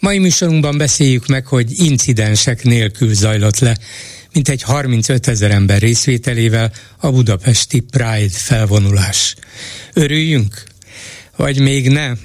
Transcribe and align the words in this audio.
Mai 0.00 0.18
műsorunkban 0.18 0.78
beszéljük 0.78 1.26
meg, 1.26 1.46
hogy 1.46 1.78
incidensek 1.78 2.62
nélkül 2.64 3.14
zajlott 3.14 3.58
le, 3.58 3.78
mint 4.32 4.48
egy 4.48 4.62
35 4.62 5.28
ezer 5.28 5.50
ember 5.50 5.80
részvételével 5.80 6.72
a 6.98 7.10
budapesti 7.10 7.80
Pride 7.80 8.28
felvonulás. 8.30 9.34
Örüljünk? 9.92 10.62
Vagy 11.36 11.60
még 11.60 11.88
nem? 11.88 12.18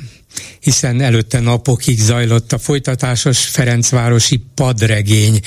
Hiszen 0.63 1.01
előtte 1.01 1.39
napokig 1.39 1.99
zajlott 1.99 2.53
a 2.53 2.57
folytatásos 2.57 3.39
Ferencvárosi 3.45 4.43
padregény. 4.55 5.39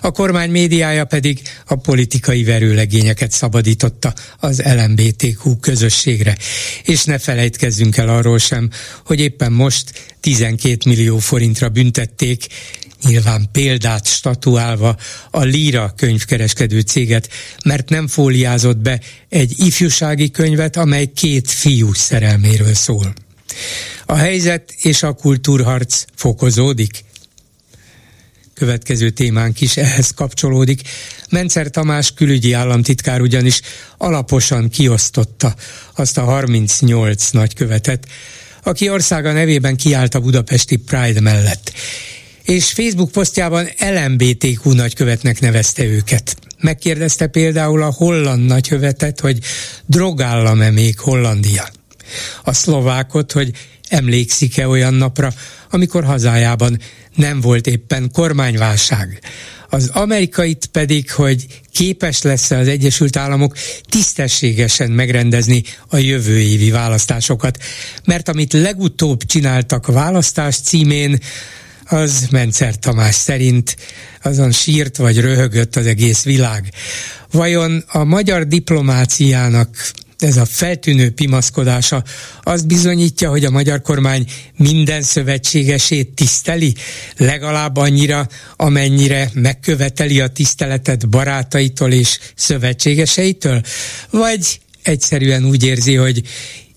A 0.00 0.10
kormány 0.10 0.50
médiája 0.50 1.04
pedig 1.04 1.40
a 1.66 1.74
politikai 1.74 2.44
verőlegényeket 2.44 3.30
szabadította 3.30 4.14
az 4.38 4.62
LMBTQ 4.64 5.56
közösségre. 5.60 6.36
És 6.82 7.04
ne 7.04 7.18
felejtkezzünk 7.18 7.96
el 7.96 8.08
arról 8.08 8.38
sem, 8.38 8.70
hogy 9.04 9.20
éppen 9.20 9.52
most 9.52 10.14
12 10.20 10.76
millió 10.84 11.18
forintra 11.18 11.68
büntették 11.68 12.46
nyilván 13.02 13.48
példát 13.52 14.06
statuálva 14.06 14.96
a 15.30 15.42
Lira 15.42 15.92
könyvkereskedő 15.96 16.80
céget, 16.80 17.28
mert 17.64 17.88
nem 17.88 18.08
fóliázott 18.08 18.78
be 18.78 19.00
egy 19.28 19.54
ifjúsági 19.56 20.30
könyvet, 20.30 20.76
amely 20.76 21.06
két 21.06 21.50
fiú 21.50 21.92
szerelméről 21.92 22.74
szól. 22.74 23.14
A 24.06 24.14
helyzet 24.14 24.74
és 24.76 25.02
a 25.02 25.12
kultúrharc 25.12 26.04
fokozódik? 26.14 27.04
Következő 28.54 29.10
témánk 29.10 29.60
is 29.60 29.76
ehhez 29.76 30.10
kapcsolódik. 30.10 30.80
Mencer 31.30 31.70
Tamás 31.70 32.12
külügyi 32.14 32.52
államtitkár 32.52 33.20
ugyanis 33.20 33.60
alaposan 33.96 34.68
kiosztotta 34.68 35.54
azt 35.94 36.18
a 36.18 36.22
38 36.22 37.30
nagykövetet, 37.30 38.06
aki 38.62 38.90
országa 38.90 39.32
nevében 39.32 39.76
kiállt 39.76 40.14
a 40.14 40.20
budapesti 40.20 40.76
Pride 40.76 41.20
mellett. 41.20 41.72
És 42.42 42.72
Facebook 42.72 43.10
posztjában 43.10 43.68
LMBTQ 43.78 44.72
nagykövetnek 44.72 45.40
nevezte 45.40 45.84
őket. 45.84 46.36
Megkérdezte 46.60 47.26
például 47.26 47.82
a 47.82 47.92
holland 47.92 48.46
nagykövetet, 48.46 49.20
hogy 49.20 49.38
drogállam-e 49.86 50.70
még 50.70 50.98
Hollandia. 50.98 51.68
A 52.44 52.52
szlovákot, 52.52 53.32
hogy 53.32 53.50
emlékszik-e 53.88 54.68
olyan 54.68 54.94
napra, 54.94 55.32
amikor 55.70 56.04
hazájában 56.04 56.78
nem 57.14 57.40
volt 57.40 57.66
éppen 57.66 58.10
kormányválság. 58.12 59.20
Az 59.68 59.90
amerikait 59.92 60.68
pedig, 60.72 61.10
hogy 61.10 61.46
képes 61.72 62.22
lesz 62.22 62.50
az 62.50 62.68
Egyesült 62.68 63.16
Államok 63.16 63.56
tisztességesen 63.88 64.90
megrendezni 64.90 65.62
a 65.88 65.96
jövő 65.96 66.40
évi 66.40 66.70
választásokat. 66.70 67.58
Mert 68.04 68.28
amit 68.28 68.52
legutóbb 68.52 69.24
csináltak 69.24 69.86
választás 69.86 70.56
címén, 70.56 71.18
az 71.84 72.26
Mencer 72.30 72.76
Tamás 72.76 73.14
szerint 73.14 73.76
azon 74.22 74.52
sírt 74.52 74.96
vagy 74.96 75.20
röhögött 75.20 75.76
az 75.76 75.86
egész 75.86 76.22
világ. 76.22 76.72
Vajon 77.30 77.84
a 77.86 78.04
magyar 78.04 78.46
diplomáciának 78.46 79.90
ez 80.22 80.36
a 80.36 80.44
feltűnő 80.44 81.10
pimaszkodása 81.10 82.04
azt 82.42 82.66
bizonyítja, 82.66 83.30
hogy 83.30 83.44
a 83.44 83.50
magyar 83.50 83.82
kormány 83.82 84.26
minden 84.56 85.02
szövetségesét 85.02 86.08
tiszteli, 86.14 86.74
legalább 87.16 87.76
annyira, 87.76 88.28
amennyire 88.56 89.30
megköveteli 89.34 90.20
a 90.20 90.28
tiszteletet 90.28 91.08
barátaitól 91.08 91.92
és 91.92 92.18
szövetségeseitől? 92.34 93.60
Vagy 94.10 94.60
egyszerűen 94.82 95.44
úgy 95.44 95.64
érzi, 95.64 95.94
hogy 95.94 96.22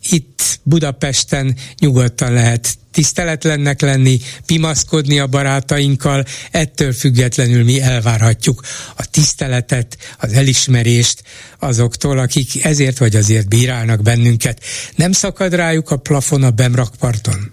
itt 0.10 0.60
Budapesten 0.64 1.56
nyugodtan 1.80 2.34
lehet 2.34 2.78
tiszteletlennek 2.92 3.82
lenni, 3.82 4.20
pimaszkodni 4.46 5.20
a 5.20 5.28
barátainkkal, 5.28 6.26
ettől 6.52 6.94
függetlenül 6.94 7.64
mi 7.64 7.82
elvárhatjuk 7.82 8.62
a 8.96 9.10
tiszteletet, 9.10 9.98
az 10.20 10.34
elismerést 10.34 11.24
azoktól, 11.60 12.20
akik 12.20 12.66
ezért 12.66 12.98
vagy 12.98 13.16
azért 13.16 13.48
bírálnak 13.48 14.02
bennünket. 14.02 14.64
Nem 14.96 15.12
szakad 15.12 15.54
rájuk 15.54 15.92
a 15.92 15.98
plafon 15.98 16.44
a 16.44 16.52
Bemrakparton? 16.52 17.52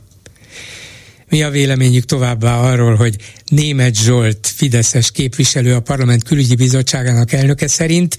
Mi 1.32 1.42
a 1.42 1.50
véleményük 1.50 2.04
továbbá 2.04 2.58
arról, 2.58 2.94
hogy 2.94 3.16
Német 3.46 3.96
Zsolt, 3.96 4.52
Fideszes 4.56 5.10
képviselő 5.10 5.74
a 5.74 5.80
Parlament 5.80 6.24
Külügyi 6.24 6.54
Bizottságának 6.54 7.32
elnöke 7.32 7.68
szerint 7.68 8.16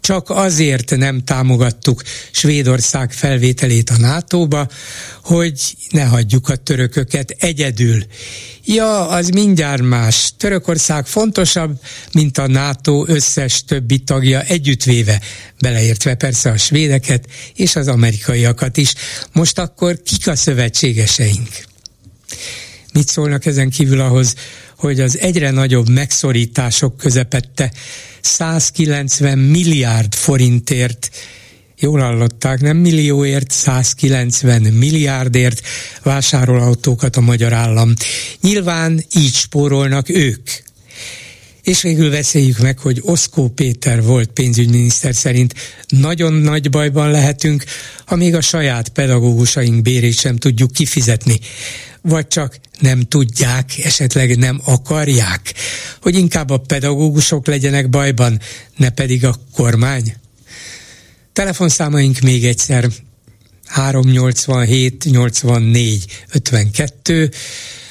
csak 0.00 0.30
azért 0.30 0.96
nem 0.96 1.24
támogattuk 1.24 2.02
Svédország 2.30 3.12
felvételét 3.12 3.90
a 3.90 3.98
NATO-ba, 3.98 4.68
hogy 5.22 5.60
ne 5.90 6.04
hagyjuk 6.04 6.48
a 6.48 6.56
törököket 6.56 7.30
egyedül. 7.38 8.04
Ja, 8.64 9.08
az 9.08 9.28
mindjárt 9.28 9.82
más. 9.82 10.32
Törökország 10.36 11.06
fontosabb, 11.06 11.80
mint 12.12 12.38
a 12.38 12.46
NATO 12.46 13.04
összes 13.08 13.64
többi 13.64 13.98
tagja 13.98 14.42
együttvéve, 14.42 15.20
beleértve 15.60 16.14
persze 16.14 16.50
a 16.50 16.56
svédeket 16.56 17.26
és 17.54 17.76
az 17.76 17.88
amerikaiakat 17.88 18.76
is. 18.76 18.94
Most 19.32 19.58
akkor 19.58 20.02
kik 20.02 20.28
a 20.28 20.36
szövetségeseink? 20.36 21.70
Mit 22.92 23.08
szólnak 23.08 23.46
ezen 23.46 23.70
kívül 23.70 24.00
ahhoz, 24.00 24.34
hogy 24.76 25.00
az 25.00 25.18
egyre 25.18 25.50
nagyobb 25.50 25.88
megszorítások 25.88 26.96
közepette 26.96 27.72
190 28.20 29.38
milliárd 29.38 30.14
forintért 30.14 31.10
jól 31.78 32.00
hallották, 32.00 32.60
nem 32.60 32.76
millióért, 32.76 33.50
190 33.50 34.62
milliárdért 34.62 35.60
vásárol 36.02 36.60
autókat 36.60 37.16
a 37.16 37.20
magyar 37.20 37.52
állam. 37.52 37.92
Nyilván 38.40 39.04
így 39.16 39.34
spórolnak 39.34 40.08
ők. 40.08 40.50
És 41.62 41.82
végül 41.82 42.10
beszéljük 42.10 42.58
meg, 42.58 42.78
hogy 42.78 43.00
Oszkó 43.02 43.48
Péter 43.48 44.02
volt 44.02 44.30
pénzügyminiszter 44.30 45.14
szerint. 45.14 45.54
Nagyon 45.88 46.32
nagy 46.32 46.70
bajban 46.70 47.10
lehetünk, 47.10 47.64
ha 48.06 48.16
még 48.16 48.34
a 48.34 48.40
saját 48.40 48.88
pedagógusaink 48.88 49.82
bérét 49.82 50.18
sem 50.18 50.36
tudjuk 50.36 50.72
kifizetni. 50.72 51.38
Vagy 52.00 52.28
csak 52.28 52.58
nem 52.78 53.00
tudják, 53.00 53.78
esetleg 53.84 54.38
nem 54.38 54.60
akarják, 54.64 55.54
hogy 56.00 56.14
inkább 56.14 56.50
a 56.50 56.58
pedagógusok 56.58 57.46
legyenek 57.46 57.88
bajban, 57.88 58.40
ne 58.76 58.90
pedig 58.90 59.24
a 59.24 59.36
kormány? 59.54 60.14
Telefonszámaink 61.32 62.18
még 62.18 62.44
egyszer 62.44 62.88
387 63.72 65.04
84 65.04 66.04
52 66.32 67.30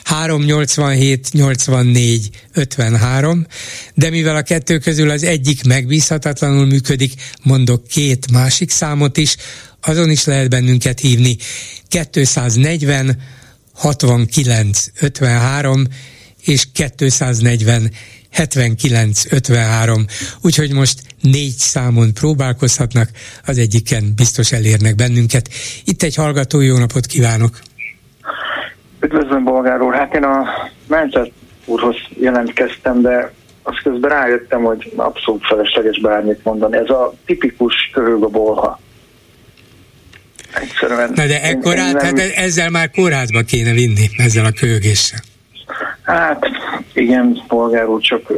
387 0.03 1.31
84 1.31 2.29
53, 2.53 3.47
de 3.93 4.09
mivel 4.09 4.35
a 4.35 4.41
kettő 4.41 4.77
közül 4.77 5.09
az 5.09 5.23
egyik 5.23 5.63
megbízhatatlanul 5.63 6.65
működik, 6.65 7.13
mondok 7.43 7.87
két 7.87 8.31
másik 8.31 8.69
számot 8.69 9.17
is, 9.17 9.35
azon 9.81 10.09
is 10.09 10.25
lehet 10.25 10.49
bennünket 10.49 10.99
hívni. 10.99 11.37
240 11.87 13.17
69 13.73 14.85
53 14.99 15.87
és 16.41 16.67
240 16.73 17.91
79 18.31 19.31
53, 19.31 20.05
úgyhogy 20.41 20.73
most 20.73 21.01
négy 21.21 21.55
számon 21.57 22.13
próbálkozhatnak, 22.13 23.09
az 23.45 23.57
egyiken 23.57 24.13
biztos 24.15 24.51
elérnek 24.51 24.95
bennünket. 24.95 25.49
Itt 25.85 26.03
egy 26.03 26.15
hallgató, 26.15 26.59
jó 26.59 26.77
napot 26.77 27.05
kívánok! 27.05 27.59
Üdvözlöm, 29.01 29.43
Bolgár 29.43 29.81
úr! 29.81 29.93
Hát 29.93 30.15
én 30.15 30.23
a 30.23 30.45
Mencsert 30.87 31.31
úrhoz 31.65 31.95
jelentkeztem, 32.19 33.01
de 33.01 33.33
azt 33.63 33.81
közben 33.83 34.09
rájöttem, 34.09 34.61
hogy 34.61 34.93
abszolút 34.95 35.45
felesleges 35.45 35.99
bármit 35.99 36.43
mondani. 36.43 36.77
Ez 36.77 36.89
a 36.89 37.13
tipikus 37.25 37.89
köhög 37.93 38.23
a 38.23 38.27
bolha. 38.27 38.79
Egyszerűen. 40.53 41.11
Na 41.15 41.27
de 41.27 41.41
ekkor 41.41 41.75
én, 41.75 41.85
én 41.85 41.91
nem... 41.91 42.05
hát 42.05 42.19
ezzel 42.19 42.69
már 42.69 42.91
kórházba 42.91 43.41
kéne 43.41 43.71
vinni, 43.71 44.09
ezzel 44.17 44.45
a 44.45 44.51
köhögéssel. 44.51 45.19
Hát 46.01 46.45
igen, 46.93 47.43
polgár 47.47 47.87
úr, 47.87 48.01
csak 48.01 48.29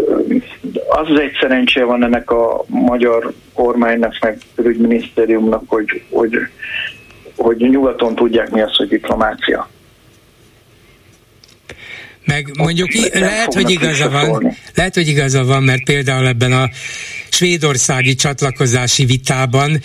az 0.89 1.09
az 1.09 1.19
egy 1.19 1.38
szerencse 1.41 1.83
van 1.83 2.03
ennek 2.03 2.31
a 2.31 2.63
magyar 2.68 3.33
kormánynak, 3.53 4.18
meg 4.21 4.38
külügyminisztériumnak, 4.56 5.63
hogy, 5.68 6.03
hogy, 6.09 6.38
hogy 7.35 7.57
nyugaton 7.57 8.15
tudják 8.15 8.50
mi 8.50 8.62
az, 8.62 8.75
hogy 8.75 8.88
diplomácia. 8.88 9.69
Meg 12.25 12.47
mondjuk 12.57 12.89
lehet, 13.13 13.53
hogy 13.53 13.69
igaza 13.69 14.09
van, 14.09 14.56
lehet, 14.75 14.94
hogy 14.94 15.07
igaza 15.07 15.44
van, 15.44 15.63
mert 15.63 15.83
például 15.83 16.27
ebben 16.27 16.51
a 16.51 16.69
svédországi 17.29 18.15
csatlakozási 18.15 19.06
vitában 19.06 19.79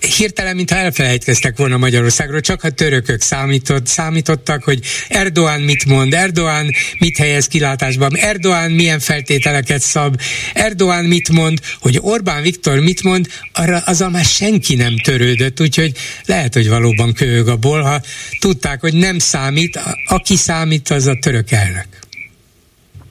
hirtelen, 0.00 0.56
mintha 0.56 0.76
elfelejtkeztek 0.76 1.56
volna 1.56 1.76
Magyarországról, 1.76 2.40
csak 2.40 2.64
a 2.64 2.70
törökök 2.70 3.20
számított, 3.20 3.86
számítottak, 3.86 4.64
hogy 4.64 4.80
Erdoğan 5.08 5.60
mit 5.64 5.84
mond, 5.86 6.14
Erdoğan 6.14 6.74
mit 6.98 7.16
helyez 7.16 7.46
kilátásban, 7.46 8.10
Erdoğan 8.14 8.70
milyen 8.70 8.98
feltételeket 8.98 9.80
szab, 9.80 10.20
Erdoğan 10.54 11.04
mit 11.04 11.28
mond, 11.28 11.58
hogy 11.80 11.98
Orbán 12.00 12.42
Viktor 12.42 12.80
mit 12.80 13.02
mond, 13.02 13.26
arra 13.52 13.78
azzal 13.86 14.10
már 14.10 14.24
senki 14.24 14.74
nem 14.74 14.98
törődött, 14.98 15.60
úgyhogy 15.60 15.92
lehet, 16.26 16.54
hogy 16.54 16.68
valóban 16.68 17.12
köhög 17.12 17.48
a 17.48 17.56
bol, 17.56 17.80
ha 17.80 18.00
tudták, 18.40 18.80
hogy 18.80 18.94
nem 18.94 19.18
számít, 19.18 19.80
aki 20.06 20.36
számít, 20.36 20.88
az 20.90 21.06
a 21.06 21.18
török 21.20 21.50
elnök. 21.50 21.86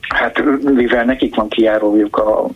Hát 0.08 0.42
mivel 0.74 1.04
nekik 1.04 1.34
van 1.34 1.48
kijárójuk 1.48 2.16
a 2.16 2.50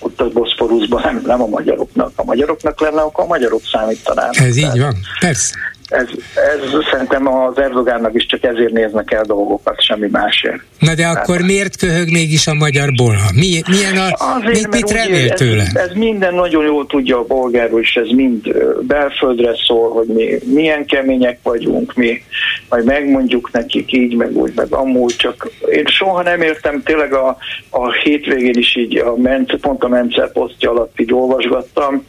ott 0.00 0.20
a 0.20 0.28
Boszporuszban 0.28 1.02
nem, 1.04 1.22
nem 1.26 1.42
a 1.42 1.46
magyaroknak. 1.46 2.12
A 2.16 2.24
magyaroknak 2.24 2.80
lenne, 2.80 3.00
akkor 3.00 3.24
a 3.24 3.26
magyarok 3.26 3.62
számítanának. 3.72 4.36
Ez 4.36 4.56
így 4.56 4.78
van, 4.78 4.94
persze 5.20 5.54
ez, 5.88 6.06
ez 6.34 6.84
szerintem 6.90 7.28
az 7.28 7.58
Erdogánnak 7.58 8.14
is 8.14 8.26
csak 8.26 8.44
ezért 8.44 8.72
néznek 8.72 9.12
el 9.12 9.22
dolgokat, 9.22 9.82
semmi 9.82 10.08
másért. 10.10 10.62
Na 10.78 10.94
de 10.94 11.06
akkor 11.06 11.24
Tehát, 11.24 11.42
miért 11.42 11.76
köhög 11.76 12.10
mégis 12.10 12.46
a 12.46 12.54
magyar 12.54 12.88
bolha? 12.96 13.30
Mi, 13.34 13.60
milyen 13.68 13.96
a, 13.96 14.34
azért, 14.36 14.52
mit, 14.52 14.68
mit 14.68 14.90
remél 14.90 15.28
tőle? 15.28 15.62
Ez, 15.62 15.74
ez 15.74 15.90
minden 15.94 16.34
nagyon 16.34 16.64
jól 16.64 16.86
tudja 16.86 17.18
a 17.18 17.24
bolgárul, 17.24 17.80
és 17.80 17.94
ez 17.94 18.08
mind 18.08 18.54
belföldre 18.80 19.54
szól, 19.66 19.90
hogy 19.90 20.06
mi 20.06 20.38
milyen 20.44 20.86
kemények 20.86 21.38
vagyunk, 21.42 21.94
mi 21.94 22.22
majd 22.68 22.84
megmondjuk 22.84 23.50
nekik 23.52 23.92
így, 23.92 24.16
meg 24.16 24.36
úgy, 24.36 24.52
meg 24.54 24.66
amúgy, 24.70 25.16
csak 25.16 25.50
én 25.70 25.84
soha 25.86 26.22
nem 26.22 26.42
értem, 26.42 26.82
tényleg 26.82 27.12
a, 27.12 27.36
a 27.70 27.92
hétvégén 27.92 28.58
is 28.58 28.76
így 28.76 28.96
a 28.98 29.16
Mence, 29.16 29.56
pont 29.60 29.84
a 29.84 29.88
Mence 29.88 30.30
posztja 30.32 30.70
alatt 30.70 31.00
így 31.00 31.12
olvasgattam, 31.12 32.04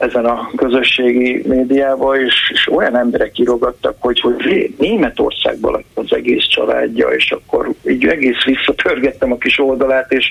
ezen 0.00 0.24
a 0.24 0.50
közösségi 0.56 1.42
médiában, 1.46 2.20
és, 2.20 2.50
és 2.52 2.68
olyan 2.72 2.96
emberek 2.96 3.38
írogattak, 3.38 3.96
hogy, 3.98 4.20
hogy 4.20 4.74
Németországban 4.78 5.72
lett 5.72 6.06
az 6.06 6.16
egész 6.16 6.44
családja, 6.44 7.08
és 7.08 7.30
akkor 7.30 7.72
így 7.86 8.06
egész 8.06 8.44
visszatörgettem 8.44 9.32
a 9.32 9.38
kis 9.38 9.58
oldalát, 9.58 10.12
és 10.12 10.26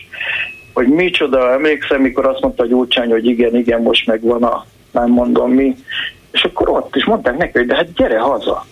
hogy 0.74 0.88
micsoda, 0.88 1.52
emlékszem, 1.52 2.02
mikor 2.02 2.26
azt 2.26 2.42
mondta 2.42 2.64
a 2.64 2.68
Gyurcsány, 2.68 3.10
hogy 3.10 3.26
igen, 3.26 3.56
igen, 3.56 3.82
most 3.82 4.08
megvan 4.08 4.44
a, 4.44 4.66
nem 4.92 5.10
mondom 5.10 5.52
mi, 5.52 5.76
és 6.32 6.44
akkor 6.44 6.70
ott 6.70 6.96
is 6.96 7.06
mondták 7.06 7.38
neki, 7.38 7.58
hogy 7.58 7.68
de 7.68 7.76
hát 7.76 7.94
gyere 7.94 8.20
haza, 8.20 8.66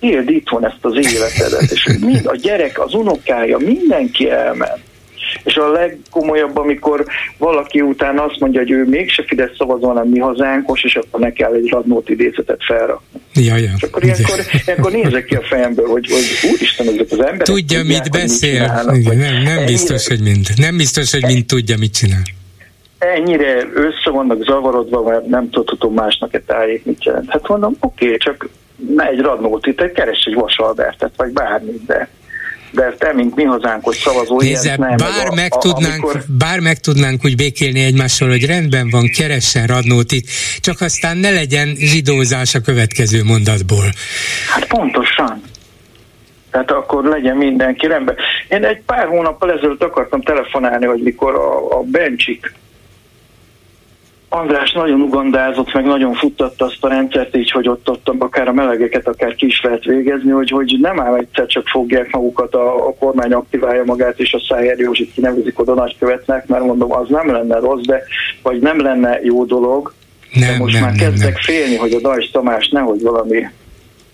éld 0.00 0.30
itthon 0.30 0.66
ezt 0.66 0.84
az 0.84 0.94
életedet, 0.94 1.70
és 1.70 1.98
mind, 2.00 2.26
a 2.26 2.36
gyerek, 2.36 2.80
az 2.80 2.94
unokája, 2.94 3.58
mindenki 3.58 4.30
elment 4.30 4.83
és 5.44 5.56
a 5.56 5.70
legkomolyabb, 5.70 6.56
amikor 6.56 7.04
valaki 7.38 7.80
után 7.80 8.18
azt 8.18 8.38
mondja, 8.38 8.60
hogy 8.60 8.70
ő 8.70 8.84
mégse 8.84 9.24
Fidesz 9.26 9.56
szavazó, 9.58 9.86
hanem 9.86 10.08
mi 10.08 10.18
hazánkos, 10.18 10.82
és 10.82 10.96
akkor 10.96 11.20
ne 11.20 11.32
kell 11.32 11.52
egy 11.52 11.68
radnót 11.68 12.08
idézetet 12.08 12.64
felrakni. 12.64 13.20
Ja, 13.34 13.56
ja. 13.56 13.70
És 13.76 13.82
akkor 13.82 14.04
ilyenkor, 14.04 14.38
ilyenkor 14.64 14.92
nézek 14.92 15.24
ki 15.24 15.34
a 15.34 15.42
fejemből, 15.42 15.86
hogy, 15.86 16.06
hogy 16.10 16.50
úristen, 16.52 16.86
ezek 16.86 17.06
az 17.10 17.18
emberek 17.18 17.42
Tudja, 17.42 17.78
tudják, 17.78 18.02
mit 18.02 18.10
beszél. 18.10 18.82
Mit 18.86 18.96
Igen, 18.96 19.16
nem, 19.16 19.42
nem 19.42 19.64
biztos, 19.66 20.08
hogy 20.08 20.20
mind. 20.20 20.46
Nem 20.56 20.76
biztos, 20.76 21.10
hogy 21.12 21.24
mind 21.24 21.46
tudja, 21.46 21.76
mit 21.78 21.94
csinál. 21.94 22.22
Ennyire 22.98 23.68
össze 23.74 24.10
vannak 24.10 24.44
zavarodva, 24.44 25.02
mert 25.02 25.26
nem 25.26 25.50
tudhatom 25.50 25.94
másnak 25.94 26.34
egy 26.34 26.42
tájék 26.42 26.84
mit 26.84 27.04
jelent. 27.04 27.30
Hát 27.30 27.48
mondom, 27.48 27.76
oké, 27.80 28.04
okay, 28.04 28.16
csak 28.16 28.48
ne 28.76 29.06
egy 29.06 29.20
radnót 29.20 29.66
itt, 29.66 29.92
keres 29.92 30.24
egy 30.24 30.34
vasalbertet, 30.34 31.12
vagy 31.16 31.32
bármit, 31.32 31.84
de 31.86 32.08
de 32.74 32.94
te, 32.98 33.12
mint 33.12 33.34
mi 33.34 33.44
hazánkos 33.44 33.96
szavazó, 33.96 34.40
Nézze, 34.40 34.76
nem, 34.76 34.96
bár, 34.96 35.30
meg, 35.34 35.52
a, 35.54 35.58
tudnánk, 35.58 36.02
amikor... 36.02 36.22
bár 36.38 36.60
meg 36.60 36.78
tudnánk 36.78 37.24
úgy 37.24 37.36
békélni 37.36 37.84
egymással, 37.84 38.28
hogy 38.28 38.46
rendben 38.46 38.90
van, 38.90 39.10
keressen 39.16 39.66
Radnótit, 39.66 40.28
csak 40.60 40.80
aztán 40.80 41.16
ne 41.16 41.30
legyen 41.30 41.74
zsidózás 41.76 42.54
a 42.54 42.60
következő 42.60 43.24
mondatból. 43.24 43.84
Hát 44.48 44.66
pontosan. 44.66 45.42
Tehát 46.50 46.70
akkor 46.70 47.04
legyen 47.04 47.36
mindenki 47.36 47.86
rendben. 47.86 48.16
Én 48.48 48.64
egy 48.64 48.82
pár 48.86 49.06
hónappal 49.06 49.52
ezelőtt 49.52 49.82
akartam 49.82 50.22
telefonálni, 50.22 50.86
hogy 50.86 51.02
mikor 51.02 51.34
a, 51.34 51.78
a 51.78 51.82
Bencsik 51.82 52.52
András 54.34 54.72
nagyon 54.72 55.00
ugandázott, 55.00 55.72
meg 55.72 55.84
nagyon 55.84 56.14
futtatta 56.14 56.64
azt 56.64 56.84
a 56.84 56.88
rendszert 56.88 57.36
így, 57.36 57.50
hogy 57.50 57.68
ott, 57.68 57.90
ott 57.90 58.08
akár 58.18 58.48
a 58.48 58.52
melegeket, 58.52 59.08
akár 59.08 59.34
ki 59.34 59.46
is 59.46 59.60
lehet 59.62 59.84
végezni, 59.84 60.30
hogy, 60.30 60.50
hogy 60.50 60.76
nem 60.80 61.00
áll 61.00 61.14
egyszer 61.14 61.46
csak 61.46 61.66
fogják 61.66 62.10
magukat, 62.10 62.54
a, 62.54 62.86
a 62.88 62.94
kormány 62.98 63.32
aktiválja 63.32 63.84
magát, 63.84 64.20
és 64.20 64.32
a 64.32 64.44
Szájer 64.48 64.78
Józsit 64.78 65.12
kinevezik 65.12 65.58
oda 65.58 65.74
nagykövetnek, 65.74 66.46
mert 66.46 66.64
mondom, 66.64 66.92
az 66.92 67.08
nem 67.08 67.32
lenne 67.32 67.58
rossz, 67.58 67.82
de 67.82 68.02
vagy 68.42 68.60
nem 68.60 68.80
lenne 68.80 69.18
jó 69.22 69.44
dolog, 69.44 69.92
nem, 70.32 70.50
de 70.50 70.58
most 70.58 70.74
nem, 70.74 70.82
már 70.82 70.92
nem, 70.92 71.00
kezdek 71.08 71.32
nem. 71.32 71.42
félni, 71.42 71.76
hogy 71.76 71.92
a 71.92 72.00
Dajs 72.00 72.30
Tamás 72.30 72.68
nehogy 72.68 73.02
valami 73.02 73.46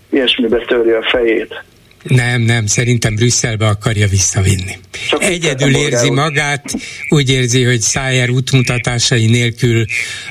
ilyesmibe 0.09 0.57
törje 0.57 0.97
a 0.97 1.03
fejét. 1.03 1.63
Nem, 2.03 2.41
nem, 2.41 2.65
szerintem 2.65 3.15
Brüsszelbe 3.15 3.67
akarja 3.67 4.07
visszavinni. 4.07 4.77
Csak 5.09 5.23
Egyedül 5.23 5.75
érzi 5.75 6.09
magát, 6.09 6.63
úgy 7.09 7.29
érzi, 7.29 7.63
hogy 7.63 7.79
Szájer 7.79 8.29
útmutatásai 8.29 9.25
nélkül 9.25 9.85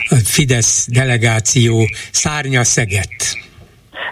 a 0.09 0.15
Fidesz 0.25 0.87
delegáció 0.91 1.89
szárnya 2.13 2.65
szegett. 2.65 3.39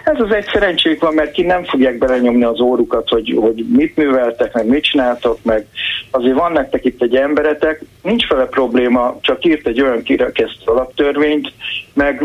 Ez 0.03 0.19
az 0.19 0.31
egy 0.31 0.45
szerencsék 0.53 0.99
van, 0.99 1.13
mert 1.13 1.31
ki 1.31 1.41
nem 1.41 1.63
fogják 1.63 1.97
belenyomni 1.97 2.43
az 2.43 2.59
órukat, 2.59 3.09
hogy, 3.09 3.37
hogy 3.39 3.65
mit 3.75 3.95
műveltek, 3.95 4.53
meg 4.53 4.65
mit 4.65 4.83
csináltok, 4.83 5.39
meg 5.43 5.65
azért 6.11 6.35
van 6.35 6.51
nektek 6.51 6.85
itt 6.85 7.01
egy 7.01 7.15
emberetek, 7.15 7.81
nincs 8.03 8.27
vele 8.27 8.45
probléma, 8.45 9.17
csak 9.21 9.45
írt 9.45 9.67
egy 9.67 9.81
olyan 9.81 10.03
kirekesztő 10.03 10.65
alaptörvényt, 10.65 11.53
meg 11.93 12.23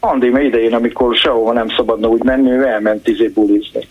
pandémia 0.00 0.40
idején, 0.42 0.74
amikor 0.74 1.16
sehova 1.16 1.52
nem 1.52 1.68
szabadna 1.76 2.08
úgy 2.08 2.22
menni, 2.22 2.50
ő 2.50 2.66
elment 2.66 3.08
izé 3.08 3.26
bulizni. 3.26 3.86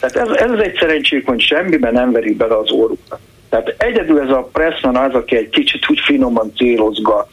Tehát 0.00 0.28
ez, 0.28 0.50
ez 0.50 0.58
egy 0.60 0.76
szerencsék, 0.80 1.26
hogy 1.26 1.40
semmiben 1.40 1.92
nem 1.92 2.12
verik 2.12 2.36
bele 2.36 2.56
az 2.56 2.70
órukat. 2.72 3.18
Tehát 3.48 3.74
egyedül 3.78 4.20
ez 4.20 4.28
a 4.28 4.48
Pressman 4.52 4.96
az, 4.96 5.14
aki 5.14 5.36
egy 5.36 5.48
kicsit 5.48 5.90
úgy 5.90 6.00
finoman 6.04 6.52
célozgat. 6.56 7.28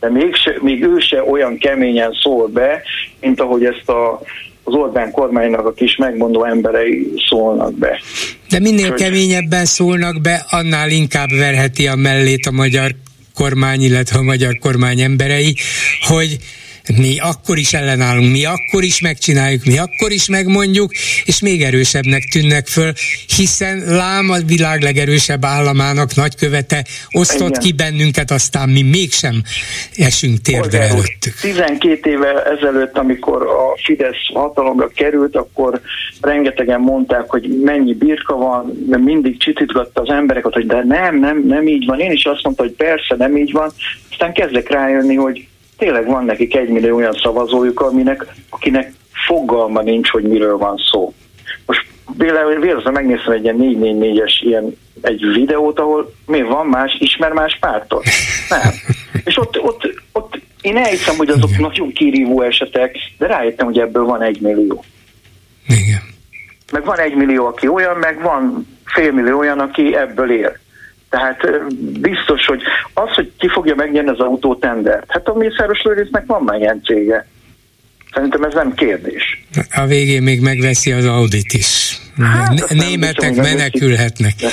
De 0.00 0.10
még, 0.10 0.34
se, 0.34 0.54
még 0.60 0.82
ő 0.82 0.98
se 0.98 1.22
olyan 1.22 1.58
keményen 1.58 2.12
szól 2.22 2.46
be, 2.46 2.82
mint 3.20 3.40
ahogy 3.40 3.64
ezt 3.64 3.88
a, 3.88 4.20
az 4.64 4.74
Orbán 4.74 5.10
kormánynak 5.10 5.66
a 5.66 5.72
kis 5.72 5.96
megmondó 5.96 6.44
emberei 6.44 7.12
szólnak 7.28 7.74
be. 7.74 8.00
De 8.50 8.58
minél 8.58 8.88
hogy... 8.88 9.00
keményebben 9.00 9.64
szólnak 9.64 10.20
be, 10.20 10.46
annál 10.50 10.90
inkább 10.90 11.28
verheti 11.30 11.86
a 11.86 11.94
mellét 11.94 12.46
a 12.46 12.50
magyar 12.50 12.90
kormány, 13.34 13.82
illetve 13.82 14.18
a 14.18 14.22
magyar 14.22 14.58
kormány 14.58 15.00
emberei, 15.00 15.54
hogy 16.08 16.36
mi 16.96 17.18
akkor 17.18 17.58
is 17.58 17.72
ellenállunk, 17.72 18.30
mi 18.30 18.44
akkor 18.44 18.82
is 18.82 19.00
megcsináljuk, 19.00 19.64
mi 19.64 19.78
akkor 19.78 20.10
is 20.10 20.28
megmondjuk, 20.28 20.92
és 21.24 21.40
még 21.40 21.62
erősebbnek 21.62 22.22
tűnnek 22.32 22.66
föl, 22.66 22.92
hiszen 23.36 23.82
lám 23.86 24.30
a 24.30 24.36
világ 24.46 24.82
legerősebb 24.82 25.44
államának 25.44 26.14
nagykövete 26.14 26.84
osztott 27.10 27.48
Igen. 27.48 27.60
ki 27.60 27.72
bennünket, 27.72 28.30
aztán 28.30 28.68
mi 28.68 28.82
mégsem 28.82 29.42
esünk 29.96 30.40
térdre 30.40 30.80
előttük. 30.80 31.34
12 31.40 32.10
évvel 32.10 32.42
ezelőtt, 32.42 32.98
amikor 32.98 33.42
a 33.42 33.78
Fidesz 33.84 34.32
hatalomra 34.34 34.88
került, 34.88 35.36
akkor 35.36 35.80
rengetegen 36.20 36.80
mondták, 36.80 37.30
hogy 37.30 37.60
mennyi 37.62 37.94
birka 37.94 38.36
van, 38.36 38.86
mindig 39.00 39.38
csitítgatta 39.38 40.00
az 40.00 40.08
embereket, 40.08 40.52
hogy 40.52 40.66
de 40.66 40.84
nem, 40.84 41.18
nem, 41.18 41.44
nem 41.46 41.66
így 41.66 41.86
van. 41.86 42.00
Én 42.00 42.12
is 42.12 42.24
azt 42.24 42.42
mondtam, 42.42 42.66
hogy 42.66 42.74
persze 42.74 43.14
nem 43.18 43.36
így 43.36 43.52
van. 43.52 43.70
Aztán 44.10 44.32
kezdek 44.32 44.70
rájönni, 44.70 45.14
hogy 45.14 45.48
tényleg 45.80 46.06
van 46.06 46.24
nekik 46.24 46.56
egy 46.56 46.68
millió 46.68 46.96
olyan 46.96 47.18
szavazójuk, 47.22 47.80
aminek, 47.80 48.26
akinek 48.48 48.92
fogalma 49.26 49.82
nincs, 49.82 50.10
hogy 50.10 50.22
miről 50.22 50.56
van 50.56 50.76
szó. 50.90 51.14
Most 51.66 51.86
véletlenül 52.16 52.80
megnéztem 52.92 53.32
egy 53.32 53.42
ilyen 53.42 53.56
444-es 53.58 54.32
ilyen 54.40 54.76
egy 55.02 55.24
videót, 55.34 55.78
ahol 55.78 56.14
mi 56.26 56.42
van 56.42 56.66
más, 56.66 56.96
ismer 56.98 57.32
más 57.32 57.56
pártot? 57.60 58.04
Nem. 58.48 58.72
És 59.24 59.36
ott, 59.38 59.60
ott, 59.62 60.02
ott 60.12 60.40
én 60.60 60.76
elhiszem, 60.76 61.16
hogy 61.16 61.28
azok 61.28 61.48
Igen. 61.48 61.60
nagyon 61.60 61.92
kirívó 61.92 62.42
esetek, 62.42 62.96
de 63.18 63.26
rájöttem, 63.26 63.66
hogy 63.66 63.78
ebből 63.78 64.04
van 64.04 64.22
egy 64.22 64.40
millió. 64.40 64.84
Igen. 65.66 66.00
Meg 66.72 66.84
van 66.84 66.98
egy 66.98 67.14
millió, 67.14 67.46
aki 67.46 67.68
olyan, 67.68 67.96
meg 67.96 68.22
van 68.22 68.66
félmillió 68.84 69.38
olyan, 69.38 69.58
aki 69.58 69.96
ebből 69.96 70.32
él. 70.32 70.58
Tehát 71.10 71.40
biztos, 72.00 72.46
hogy 72.46 72.62
az, 72.94 73.14
hogy 73.14 73.32
ki 73.38 73.48
fogja 73.48 73.74
megnyerni 73.74 74.10
az 74.10 74.18
autótendert, 74.18 75.04
hát 75.08 75.28
a 75.28 75.34
Mészáros 75.34 75.82
Lőrincnek 75.82 76.26
van 76.26 76.42
már 76.42 76.58
ilyen 76.58 76.82
cége. 76.84 77.26
Szerintem 78.12 78.42
ez 78.42 78.54
nem 78.54 78.74
kérdés. 78.74 79.44
A 79.74 79.86
végén 79.86 80.22
még 80.22 80.40
megveszi 80.40 80.92
az 80.92 81.04
Audit 81.04 81.52
is. 81.52 81.98
Hát, 82.22 82.68
Németek 82.68 83.36
menekülhetnek. 83.36 84.34
De, 84.40 84.48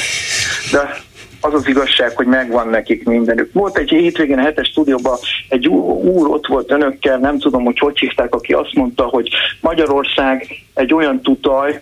de 0.71 1.05
az 1.41 1.53
az 1.53 1.67
igazság, 1.67 2.15
hogy 2.15 2.25
megvan 2.25 2.69
nekik 2.69 3.03
mindenük. 3.03 3.53
Volt 3.53 3.77
egy 3.77 3.89
hétvégén 3.89 4.37
a 4.37 4.41
hetes 4.41 4.67
stúdióban 4.67 5.17
egy 5.49 5.67
úr 5.67 6.27
ott 6.27 6.47
volt 6.47 6.71
önökkel, 6.71 7.17
nem 7.17 7.39
tudom, 7.39 7.63
hogy 7.63 7.79
hogy 7.79 7.99
hívták, 7.99 8.35
aki 8.35 8.53
azt 8.53 8.73
mondta, 8.73 9.03
hogy 9.03 9.29
Magyarország 9.61 10.47
egy 10.73 10.93
olyan 10.93 11.21
tutaj, 11.21 11.79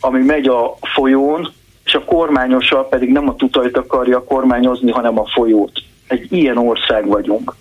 ami 0.00 0.22
megy 0.22 0.46
a 0.46 0.78
folyón, 0.94 1.52
és 1.84 1.94
a 1.94 2.04
kormányosa 2.04 2.82
pedig 2.82 3.08
nem 3.08 3.28
a 3.28 3.36
tutajt 3.36 3.76
akarja 3.76 4.24
kormányozni, 4.24 4.90
hanem 4.90 5.18
a 5.18 5.26
folyót. 5.34 5.82
Egy 6.06 6.32
ilyen 6.32 6.56
ország 6.56 7.06
vagyunk. 7.06 7.54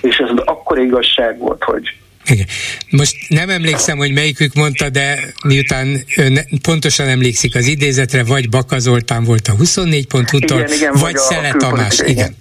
És 0.00 0.16
ez 0.16 0.30
akkor 0.44 0.78
igazság 0.78 1.38
volt, 1.38 1.64
hogy 1.64 1.82
igen. 2.26 2.46
Most 2.90 3.16
nem 3.28 3.48
emlékszem, 3.48 3.98
hogy 3.98 4.12
melyikük 4.12 4.54
mondta, 4.54 4.88
de 4.88 5.18
miután 5.44 6.02
ön 6.16 6.38
pontosan 6.62 7.08
emlékszik 7.08 7.54
az 7.54 7.66
idézetre, 7.66 8.24
vagy 8.24 8.48
Baka 8.48 8.78
Zoltán 8.78 9.24
volt 9.24 9.48
a 9.48 9.52
24 9.56 10.06
pont 10.06 10.32
utól, 10.32 10.58
igen, 10.58 10.72
igen, 10.72 10.92
vagy, 10.92 11.00
vagy 11.00 11.16
Szele 11.16 11.52
Tamás. 11.58 11.98
Igen. 11.98 12.10
igen. 12.10 12.36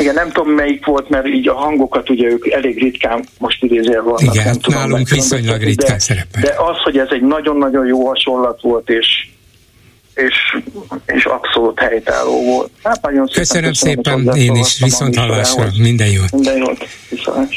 Igen, 0.00 0.14
nem 0.14 0.30
tudom 0.30 0.52
melyik 0.52 0.84
volt, 0.86 1.08
mert 1.08 1.26
így 1.26 1.48
a 1.48 1.54
hangokat 1.54 2.10
ugye 2.10 2.26
ők 2.26 2.46
elég 2.46 2.78
ritkán 2.78 3.24
most 3.38 3.62
idézél 3.62 4.02
vannak. 4.02 4.34
Igen, 4.34 4.44
nem 4.44 4.60
tudom, 4.60 4.80
nálunk 4.80 5.08
viszonylag 5.08 5.62
ritkán 5.62 5.96
de, 5.96 5.98
szerepel. 5.98 6.42
De 6.42 6.54
az, 6.56 6.76
hogy 6.84 6.98
ez 6.98 7.08
egy 7.10 7.22
nagyon-nagyon 7.22 7.86
jó 7.86 8.06
hasonlat 8.06 8.60
volt, 8.62 8.90
és 8.90 9.28
és, 10.14 10.34
és 11.06 11.24
abszolút 11.24 11.78
helytálló 11.78 12.44
volt. 12.44 12.70
Hát 12.82 13.02
nagyon 13.02 13.28
köszönöm 13.32 13.72
szépen, 13.72 14.18
szépen 14.18 14.36
én 14.36 14.54
is, 14.54 14.78
viszont 14.78 15.16
hallásra, 15.16 15.68
minden 15.78 16.08
jót. 16.08 16.32
Minden 16.32 16.56
jót, 16.56 16.86
viszont. 17.08 17.52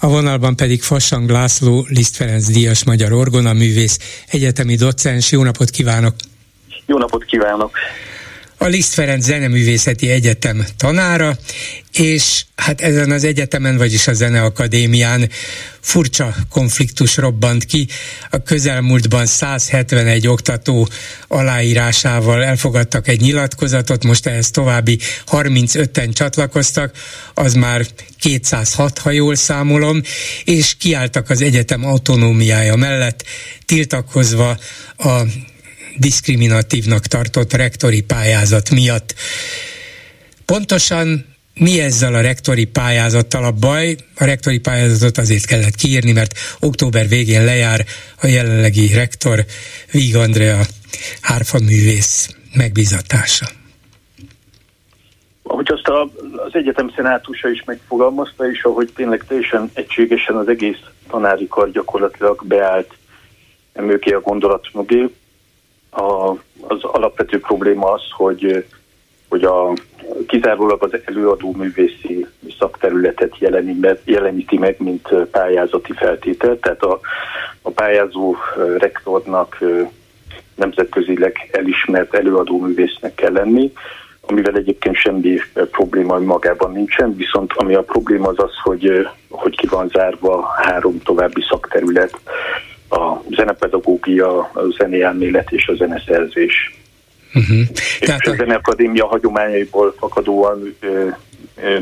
A 0.00 0.08
vonalban 0.08 0.56
pedig 0.56 0.82
Fassang 0.82 1.30
László, 1.30 1.84
Liszt 1.88 2.16
Ferenc 2.16 2.46
Díjas 2.46 2.84
magyar 2.84 3.12
orgona 3.12 3.52
művész, 3.52 3.98
egyetemi 4.30 4.74
docens. 4.74 5.32
Jó 5.32 5.42
napot 5.42 5.70
kívánok! 5.70 6.14
Jó 6.86 6.98
napot 6.98 7.24
kívánok! 7.24 7.70
A 8.62 8.66
Liszt 8.66 8.94
Ferenc 8.94 9.24
Zeneművészeti 9.24 10.10
Egyetem 10.10 10.64
tanára, 10.76 11.38
és 11.92 12.44
hát 12.56 12.80
ezen 12.80 13.10
az 13.10 13.24
egyetemen, 13.24 13.76
vagyis 13.76 14.06
a 14.06 14.12
Zeneakadémián 14.12 15.30
furcsa 15.80 16.34
konfliktus 16.48 17.16
robbant 17.16 17.64
ki. 17.64 17.88
A 18.30 18.42
közelmúltban 18.42 19.26
171 19.26 20.28
oktató 20.28 20.88
aláírásával 21.28 22.44
elfogadtak 22.44 23.08
egy 23.08 23.20
nyilatkozatot, 23.20 24.04
most 24.04 24.26
ehhez 24.26 24.50
további 24.50 24.98
35-en 25.30 26.12
csatlakoztak, 26.12 26.96
az 27.34 27.54
már 27.54 27.86
206, 28.18 28.98
ha 28.98 29.10
jól 29.10 29.34
számolom, 29.34 30.02
és 30.44 30.76
kiálltak 30.78 31.30
az 31.30 31.42
egyetem 31.42 31.84
autonómiája 31.84 32.76
mellett, 32.76 33.24
tiltakozva 33.66 34.58
a 34.96 35.22
diszkriminatívnak 36.00 37.06
tartott 37.06 37.52
rektori 37.52 38.02
pályázat 38.02 38.70
miatt. 38.70 39.14
Pontosan 40.46 41.24
mi 41.54 41.80
ezzel 41.80 42.14
a 42.14 42.20
rektori 42.20 42.64
pályázattal 42.64 43.44
a 43.44 43.52
baj? 43.52 43.96
A 44.16 44.24
rektori 44.24 44.58
pályázatot 44.58 45.18
azért 45.18 45.46
kellett 45.46 45.74
kiírni, 45.74 46.12
mert 46.12 46.32
október 46.60 47.08
végén 47.08 47.44
lejár 47.44 47.84
a 48.20 48.26
jelenlegi 48.26 48.94
rektor 48.94 49.44
Víg 49.92 50.16
Andrea 50.16 50.60
hárfaművész 51.20 52.28
megbizatása. 52.54 53.46
Ahogy 55.42 55.72
azt 55.72 55.88
a, 55.88 56.10
az 56.46 56.54
egyetem 56.54 56.92
szenátusa 56.96 57.50
is 57.50 57.62
megfogalmazta, 57.66 58.50
és 58.50 58.62
ahogy 58.62 58.92
tényleg 58.94 59.24
teljesen 59.28 59.70
egységesen 59.72 60.36
az 60.36 60.48
egész 60.48 60.80
tanári 61.08 61.48
kar 61.48 61.70
gyakorlatilag 61.70 62.46
beállt 62.46 62.94
mögé 63.72 64.12
a 64.12 64.20
gondolat 64.20 64.68
mögé, 64.72 65.08
a, 65.90 66.30
az 66.60 66.82
alapvető 66.82 67.40
probléma 67.40 67.92
az, 67.92 68.02
hogy, 68.10 68.64
hogy 69.28 69.44
a, 69.44 69.72
kizárólag 70.26 70.82
az 70.82 71.00
előadó 71.04 71.52
művészi 71.52 72.26
szakterületet 72.58 73.38
jeleníti 74.04 74.58
meg, 74.58 74.76
mint 74.78 75.08
pályázati 75.30 75.92
feltétel. 75.92 76.58
Tehát 76.58 76.82
a, 76.82 77.00
a 77.62 77.70
pályázó 77.70 78.36
rektornak 78.78 79.58
nemzetközileg 80.54 81.48
elismert 81.52 82.14
előadó 82.14 82.60
művésznek 82.60 83.14
kell 83.14 83.32
lenni, 83.32 83.72
amivel 84.20 84.56
egyébként 84.56 84.96
semmi 84.96 85.38
probléma 85.70 86.18
magában 86.18 86.72
nincsen, 86.72 87.16
viszont 87.16 87.52
ami 87.54 87.74
a 87.74 87.82
probléma 87.82 88.28
az 88.28 88.38
az, 88.38 88.52
hogy, 88.62 89.08
hogy 89.28 89.56
ki 89.56 89.66
van 89.66 89.88
zárva 89.88 90.48
három 90.56 90.98
további 91.02 91.42
szakterület, 91.48 92.20
a 92.90 93.22
zenepedagógia, 93.30 94.38
a 94.38 94.62
zeneelmélet 94.78 95.50
és 95.52 95.66
a 95.66 95.74
zeneszerzés. 95.74 96.74
Uh-huh. 97.34 97.58
És 97.72 97.98
Tehát 97.98 98.26
a 98.26 98.34
Zeneakadémia 98.34 99.06
hagyományaiból 99.06 99.94
fakadóan 99.98 100.76
ö, 100.80 101.08
ö, 101.62 101.78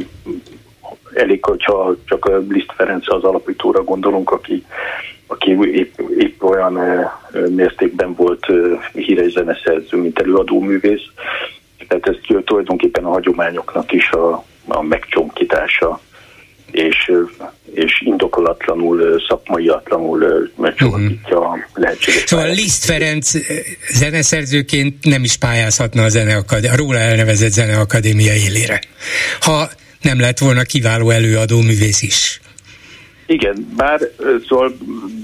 elég, 1.15 1.45
hogyha 1.45 1.97
csak 2.05 2.25
a 2.25 2.37
Liszt 2.49 2.73
Ferenc 2.77 3.13
az 3.13 3.25
alapítóra 3.25 3.85
gondolunk, 3.85 4.31
aki, 4.31 4.65
aki 5.27 5.51
épp, 5.73 5.99
épp 6.19 6.43
olyan 6.43 6.79
mértékben 7.49 8.15
volt 8.15 8.47
híres 8.93 9.33
zeneszerző, 9.33 9.97
mint 9.97 10.19
előadóművész. 10.19 11.07
Tehát 11.89 12.09
ez 12.09 12.43
tulajdonképpen 12.45 13.05
a 13.05 13.11
hagyományoknak 13.11 13.93
is 13.93 14.11
a, 14.11 14.45
a 14.67 14.83
megcsonkítása 14.83 16.01
és, 16.71 17.13
és 17.75 18.03
indokolatlanul, 18.05 19.23
szakmaiatlanul 19.29 20.51
megcsolatítja 20.57 21.39
uh-huh. 21.39 21.53
a 21.53 21.59
lehetséges. 21.75 22.23
Szóval 22.27 22.49
Liszt 22.49 22.85
Ferenc 22.85 23.31
zeneszerzőként 23.91 25.05
nem 25.05 25.25
is 25.25 25.37
pályázhatna 25.37 26.03
a, 26.03 26.09
zeneakadé- 26.09 26.71
a 26.71 26.77
róla 26.77 26.99
elnevezett 26.99 27.53
zeneakadémia 27.53 28.35
élére, 28.35 28.81
ha 29.41 29.69
nem 30.03 30.21
lett 30.21 30.39
volna 30.39 30.63
kiváló 30.63 31.11
előadó 31.11 31.61
művész 31.61 32.03
is. 32.03 32.41
Igen, 33.27 33.69
bár 33.77 34.01
szóval 34.49 34.77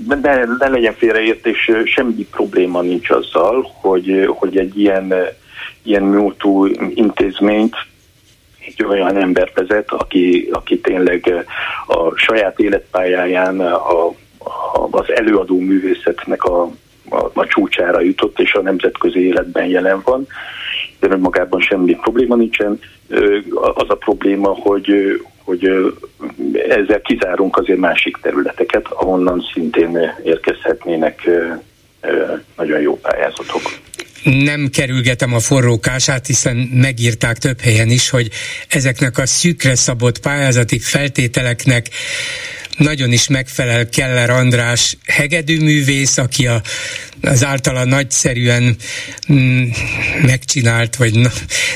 ne, 0.09 0.45
ne 0.59 0.69
legyen 0.69 0.95
félreértés, 0.95 1.71
semmi 1.85 2.27
probléma 2.31 2.83
nincs 2.83 3.11
azzal, 3.11 3.71
hogy, 3.75 4.25
hogy 4.27 4.57
egy 4.57 4.79
ilyen, 4.79 5.15
ilyen 5.83 6.03
múltú 6.03 6.67
intézményt 6.95 7.77
egy 8.67 8.85
olyan 8.85 9.17
ember 9.17 9.51
vezet, 9.55 9.91
aki, 9.91 10.49
aki 10.53 10.81
tényleg 10.81 11.29
eh, 11.29 11.45
a 11.99 12.17
saját 12.17 12.59
életpályáján 12.61 13.61
a, 13.61 14.07
a, 14.09 14.15
az 14.91 15.11
előadó 15.15 15.59
művészetnek 15.59 16.45
a, 16.45 16.63
a, 17.11 17.31
a 17.33 17.47
csúcsára 17.47 18.01
jutott, 18.01 18.41
és 18.41 18.55
a 18.55 18.63
nemzetközi 18.63 19.27
életben 19.27 19.67
jelen 19.67 20.03
van, 20.05 20.27
de 21.01 21.09
önmagában 21.11 21.61
semmi 21.61 21.95
probléma 21.95 22.35
nincsen. 22.35 22.81
Az 23.75 23.89
a 23.89 23.95
probléma, 23.95 24.49
hogy, 24.49 25.21
hogy 25.45 25.93
ezzel 26.69 27.01
kizárunk 27.01 27.57
azért 27.57 27.79
másik 27.79 28.17
területeket, 28.17 28.87
ahonnan 28.89 29.45
szintén 29.53 29.99
érkezhetnének 30.23 31.29
nagyon 32.57 32.81
jó 32.81 32.99
pályázatok. 32.99 33.79
Nem 34.25 34.69
kerülgetem 34.71 35.35
a 35.35 35.41
forrókását, 35.41 36.27
hiszen 36.27 36.57
megírták 36.57 37.39
több 37.39 37.61
helyen 37.61 37.91
is, 37.91 38.11
hogy 38.11 38.31
ezeknek 38.69 39.19
a 39.19 39.27
szűkre 39.27 39.75
szabott 39.75 40.19
pályázati 40.19 40.79
feltételeknek 40.79 41.89
nagyon 42.79 43.13
is 43.13 43.29
megfelel 43.29 43.89
Keller 43.89 44.31
András 44.31 44.97
hegedűművész, 45.07 46.19
aki 46.19 46.47
a, 46.47 46.63
az 47.23 47.45
általa 47.45 47.85
nagyszerűen 47.85 48.77
mm, 49.33 49.65
megcsinált, 50.23 50.97
vagy 50.97 51.15
na, 51.15 51.31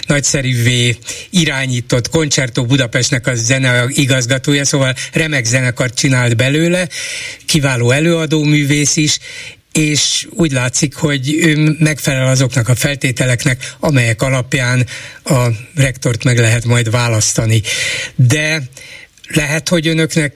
nagyszerűvé 0.06 0.97
irányított 1.30 2.08
Koncertó 2.08 2.64
Budapestnek 2.64 3.26
a 3.26 3.35
zene 3.35 3.85
igazgatója, 3.88 4.64
szóval 4.64 4.94
remek 5.12 5.44
zenekart 5.44 5.94
csinált 5.94 6.37
belőle, 6.37 6.88
kiváló 7.47 7.90
előadóművész 7.90 8.97
is, 8.97 9.18
és 9.73 10.27
úgy 10.31 10.53
látszik, 10.53 10.95
hogy 10.95 11.35
ő 11.35 11.77
megfelel 11.79 12.29
azoknak 12.29 12.69
a 12.69 12.75
feltételeknek, 12.75 13.75
amelyek 13.81 14.23
alapján 14.23 14.87
a 15.25 15.47
rektort 15.75 16.25
meg 16.25 16.39
lehet 16.39 16.65
majd 16.65 16.91
választani. 16.91 17.63
De 18.15 18.63
lehet, 19.29 19.69
hogy 19.69 19.89
önöknek, 19.89 20.33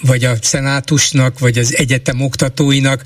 vagy 0.00 0.24
a 0.24 0.36
szenátusnak, 0.42 1.38
vagy 1.38 1.58
az 1.58 1.76
egyetem 1.76 2.20
oktatóinak 2.20 3.02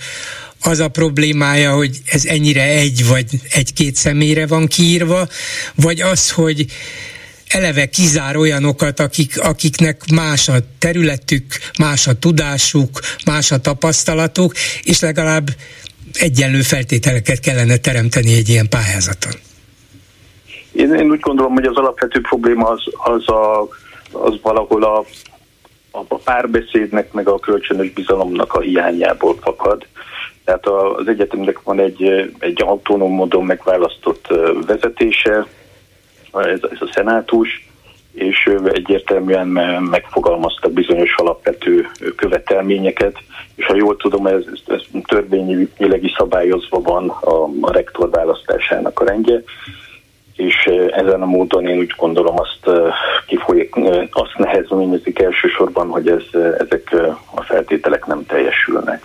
az 0.61 0.79
a 0.79 0.89
problémája, 0.89 1.73
hogy 1.73 2.01
ez 2.05 2.25
ennyire 2.25 2.65
egy 2.65 3.07
vagy 3.07 3.27
egy-két 3.51 3.97
személyre 3.97 4.47
van 4.47 4.67
kiírva, 4.67 5.29
vagy 5.75 6.01
az, 6.01 6.31
hogy 6.31 6.67
eleve 7.51 7.87
kizár 7.87 8.37
olyanokat, 8.37 9.01
akik, 9.01 9.41
akiknek 9.43 10.03
más 10.13 10.49
a 10.49 10.55
területük, 10.79 11.47
más 11.79 12.07
a 12.07 12.19
tudásuk, 12.19 13.01
más 13.27 13.51
a 13.53 13.61
tapasztalatuk, 13.61 14.53
és 14.83 15.01
legalább 15.01 15.47
egyenlő 16.13 16.61
feltételeket 16.61 17.41
kellene 17.41 17.77
teremteni 17.77 18.35
egy 18.35 18.49
ilyen 18.49 18.69
pályázaton. 18.69 19.33
Én, 20.73 20.95
én 20.95 21.11
úgy 21.11 21.21
gondolom, 21.21 21.53
hogy 21.53 21.65
az 21.65 21.77
alapvető 21.77 22.21
probléma 22.21 22.69
az, 22.69 22.83
az, 22.93 23.29
a, 23.29 23.69
az 24.13 24.39
valahol 24.43 24.85
a, 24.85 25.05
a 25.91 26.17
párbeszédnek, 26.25 27.13
meg 27.13 27.29
a 27.29 27.39
kölcsönös 27.39 27.91
bizalomnak 27.91 28.53
a 28.53 28.61
hiányából 28.61 29.37
fakad. 29.41 29.87
Tehát 30.45 30.67
az 30.67 31.09
egyetemnek 31.09 31.63
van 31.63 31.81
egy, 31.81 32.33
egy 32.39 32.63
autonóm 32.63 33.13
módon 33.13 33.45
megválasztott 33.45 34.27
vezetése, 34.67 35.47
ez, 36.33 36.61
ez 36.71 36.81
a 36.81 36.91
szenátus, 36.93 37.69
és 38.13 38.51
egyértelműen 38.73 39.47
megfogalmaztak 39.83 40.73
bizonyos 40.73 41.15
alapvető 41.17 41.87
követelményeket, 42.17 43.17
és 43.55 43.67
ha 43.67 43.77
jól 43.77 43.97
tudom, 43.97 44.27
ez, 44.27 44.45
ez 44.67 44.83
törvényileg 45.07 46.13
szabályozva 46.17 46.81
van 46.81 47.09
a, 47.09 47.45
a 47.61 47.73
rektor 47.73 48.11
választásának 48.11 49.01
a 49.01 49.05
rendje, 49.05 49.43
és 50.41 50.71
ezen 50.91 51.23
a 51.23 51.27
módon 51.27 51.67
én 51.67 51.79
úgy 51.79 51.95
gondolom 51.97 52.35
azt 52.39 52.79
kifolyik, 53.27 53.75
azt 54.11 54.39
nehezményezik 54.39 55.19
elsősorban, 55.19 55.89
hogy 55.89 56.09
ez, 56.09 56.41
ezek 56.59 56.95
a 57.35 57.43
feltételek 57.43 58.07
nem 58.07 58.27
teljesülnek. 58.27 59.03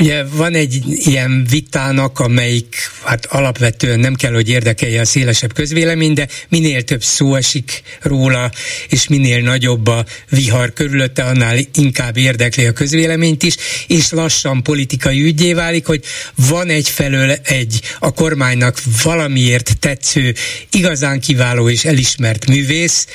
Ugye 0.00 0.24
van 0.36 0.54
egy 0.54 0.78
ilyen 0.86 1.46
vitának, 1.50 2.20
amelyik 2.20 2.76
hát 3.04 3.26
alapvetően 3.30 3.98
nem 3.98 4.14
kell, 4.14 4.32
hogy 4.32 4.48
érdekelje 4.48 5.00
a 5.00 5.04
szélesebb 5.04 5.52
közvélemény, 5.52 6.12
de 6.12 6.26
minél 6.48 6.82
több 6.82 7.02
szó 7.02 7.34
esik 7.34 7.82
róla, 8.02 8.50
és 8.88 9.08
minél 9.08 9.42
nagyobb 9.42 9.86
a 9.86 10.04
vihar 10.30 10.72
körülötte, 10.72 11.24
annál 11.24 11.56
inkább 11.74 12.16
érdekli 12.16 12.66
a 12.66 12.72
közvéleményt 12.72 13.42
is, 13.42 13.56
és 13.86 14.12
lassan 14.12 14.62
politikai 14.62 15.22
ügyé 15.22 15.52
válik, 15.52 15.86
hogy 15.86 16.04
van 16.48 16.68
egyfelől 16.68 17.30
egy 17.44 17.80
a 17.98 18.12
kormánynak 18.12 18.78
valamiért 19.04 19.78
tetsző 19.80 20.34
igazán 20.70 21.20
kiváló 21.20 21.68
és 21.68 21.84
elismert 21.84 22.46
művész, 22.46 23.06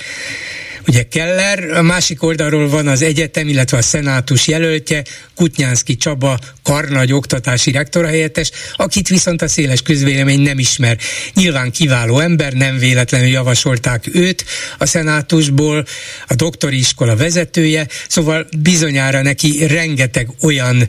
ugye 0.87 1.03
Keller, 1.03 1.71
a 1.71 1.81
másik 1.81 2.23
oldalról 2.23 2.69
van 2.69 2.87
az 2.87 3.01
egyetem, 3.01 3.47
illetve 3.47 3.77
a 3.77 3.81
szenátus 3.81 4.47
jelöltje, 4.47 5.03
Kutnyánszki 5.35 5.97
Csaba, 5.97 6.39
karnagy 6.63 7.13
oktatási 7.13 7.71
rektora 7.71 8.07
helyettes, 8.07 8.51
akit 8.75 9.07
viszont 9.07 9.41
a 9.41 9.47
széles 9.47 9.81
közvélemény 9.81 10.41
nem 10.41 10.59
ismer. 10.59 10.97
Nyilván 11.33 11.71
kiváló 11.71 12.19
ember, 12.19 12.53
nem 12.53 12.77
véletlenül 12.77 13.27
javasolták 13.27 14.15
őt 14.15 14.45
a 14.77 14.85
szenátusból, 14.85 15.85
a 16.27 16.35
doktori 16.35 16.77
iskola 16.77 17.15
vezetője, 17.15 17.87
szóval 18.07 18.47
bizonyára 18.57 19.21
neki 19.21 19.67
rengeteg 19.67 20.27
olyan 20.41 20.87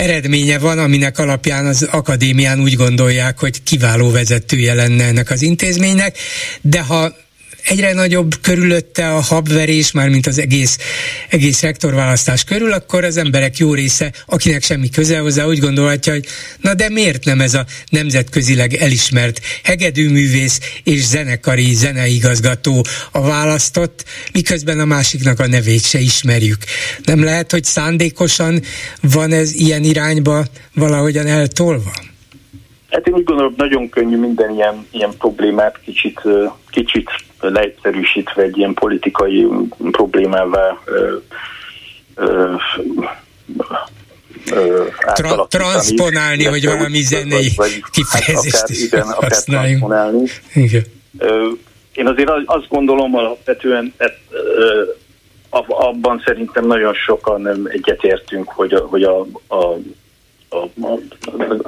eredménye 0.00 0.58
van, 0.58 0.78
aminek 0.78 1.18
alapján 1.18 1.66
az 1.66 1.82
akadémián 1.82 2.60
úgy 2.60 2.74
gondolják, 2.74 3.38
hogy 3.38 3.62
kiváló 3.62 4.10
vezetője 4.10 4.74
lenne 4.74 5.04
ennek 5.04 5.30
az 5.30 5.42
intézménynek, 5.42 6.18
de 6.60 6.80
ha 6.80 7.14
egyre 7.64 7.92
nagyobb 7.92 8.34
körülötte 8.42 9.14
a 9.14 9.20
habverés, 9.20 9.92
már 9.92 10.08
mint 10.08 10.26
az 10.26 10.38
egész, 10.38 10.78
egész 11.28 11.62
rektorválasztás 11.62 12.44
körül, 12.44 12.72
akkor 12.72 13.04
az 13.04 13.16
emberek 13.16 13.58
jó 13.58 13.74
része, 13.74 14.12
akinek 14.26 14.62
semmi 14.62 14.88
köze 14.88 15.18
hozzá, 15.18 15.46
úgy 15.46 15.58
gondolhatja, 15.58 16.12
hogy 16.12 16.26
na 16.60 16.74
de 16.74 16.88
miért 16.88 17.24
nem 17.24 17.40
ez 17.40 17.54
a 17.54 17.64
nemzetközileg 17.90 18.74
elismert 18.74 19.40
hegedűművész 19.64 20.60
és 20.84 21.04
zenekari 21.04 21.74
zeneigazgató 21.74 22.84
a 23.12 23.20
választott, 23.20 24.04
miközben 24.32 24.80
a 24.80 24.84
másiknak 24.84 25.40
a 25.40 25.46
nevét 25.46 25.84
se 25.84 25.98
ismerjük. 25.98 26.58
Nem 27.04 27.24
lehet, 27.24 27.50
hogy 27.50 27.64
szándékosan 27.64 28.60
van 29.00 29.32
ez 29.32 29.54
ilyen 29.54 29.82
irányba 29.82 30.44
valahogyan 30.74 31.26
eltolva? 31.26 31.92
Hát 32.90 33.06
én 33.06 33.14
úgy 33.14 33.24
gondolom, 33.24 33.54
nagyon 33.56 33.88
könnyű 33.88 34.16
minden 34.16 34.54
ilyen, 34.54 34.86
ilyen 34.90 35.12
problémát 35.18 35.80
kicsit, 35.84 36.20
kicsit 36.70 37.10
leegyszerűsítve 37.40 38.42
egy 38.42 38.58
ilyen 38.58 38.74
politikai 38.74 39.46
problémává 39.90 40.78
ö, 40.84 41.14
ö, 42.14 42.56
Tra- 45.14 45.48
transponálni, 45.48 46.44
hogy 46.44 46.64
valami 46.64 47.00
zenei 47.00 47.52
kifejezést 47.90 48.56
hát 48.56 48.70
akár, 48.70 48.76
igen, 48.82 49.06
használjunk. 49.06 50.30
Igen. 50.54 50.84
Én 51.92 52.06
azért 52.06 52.30
azt 52.44 52.68
gondolom 52.68 53.14
alapvetően, 53.14 53.94
abban 55.68 56.22
szerintem 56.24 56.66
nagyon 56.66 56.94
sokan 56.94 57.68
egyetértünk, 57.68 58.48
hogy 58.48 58.72
a, 58.72 58.78
hogy 58.80 59.02
a 59.02 59.20
a, 59.48 59.76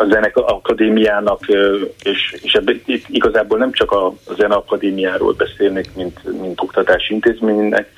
a 0.02 0.09
Zenek 0.09 0.37
Akadémiának, 0.37 1.40
és, 2.02 2.37
és 2.42 2.52
ebbe, 2.52 2.73
itt 2.85 3.06
igazából 3.09 3.59
nem 3.59 3.73
csak 3.73 3.90
a, 3.90 4.06
a 4.06 4.35
Zene 4.37 4.54
Akadémiáról 4.54 5.32
beszélnek, 5.32 5.94
mint, 5.94 6.40
mint 6.40 6.61
oktatási 6.61 7.12
intézménynek, 7.12 7.88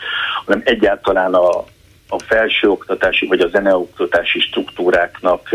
hanem 0.44 0.62
egyáltalán 0.64 1.34
a, 1.34 1.64
a 2.08 2.18
felsőoktatási 2.26 3.26
vagy 3.26 3.40
a 3.40 3.48
zeneoktatási 3.48 4.40
struktúráknak 4.40 5.48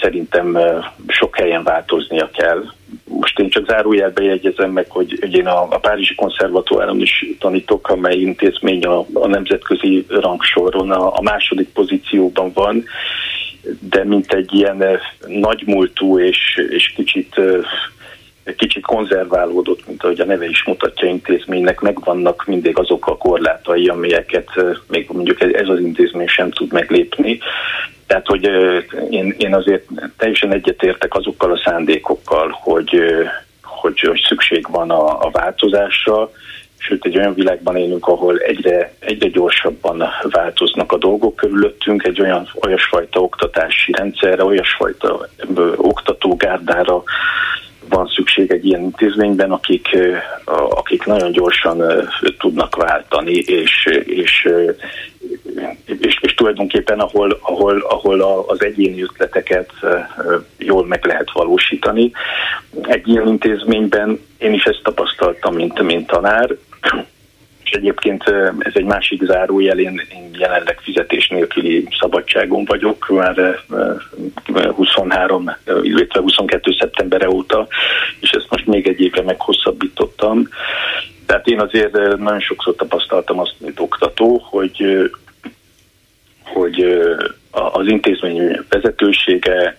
szerintem 0.00 0.58
sok 1.06 1.36
helyen 1.36 1.62
változnia 1.62 2.30
kell. 2.30 2.64
Most 3.04 3.38
én 3.38 3.48
csak 3.48 3.66
zárójelbe 3.66 4.22
jegyezem 4.22 4.70
meg, 4.70 4.86
hogy, 4.88 5.18
hogy 5.20 5.34
én 5.34 5.46
a, 5.46 5.62
a 5.62 5.78
Párizsi 5.78 6.14
Konszervatóáron 6.14 7.00
is 7.00 7.24
tanítok, 7.38 7.88
amely 7.88 8.16
intézmény 8.16 8.84
a, 8.84 9.04
a 9.12 9.26
nemzetközi 9.26 10.06
rangsoron 10.08 10.90
a, 10.90 11.16
a 11.16 11.22
második 11.22 11.68
pozícióban 11.68 12.52
van, 12.54 12.84
de 13.80 14.04
mint 14.04 14.32
egy 14.32 14.54
ilyen 14.54 14.82
eh, 14.82 15.00
nagymúltú 15.26 16.18
és, 16.18 16.62
és 16.68 16.92
kicsit 16.96 17.38
eh, 17.38 18.54
kicsit 18.56 18.84
konzerválódott, 18.84 19.86
mint 19.86 20.02
ahogy 20.02 20.20
a 20.20 20.24
neve 20.24 20.48
is 20.48 20.64
mutatja 20.64 21.08
intézménynek, 21.08 21.80
megvannak 21.80 22.44
mindig 22.46 22.78
azok 22.78 23.06
a 23.06 23.16
korlátai, 23.16 23.88
amelyeket 23.88 24.48
eh, 24.54 24.64
még 24.88 25.08
mondjuk 25.12 25.40
ez 25.40 25.68
az 25.68 25.80
intézmény 25.80 26.26
sem 26.26 26.50
tud 26.50 26.72
meglépni. 26.72 27.38
Tehát, 28.06 28.26
hogy 28.26 28.44
én, 29.10 29.34
én 29.38 29.54
azért 29.54 29.84
teljesen 30.16 30.52
egyetértek 30.52 31.14
azokkal 31.14 31.52
a 31.52 31.60
szándékokkal, 31.64 32.58
hogy, 32.60 33.00
hogy, 33.62 34.00
hogy 34.00 34.20
szükség 34.28 34.66
van 34.70 34.90
a, 34.90 35.26
a 35.26 35.30
változásra, 35.30 36.30
sőt 36.78 37.04
egy 37.04 37.18
olyan 37.18 37.34
világban 37.34 37.76
élünk, 37.76 38.06
ahol 38.06 38.38
egyre, 38.38 38.94
egyre 38.98 39.28
gyorsabban 39.28 40.04
változnak 40.30 40.92
a 40.92 40.98
dolgok 40.98 41.36
körülöttünk, 41.36 42.04
egy 42.04 42.20
olyan 42.20 42.48
olyasfajta 42.64 43.20
oktatási 43.20 43.92
rendszerre, 43.92 44.44
olyasfajta 44.44 45.28
oktatógárdára 45.76 47.02
van 47.88 48.06
szükség 48.06 48.50
egy 48.50 48.66
ilyen 48.66 48.82
intézményben, 48.82 49.50
akik, 49.50 49.98
akik 50.68 51.04
nagyon 51.04 51.32
gyorsan 51.32 51.82
tudnak 52.38 52.76
váltani, 52.76 53.32
és, 53.32 53.88
és, 54.04 54.48
és, 55.84 56.18
és 56.20 56.34
tulajdonképpen 56.34 56.98
ahol, 57.00 57.38
ahol, 57.40 57.80
ahol 57.80 58.44
az 58.46 58.62
egyéni 58.62 59.02
ötleteket 59.02 59.70
jól 60.58 60.86
meg 60.86 61.04
lehet 61.04 61.32
valósítani. 61.32 62.10
Egy 62.82 63.08
ilyen 63.08 63.26
intézményben 63.26 64.20
én 64.38 64.52
is 64.52 64.64
ezt 64.64 64.80
tapasztaltam, 64.82 65.54
mint, 65.54 65.82
mint 65.82 66.06
tanár, 66.06 66.56
és 67.66 67.72
egyébként 67.72 68.24
ez 68.58 68.72
egy 68.74 68.84
másik 68.84 69.24
zárójel, 69.24 69.78
én, 69.78 70.02
én 70.12 70.30
jelenleg 70.32 70.80
fizetés 70.80 71.28
nélküli 71.28 71.88
szabadságon 72.00 72.64
vagyok, 72.64 73.08
már 73.08 73.54
23, 74.74 75.56
illetve 75.82 76.20
22. 76.20 76.76
szeptember 76.78 77.26
óta, 77.26 77.66
és 78.20 78.30
ezt 78.30 78.50
most 78.50 78.66
még 78.66 78.86
egy 78.86 79.00
évre 79.00 79.22
meghosszabbítottam. 79.22 80.48
Tehát 81.26 81.46
én 81.46 81.60
azért 81.60 81.92
nagyon 82.16 82.40
sokszor 82.40 82.74
tapasztaltam 82.74 83.38
azt, 83.38 83.54
mint 83.58 83.80
oktató, 83.80 84.38
hogy 84.50 85.10
hogy 86.42 86.82
az 87.50 87.86
intézmény 87.86 88.64
vezetősége 88.68 89.76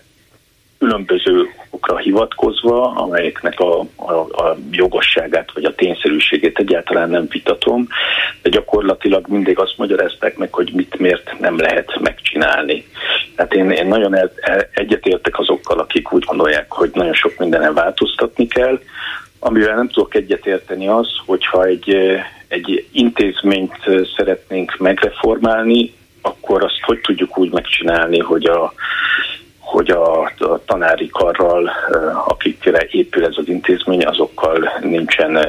különböző 0.79 1.49
okra 1.69 1.97
hivatkozva, 1.97 2.91
amelyeknek 2.91 3.59
a, 3.59 3.79
a, 3.95 4.13
a 4.13 4.57
jogosságát 4.71 5.51
vagy 5.53 5.63
a 5.63 5.75
tényszerűségét 5.75 6.59
egyáltalán 6.59 7.09
nem 7.09 7.27
vitatom, 7.29 7.87
de 8.41 8.49
gyakorlatilag 8.49 9.27
mindig 9.27 9.59
azt 9.59 9.77
magyarázták 9.77 10.37
meg, 10.37 10.53
hogy 10.53 10.71
mit 10.73 10.99
miért 10.99 11.39
nem 11.39 11.57
lehet 11.57 11.99
megcsinálni. 11.99 12.85
Tehát 13.35 13.53
én, 13.53 13.71
én 13.71 13.87
nagyon 13.87 14.15
el, 14.15 14.31
el, 14.41 14.69
egyetértek 14.73 15.39
azokkal, 15.39 15.79
akik 15.79 16.13
úgy 16.13 16.23
gondolják, 16.23 16.71
hogy 16.71 16.91
nagyon 16.93 17.13
sok 17.13 17.37
mindenen 17.37 17.73
változtatni 17.73 18.47
kell, 18.47 18.79
amivel 19.39 19.75
nem 19.75 19.87
tudok 19.87 20.15
egyetérteni 20.15 20.87
az, 20.87 21.07
hogyha 21.25 21.63
egy, 21.63 21.95
egy 22.47 22.87
intézményt 22.91 23.75
szeretnénk 24.15 24.77
megreformálni, 24.77 25.93
akkor 26.21 26.63
azt 26.63 26.79
hogy 26.81 26.99
tudjuk 27.01 27.37
úgy 27.37 27.51
megcsinálni, 27.51 28.19
hogy 28.19 28.45
a 28.45 28.73
hogy 29.67 29.89
a, 29.89 30.31
tanári 30.65 31.07
karral, 31.07 31.71
akikre 32.27 32.87
épül 32.91 33.25
ez 33.25 33.33
az 33.35 33.47
intézmény, 33.47 34.05
azokkal 34.05 34.71
nincsen 34.81 35.39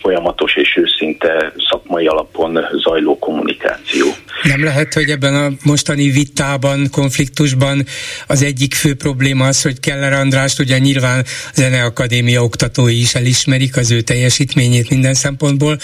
folyamatos 0.00 0.56
és 0.56 0.76
őszinte 0.76 1.52
szakmai 1.68 2.06
alapon 2.06 2.58
zajló 2.72 3.18
kommunikáció. 3.18 4.06
Nem 4.42 4.64
lehet, 4.64 4.94
hogy 4.94 5.10
ebben 5.10 5.34
a 5.34 5.52
mostani 5.62 6.10
vitában, 6.10 6.90
konfliktusban 6.90 7.86
az 8.26 8.42
egyik 8.42 8.74
fő 8.74 8.94
probléma 8.94 9.46
az, 9.46 9.62
hogy 9.62 9.80
Keller 9.80 10.12
Andrást 10.12 10.58
ugye 10.58 10.78
nyilván 10.78 11.24
Zeneakadémia 11.54 12.42
oktatói 12.42 13.00
is 13.00 13.14
elismerik 13.14 13.76
az 13.76 13.90
ő 13.90 14.00
teljesítményét 14.00 14.90
minden 14.90 15.14
szempontból, 15.14 15.78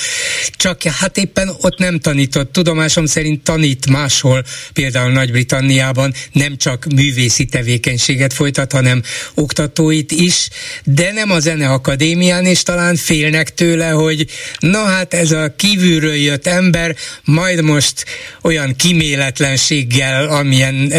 csak 0.51 0.83
hát 0.83 1.17
éppen 1.17 1.51
ott 1.61 1.79
nem 1.79 1.99
tanított. 1.99 2.53
Tudomásom 2.53 3.07
szerint 3.07 3.43
tanít 3.43 3.91
máshol, 3.91 4.45
például 4.73 5.13
Nagy-Britanniában 5.13 6.15
nem 6.33 6.57
csak 6.57 6.87
művészi 6.95 7.45
tevékenységet 7.45 8.33
folytat, 8.33 8.73
hanem 8.73 9.03
oktatóit 9.35 10.13
is, 10.13 10.49
de 10.85 11.13
nem 11.13 11.31
a 11.31 11.41
Zeneakadémián, 11.41 12.45
és 12.45 12.63
talán 12.63 12.97
félnek 12.97 13.55
tőle, 13.55 13.89
hogy 13.89 14.27
na 14.59 14.85
hát 14.85 15.15
ez 15.15 15.31
a 15.31 15.55
kívülről 15.57 16.15
jött 16.15 16.47
ember, 16.47 16.97
majd 17.25 17.63
most 17.63 18.05
olyan 18.43 18.77
kiméletlenséggel, 18.77 20.29
amilyen, 20.29 20.93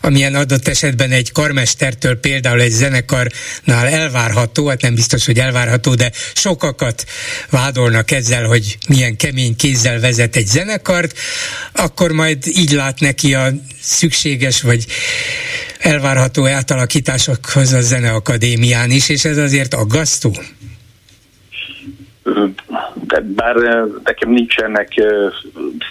amilyen 0.00 0.34
adott 0.34 0.68
esetben 0.68 1.10
egy 1.10 1.32
karmestertől 1.32 2.20
például 2.20 2.60
egy 2.60 2.70
zenekarnál 2.70 3.86
elvárható, 3.86 4.68
hát 4.68 4.82
nem 4.82 4.94
biztos, 4.94 5.26
hogy 5.26 5.38
elvárható, 5.38 5.94
de 5.94 6.10
sokakat 6.34 7.04
vádolnak 7.50 8.10
ezzel, 8.10 8.44
hogy 8.44 8.78
milyen 8.88 9.16
kemény 9.16 9.56
kézzel 9.56 10.00
vezet 10.00 10.36
egy 10.36 10.46
zenekart, 10.46 11.18
akkor 11.72 12.12
majd 12.12 12.46
így 12.46 12.70
lát 12.70 13.00
neki 13.00 13.34
a 13.34 13.50
szükséges 13.80 14.62
vagy 14.62 14.86
elvárható 15.78 16.46
átalakításokhoz 16.46 17.72
a 17.72 17.80
Zeneakadémián 17.80 18.90
is, 18.90 19.08
és 19.08 19.24
ez 19.24 19.36
azért 19.36 19.74
aggasztó? 19.74 20.36
de 23.08 23.20
bár 23.20 23.54
nekem 24.04 24.30
nincsenek 24.30 24.88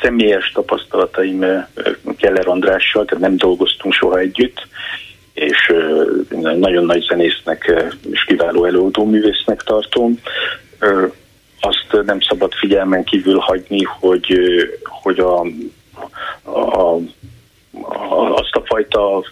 személyes 0.02 0.52
tapasztalataim 0.52 1.40
Keller 2.18 2.48
Andrással, 2.48 3.06
tehát 3.06 3.24
nem 3.24 3.38
dolgoztunk 3.38 3.94
soha 3.94 4.18
együtt, 4.18 4.68
és 5.34 5.74
nagyon 6.40 6.86
nagy 6.86 7.06
zenésznek 7.10 7.74
és 8.12 8.24
kiváló 8.24 8.66
előadó 8.66 9.06
művésznek 9.06 9.62
tartom. 9.62 10.20
Azt 11.60 12.06
nem 12.06 12.22
szabad 12.22 12.54
figyelmen 12.54 13.04
kívül 13.04 13.38
hagyni, 13.38 13.84
hogy, 13.84 14.40
hogy 14.84 15.20
a, 15.20 15.42
a, 16.44 16.96
a, 16.96 18.36
azt 18.36 18.56
a 18.56 18.64
fajta 18.66 19.24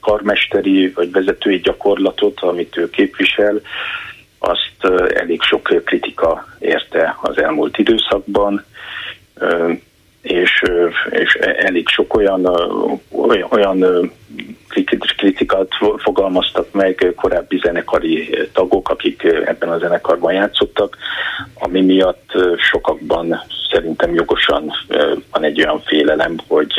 karmesteri 0.00 0.88
vagy 0.88 1.10
vezetői 1.10 1.58
gyakorlatot, 1.58 2.40
amit 2.40 2.76
ő 2.76 2.90
képvisel, 2.90 3.60
azt 4.38 4.94
elég 5.14 5.42
sok 5.42 5.62
kritika 5.84 6.46
érte 6.58 7.18
az 7.22 7.38
elmúlt 7.38 7.78
időszakban, 7.78 8.64
és, 10.22 10.62
és 11.10 11.34
elég 11.56 11.88
sok 11.88 12.14
olyan, 12.14 12.46
olyan, 13.50 14.10
kritikát 15.16 15.68
fogalmaztak 15.96 16.72
meg 16.72 17.12
korábbi 17.16 17.60
zenekari 17.62 18.38
tagok, 18.52 18.88
akik 18.88 19.22
ebben 19.22 19.68
a 19.68 19.78
zenekarban 19.78 20.32
játszottak, 20.32 20.96
ami 21.54 21.80
miatt 21.80 22.30
sokakban 22.70 23.42
szerintem 23.70 24.14
jogosan 24.14 24.72
van 25.30 25.44
egy 25.44 25.60
olyan 25.60 25.82
félelem, 25.86 26.36
hogy 26.48 26.72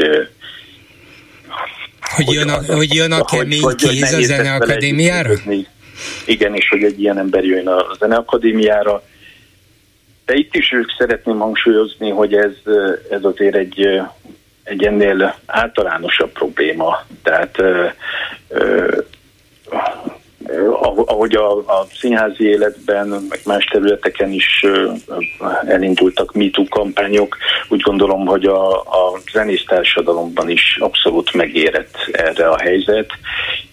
hogy 2.15 2.33
jön 2.33 2.49
a, 2.49 2.73
hogy 2.73 2.93
jön 2.93 3.11
a 3.11 3.23
kemény 3.23 3.75
kéz 3.75 4.13
a 4.13 4.21
zeneakadémiára? 4.21 5.33
Igen, 6.25 6.55
és 6.55 6.69
hogy 6.69 6.83
egy 6.83 6.99
ilyen 6.99 7.17
ember 7.17 7.43
jön 7.43 7.67
a 7.67 7.85
Zeneakadémiára. 7.99 9.03
De 10.25 10.33
itt 10.33 10.55
is 10.55 10.71
ők 10.71 10.91
szeretném 10.97 11.39
hangsúlyozni, 11.39 12.09
hogy 12.09 12.33
ez, 12.33 12.51
ez 13.09 13.23
azért 13.23 13.55
egy, 13.55 14.01
egy 14.63 14.85
ennél 14.85 15.35
általánosabb 15.45 16.31
probléma. 16.31 16.99
Tehát 17.23 17.61
ahogy 21.05 21.35
a, 21.35 21.57
a 21.57 21.87
színházi 21.93 22.43
életben, 22.43 23.07
meg 23.07 23.39
más 23.45 23.65
területeken 23.65 24.31
is 24.31 24.65
elindultak 25.65 26.33
MeToo 26.33 26.65
kampányok, 26.69 27.37
úgy 27.69 27.81
gondolom, 27.81 28.25
hogy 28.25 28.45
a, 28.45 28.79
a 28.79 29.19
zenész 29.31 29.63
társadalomban 29.67 30.49
is 30.49 30.77
abszolút 30.79 31.33
megérett 31.33 31.95
erre 32.11 32.49
a 32.49 32.59
helyzet, 32.59 33.11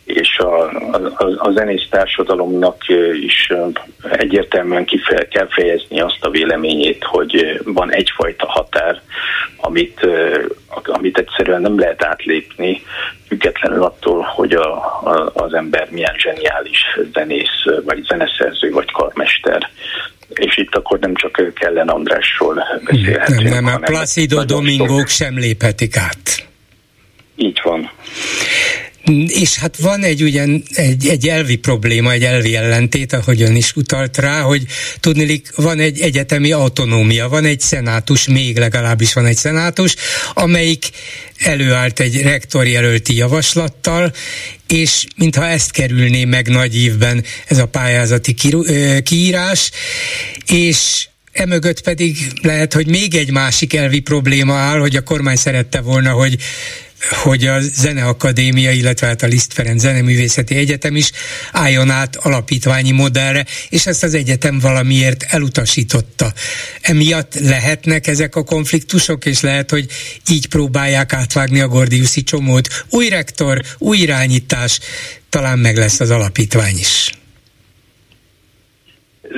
és 0.04 0.38
a, 0.38 0.64
a, 0.92 1.24
a 1.36 1.50
zenész 1.52 1.86
társadalomnak 1.90 2.84
is 3.22 3.52
egyértelműen 4.10 4.84
kifeje, 4.84 5.28
kell 5.28 5.48
fejezni 5.50 6.00
azt 6.00 6.18
a 6.24 6.30
véleményét, 6.30 7.04
hogy 7.04 7.60
van 7.64 7.92
egyfajta 7.92 8.46
határ, 8.46 9.00
amit, 9.56 10.06
amit 10.82 11.18
egyszerűen 11.18 11.60
nem 11.60 11.78
lehet 11.78 12.04
átlépni, 12.04 12.82
függetlenül 13.28 13.82
attól, 13.82 14.20
hogy 14.20 14.52
a, 14.52 14.74
a, 15.04 15.30
az 15.34 15.54
ember 15.54 15.88
milyen 15.90 16.14
zseniális 16.18 16.98
zenész, 17.12 17.82
vagy 17.84 18.02
zeneszerző, 18.02 18.70
vagy 18.70 18.90
karmester 18.90 19.70
és 20.34 20.56
itt 20.56 20.74
akkor 20.74 20.98
nem 20.98 21.14
csak 21.14 21.52
Kellen 21.54 21.88
Andrásról 21.88 22.64
beszélhetünk. 22.84 23.42
Nem, 23.42 23.64
nem, 23.64 23.74
a 23.74 23.78
Placido 23.78 24.44
Domingók 24.44 25.08
sem 25.08 25.38
léphetik 25.38 25.96
át. 25.96 26.48
Így 27.36 27.60
van. 27.62 27.90
És 29.26 29.56
hát 29.56 29.76
van 29.76 30.02
egy 30.02 30.22
ugyan 30.22 30.62
egy, 30.74 31.08
egy 31.08 31.28
elvi 31.28 31.56
probléma, 31.56 32.12
egy 32.12 32.24
elvi 32.24 32.56
ellentét, 32.56 33.12
ahogy 33.12 33.42
ön 33.42 33.56
is 33.56 33.76
utalt 33.76 34.18
rá, 34.18 34.40
hogy 34.40 34.64
tudnilik 35.00 35.54
van 35.56 35.78
egy 35.78 36.00
egyetemi 36.00 36.52
autonómia, 36.52 37.28
van 37.28 37.44
egy 37.44 37.60
szenátus, 37.60 38.26
még 38.26 38.58
legalábbis 38.58 39.12
van 39.12 39.26
egy 39.26 39.36
szenátus, 39.36 39.94
amelyik 40.34 40.90
előállt 41.38 42.00
egy 42.00 42.22
rektorjelölti 42.22 43.16
javaslattal, 43.16 44.12
és 44.68 45.06
mintha 45.16 45.46
ezt 45.46 45.70
kerülné 45.70 46.24
meg 46.24 46.48
nagy 46.48 46.76
évben 46.76 47.24
ez 47.46 47.58
a 47.58 47.66
pályázati 47.66 48.34
kiírás, 49.02 49.70
és 50.46 51.06
Emögött 51.32 51.80
pedig 51.80 52.32
lehet, 52.42 52.72
hogy 52.72 52.86
még 52.86 53.14
egy 53.14 53.30
másik 53.30 53.74
elvi 53.74 54.00
probléma 54.00 54.54
áll, 54.54 54.78
hogy 54.78 54.96
a 54.96 55.02
kormány 55.02 55.36
szerette 55.36 55.80
volna, 55.80 56.10
hogy 56.10 56.36
hogy 57.10 57.46
a 57.46 57.60
Zeneakadémia, 57.60 58.70
illetve 58.70 59.06
hát 59.06 59.22
a 59.22 59.26
Liszt 59.26 59.52
Ferenc 59.52 59.80
Zeneművészeti 59.80 60.54
Egyetem 60.54 60.96
is 60.96 61.10
álljon 61.52 61.90
át 61.90 62.16
alapítványi 62.16 62.90
modellre, 62.90 63.46
és 63.68 63.86
ezt 63.86 64.02
az 64.02 64.14
egyetem 64.14 64.58
valamiért 64.58 65.22
elutasította. 65.28 66.32
Emiatt 66.80 67.34
lehetnek 67.40 68.06
ezek 68.06 68.36
a 68.36 68.44
konfliktusok, 68.44 69.24
és 69.24 69.40
lehet, 69.40 69.70
hogy 69.70 69.86
így 70.28 70.48
próbálják 70.48 71.12
átvágni 71.12 71.60
a 71.60 71.68
Gordiuszi 71.68 72.22
csomót. 72.22 72.84
Új 72.90 73.08
rektor, 73.08 73.60
új 73.78 73.98
irányítás, 73.98 74.78
talán 75.28 75.58
meg 75.58 75.76
lesz 75.76 76.00
az 76.00 76.10
alapítvány 76.10 76.78
is 76.78 77.12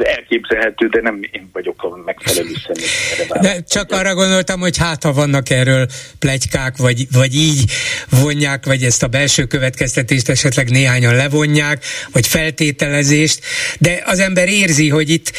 elképzelhető, 0.02 0.86
de 0.86 1.00
nem 1.00 1.20
én 1.32 1.48
vagyok 1.52 1.82
a 1.82 1.96
megfelelő 2.04 2.52
személy. 2.66 3.62
Csak 3.68 3.92
arra 3.92 4.14
gondoltam, 4.14 4.60
hogy 4.60 4.76
hát 4.76 5.02
ha 5.02 5.12
vannak 5.12 5.50
erről 5.50 5.86
plegykák, 6.18 6.76
vagy, 6.76 7.06
vagy 7.12 7.34
így 7.34 7.70
vonják, 8.10 8.66
vagy 8.66 8.82
ezt 8.82 9.02
a 9.02 9.06
belső 9.06 9.44
következtetést 9.44 10.28
esetleg 10.28 10.70
néhányan 10.70 11.14
levonják, 11.14 11.84
vagy 12.12 12.26
feltételezést, 12.26 13.40
de 13.78 14.02
az 14.06 14.18
ember 14.18 14.48
érzi, 14.48 14.88
hogy 14.88 15.10
itt 15.10 15.32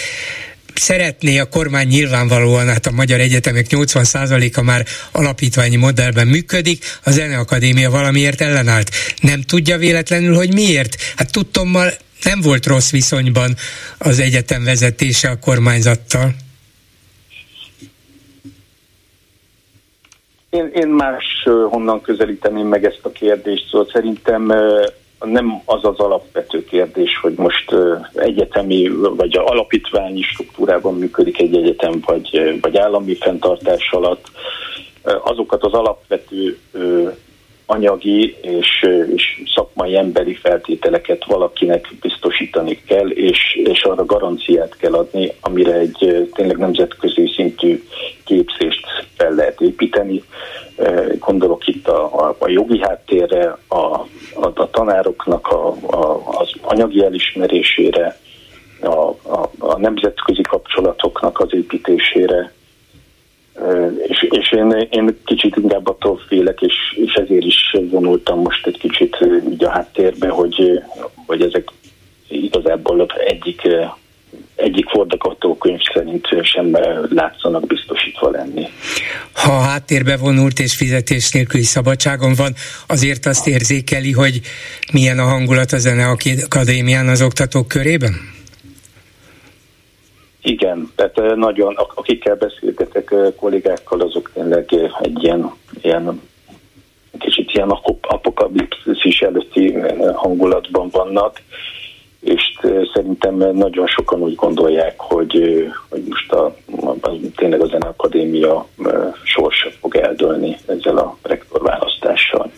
szeretné 0.76 1.38
a 1.38 1.46
kormány 1.46 1.88
nyilvánvalóan, 1.88 2.68
hát 2.68 2.86
a 2.86 2.92
magyar 2.92 3.20
egyetemek 3.20 3.66
80%-a 3.70 4.62
már 4.62 4.86
alapítványi 5.12 5.76
modellben 5.76 6.28
működik, 6.28 6.86
a 7.04 7.12
Zeneakadémia 7.12 7.90
valamiért 7.90 8.42
ellenállt. 8.42 8.92
Nem 9.22 9.42
tudja 9.42 9.78
véletlenül, 9.78 10.36
hogy 10.36 10.54
miért? 10.54 10.96
Hát 11.16 11.32
tudtommal 11.32 11.94
nem 12.24 12.42
volt 12.42 12.66
rossz 12.66 12.92
viszonyban 12.92 13.54
az 13.98 14.20
egyetem 14.20 14.64
vezetése 14.64 15.30
a 15.30 15.40
kormányzattal. 15.40 16.30
Én, 20.50 20.72
én 20.74 20.88
más 20.88 21.26
honnan 21.70 22.02
közelíteném 22.02 22.68
meg 22.68 22.86
ezt 22.86 23.00
a 23.02 23.12
kérdést, 23.12 23.68
szóval 23.70 23.90
szerintem 23.94 24.54
nem 25.20 25.62
az 25.66 25.86
az 25.86 26.00
alapvető 26.00 26.64
kérdés, 26.64 27.20
hogy 27.22 27.34
most 27.38 27.76
egyetemi 28.14 28.88
vagy 29.18 29.38
alapítványi 29.38 30.22
struktúrában 30.22 30.98
működik 30.98 31.40
egy 31.40 31.56
egyetem, 31.56 32.02
vagy, 32.06 32.60
vagy 32.62 32.78
állami 32.78 33.16
fenntartás 33.16 33.92
alatt. 33.92 34.26
Azokat 35.24 35.64
az 35.64 35.74
alapvető 35.74 36.58
anyagi 37.66 38.36
és, 38.42 38.86
és 39.16 39.44
szakmai 39.56 39.96
emberi 39.96 40.36
feltételeket 40.36 41.26
valakinek 41.26 41.88
biztosítani 42.02 42.82
kell, 42.88 43.10
és, 43.10 43.40
és 43.64 43.84
arra 43.84 44.06
garanciát 44.06 44.78
kell 44.78 44.94
adni, 44.94 45.32
amire 45.42 45.74
egy 45.74 46.30
tényleg 46.34 46.58
nemzetközi 46.58 47.32
szintű 47.36 47.84
képzést 48.26 48.86
fel 49.18 49.32
lehet 49.32 49.62
építeni. 49.62 50.24
Gondolok 51.20 51.68
itt 51.68 51.88
a, 51.88 52.28
a, 52.28 52.36
a 52.40 52.50
jogi 52.50 52.80
háttérre, 52.80 53.58
a, 53.68 53.76
a, 53.76 54.52
a 54.54 54.70
tanároknak 54.70 55.48
a, 55.48 55.76
a, 55.88 56.22
az 56.40 56.52
anyagi 56.62 57.04
elismerésére, 57.04 58.18
a, 58.82 59.10
a, 59.10 59.50
a 59.58 59.78
nemzetközi 59.78 60.42
kapcsolatoknak 60.42 61.40
az 61.40 61.54
építésére, 61.54 62.54
és, 64.08 64.28
és 64.30 64.52
én, 64.52 64.88
én 64.90 65.18
kicsit 65.26 65.56
inkább 65.56 65.88
attól 65.88 66.22
félek, 66.28 66.62
és, 66.62 66.74
és 67.06 67.14
ezért 67.14 67.46
is 67.46 67.76
vonultam 67.90 68.40
most 68.40 68.68
egy 68.68 68.78
kicsit 68.78 69.18
a 69.58 69.70
háttérbe, 69.70 70.30
hogy, 70.30 70.82
hogy 71.26 71.42
ezek 71.42 71.68
igazából 72.28 73.08
egyik 73.28 73.62
egyik 74.56 74.86
könyv 75.60 75.80
szerint 75.94 76.28
sem 76.42 76.78
látszanak 77.10 77.68
biztosítva 77.68 78.30
lenni. 78.30 78.68
Ha 79.34 79.52
a 79.52 79.62
háttérbe 79.62 80.18
vonult 80.18 80.60
és 80.60 80.76
fizetés 80.76 81.32
nélküli 81.32 81.64
szabadságon 81.64 82.34
van, 82.34 82.54
azért 82.88 83.26
azt 83.26 83.48
érzékeli, 83.48 84.12
hogy 84.12 84.42
milyen 84.94 85.20
a 85.20 85.24
hangulat 85.24 85.72
a 85.72 85.78
Zeneakadémián 85.78 87.08
az 87.08 87.22
oktatók 87.22 87.68
körében? 87.68 88.35
Igen, 90.48 90.92
tehát 90.96 91.36
nagyon, 91.36 91.76
akikkel 91.96 92.36
beszélgetek 92.36 93.14
kollégákkal, 93.36 94.02
azok 94.02 94.32
tényleg 94.34 94.74
egy 95.02 95.24
ilyen, 95.24 95.52
ilyen 95.82 96.22
kicsit 97.20 97.52
ilyen 97.52 97.70
apokalipszis 98.02 99.22
előtti 99.22 99.74
hangulatban 100.14 100.90
vannak, 100.92 101.42
és 102.20 102.42
szerintem 102.94 103.36
nagyon 103.36 103.88
sokan 103.88 104.22
úgy 104.22 104.36
gondolják, 104.36 105.00
hogy, 105.00 105.66
hogy 105.90 106.04
most 106.10 106.32
a, 106.32 106.46
a, 107.02 107.12
tényleg 107.36 107.62
a 107.62 107.66
Zeneakadémia 107.68 108.68
sorsa 109.24 109.70
fog 109.80 109.96
eldőlni 109.96 110.58
ezzel 110.66 110.98
a 110.98 111.18
rektorválasztással. 111.22 112.52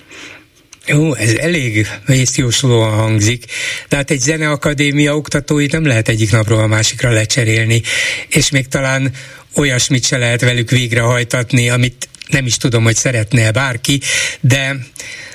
Jó, 0.89 1.15
ez 1.15 1.33
elég 1.33 1.87
vészjósolóan 2.05 2.91
hangzik, 2.91 3.45
de 3.89 3.95
hát 3.95 4.11
egy 4.11 4.19
zeneakadémia 4.19 5.15
oktatóit 5.15 5.71
nem 5.71 5.85
lehet 5.85 6.07
egyik 6.07 6.31
napról 6.31 6.59
a 6.59 6.67
másikra 6.67 7.09
lecserélni, 7.09 7.81
és 8.27 8.49
még 8.49 8.67
talán 8.67 9.11
olyasmit 9.55 10.05
se 10.05 10.17
lehet 10.17 10.41
velük 10.41 10.69
végrehajtatni, 10.69 11.69
amit 11.69 12.09
nem 12.27 12.45
is 12.45 12.57
tudom, 12.57 12.83
hogy 12.83 12.95
szeretne 12.95 13.51
bárki, 13.51 14.01
de 14.39 14.75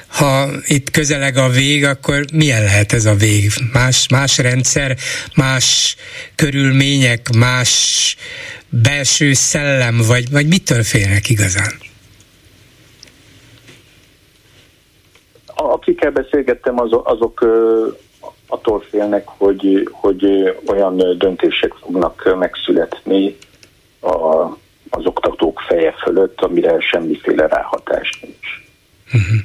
ha 0.06 0.50
itt 0.66 0.90
közeleg 0.90 1.36
a 1.36 1.48
vég, 1.48 1.84
akkor 1.84 2.24
milyen 2.32 2.62
lehet 2.62 2.92
ez 2.92 3.04
a 3.04 3.14
vég? 3.14 3.52
Más, 3.72 4.08
más 4.08 4.38
rendszer, 4.38 4.96
más 5.34 5.96
körülmények, 6.34 7.28
más 7.34 8.16
belső 8.68 9.32
szellem, 9.32 9.96
vagy, 9.96 10.30
vagy 10.30 10.46
mitől 10.46 10.82
félnek 10.82 11.28
igazán? 11.28 11.91
Akikkel 15.70 16.10
beszélgettem, 16.10 16.80
azok, 16.80 17.08
azok 17.08 17.46
attól 18.46 18.80
félnek, 18.80 19.28
hogy, 19.28 19.88
hogy 19.92 20.54
olyan 20.66 21.18
döntések 21.18 21.72
fognak 21.72 22.36
megszületni 22.38 23.36
a, 24.00 24.42
az 24.90 25.04
oktatók 25.04 25.60
feje 25.60 25.94
fölött, 26.02 26.40
amire 26.40 26.80
semmiféle 26.80 27.46
ráhatás 27.46 28.20
nincs. 28.22 28.46
Uh-huh. 29.06 29.40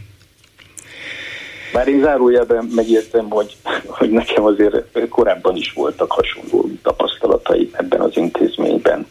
Már 1.73 1.87
én 1.87 2.01
zárójelben 2.01 2.69
megértem, 2.75 3.29
hogy, 3.29 3.55
hogy 3.85 4.09
nekem 4.09 4.43
azért 4.43 5.09
korábban 5.09 5.55
is 5.55 5.73
voltak 5.73 6.11
hasonló 6.11 6.69
tapasztalataim 6.81 7.69
ebben 7.73 7.99
az 7.99 8.17
intézményben 8.17 9.07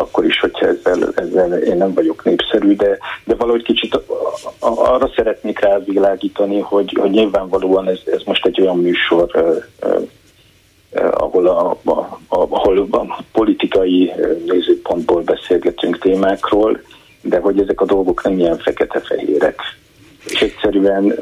akkor 0.00 0.24
is, 0.24 0.40
hogyha 0.40 0.66
ezzel, 0.66 1.12
ezzel 1.14 1.52
én 1.52 1.76
nem 1.76 1.94
vagyok 1.94 2.24
népszerű, 2.24 2.76
de, 2.76 2.98
de 3.24 3.34
valahogy 3.34 3.62
kicsit 3.62 4.00
arra 4.58 5.10
szeretnék 5.16 5.58
rávilágítani, 5.58 6.60
hogy, 6.60 6.96
hogy 7.00 7.10
nyilvánvalóan 7.10 7.88
ez, 7.88 8.00
ez 8.06 8.22
most 8.24 8.46
egy 8.46 8.60
olyan 8.60 8.78
műsor, 8.78 9.30
ahol 11.10 11.46
a, 11.46 11.70
a, 11.70 12.18
ahol 12.28 12.88
a 12.90 13.22
politikai 13.32 14.12
nézőpontból 14.46 15.22
beszélgetünk 15.22 15.98
témákról, 15.98 16.80
de 17.22 17.38
hogy 17.38 17.60
ezek 17.60 17.80
a 17.80 17.84
dolgok 17.84 18.22
nem 18.22 18.38
ilyen 18.38 18.58
fekete-fehérek. 18.58 19.60
És 20.26 20.40
egyszerűen 20.40 21.14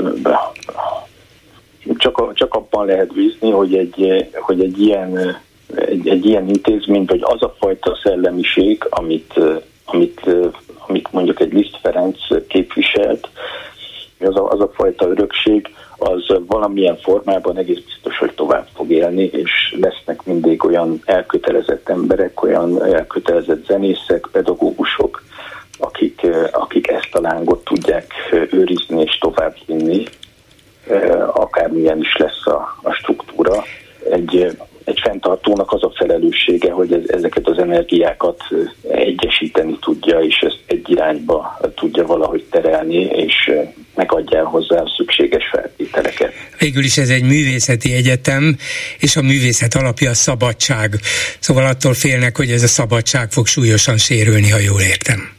csak, 1.96 2.34
csak 2.34 2.54
abban 2.54 2.86
lehet 2.86 3.12
bízni, 3.12 3.50
hogy 3.50 3.74
egy, 3.74 4.28
hogy 4.40 4.60
egy 4.60 4.80
ilyen 4.80 5.38
egy, 5.74 6.08
egy 6.08 6.26
ilyen 6.26 6.48
intézmény, 6.48 7.04
vagy 7.04 7.20
az 7.22 7.42
a 7.42 7.54
fajta 7.58 7.98
szellemiség, 8.02 8.86
amit, 8.88 9.34
amit, 9.84 10.20
amit 10.86 11.12
mondjuk 11.12 11.40
egy 11.40 11.52
Liszt 11.52 11.78
Ferenc 11.82 12.18
képviselt, 12.48 13.28
az 14.20 14.36
a, 14.36 14.50
az 14.50 14.60
a 14.60 14.70
fajta 14.74 15.08
örökség, 15.08 15.68
az 15.98 16.36
valamilyen 16.46 16.96
formában 16.96 17.56
egész 17.56 17.80
biztos, 17.84 18.18
hogy 18.18 18.32
tovább 18.34 18.66
fog 18.74 18.90
élni, 18.90 19.22
és 19.22 19.76
lesznek 19.80 20.24
mindig 20.24 20.64
olyan 20.64 21.02
elkötelezett 21.04 21.88
emberek, 21.88 22.42
olyan 22.42 22.84
elkötelezett 22.84 23.66
zenészek, 23.66 24.28
pedagógusok, 24.32 25.22
akik, 25.78 26.26
akik 26.52 26.90
ezt 26.90 27.14
a 27.14 27.20
lángot 27.20 27.64
tudják 27.64 28.14
őrizni 28.50 29.02
és 29.02 29.18
továbbvinni, 29.18 30.04
akármilyen 31.32 31.98
is 31.98 32.16
lesz 32.16 32.46
a, 32.46 32.78
a 32.82 32.92
struktúra. 32.92 33.64
Egy, 34.10 34.56
egy 34.88 35.00
fenntartónak 35.02 35.72
az 35.72 35.82
a 35.82 35.92
felelőssége, 35.96 36.72
hogy 36.72 37.04
ezeket 37.06 37.46
az 37.46 37.58
energiákat 37.58 38.42
egyesíteni 38.90 39.78
tudja, 39.80 40.18
és 40.18 40.38
ezt 40.40 40.62
egy 40.66 40.90
irányba 40.90 41.58
tudja 41.74 42.06
valahogy 42.06 42.44
terelni, 42.50 43.04
és 43.04 43.50
megadja 43.94 44.48
hozzá 44.48 44.80
a 44.80 44.92
szükséges 44.96 45.48
feltételeket. 45.50 46.32
Végül 46.58 46.84
is 46.84 46.96
ez 46.96 47.08
egy 47.08 47.22
művészeti 47.22 47.92
egyetem, 47.92 48.56
és 48.98 49.16
a 49.16 49.22
művészet 49.22 49.74
alapja 49.74 50.10
a 50.10 50.14
szabadság. 50.14 50.94
Szóval 51.38 51.66
attól 51.66 51.94
félnek, 51.94 52.36
hogy 52.36 52.50
ez 52.50 52.62
a 52.62 52.66
szabadság 52.66 53.30
fog 53.30 53.46
súlyosan 53.46 53.96
sérülni, 53.96 54.50
ha 54.50 54.58
jól 54.58 54.80
értem. 54.80 55.36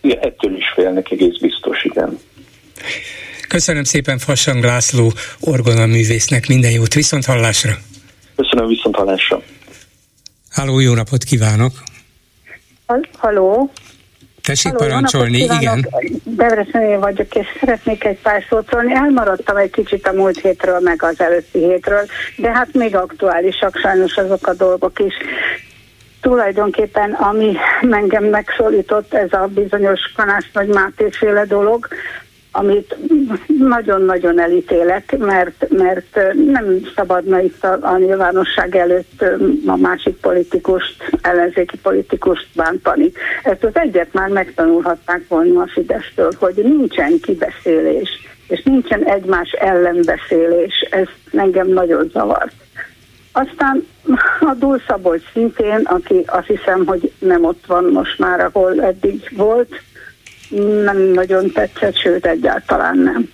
Igen, 0.00 0.18
ettől 0.18 0.56
is 0.56 0.64
félnek, 0.74 1.10
egész 1.10 1.38
biztos, 1.40 1.84
igen. 1.84 2.18
Köszönöm 3.54 3.84
szépen 3.84 4.18
Fassang 4.18 4.64
László 4.64 5.12
orgona 5.40 5.86
művésznek 5.86 6.48
minden 6.48 6.70
jót, 6.70 6.94
viszont 6.94 7.24
hallásra! 7.24 7.72
Köszönöm, 8.36 8.66
viszont 8.66 8.96
hallásra! 8.96 9.42
Háló, 10.50 10.80
jó 10.80 10.94
napot 10.94 11.24
kívánok! 11.24 11.72
Halló! 13.16 13.70
Tessék 14.42 14.72
Halló, 14.72 14.86
parancsolni, 14.86 15.38
igen. 15.38 15.88
Debrecenén 16.24 17.00
vagyok, 17.00 17.34
és 17.34 17.46
szeretnék 17.60 18.04
egy 18.04 18.18
pár 18.22 18.44
szót 18.48 18.68
szólni. 18.70 18.92
Elmaradtam 18.92 19.56
egy 19.56 19.70
kicsit 19.70 20.06
a 20.06 20.12
múlt 20.12 20.40
hétről, 20.40 20.80
meg 20.80 21.02
az 21.02 21.20
előtti 21.20 21.58
hétről, 21.58 22.06
de 22.36 22.52
hát 22.52 22.68
még 22.72 22.96
aktuálisak 22.96 23.78
sajnos 23.82 24.16
azok 24.16 24.46
a 24.46 24.54
dolgok 24.54 24.98
is 24.98 25.14
tulajdonképpen 26.20 27.12
ami 27.12 27.56
engem 27.90 28.24
megszólított, 28.24 29.14
ez 29.14 29.32
a 29.32 29.48
bizonyos 29.54 30.00
Kanász 30.16 30.48
Nagy 30.52 30.68
Máté 30.68 31.10
féle 31.10 31.44
dolog, 31.44 31.88
amit 32.56 32.96
nagyon-nagyon 33.58 34.40
elítélek, 34.40 35.18
mert, 35.18 35.66
mert 35.68 36.18
nem 36.52 36.80
szabadna 36.94 37.40
itt 37.40 37.64
a, 37.64 37.78
a 37.80 37.98
nyilvánosság 37.98 38.76
előtt 38.76 39.24
a 39.66 39.76
másik 39.76 40.16
politikust, 40.16 40.96
ellenzéki 41.22 41.76
politikust 41.76 42.46
bántani. 42.54 43.12
Ezt 43.42 43.64
az 43.64 43.70
egyet 43.72 44.12
már 44.12 44.28
megtanulhatták 44.28 45.28
volna 45.28 45.60
a 45.62 45.66
Fidesztől, 45.66 46.32
hogy 46.38 46.54
nincsen 46.54 47.20
kibeszélés, 47.20 48.10
és 48.48 48.62
nincsen 48.62 49.04
egymás 49.04 49.50
ellenbeszélés. 49.50 50.86
Ez 50.90 51.08
engem 51.32 51.68
nagyon 51.68 52.10
zavart. 52.12 52.54
Aztán 53.32 53.86
a 54.40 54.54
Dúl 54.58 54.80
Szabolcs 54.86 55.22
szintén, 55.32 55.80
aki 55.84 56.24
azt 56.26 56.46
hiszem, 56.46 56.86
hogy 56.86 57.12
nem 57.18 57.44
ott 57.44 57.64
van 57.66 57.84
most 57.84 58.18
már, 58.18 58.40
ahol 58.40 58.82
eddig 58.82 59.30
volt, 59.36 59.82
nem 60.84 60.98
nagyon 60.98 61.52
tetszett, 61.52 61.96
sőt 61.96 62.26
egyáltalán 62.26 62.98
nem. 62.98 63.30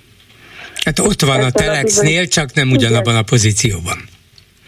Hát 0.85 0.98
ott 0.98 1.20
van 1.20 1.40
a 1.40 1.50
Telexnél, 1.50 2.26
csak 2.26 2.54
nem 2.54 2.70
ugyanabban 2.70 3.16
a 3.16 3.22
pozícióban. 3.22 3.96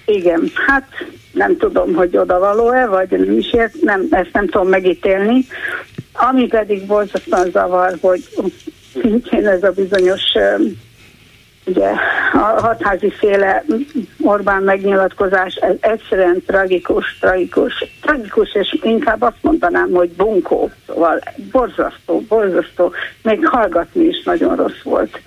Igen, 0.05 0.53
hát 0.67 0.89
nem 1.33 1.57
tudom, 1.57 1.95
hogy 1.95 2.17
oda 2.17 2.39
való-e, 2.39 2.87
vagy 2.87 3.11
nem 3.11 3.39
is 3.39 3.53
ért, 3.53 3.75
nem, 3.81 4.07
ezt 4.11 4.31
nem 4.33 4.49
tudom 4.49 4.69
megítélni. 4.69 5.47
Ami 6.13 6.47
pedig 6.47 6.87
borzasztóan 6.87 7.51
zavar, 7.51 7.99
hogy 8.01 8.29
szintén 9.03 9.47
ez 9.47 9.63
a 9.63 9.71
bizonyos 9.71 10.23
ugye 11.65 11.89
a 12.33 12.39
hatházi 12.39 13.11
féle 13.11 13.65
Orbán 14.21 14.63
megnyilatkozás 14.63 15.55
ez 15.55 15.75
egyszerűen 15.81 16.43
tragikus, 16.47 17.19
tragikus, 17.21 17.85
tragikus, 18.01 18.55
és 18.55 18.79
inkább 18.83 19.23
azt 19.23 19.43
mondanám, 19.43 19.91
hogy 19.93 20.11
bunkó, 20.11 20.71
szóval 20.87 21.21
borzasztó, 21.53 22.21
borzasztó, 22.29 22.93
még 23.23 23.47
hallgatni 23.47 24.05
is 24.05 24.23
nagyon 24.25 24.57
rossz 24.57 24.83
volt. 24.83 25.21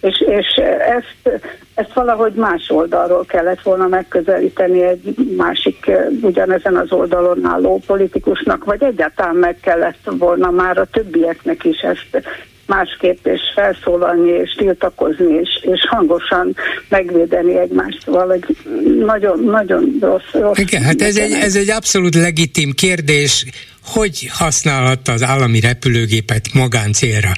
És, 0.00 0.20
és 0.20 0.46
ezt, 0.78 1.40
ezt 1.74 1.92
valahogy 1.92 2.32
más 2.32 2.70
oldalról 2.70 3.24
kellett 3.24 3.62
volna 3.62 3.86
megközelíteni 3.86 4.82
egy 4.82 5.14
másik 5.36 5.90
ugyanezen 6.20 6.76
az 6.76 6.92
oldalon 6.92 7.44
álló 7.44 7.80
politikusnak, 7.86 8.64
vagy 8.64 8.82
egyáltalán 8.82 9.34
meg 9.34 9.56
kellett 9.60 10.10
volna 10.18 10.50
már 10.50 10.78
a 10.78 10.86
többieknek 10.92 11.64
is 11.64 11.80
ezt 11.80 12.22
másképp 12.66 13.26
és 13.26 13.40
felszólalni 13.54 14.30
és 14.30 14.54
tiltakozni 14.56 15.34
és, 15.34 15.48
és 15.62 15.86
hangosan 15.88 16.56
megvédeni 16.88 17.58
egymást. 17.58 18.04
Valahogy 18.04 18.56
nagyon, 18.98 19.44
nagyon 19.44 19.96
rossz, 20.00 20.32
rossz. 20.32 20.58
Igen, 20.58 20.82
hát 20.82 21.02
ez 21.02 21.16
egy, 21.16 21.32
ez 21.32 21.56
egy 21.56 21.70
abszolút 21.70 22.14
legitim 22.14 22.72
kérdés, 22.72 23.44
hogy 23.84 24.28
használhatta 24.32 25.12
az 25.12 25.22
állami 25.22 25.60
repülőgépet 25.60 26.52
magáncélra. 26.52 27.32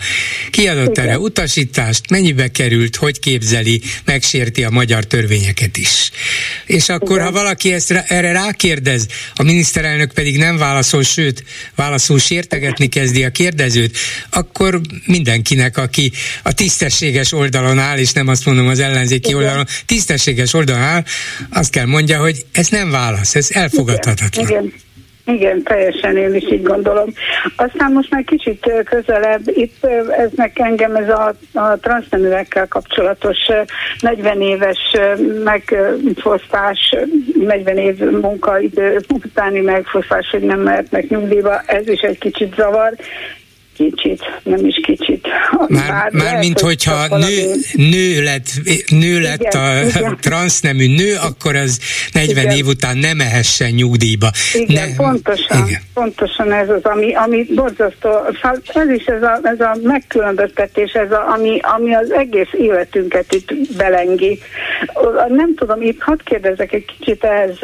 Kiadott 0.51 0.99
erre 0.99 1.19
utasítást, 1.19 2.11
mennyibe 2.11 2.49
került, 2.49 2.97
hogy 2.97 3.19
képzeli, 3.19 3.83
megsérti 4.05 4.65
a 4.65 4.71
magyar 4.71 5.05
törvényeket 5.05 5.77
is. 5.77 6.11
És 6.67 6.89
akkor, 6.89 7.17
Igen. 7.17 7.25
ha 7.25 7.33
valaki 7.33 7.73
ezt, 7.73 7.91
erre 7.91 8.33
rákérdez, 8.33 9.07
a 9.35 9.43
miniszterelnök 9.43 10.13
pedig 10.13 10.37
nem 10.37 10.57
válaszol, 10.57 11.03
sőt, 11.03 11.45
válaszul 11.75 12.19
sértegetni 12.19 12.87
kezdi 12.89 13.25
a 13.25 13.31
kérdezőt, 13.31 13.99
akkor 14.31 14.81
mindenkinek, 15.07 15.77
aki 15.77 16.13
a 16.43 16.53
tisztességes 16.53 17.33
oldalon 17.33 17.79
áll, 17.79 17.99
és 17.99 18.13
nem 18.13 18.29
azt 18.29 18.45
mondom 18.45 18.69
az 18.69 18.79
ellenzéki 18.79 19.29
Igen. 19.29 19.41
oldalon, 19.41 19.67
tisztességes 19.87 20.53
oldalon 20.53 20.83
áll, 20.83 21.05
azt 21.51 21.71
kell 21.71 21.87
mondja, 21.87 22.21
hogy 22.21 22.47
ez 22.53 22.69
nem 22.69 22.91
válasz, 22.91 23.35
ez 23.35 23.49
elfogadhatatlan. 23.51 24.47
Igen. 24.47 24.55
Igen, 24.65 24.73
teljesen 25.65 26.17
én 26.17 26.35
is 26.35 26.53
így 26.53 26.63
gondolom. 26.63 27.09
Aztán 27.57 27.93
most 27.93 28.11
már 28.11 28.25
kicsit 28.25 28.83
közelebb, 28.85 29.41
itt 29.47 29.85
ez 30.19 30.31
meg 30.37 30.53
engem 30.55 30.97
ez 30.97 31.09
a, 31.09 31.35
a 31.53 31.77
transzneműekkel 31.77 32.69
kapcsolatos 32.69 33.39
40 34.01 34.41
éves 34.41 34.79
megfosztás, 35.45 36.97
40 37.39 37.77
év 37.77 37.99
munkaidő 37.99 39.01
utáni 39.09 39.61
megfosztás, 39.61 40.31
hogy 40.31 40.43
nem 40.43 40.61
mehetnek 40.61 41.09
nyugdíjba, 41.09 41.61
ez 41.67 41.89
is 41.89 42.01
egy 42.01 42.19
kicsit 42.19 42.55
zavar, 42.55 42.95
Kicsit, 43.77 44.23
nem 44.43 44.67
is 44.67 44.81
kicsit. 44.83 45.27
Már, 45.69 46.11
már, 46.13 46.39
mint 46.39 46.61
hogy 46.61 46.85
hogyha 46.85 47.19
nő, 47.19 47.55
nő 47.73 48.23
lett, 48.23 48.47
nő 48.89 49.21
lett 49.21 49.41
igen, 49.41 49.61
a 49.61 49.85
igen. 49.85 50.17
transznemű 50.21 50.95
nő, 50.95 51.15
akkor 51.23 51.57
az 51.57 51.81
40 52.13 52.45
igen. 52.45 52.57
év 52.57 52.67
után 52.67 52.97
nem 52.97 53.21
ehessen 53.21 53.71
nyugdíjba. 53.71 54.31
Igen, 54.53 54.89
ne, 54.89 54.95
pontosan, 54.97 55.67
igen. 55.67 55.81
pontosan 55.95 56.53
ez 56.53 56.69
az, 56.69 56.83
ami, 56.83 57.15
ami 57.15 57.47
borzasztó, 57.55 58.11
ez 58.75 58.89
is 58.89 59.05
ez 59.05 59.23
a, 59.23 59.41
ez 59.43 59.61
a 59.61 59.77
megkülönböztetés, 59.83 60.93
ez 60.93 61.11
a, 61.11 61.33
ami, 61.33 61.59
ami 61.63 61.95
az 61.95 62.13
egész 62.13 62.53
életünket 62.53 63.33
itt 63.33 63.53
belengi. 63.77 64.39
Nem 65.29 65.55
tudom, 65.55 65.83
itt 65.83 66.01
hadd 66.01 66.19
kérdezek 66.25 66.73
egy 66.73 66.85
kicsit 66.99 67.25
ehhez, 67.25 67.59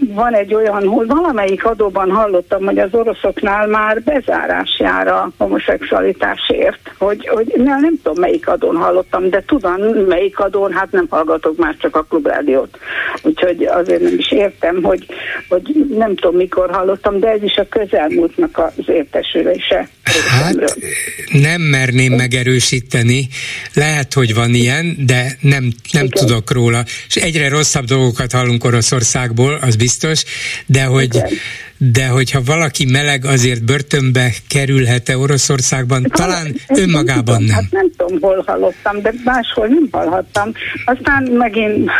van 0.00 0.34
egy 0.34 0.54
olyan, 0.54 0.86
hogy 0.86 1.06
valamelyik 1.06 1.64
adóban 1.64 2.10
hallottam, 2.10 2.64
hogy 2.64 2.78
az 2.78 2.88
oroszoknál 2.92 3.66
már 3.66 4.02
bezárás 4.02 4.76
jár 4.78 5.06
a 5.06 5.30
homoszexualitásért, 5.36 6.94
hogy, 6.98 7.28
hogy 7.28 7.52
nem, 7.56 7.80
nem 7.80 7.98
tudom 8.02 8.20
melyik 8.20 8.48
adón 8.48 8.76
hallottam, 8.76 9.30
de 9.30 9.42
tudom 9.46 9.82
melyik 10.08 10.38
adón, 10.38 10.72
hát 10.72 10.90
nem 10.90 11.06
hallgatok 11.10 11.56
már 11.56 11.76
csak 11.78 11.96
a 11.96 12.02
klubrádiót. 12.02 12.78
Úgyhogy 13.22 13.64
azért 13.64 14.02
nem 14.02 14.14
is 14.18 14.32
értem, 14.32 14.82
hogy, 14.82 15.06
hogy 15.48 15.86
nem 15.88 16.14
tudom 16.14 16.36
mikor 16.36 16.70
hallottam, 16.70 17.20
de 17.20 17.28
ez 17.28 17.42
is 17.42 17.56
a 17.56 17.68
közelmúltnak 17.68 18.58
az 18.58 18.84
értesülése. 18.86 19.88
Hát 20.28 20.76
nem 21.32 21.60
merném 21.60 22.12
megerősíteni, 22.12 23.28
lehet, 23.74 24.12
hogy 24.12 24.34
van 24.34 24.54
ilyen, 24.54 24.96
de 25.06 25.36
nem, 25.40 25.72
nem 25.92 26.08
tudok 26.08 26.52
róla. 26.52 26.84
És 27.08 27.16
egyre 27.16 27.48
rosszabb 27.48 27.84
dolgokat 27.84 28.32
hallunk 28.32 28.64
Oroszországból, 28.64 29.58
az 29.60 29.73
biztos, 29.76 30.24
de 30.66 30.84
hogy, 30.84 31.14
Igen 31.14 31.28
de 31.92 32.06
hogyha 32.06 32.40
valaki 32.44 32.84
meleg, 32.84 33.24
azért 33.24 33.64
börtönbe 33.64 34.30
kerülhet-e 34.48 35.18
Oroszországban? 35.18 36.02
Hát, 36.02 36.12
Talán 36.12 36.54
önmagában 36.68 37.42
nem. 37.42 37.54
Hát 37.54 37.70
nem 37.70 37.90
tudom, 37.96 38.20
hol 38.20 38.42
hallottam, 38.46 39.02
de 39.02 39.12
máshol 39.24 39.66
nem 39.66 39.88
hallhattam. 39.90 40.52
Aztán 40.84 41.22
megint 41.22 41.90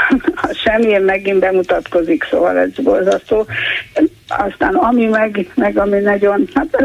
semmilyen 0.64 1.02
megint 1.02 1.38
bemutatkozik, 1.38 2.26
szóval 2.30 2.58
ez 2.58 2.70
borzasztó. 2.82 3.46
Aztán 4.28 4.74
ami 4.74 5.04
meg, 5.04 5.50
meg 5.54 5.78
ami 5.78 5.98
nagyon, 5.98 6.48
hát 6.54 6.84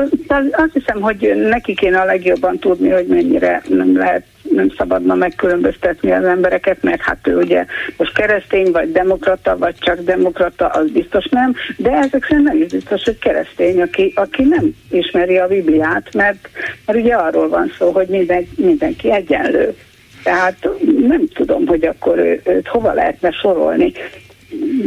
azt 0.52 0.73
hiszem, 0.73 1.02
hogy 1.02 1.34
neki 1.49 1.73
kéne 1.73 1.99
a 1.99 2.06
legjobban 2.06 2.60
tudni, 2.60 2.89
hogy 2.89 3.08
mennyire 3.08 3.62
nem 3.67 3.97
lehet 3.97 4.23
nem 4.53 4.69
szabadna 4.77 5.15
megkülönböztetni 5.15 6.12
az 6.12 6.23
embereket, 6.23 6.83
mert 6.83 7.01
hát 7.01 7.27
ő 7.27 7.38
ugye 7.38 7.65
most 7.97 8.13
keresztény, 8.13 8.71
vagy 8.71 8.91
demokrata, 8.91 9.57
vagy 9.57 9.75
csak 9.79 9.99
demokrata, 9.99 10.67
az 10.67 10.89
biztos 10.89 11.25
nem, 11.25 11.55
de 11.77 11.91
ezek 11.91 12.25
szerint 12.25 12.47
nem 12.47 12.62
is 12.62 12.67
biztos, 12.71 13.03
hogy 13.03 13.19
keresztény, 13.19 13.81
aki, 13.81 14.13
aki 14.15 14.43
nem 14.43 14.75
ismeri 14.89 15.38
a 15.38 15.47
Bibliát, 15.47 16.13
mert, 16.13 16.49
mert 16.85 16.99
ugye 16.99 17.13
arról 17.13 17.49
van 17.49 17.71
szó, 17.77 17.91
hogy 17.91 18.07
minden, 18.07 18.47
mindenki 18.55 19.12
egyenlő. 19.12 19.75
Tehát 20.23 20.69
nem 21.07 21.27
tudom, 21.33 21.67
hogy 21.67 21.85
akkor 21.85 22.17
ő, 22.17 22.41
őt 22.45 22.67
hova 22.67 22.93
lehetne 22.93 23.31
sorolni, 23.31 23.91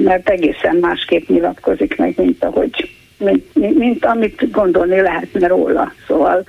mert 0.05 0.31
egészen 0.31 0.77
másképp 0.77 1.29
nyilatkozik 1.29 1.97
meg, 1.97 2.15
mint 2.17 2.45
ahogy 2.45 2.91
mint, 3.23 3.55
mint, 3.55 3.79
mint 3.79 4.05
amit 4.05 4.51
gondolni 4.51 5.01
lehetne 5.01 5.47
róla. 5.47 5.93
Szóval 6.07 6.45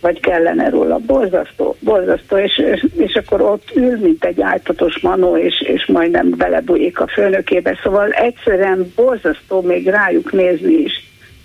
vagy 0.00 0.20
kellene 0.20 0.68
róla. 0.68 0.98
Borzasztó, 0.98 1.76
borzasztó, 1.80 2.36
és, 2.36 2.62
és 2.96 3.14
akkor 3.14 3.40
ott 3.40 3.70
ül, 3.74 3.98
mint 3.98 4.24
egy 4.24 4.40
áltatos 4.40 4.98
manó, 5.00 5.36
és, 5.36 5.60
és 5.60 5.86
majdnem 5.86 6.30
belebújik 6.36 7.00
a 7.00 7.06
főnökébe. 7.06 7.78
Szóval 7.82 8.10
egyszerűen 8.10 8.92
borzasztó 8.94 9.60
még 9.62 9.86
rájuk 9.86 10.32
nézni 10.32 10.72
is. 10.72 10.92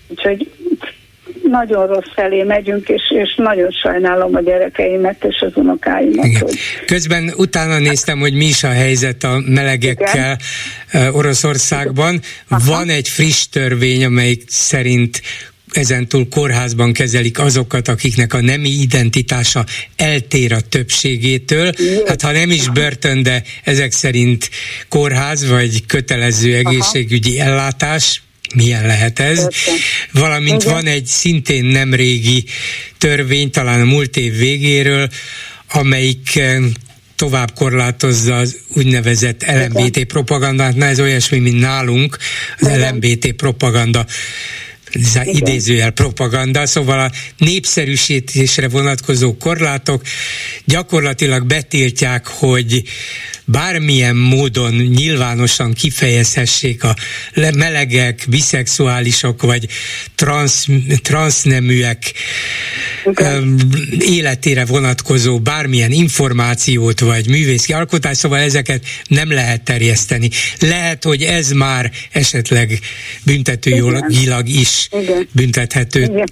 Úgyhogy 0.08 0.50
nagyon 1.42 1.86
rossz 1.86 2.12
felé 2.14 2.42
megyünk, 2.42 2.88
és, 2.88 3.02
és 3.08 3.34
nagyon 3.36 3.70
sajnálom 3.70 4.34
a 4.34 4.40
gyerekeimet 4.40 5.24
és 5.24 5.40
az 5.40 5.52
unokáimat. 5.54 6.24
Igen. 6.24 6.40
Hogy... 6.40 6.58
Közben 6.86 7.32
utána 7.36 7.78
néztem, 7.78 8.18
hogy 8.18 8.34
mi 8.34 8.44
is 8.44 8.64
a 8.64 8.68
helyzet 8.70 9.24
a 9.24 9.42
melegekkel 9.46 10.38
Igen. 10.92 11.12
Oroszországban. 11.12 12.20
Aha. 12.48 12.62
Van 12.66 12.88
egy 12.88 13.08
friss 13.08 13.46
törvény, 13.46 14.04
amelyik 14.04 14.42
szerint 14.46 15.20
ezentúl 15.76 16.28
kórházban 16.28 16.92
kezelik 16.92 17.38
azokat, 17.38 17.88
akiknek 17.88 18.34
a 18.34 18.40
nemi 18.40 18.68
identitása 18.68 19.64
eltér 19.96 20.52
a 20.52 20.60
többségétől. 20.60 21.72
Hát 22.06 22.22
ha 22.22 22.32
nem 22.32 22.50
is 22.50 22.68
börtön, 22.68 23.22
de 23.22 23.42
ezek 23.64 23.92
szerint 23.92 24.50
kórház 24.88 25.48
vagy 25.48 25.86
kötelező 25.86 26.54
egészségügyi 26.54 27.40
Aha. 27.40 27.50
ellátás, 27.50 28.22
milyen 28.54 28.86
lehet 28.86 29.18
ez. 29.18 29.48
Valamint 30.12 30.62
Igen. 30.62 30.74
van 30.74 30.86
egy 30.86 31.06
szintén 31.06 31.64
nem 31.64 31.94
régi 31.94 32.44
törvény, 32.98 33.50
talán 33.50 33.80
a 33.80 33.84
múlt 33.84 34.16
év 34.16 34.36
végéről, 34.36 35.08
amelyik 35.70 36.36
eh, 36.36 36.58
tovább 37.16 37.54
korlátozza 37.54 38.36
az 38.36 38.56
úgynevezett 38.68 39.44
LMBT 39.46 40.04
propagandát. 40.04 40.74
Na 40.74 40.84
ez 40.84 41.00
olyasmi, 41.00 41.38
mint 41.38 41.60
nálunk, 41.60 42.16
az. 42.58 42.78
LMBT 42.78 43.32
propaganda 43.32 44.06
igen. 44.94 45.26
idézőjel 45.26 45.90
propaganda, 45.90 46.66
szóval 46.66 46.98
a 46.98 47.10
népszerűsítésre 47.38 48.68
vonatkozó 48.68 49.36
korlátok 49.36 50.02
gyakorlatilag 50.64 51.46
betiltják, 51.46 52.26
hogy 52.26 52.82
bármilyen 53.44 54.16
módon 54.16 54.74
nyilvánosan 54.74 55.72
kifejezhessék 55.72 56.84
a 56.84 56.96
melegek, 57.34 58.24
biszexuálisok 58.28 59.42
vagy 59.42 59.68
transz, 60.14 60.66
transzneműek 61.02 62.12
um, 63.04 63.56
életére 63.98 64.64
vonatkozó 64.64 65.40
bármilyen 65.40 65.92
információt 65.92 67.00
vagy 67.00 67.28
művészi 67.28 67.72
alkotás, 67.72 68.16
szóval 68.16 68.38
ezeket 68.38 68.84
nem 69.08 69.32
lehet 69.32 69.62
terjeszteni. 69.62 70.30
Lehet, 70.58 71.04
hogy 71.04 71.22
ez 71.22 71.50
már 71.50 71.90
esetleg 72.12 72.80
büntetőjogilag 73.24 74.48
is 74.48 74.83
Igen. 74.90 75.28
büntethető. 75.32 76.02
Igen. 76.02 76.26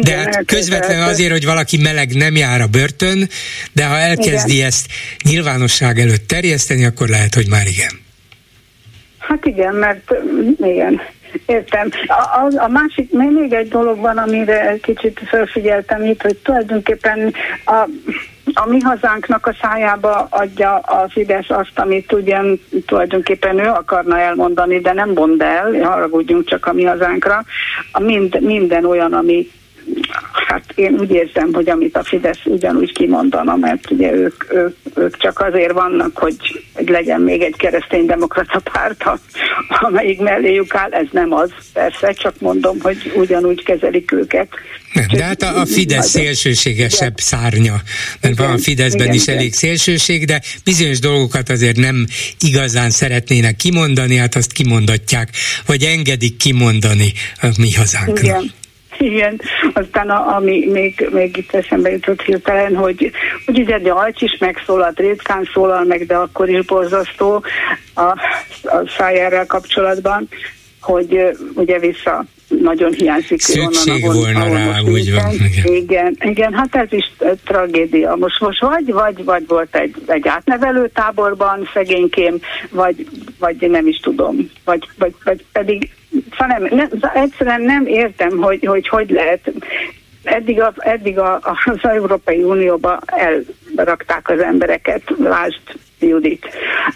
De 0.00 0.16
hát 0.16 0.44
közvetlenül 0.46 1.04
azért, 1.04 1.30
hogy 1.30 1.44
valaki 1.44 1.76
meleg 1.76 2.14
nem 2.14 2.36
jár 2.36 2.60
a 2.60 2.66
börtön, 2.66 3.28
de 3.72 3.84
ha 3.84 3.98
elkezdi 3.98 4.54
Igen. 4.54 4.66
ezt 4.66 4.86
nyilvánosság 5.24 5.98
előtt 5.98 6.28
terjeszteni, 6.28 6.44
terjeszteni, 6.46 6.84
akkor 6.84 7.08
lehet, 7.08 7.34
hogy 7.34 7.48
már 7.48 7.66
igen. 7.66 8.00
Hát 9.18 9.46
igen, 9.46 9.74
mert 9.74 10.12
igen, 10.60 11.00
Értem. 11.46 11.88
A, 12.06 12.12
a, 12.12 12.64
a 12.64 12.68
másik, 12.68 13.12
még, 13.12 13.52
egy 13.52 13.68
dolog 13.68 14.00
van, 14.00 14.18
amire 14.18 14.76
kicsit 14.82 15.20
felfigyeltem 15.26 16.04
itt, 16.04 16.22
hogy 16.22 16.36
tulajdonképpen 16.36 17.34
a, 17.64 17.88
a 18.54 18.68
mi 18.68 18.80
hazánknak 18.80 19.46
a 19.46 19.56
szájába 19.60 20.26
adja 20.30 20.76
a 20.76 21.08
Fidesz 21.08 21.50
azt, 21.50 21.78
amit 21.78 22.12
ugyan 22.12 22.60
tulajdonképpen 22.86 23.58
ő 23.58 23.68
akarna 23.68 24.18
elmondani, 24.18 24.80
de 24.80 24.92
nem 24.92 25.10
mond 25.10 25.42
el, 25.42 25.72
haragudjunk 25.82 26.44
csak 26.44 26.66
a 26.66 26.72
mi 26.72 26.84
hazánkra, 26.84 27.44
a 27.92 28.00
mind, 28.00 28.40
minden 28.40 28.84
olyan, 28.84 29.12
ami 29.12 29.50
hát 30.46 30.64
én 30.74 30.96
úgy 30.98 31.10
érzem, 31.10 31.52
hogy 31.52 31.68
amit 31.68 31.96
a 31.96 32.04
Fidesz 32.04 32.44
ugyanúgy 32.44 32.92
kimondana, 32.92 33.56
mert 33.56 33.90
ugye 33.90 34.12
ők, 34.12 34.52
ők, 34.52 34.76
ők 34.94 35.16
csak 35.16 35.40
azért 35.40 35.72
vannak, 35.72 36.18
hogy, 36.18 36.36
hogy 36.72 36.88
legyen 36.88 37.20
még 37.20 37.42
egy 37.42 37.56
kereszténydemokrata 37.56 38.62
párt, 38.72 39.04
amelyik 39.68 40.20
melléjük 40.20 40.74
áll, 40.74 40.90
ez 40.90 41.06
nem 41.10 41.32
az, 41.32 41.50
persze, 41.72 42.12
csak 42.12 42.34
mondom, 42.40 42.80
hogy 42.80 43.12
ugyanúgy 43.16 43.62
kezelik 43.62 44.12
őket. 44.12 44.48
De 45.10 45.24
hát 45.24 45.42
a, 45.42 45.60
a 45.60 45.66
Fidesz 45.66 46.08
szélsőségesebb 46.08 47.18
igen. 47.18 47.40
szárnya, 47.40 47.74
mert 48.20 48.34
igen, 48.34 48.46
van 48.46 48.54
a 48.54 48.58
Fideszben 48.58 49.06
igen, 49.06 49.14
is 49.14 49.26
elég 49.26 49.54
szélsőség, 49.54 50.24
de 50.24 50.42
bizonyos 50.64 50.98
dolgokat 50.98 51.48
azért 51.48 51.76
nem 51.76 52.06
igazán 52.40 52.90
szeretnének 52.90 53.56
kimondani, 53.56 54.16
hát 54.16 54.34
azt 54.34 54.52
kimondatják, 54.52 55.28
vagy 55.66 55.82
engedik 55.82 56.36
kimondani 56.36 57.12
a 57.40 57.46
mi 57.58 57.72
hazánkra. 57.72 58.26
Igen. 58.26 58.52
Igen, 58.98 59.40
aztán 59.72 60.10
a, 60.10 60.36
ami 60.36 60.66
még, 60.70 61.08
még 61.12 61.36
itt 61.36 61.54
eszembe 61.54 61.90
jutott 61.90 62.22
hirtelen, 62.22 62.76
hogy, 62.76 63.12
hogy 63.46 63.58
ugye 63.58 63.78
Gyalcs 63.78 64.22
is 64.22 64.36
megszólalt, 64.38 64.98
ritkán 64.98 65.48
szólal 65.52 65.84
meg, 65.84 66.06
de 66.06 66.16
akkor 66.16 66.48
is 66.48 66.64
borzasztó 66.64 67.44
a, 67.94 68.00
a 68.62 68.92
szájárral 68.98 69.46
kapcsolatban, 69.46 70.28
hogy 70.80 71.36
ugye 71.54 71.78
vissza 71.78 72.24
nagyon 72.48 72.92
hiányzik. 72.92 73.40
Szükség 73.40 74.04
onnan, 74.04 74.22
volna 74.22 74.40
ahol 74.40 74.56
rá, 74.56 74.80
úgy 74.80 75.14
van. 75.14 75.32
Igen. 75.32 75.74
igen, 75.74 76.16
igen, 76.20 76.54
hát 76.54 76.74
ez 76.74 76.92
is 76.92 77.12
tragédia. 77.44 78.14
Most, 78.14 78.40
most 78.40 78.60
vagy, 78.60 78.92
vagy, 78.92 79.24
vagy 79.24 79.46
volt 79.46 79.76
egy, 79.76 79.94
egy 80.06 80.28
átnevelő 80.28 80.90
táborban 80.94 81.68
szegénykém, 81.72 82.40
vagy, 82.70 83.08
vagy 83.38 83.56
nem 83.70 83.86
is 83.86 83.96
tudom, 83.96 84.50
vagy, 84.64 84.88
vagy, 84.98 85.14
vagy 85.24 85.44
pedig 85.52 85.90
hanem 86.30 86.66
nem, 86.70 86.88
egyszerűen 87.14 87.62
nem 87.62 87.86
értem, 87.86 88.38
hogy 88.38 88.64
hogy, 88.64 88.88
hogy 88.88 89.10
lehet 89.10 89.52
eddig, 90.22 90.60
a, 90.60 90.72
eddig 90.76 91.18
a, 91.18 91.40
az 91.64 91.78
Európai 91.82 92.42
Unióba 92.42 93.00
elrakták 93.76 94.28
az 94.28 94.40
embereket, 94.40 95.02
lásd 95.18 95.60
Judit. 96.00 96.46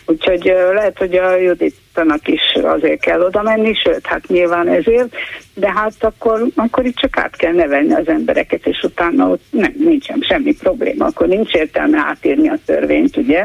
Úgyhogy 0.06 0.54
lehet, 0.72 0.98
hogy 0.98 1.14
a 1.14 1.36
Juditanak 1.36 2.28
is 2.28 2.40
azért 2.62 3.00
kell 3.00 3.20
oda 3.20 3.42
menni, 3.42 3.74
sőt, 3.74 4.06
hát 4.06 4.26
nyilván 4.26 4.68
ezért, 4.68 5.16
de 5.54 5.72
hát 5.72 5.94
akkor, 6.00 6.46
akkor 6.54 6.84
itt 6.84 6.96
csak 6.96 7.18
át 7.18 7.36
kell 7.36 7.52
nevelni 7.52 7.92
az 7.92 8.08
embereket, 8.08 8.66
és 8.66 8.82
utána 8.82 9.28
ott 9.28 9.42
nem, 9.50 9.74
nincsen 9.78 10.20
semmi 10.20 10.56
probléma, 10.56 11.04
akkor 11.04 11.26
nincs 11.26 11.52
értelme 11.52 11.98
átírni 11.98 12.48
a 12.48 12.58
törvényt, 12.64 13.16
ugye? 13.16 13.44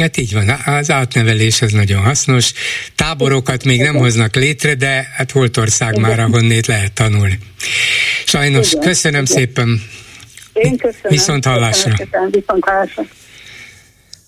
Hát 0.00 0.16
így 0.16 0.32
van, 0.32 0.48
az 0.48 0.90
átnevelés 0.90 1.62
az 1.62 1.72
nagyon 1.72 2.02
hasznos. 2.02 2.52
Táborokat 2.94 3.64
még 3.64 3.80
nem 3.80 3.94
hoznak 3.94 4.34
létre, 4.34 4.74
de 4.74 5.08
hát 5.16 5.30
Holtország 5.30 5.98
már, 5.98 6.20
ahonnét 6.20 6.66
lehet 6.66 6.92
tanulni. 6.92 7.38
Sajnos, 8.26 8.72
Igen. 8.72 8.82
köszönöm 8.84 9.22
Igen. 9.22 9.36
szépen. 9.36 9.82
Én 10.52 10.76
köszönöm. 10.76 11.08
Viszont 11.08 11.44
hallásra. 11.44 11.90
Köszönöm, 11.90 12.30
viszont 12.30 12.64
hallásra. 12.64 13.02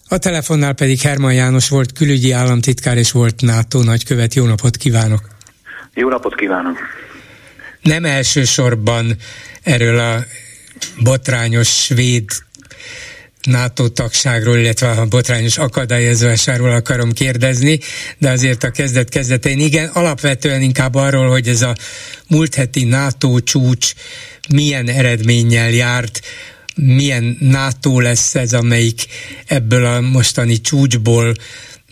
A 0.09 0.19
telefonnál 0.19 0.73
pedig 0.73 1.01
Herman 1.01 1.35
János 1.35 1.69
volt 1.69 1.93
külügyi 1.93 2.33
államtitkár 2.33 2.97
és 2.97 3.13
volt 3.13 3.43
NATO 3.43 3.83
nagykövet. 3.83 4.35
Jó 4.35 4.45
napot 4.47 4.77
kívánok! 4.77 5.29
Jó 5.95 6.09
napot 6.09 6.35
kívánok! 6.35 6.79
Nem 7.83 8.05
elsősorban 8.05 9.17
erről 9.63 9.99
a 9.99 10.25
botrányos 11.03 11.69
svéd 11.69 12.25
NATO 13.45 13.89
tagságról, 13.89 14.59
illetve 14.59 14.89
a 14.89 15.07
botrányos 15.07 15.59
akadályozásáról 15.59 16.71
akarom 16.71 17.13
kérdezni, 17.13 17.79
de 18.19 18.31
azért 18.31 18.65
a 18.65 18.71
kezdet 18.71 19.09
kezdetén 19.09 19.59
igen, 19.59 19.87
alapvetően 19.89 20.63
inkább 20.63 20.95
arról, 20.95 21.29
hogy 21.29 21.49
ez 21.49 21.63
a 21.63 21.75
múlt 22.29 22.55
heti 22.55 22.85
NATO 22.85 23.41
csúcs 23.41 23.93
milyen 24.49 24.89
eredménnyel 24.89 25.71
járt, 25.71 26.21
milyen 26.75 27.37
NATO 27.41 28.01
lesz 28.01 28.35
ez, 28.35 28.53
amelyik 28.53 29.07
ebből 29.47 29.85
a 29.85 30.01
mostani 30.01 30.61
csúcsból 30.61 31.35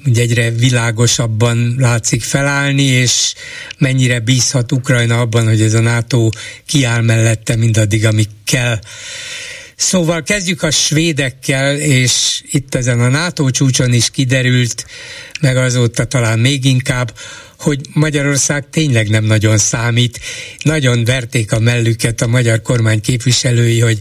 ugye 0.06 0.22
egyre 0.22 0.50
világosabban 0.50 1.74
látszik 1.78 2.22
felállni, 2.22 2.82
és 2.82 3.34
mennyire 3.78 4.20
bízhat 4.20 4.72
Ukrajna 4.72 5.20
abban, 5.20 5.44
hogy 5.48 5.60
ez 5.60 5.74
a 5.74 5.80
NATO 5.80 6.28
kiáll 6.66 7.00
mellette 7.00 7.56
mindaddig, 7.56 8.06
amíg 8.06 8.28
kell. 8.44 8.78
Szóval 9.76 10.22
kezdjük 10.22 10.62
a 10.62 10.70
svédekkel, 10.70 11.78
és 11.78 12.42
itt 12.50 12.74
ezen 12.74 13.00
a 13.00 13.08
NATO 13.08 13.50
csúcson 13.50 13.92
is 13.92 14.10
kiderült, 14.10 14.86
meg 15.40 15.56
azóta 15.56 16.04
talán 16.04 16.38
még 16.38 16.64
inkább, 16.64 17.14
hogy 17.62 17.80
Magyarország 17.92 18.64
tényleg 18.70 19.08
nem 19.08 19.24
nagyon 19.24 19.58
számít. 19.58 20.20
Nagyon 20.62 21.04
verték 21.04 21.52
a 21.52 21.58
mellüket 21.58 22.20
a 22.20 22.26
magyar 22.26 22.62
kormány 22.62 23.00
képviselői, 23.00 23.80
hogy 23.80 23.98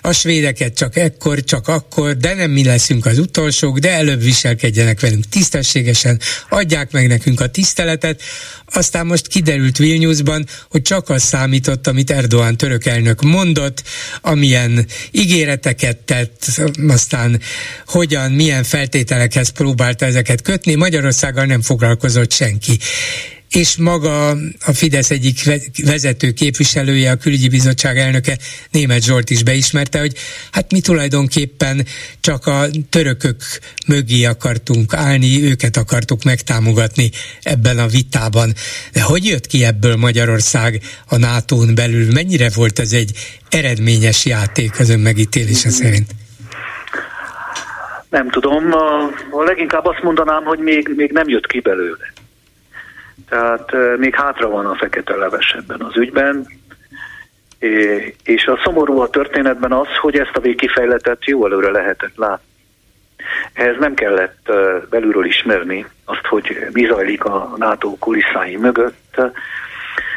a 0.00 0.12
svédeket 0.12 0.74
csak 0.76 0.96
ekkor, 0.96 1.44
csak 1.44 1.68
akkor, 1.68 2.16
de 2.16 2.34
nem 2.34 2.50
mi 2.50 2.64
leszünk 2.64 3.06
az 3.06 3.18
utolsók, 3.18 3.78
de 3.78 3.90
előbb 3.90 4.22
viselkedjenek 4.22 5.00
velünk 5.00 5.28
tisztességesen, 5.28 6.20
adják 6.48 6.90
meg 6.92 7.08
nekünk 7.08 7.40
a 7.40 7.46
tiszteletet. 7.46 8.22
Aztán 8.72 9.06
most 9.06 9.26
kiderült 9.26 9.78
Vilniusban, 9.78 10.46
hogy 10.70 10.82
csak 10.82 11.08
az 11.08 11.22
számított, 11.22 11.86
amit 11.86 12.10
Erdoğan 12.10 12.56
török 12.56 12.86
elnök 12.86 13.22
mondott, 13.22 13.82
amilyen 14.20 14.86
ígéreteket 15.10 15.96
tett, 15.96 16.60
aztán 16.88 17.40
hogyan, 17.86 18.32
milyen 18.32 18.64
feltételekhez 18.64 19.48
próbálta 19.48 20.06
ezeket 20.06 20.42
kötni. 20.42 20.74
Magyarországgal 20.74 21.44
nem 21.44 21.62
foglalkozott 21.62 22.32
senki 22.32 22.78
és 23.50 23.76
maga 23.76 24.28
a 24.66 24.72
Fidesz 24.72 25.10
egyik 25.10 25.38
vezető 25.84 26.30
képviselője, 26.30 27.10
a 27.10 27.16
külügyi 27.16 27.48
bizottság 27.48 27.98
elnöke, 27.98 28.38
német 28.70 29.04
Zsolt 29.04 29.30
is 29.30 29.42
beismerte, 29.42 29.98
hogy 29.98 30.12
hát 30.52 30.72
mi 30.72 30.80
tulajdonképpen 30.80 31.86
csak 32.20 32.46
a 32.46 32.64
törökök 32.90 33.36
mögé 33.86 34.24
akartunk 34.24 34.94
állni, 34.94 35.44
őket 35.44 35.76
akartuk 35.76 36.24
megtámogatni 36.24 37.10
ebben 37.42 37.78
a 37.78 37.86
vitában. 37.86 38.52
De 38.92 39.02
hogy 39.02 39.24
jött 39.24 39.46
ki 39.46 39.64
ebből 39.64 39.96
Magyarország 39.96 40.80
a 41.08 41.16
NATO-n 41.16 41.74
belül? 41.74 42.12
Mennyire 42.12 42.48
volt 42.54 42.78
ez 42.78 42.92
egy 42.92 43.10
eredményes 43.48 44.24
játék 44.24 44.80
az 44.80 44.88
ön 44.88 45.00
megítélése 45.00 45.70
szerint? 45.70 46.10
Nem 48.10 48.30
tudom, 48.30 48.72
a, 48.72 49.44
leginkább 49.44 49.84
azt 49.84 50.02
mondanám, 50.02 50.44
hogy 50.44 50.58
még, 50.58 50.92
még 50.96 51.10
nem 51.10 51.28
jött 51.28 51.46
ki 51.46 51.60
belőle. 51.60 52.09
Tehát 53.30 53.96
még 53.98 54.14
hátra 54.14 54.48
van 54.48 54.66
a 54.66 54.74
fekete 54.74 55.16
leves 55.16 55.52
ebben 55.58 55.80
az 55.80 55.96
ügyben, 55.96 56.46
és 58.24 58.46
a 58.46 58.60
szomorú 58.64 59.00
a 59.00 59.10
történetben 59.10 59.72
az, 59.72 59.88
hogy 60.00 60.18
ezt 60.18 60.36
a 60.36 60.40
végkifejletet 60.40 61.24
jó 61.24 61.46
előre 61.46 61.70
lehetett 61.70 62.16
látni. 62.16 62.48
Ehhez 63.52 63.76
nem 63.78 63.94
kellett 63.94 64.52
belülről 64.90 65.24
ismerni 65.24 65.86
azt, 66.04 66.26
hogy 66.26 66.66
mi 66.72 66.86
zajlik 66.86 67.24
a 67.24 67.54
NATO 67.56 67.96
kulisszái 67.98 68.56
mögött, 68.56 69.20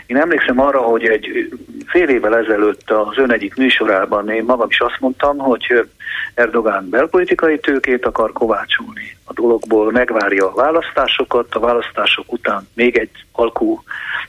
én 0.05 0.18
emlékszem 0.18 0.59
arra, 0.59 0.82
hogy 0.82 1.05
egy 1.05 1.49
fél 1.88 2.09
évvel 2.09 2.38
ezelőtt 2.38 2.91
az 2.91 3.18
ön 3.18 3.32
egyik 3.32 3.55
műsorában 3.55 4.30
én 4.30 4.43
magam 4.43 4.70
is 4.70 4.80
azt 4.80 4.99
mondtam, 4.99 5.38
hogy 5.38 5.89
Erdogán 6.34 6.89
belpolitikai 6.89 7.59
tőkét 7.59 8.05
akar 8.05 8.32
kovácsolni 8.32 9.18
dologból, 9.34 9.91
megvárja 9.91 10.47
a 10.51 10.55
választásokat, 10.55 11.55
a 11.55 11.59
választások 11.59 12.31
után 12.31 12.67
még 12.73 12.97
egy 12.97 13.09
alkú 13.31 13.84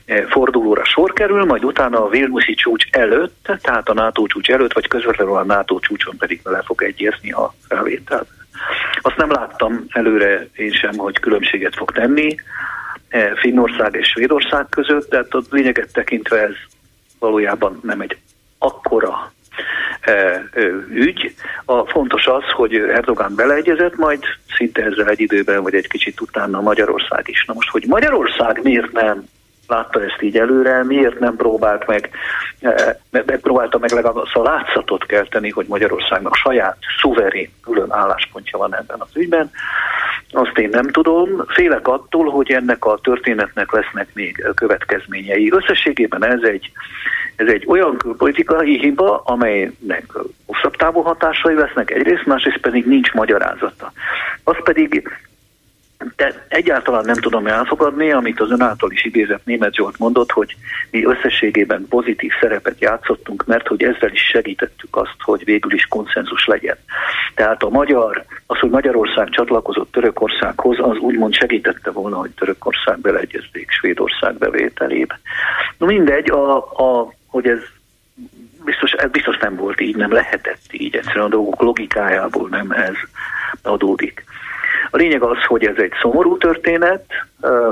eh, 0.05 0.25
fordulóra 0.29 0.83
sor 0.83 1.13
kerül, 1.13 1.45
majd 1.45 1.65
utána 1.65 2.05
a 2.05 2.09
Vilniuszi 2.09 2.53
csúcs 2.53 2.85
előtt, 2.91 3.49
tehát 3.61 3.89
a 3.89 3.93
NATO 3.93 4.27
csúcs 4.27 4.49
előtt, 4.49 4.73
vagy 4.73 4.87
közvetlenül 4.87 5.35
a 5.35 5.43
NATO 5.43 5.79
csúcson 5.79 6.17
pedig 6.17 6.39
le 6.43 6.61
fog 6.65 6.83
egyezni 6.83 7.31
a 7.31 7.53
felvétel. 7.67 8.27
Azt 9.01 9.17
nem 9.17 9.31
láttam 9.31 9.85
előre 9.89 10.47
én 10.55 10.71
sem, 10.71 10.97
hogy 10.97 11.19
különbséget 11.19 11.75
fog 11.75 11.91
tenni 11.91 12.35
E, 13.15 13.35
Finnország 13.35 13.95
és 13.95 14.07
Svédország 14.07 14.65
között, 14.69 15.09
tehát 15.09 15.33
a 15.33 15.41
lényeget 15.49 15.93
tekintve 15.93 16.41
ez 16.41 16.53
valójában 17.19 17.79
nem 17.83 18.01
egy 18.01 18.17
akkora 18.57 19.33
ügy. 20.89 21.33
A 21.65 21.85
fontos 21.85 22.27
az, 22.27 22.43
hogy 22.55 22.75
Erdogan 22.75 23.35
beleegyezett, 23.35 23.95
majd 23.95 24.23
szinte 24.55 24.83
ezzel 24.83 25.09
egy 25.09 25.19
időben, 25.19 25.63
vagy 25.63 25.75
egy 25.75 25.87
kicsit 25.87 26.21
utána 26.21 26.61
Magyarország 26.61 27.23
is. 27.27 27.45
Na 27.45 27.53
most, 27.53 27.69
hogy 27.69 27.83
Magyarország 27.87 28.59
miért 28.63 28.91
nem 28.91 29.23
látta 29.67 30.03
ezt 30.03 30.21
így 30.21 30.37
előre, 30.37 30.83
miért 30.83 31.19
nem 31.19 31.35
próbált 31.35 31.87
meg, 31.87 32.09
megpróbálta 33.11 33.77
meg 33.77 33.91
legalább 33.91 34.23
a 34.33 34.41
látszatot 34.41 35.05
kelteni, 35.05 35.49
hogy 35.49 35.65
Magyarországnak 35.67 36.35
saját 36.35 36.77
szuverén 37.01 37.51
külön 37.63 37.91
álláspontja 37.91 38.57
van 38.57 38.75
ebben 38.75 38.99
az 38.99 39.15
ügyben. 39.15 39.51
Azt 40.31 40.57
én 40.57 40.69
nem 40.69 40.87
tudom. 40.87 41.43
Félek 41.47 41.87
attól, 41.87 42.29
hogy 42.29 42.51
ennek 42.51 42.85
a 42.85 42.99
történetnek 43.03 43.71
lesznek 43.71 44.07
még 44.13 44.47
következményei. 44.55 45.51
Összességében 45.51 46.25
ez 46.25 46.41
egy, 46.41 46.71
ez 47.35 47.47
egy 47.47 47.63
olyan 47.67 47.97
politikai 48.17 48.79
hiba, 48.79 49.21
amelynek 49.25 50.05
hosszabb 50.45 50.75
távú 50.75 51.01
hatásai 51.01 51.55
lesznek 51.55 51.91
egyrészt, 51.91 52.25
másrészt 52.25 52.57
pedig 52.57 52.85
nincs 52.85 53.13
magyarázata. 53.13 53.91
Az 54.43 54.55
pedig 54.63 55.09
de 56.15 56.45
egyáltalán 56.47 57.05
nem 57.05 57.15
tudom 57.15 57.47
elfogadni, 57.47 58.11
amit 58.11 58.39
az 58.39 58.51
ön 58.51 58.61
által 58.61 58.91
is 58.91 59.05
idézett 59.05 59.45
német 59.45 59.75
Zsolt 59.75 59.99
mondott, 59.99 60.31
hogy 60.31 60.55
mi 60.91 61.05
összességében 61.05 61.85
pozitív 61.89 62.31
szerepet 62.39 62.79
játszottunk, 62.79 63.45
mert 63.45 63.67
hogy 63.67 63.83
ezzel 63.83 64.11
is 64.11 64.21
segítettük 64.21 64.95
azt, 64.95 65.15
hogy 65.17 65.43
végül 65.43 65.73
is 65.73 65.85
konszenzus 65.85 66.45
legyen. 66.45 66.77
Tehát 67.35 67.63
a 67.63 67.69
magyar, 67.69 68.25
az, 68.45 68.59
hogy 68.59 68.69
Magyarország 68.69 69.29
csatlakozott 69.29 69.91
Törökországhoz, 69.91 70.77
az 70.79 70.97
úgymond 70.97 71.33
segítette 71.33 71.91
volna, 71.91 72.17
hogy 72.17 72.31
Törökország 72.31 72.99
beleegyezték 72.99 73.71
Svédország 73.71 74.37
bevételébe. 74.37 75.19
No 75.77 75.85
mindegy, 75.85 76.29
a, 76.29 76.57
a, 76.57 77.13
hogy 77.35 77.47
ez 77.47 77.59
biztos, 78.65 78.91
ez 78.91 79.09
biztos 79.09 79.37
nem 79.37 79.55
volt 79.55 79.81
így, 79.81 79.95
nem 79.95 80.11
lehetett 80.11 80.61
így, 80.71 80.95
egyszerűen 80.95 81.25
a 81.25 81.29
dolgok 81.29 81.61
logikájából 81.61 82.49
nem 82.49 82.71
ez 82.71 82.93
adódik. 83.61 84.23
A 84.89 84.97
lényeg 84.97 85.21
az, 85.21 85.37
hogy 85.47 85.65
ez 85.65 85.75
egy 85.77 85.91
szomorú 86.01 86.37
történet, 86.37 87.05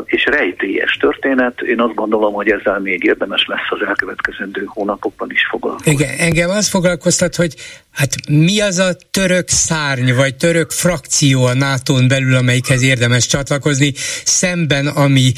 és 0.05 0.25
rejtélyes 0.25 0.97
történet. 0.99 1.61
Én 1.61 1.81
azt 1.81 1.93
gondolom, 1.93 2.33
hogy 2.33 2.49
ezzel 2.49 2.79
még 2.79 3.03
érdemes 3.03 3.45
lesz 3.47 3.69
az 3.69 3.87
elkövetkezendő 3.87 4.63
hónapokban 4.65 5.31
is 5.31 5.47
foglalkozni. 5.49 5.91
Igen, 5.91 6.17
engem 6.17 6.49
az 6.49 6.69
foglalkoztat, 6.69 7.35
hogy 7.35 7.53
hát 7.91 8.09
mi 8.29 8.61
az 8.61 8.77
a 8.77 8.95
török 9.11 9.49
szárny, 9.49 10.13
vagy 10.13 10.35
török 10.35 10.71
frakció 10.71 11.45
a 11.45 11.53
NATO-n 11.53 12.07
belül, 12.07 12.35
amelyikhez 12.35 12.81
érdemes 12.81 13.27
csatlakozni, 13.27 13.93
szemben 14.23 14.87
ami 14.87 15.31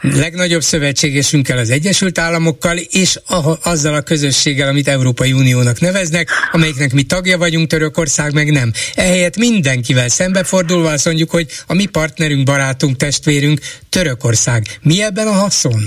legnagyobb 0.00 0.60
szövetségesünkkel, 0.60 1.58
az 1.58 1.70
Egyesült 1.70 2.18
Államokkal, 2.18 2.76
és 2.90 3.18
a, 3.26 3.68
azzal 3.68 3.94
a 3.94 4.00
közösséggel, 4.00 4.68
amit 4.68 4.88
Európai 4.88 5.32
Uniónak 5.32 5.80
neveznek, 5.80 6.28
amelyiknek 6.52 6.92
mi 6.92 7.02
tagja 7.02 7.38
vagyunk, 7.38 7.68
Törökország 7.68 8.34
meg 8.34 8.52
nem. 8.52 8.72
Ehelyett 8.94 9.36
mindenkivel 9.36 10.08
szembefordulva 10.08 10.90
azt 10.90 11.06
mondjuk, 11.18 11.30
hogy 11.30 11.64
a 11.66 11.74
mi 11.74 11.86
partnerünk, 11.86 12.44
barátunk, 12.44 12.96
testvérünk 12.96 13.58
Törökország. 13.90 14.62
Mi 14.82 15.02
ebben 15.02 15.26
a 15.26 15.32
haszon? 15.32 15.80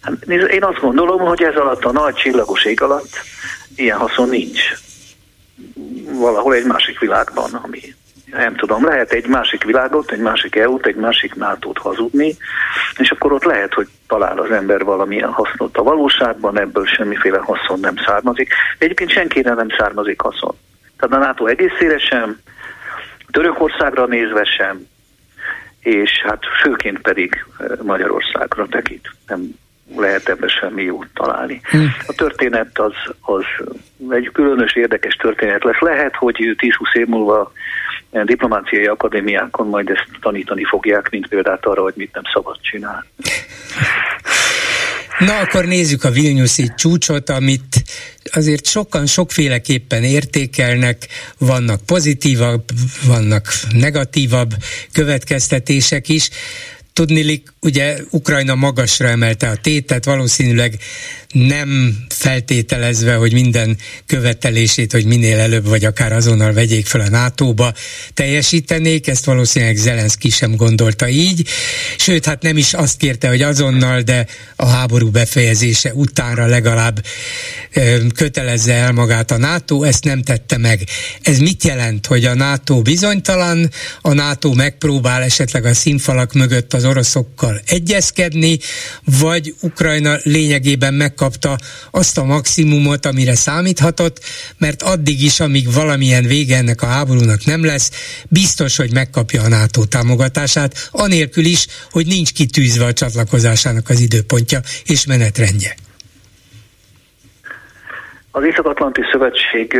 Hát, 0.00 0.12
én 0.26 0.64
azt 0.64 0.80
gondolom, 0.80 1.20
hogy 1.20 1.42
ez 1.42 1.54
alatt 1.54 1.84
a 1.84 1.92
nagy 1.92 2.14
csillagos 2.14 2.64
ég 2.64 2.80
alatt 2.80 3.10
ilyen 3.76 3.98
haszon 3.98 4.28
nincs. 4.28 4.60
Valahol 6.12 6.54
egy 6.54 6.64
másik 6.64 6.98
világban, 6.98 7.54
ami 7.54 7.80
nem 8.30 8.56
tudom, 8.56 8.84
lehet 8.84 9.12
egy 9.12 9.26
másik 9.26 9.64
világot, 9.64 10.12
egy 10.12 10.20
másik 10.20 10.56
EU-t, 10.56 10.86
egy 10.86 10.96
másik 10.96 11.34
NATO-t 11.34 11.78
hazudni, 11.78 12.36
és 12.98 13.10
akkor 13.10 13.32
ott 13.32 13.44
lehet, 13.44 13.74
hogy 13.74 13.88
talál 14.06 14.38
az 14.38 14.50
ember 14.50 14.84
valamilyen 14.84 15.32
hasznot 15.32 15.76
a 15.76 15.82
valóságban, 15.82 16.58
ebből 16.58 16.86
semmiféle 16.86 17.38
haszon 17.38 17.80
nem 17.80 17.94
származik. 18.06 18.54
Egyébként 18.78 19.10
senkire 19.10 19.54
nem 19.54 19.68
származik 19.78 20.20
haszon. 20.20 20.54
Tehát 20.98 21.22
a 21.22 21.26
NATO 21.26 21.46
egészére 21.46 21.98
sem, 21.98 22.40
Törökországra 23.32 24.06
nézve 24.06 24.44
sem, 24.44 24.86
és 25.80 26.10
hát 26.24 26.42
főként 26.62 26.98
pedig 26.98 27.44
eh, 27.58 27.66
Magyarországra 27.82 28.66
tekint. 28.66 29.08
Nem 29.26 29.54
lehet 29.96 30.28
ebben 30.28 30.48
semmi 30.48 30.82
jót 30.82 31.06
találni. 31.14 31.60
Hm. 31.64 31.78
A 32.06 32.12
történet 32.12 32.78
az, 32.78 32.94
az 33.20 33.44
egy 34.10 34.30
különös 34.32 34.74
érdekes 34.74 35.14
történet 35.14 35.64
lesz. 35.64 35.80
Lehet, 35.80 36.16
hogy 36.16 36.36
10-20 36.38 36.96
év 36.96 37.06
múlva 37.06 37.52
diplomáciai 38.24 38.86
akadémiákon 38.86 39.66
majd 39.66 39.90
ezt 39.90 40.06
tanítani 40.20 40.64
fogják, 40.64 41.10
mint 41.10 41.26
példát 41.26 41.66
arra, 41.66 41.82
hogy 41.82 41.94
mit 41.96 42.14
nem 42.14 42.22
szabad 42.32 42.60
csinálni. 42.60 43.06
Na 45.18 45.38
akkor 45.38 45.64
nézzük 45.64 46.04
a 46.04 46.10
Vilniuszi 46.10 46.72
csúcsot, 46.76 47.30
amit 47.30 47.82
azért 48.24 48.66
sokan 48.66 49.06
sokféleképpen 49.06 50.04
értékelnek, 50.04 51.06
vannak 51.38 51.84
pozitívabb, 51.84 52.64
vannak 53.04 53.54
negatívabb 53.72 54.54
következtetések 54.92 56.08
is. 56.08 56.30
Tudnilik, 56.92 57.52
ugye 57.60 57.98
Ukrajna 58.10 58.54
magasra 58.54 59.08
emelte 59.08 59.48
a 59.48 59.56
tétet, 59.56 60.04
valószínűleg 60.04 60.78
nem 61.32 61.98
feltételezve, 62.08 63.14
hogy 63.14 63.32
minden 63.32 63.76
követelését, 64.06 64.92
hogy 64.92 65.04
minél 65.04 65.38
előbb 65.38 65.66
vagy 65.66 65.84
akár 65.84 66.12
azonnal 66.12 66.52
vegyék 66.52 66.86
fel 66.86 67.00
a 67.00 67.08
NATO-ba, 67.08 67.74
teljesítenék, 68.14 69.06
ezt 69.06 69.24
valószínűleg 69.24 69.76
Zelenszky 69.76 70.30
sem 70.30 70.56
gondolta 70.56 71.08
így, 71.08 71.48
sőt, 71.98 72.24
hát 72.24 72.42
nem 72.42 72.56
is 72.56 72.74
azt 72.74 72.96
kérte, 72.96 73.28
hogy 73.28 73.42
azonnal, 73.42 74.00
de 74.00 74.26
a 74.56 74.66
háború 74.66 75.10
befejezése 75.10 75.92
utánra 75.94 76.46
legalább 76.46 77.04
ö, 77.72 78.06
kötelezze 78.14 78.72
el 78.72 78.92
magát 78.92 79.30
a 79.30 79.36
NATO, 79.36 79.82
ezt 79.82 80.04
nem 80.04 80.22
tette 80.22 80.56
meg. 80.56 80.80
Ez 81.22 81.38
mit 81.38 81.64
jelent, 81.64 82.06
hogy 82.06 82.24
a 82.24 82.34
NATO 82.34 82.82
bizonytalan, 82.82 83.70
a 84.00 84.12
NATO 84.12 84.52
megpróbál 84.52 85.22
esetleg 85.22 85.64
a 85.64 85.74
színfalak 85.74 86.32
mögött 86.32 86.74
az 86.74 86.81
oroszokkal 86.84 87.60
egyezkedni, 87.66 88.58
vagy 89.04 89.54
Ukrajna 89.60 90.16
lényegében 90.22 90.94
meg 90.94 91.12
megkapta 91.12 91.56
azt 91.90 92.18
a 92.18 92.24
maximumot, 92.24 93.06
amire 93.06 93.34
számíthatott, 93.34 94.20
mert 94.58 94.82
addig 94.82 95.22
is, 95.22 95.40
amíg 95.40 95.72
valamilyen 95.72 96.24
vége 96.24 96.56
ennek 96.56 96.82
a 96.82 96.86
háborúnak 96.86 97.44
nem 97.44 97.64
lesz, 97.64 97.90
biztos, 98.28 98.76
hogy 98.76 98.92
megkapja 98.92 99.42
a 99.42 99.48
NATO 99.48 99.84
támogatását, 99.84 100.88
anélkül 100.90 101.44
is, 101.44 101.66
hogy 101.90 102.06
nincs 102.06 102.32
kitűzve 102.32 102.84
a 102.84 102.92
csatlakozásának 102.92 103.88
az 103.88 104.00
időpontja 104.00 104.60
és 104.84 105.06
menetrendje. 105.06 105.74
Az 108.30 108.44
Észak-Atlanti 108.44 109.00
Szövetség 109.12 109.78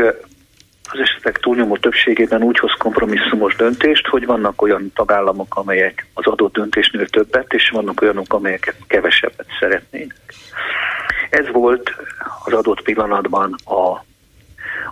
az 0.93 0.99
esetek 0.99 1.37
túlnyomó 1.37 1.77
többségében 1.77 2.43
úgy 2.43 2.59
hoz 2.59 2.73
kompromisszumos 2.77 3.55
döntést, 3.55 4.07
hogy 4.07 4.25
vannak 4.25 4.61
olyan 4.61 4.91
tagállamok, 4.95 5.55
amelyek 5.55 6.05
az 6.13 6.25
adott 6.25 6.53
döntésnél 6.53 7.07
többet, 7.07 7.53
és 7.53 7.69
vannak 7.69 8.01
olyanok, 8.01 8.33
amelyek 8.33 8.75
kevesebbet 8.87 9.47
szeretnének. 9.59 10.33
Ez 11.29 11.51
volt 11.51 11.95
az 12.45 12.53
adott 12.53 12.81
pillanatban 12.81 13.55
a, 13.65 14.05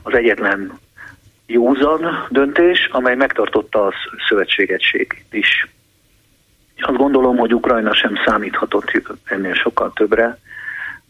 az 0.01 0.13
egyetlen 0.13 0.79
józan 1.45 2.27
döntés, 2.29 2.89
amely 2.91 3.15
megtartotta 3.15 3.85
a 3.85 3.93
szövetségegység 4.27 5.23
is. 5.31 5.67
Azt 6.77 6.97
gondolom, 6.97 7.37
hogy 7.37 7.53
Ukrajna 7.53 7.93
sem 7.93 8.13
számíthatott 8.25 8.91
ennél 9.23 9.53
sokkal 9.53 9.91
többre, 9.95 10.37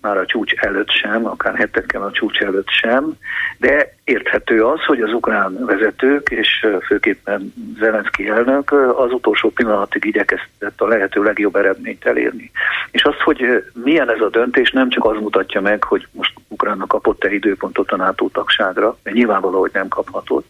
már 0.01 0.17
a 0.17 0.25
csúcs 0.25 0.53
előtt 0.53 0.89
sem, 0.89 1.25
akár 1.25 1.55
hetekkel 1.55 2.01
a 2.01 2.11
csúcs 2.11 2.39
előtt 2.39 2.69
sem, 2.69 3.17
de 3.57 3.93
érthető 4.03 4.65
az, 4.65 4.83
hogy 4.83 5.01
az 5.01 5.13
ukrán 5.13 5.65
vezetők, 5.65 6.29
és 6.29 6.67
főképpen 6.85 7.53
Zelenszky 7.77 8.27
elnök 8.27 8.71
az 8.71 9.11
utolsó 9.11 9.49
pillanatig 9.49 10.05
igyekezett 10.05 10.81
a 10.81 10.87
lehető 10.87 11.23
legjobb 11.23 11.55
eredményt 11.55 12.05
elérni. 12.05 12.51
És 12.91 13.03
azt, 13.03 13.19
hogy 13.19 13.63
milyen 13.73 14.09
ez 14.09 14.21
a 14.21 14.29
döntés, 14.29 14.71
nem 14.71 14.89
csak 14.89 15.05
az 15.05 15.17
mutatja 15.19 15.61
meg, 15.61 15.83
hogy 15.83 16.07
most 16.11 16.33
Ukrajna 16.47 16.87
kapott-e 16.87 17.33
időpontot 17.33 17.91
a 17.91 17.95
NATO 17.95 18.29
tagságra, 18.29 18.97
mert 19.03 19.15
nyilvánvaló, 19.15 19.59
hogy 19.59 19.71
nem 19.73 19.87
kaphatott, 19.87 20.47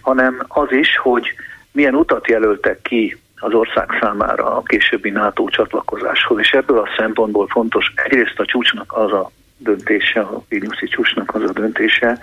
hanem 0.00 0.44
az 0.48 0.72
is, 0.72 0.96
hogy 0.96 1.34
milyen 1.72 1.94
utat 1.94 2.28
jelöltek 2.28 2.82
ki 2.82 3.18
az 3.40 3.52
ország 3.52 3.88
számára 4.00 4.56
a 4.56 4.62
későbbi 4.62 5.10
NATO 5.10 5.48
csatlakozáshoz, 5.48 6.38
és 6.38 6.50
ebből 6.50 6.78
a 6.78 6.88
szempontból 6.96 7.46
fontos 7.46 7.92
egyrészt 7.94 8.38
a 8.38 8.44
csúcsnak 8.44 8.92
az 8.96 9.12
a 9.12 9.30
döntése, 9.56 10.20
a 10.20 10.42
Vilniuszi 10.48 10.86
csúcsnak 10.86 11.34
az 11.34 11.42
a 11.42 11.52
döntése, 11.52 12.18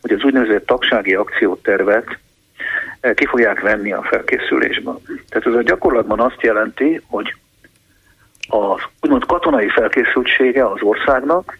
hogy 0.00 0.12
az 0.12 0.22
úgynevezett 0.24 0.66
tagsági 0.66 1.14
akciótervet 1.14 2.18
eh, 3.00 3.14
ki 3.14 3.26
fogják 3.26 3.60
venni 3.60 3.92
a 3.92 4.02
felkészülésben. 4.02 4.96
Tehát 5.28 5.46
ez 5.46 5.54
a 5.54 5.62
gyakorlatban 5.62 6.20
azt 6.20 6.42
jelenti, 6.42 7.00
hogy 7.06 7.34
az 8.48 8.80
úgymond 9.00 9.26
katonai 9.26 9.68
felkészültsége 9.68 10.66
az 10.66 10.82
országnak 10.82 11.58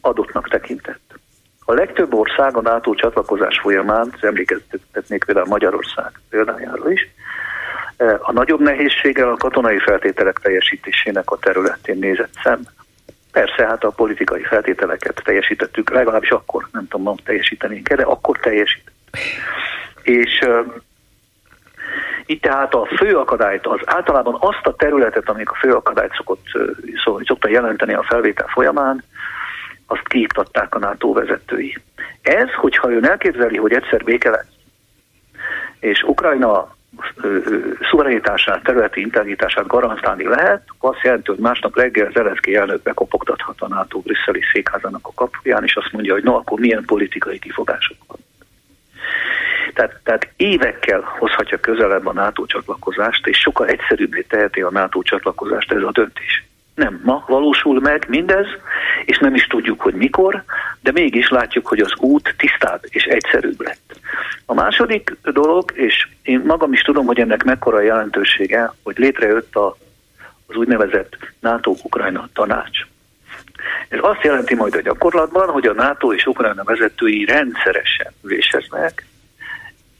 adottnak 0.00 0.48
tekintett. 0.48 1.18
A 1.64 1.72
legtöbb 1.72 2.14
ország 2.14 2.56
a 2.56 2.60
NATO 2.60 2.94
csatlakozás 2.94 3.58
folyamán, 3.58 4.14
emlékeztetnék 4.20 5.24
például 5.24 5.46
Magyarország 5.46 6.20
példájáról 6.28 6.90
is, 6.90 7.13
a 8.20 8.32
nagyobb 8.32 8.60
nehézséggel 8.60 9.28
a 9.28 9.36
katonai 9.36 9.78
feltételek 9.78 10.38
teljesítésének 10.38 11.30
a 11.30 11.38
területén 11.38 11.98
nézett 11.98 12.32
szemben. 12.42 12.72
Persze, 13.32 13.66
hát 13.66 13.84
a 13.84 13.90
politikai 13.90 14.42
feltételeket 14.42 15.20
teljesítettük, 15.24 15.90
legalábbis 15.90 16.30
akkor, 16.30 16.68
nem 16.72 16.88
tudom, 16.88 17.06
nem 17.06 17.14
teljesítenénk 17.24 17.92
de 17.92 18.02
akkor 18.02 18.38
teljesített. 18.38 18.94
És 20.02 20.40
uh, 20.46 20.66
itt 22.26 22.42
tehát 22.42 22.74
a 22.74 22.88
fő 22.96 23.16
akadályt, 23.16 23.66
az 23.66 23.80
általában 23.84 24.36
azt 24.40 24.66
a 24.66 24.74
területet, 24.74 25.28
amik 25.28 25.50
a 25.50 25.54
fő 25.54 25.72
akadályt 25.72 26.14
szokott, 26.16 26.44
szóval, 27.04 27.22
szokta 27.24 27.48
jelenteni 27.48 27.94
a 27.94 28.02
felvétel 28.02 28.46
folyamán, 28.46 29.04
azt 29.86 30.08
kiiktatták 30.08 30.74
a 30.74 30.78
NATO 30.78 31.12
vezetői. 31.12 31.76
Ez, 32.22 32.52
hogyha 32.52 32.90
ön 32.90 33.04
elképzeli, 33.04 33.56
hogy 33.56 33.72
egyszer 33.72 34.04
béke 34.04 34.30
lesz, 34.30 34.46
és 35.80 36.02
Ukrajna 36.02 36.74
szuverenitását, 37.90 38.62
területi 38.62 39.00
integritását 39.00 39.66
garantálni 39.66 40.24
lehet, 40.24 40.62
azt 40.78 41.02
jelenti, 41.02 41.30
hogy 41.30 41.38
másnap 41.38 41.76
reggel 41.76 42.10
Zelenszky 42.12 42.56
elnök 42.56 42.82
bekopogtathat 42.82 43.60
a 43.60 43.68
NATO 43.68 43.98
brüsszeli 43.98 44.40
székházának 44.52 45.06
a 45.06 45.12
kapuján, 45.14 45.64
és 45.64 45.76
azt 45.76 45.92
mondja, 45.92 46.12
hogy 46.12 46.22
no, 46.22 46.34
akkor 46.34 46.58
milyen 46.58 46.84
politikai 46.84 47.38
kifogások 47.38 47.96
van. 48.06 48.18
Tehát, 49.74 50.00
tehát 50.02 50.28
évekkel 50.36 51.00
hozhatja 51.18 51.58
közelebb 51.60 52.06
a 52.06 52.12
NATO 52.12 52.46
csatlakozást, 52.46 53.26
és 53.26 53.38
sokkal 53.38 53.66
egyszerűbbé 53.66 54.20
teheti 54.20 54.60
a 54.60 54.70
NATO 54.70 55.02
csatlakozást 55.02 55.72
ez 55.72 55.82
a 55.82 55.90
döntés. 55.92 56.44
Nem 56.74 57.00
ma 57.04 57.24
valósul 57.26 57.80
meg 57.80 58.04
mindez, 58.08 58.46
és 59.04 59.18
nem 59.18 59.34
is 59.34 59.46
tudjuk, 59.46 59.80
hogy 59.80 59.94
mikor, 59.94 60.44
de 60.80 60.92
mégis 60.92 61.28
látjuk, 61.28 61.66
hogy 61.66 61.80
az 61.80 61.92
út 61.96 62.34
tisztább 62.38 62.80
és 62.88 63.04
egyszerűbb 63.04 63.60
lett. 63.60 64.00
A 64.46 64.54
második 64.54 65.16
dolog, 65.22 65.72
és 65.74 66.08
én 66.22 66.42
magam 66.44 66.72
is 66.72 66.82
tudom, 66.82 67.06
hogy 67.06 67.20
ennek 67.20 67.44
mekkora 67.44 67.80
jelentősége, 67.80 68.72
hogy 68.82 68.98
létrejött 68.98 69.56
a, 69.56 69.76
az 70.46 70.56
úgynevezett 70.56 71.16
NATO-Ukrajna 71.40 72.28
tanács. 72.32 72.78
Ez 73.88 73.98
azt 74.02 74.22
jelenti 74.22 74.54
majd 74.54 74.74
a 74.74 74.80
gyakorlatban, 74.80 75.48
hogy 75.48 75.66
a 75.66 75.72
NATO 75.72 76.12
és 76.12 76.26
Ukrajna 76.26 76.64
vezetői 76.64 77.24
rendszeresen 77.24 78.12
üléseznek 78.22 79.06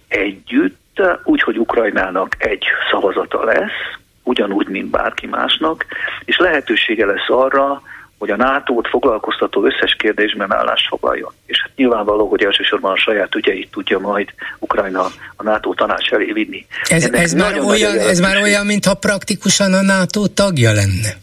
együtt, 0.09 1.03
úgyhogy 1.25 1.59
Ukrajnának 1.59 2.35
egy 2.39 2.65
szavazata 2.91 3.45
lesz, 3.45 3.99
ugyanúgy, 4.25 4.69
mint 4.69 4.91
bárki 4.91 5.27
másnak, 5.27 5.85
és 6.25 6.37
lehetősége 6.37 7.07
lesz 7.07 7.29
arra, 7.29 7.83
hogy 8.19 8.31
a 8.31 8.37
NATO-t 8.37 8.89
foglalkoztató 8.89 9.65
összes 9.65 9.97
kérdésben 9.99 10.53
állást 10.53 10.89
foglaljon. 10.89 11.33
És 11.47 11.61
hát 11.63 11.71
nyilvánvaló, 11.77 12.29
hogy 12.29 12.43
elsősorban 12.45 12.93
a 12.93 12.97
saját 12.97 13.35
ügyeit 13.35 13.71
tudja 13.71 13.99
majd 13.99 14.29
Ukrajna 14.59 15.03
a 15.37 15.43
NATO 15.43 15.75
tanács 15.75 16.13
elé 16.13 16.33
vinni. 16.33 16.67
Ez, 16.89 17.05
ez, 17.05 17.33
már, 17.33 17.59
olyan, 17.59 17.99
ez 17.99 18.21
már 18.21 18.37
olyan, 18.43 18.67
mintha 18.67 18.95
praktikusan 18.95 19.73
a 19.73 19.83
NATO 19.83 20.27
tagja 20.27 20.73
lenne. 20.73 21.15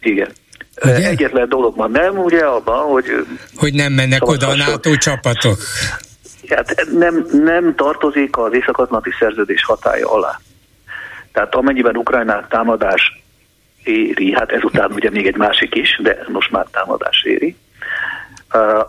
Igen. 0.00 0.30
Ugye? 0.82 1.08
Egyetlen 1.08 1.48
dologban 1.48 1.90
nem, 1.90 2.18
ugye 2.18 2.44
abban, 2.44 2.90
hogy... 2.90 3.04
Hogy 3.56 3.74
nem 3.74 3.92
mennek 3.92 4.28
oda 4.28 4.48
a 4.48 4.56
NATO 4.56 4.96
csapatok. 4.96 5.58
Hát 6.48 6.86
nem, 6.92 7.26
nem 7.32 7.74
tartozik 7.76 8.36
az 8.36 8.52
Észak-Atlanti 8.52 9.10
Szerződés 9.18 9.64
hatája 9.64 10.12
alá. 10.12 10.40
Tehát 11.32 11.54
amennyiben 11.54 11.96
Ukrajnát 11.96 12.48
támadás 12.48 13.22
éri, 13.84 14.32
hát 14.32 14.52
ezután 14.52 14.92
ugye 14.92 15.10
még 15.10 15.26
egy 15.26 15.36
másik 15.36 15.74
is, 15.74 15.98
de 16.02 16.24
most 16.28 16.50
már 16.50 16.66
támadás 16.70 17.22
éri, 17.22 17.56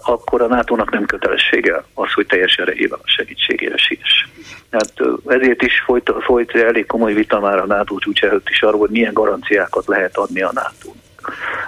akkor 0.03 0.41
a 0.41 0.47
NATO-nak 0.47 0.91
nem 0.91 1.05
kötelessége 1.05 1.83
az, 1.93 2.11
hogy 2.13 2.25
teljes 2.25 2.55
erejével 2.55 2.99
a 3.03 3.09
segítségére 3.09 3.77
siess. 3.77 4.27
Hát 4.71 4.93
ezért 5.27 5.61
is 5.61 5.79
folyt, 5.85 6.11
folyt 6.19 6.55
elég 6.55 6.85
komoly 6.85 7.13
vita 7.13 7.39
már 7.39 7.57
a 7.57 7.65
NATO 7.65 7.97
csúcs 7.97 8.23
előtt 8.23 8.49
is 8.49 8.61
arról, 8.61 8.79
hogy 8.79 8.89
milyen 8.89 9.13
garanciákat 9.13 9.87
lehet 9.87 10.17
adni 10.17 10.41
a 10.41 10.51
nato 10.53 10.91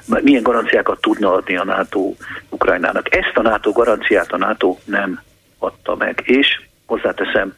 milyen 0.05 0.43
garanciákat 0.43 1.01
tudna 1.01 1.33
adni 1.33 1.57
a 1.57 1.63
NATO 1.63 2.13
Ukrajnának. 2.49 3.15
Ezt 3.15 3.31
a 3.33 3.41
NATO 3.41 3.71
garanciát 3.71 4.31
a 4.31 4.37
NATO 4.37 4.77
nem 4.85 5.21
adta 5.57 5.95
meg, 5.95 6.21
és 6.23 6.61
hozzáteszem, 6.85 7.53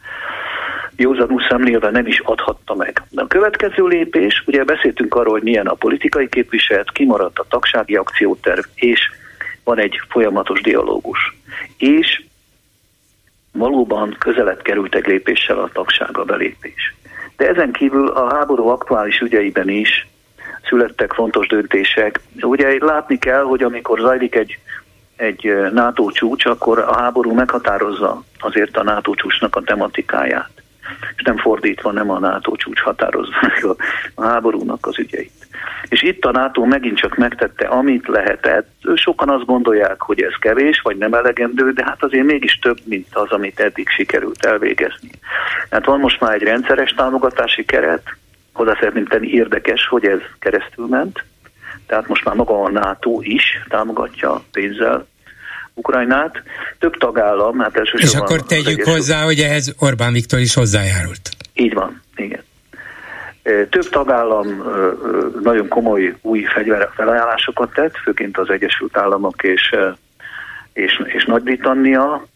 józanul 0.96 1.42
szemlélve 1.48 1.90
nem 1.90 2.06
is 2.06 2.20
adhatta 2.20 2.74
meg. 2.74 3.02
A 3.14 3.26
következő 3.26 3.86
lépés, 3.86 4.42
ugye 4.46 4.64
beszéltünk 4.64 5.14
arról, 5.14 5.32
hogy 5.32 5.42
milyen 5.42 5.66
a 5.66 5.74
politikai 5.74 6.28
képviselet, 6.28 6.92
kimaradt 6.92 7.38
a 7.38 7.46
tagsági 7.48 7.96
akcióterv, 7.96 8.64
és 8.74 9.00
van 9.64 9.78
egy 9.78 10.00
folyamatos 10.08 10.60
dialógus. 10.60 11.36
És 11.78 12.22
valóban 13.52 14.16
közelebb 14.18 14.60
egy 14.90 15.06
lépéssel 15.06 15.58
a 15.58 15.70
tagsága 15.72 16.24
belépés. 16.24 16.94
De 17.36 17.48
ezen 17.48 17.72
kívül 17.72 18.08
a 18.08 18.34
háború 18.34 18.68
aktuális 18.68 19.18
ügyeiben 19.18 19.68
is 19.68 20.06
születtek 20.68 21.12
fontos 21.12 21.46
döntések. 21.46 22.20
Ugye 22.40 22.76
látni 22.78 23.18
kell, 23.18 23.42
hogy 23.42 23.62
amikor 23.62 23.98
zajlik 23.98 24.34
egy, 24.34 24.58
egy 25.16 25.56
NATO 25.72 26.10
csúcs, 26.10 26.44
akkor 26.44 26.78
a 26.78 26.96
háború 26.96 27.32
meghatározza 27.32 28.24
azért 28.38 28.76
a 28.76 28.82
NATO 28.82 29.14
csúcsnak 29.14 29.56
a 29.56 29.62
tematikáját. 29.62 30.55
És 31.16 31.22
nem 31.22 31.36
fordítva, 31.36 31.92
nem 31.92 32.10
a 32.10 32.18
NATO 32.18 32.56
csúcs 32.56 32.80
határozza 32.80 33.32
meg 33.40 33.64
a, 33.64 33.76
a 34.14 34.24
háborúnak 34.26 34.86
az 34.86 34.98
ügyeit. 34.98 35.46
És 35.88 36.02
itt 36.02 36.24
a 36.24 36.30
NATO 36.30 36.64
megint 36.64 36.98
csak 36.98 37.16
megtette, 37.16 37.66
amit 37.66 38.08
lehetett. 38.08 38.68
Sokan 38.94 39.28
azt 39.28 39.44
gondolják, 39.44 40.02
hogy 40.02 40.22
ez 40.22 40.34
kevés, 40.40 40.80
vagy 40.80 40.96
nem 40.96 41.14
elegendő, 41.14 41.72
de 41.72 41.84
hát 41.84 42.02
azért 42.02 42.26
mégis 42.26 42.58
több, 42.58 42.78
mint 42.84 43.06
az, 43.12 43.30
amit 43.30 43.60
eddig 43.60 43.88
sikerült 43.88 44.44
elvégezni. 44.44 45.10
Hát 45.70 45.84
van 45.84 46.00
most 46.00 46.20
már 46.20 46.34
egy 46.34 46.42
rendszeres 46.42 46.90
támogatási 46.90 47.64
keret, 47.64 48.16
hozzá 48.52 48.74
szeretném 48.74 49.06
tenni 49.06 49.28
érdekes, 49.28 49.86
hogy 49.86 50.04
ez 50.04 50.20
keresztül 50.38 50.86
ment. 50.86 51.24
Tehát 51.86 52.08
most 52.08 52.24
már 52.24 52.34
maga 52.34 52.62
a 52.62 52.70
NATO 52.70 53.18
is 53.22 53.62
támogatja 53.68 54.42
pénzzel 54.52 55.06
Ukrajnát. 55.76 56.42
Több 56.78 56.96
tagállam, 56.96 57.58
hát 57.58 57.76
elsősorban... 57.76 58.08
És 58.08 58.14
akkor 58.14 58.46
tegyük 58.46 58.84
hozzá, 58.84 59.22
hogy 59.22 59.38
ehhez 59.38 59.74
Orbán 59.78 60.12
Viktor 60.12 60.38
is 60.38 60.54
hozzájárult. 60.54 61.30
Így 61.54 61.74
van, 61.74 62.02
igen. 62.16 62.44
Több 63.42 63.88
tagállam 63.90 64.46
nagyon 65.42 65.68
komoly 65.68 66.14
új 66.22 66.42
fegyverfelajánlásokat 66.42 67.72
tett, 67.72 67.96
főként 67.96 68.38
az 68.38 68.50
Egyesült 68.50 68.96
Államok 68.96 69.42
és, 69.42 69.74
és, 70.72 71.02
és 71.04 71.24
Nagy-Britannia, 71.24 72.26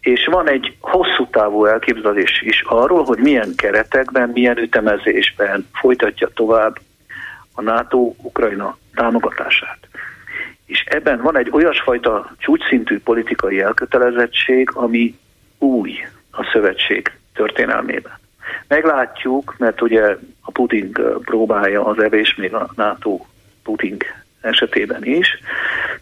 és 0.00 0.28
van 0.30 0.48
egy 0.48 0.76
hosszú 0.80 1.28
távú 1.30 1.64
elképzelés 1.64 2.42
is 2.42 2.62
arról, 2.66 3.04
hogy 3.04 3.18
milyen 3.18 3.52
keretekben, 3.56 4.28
milyen 4.28 4.58
ütemezésben 4.58 5.68
folytatja 5.72 6.28
tovább 6.34 6.78
a 7.54 7.62
NATO 7.62 8.14
Ukrajna 8.22 8.78
támogatását. 8.94 9.78
És 10.66 10.84
ebben 10.88 11.22
van 11.22 11.36
egy 11.36 11.48
olyasfajta 11.52 12.34
csúcsszintű 12.38 13.00
politikai 13.00 13.60
elkötelezettség, 13.60 14.70
ami 14.72 15.18
új 15.58 15.92
a 16.30 16.50
szövetség 16.52 17.12
történelmében. 17.34 18.18
Meglátjuk, 18.68 19.54
mert 19.58 19.82
ugye 19.82 20.16
a 20.40 20.50
Putin 20.50 20.92
próbálja 21.24 21.84
az 21.84 22.02
evés, 22.02 22.34
még 22.34 22.54
a 22.54 22.70
NATO 22.76 23.20
Putin 23.62 23.96
esetében 24.40 25.04
is, 25.04 25.38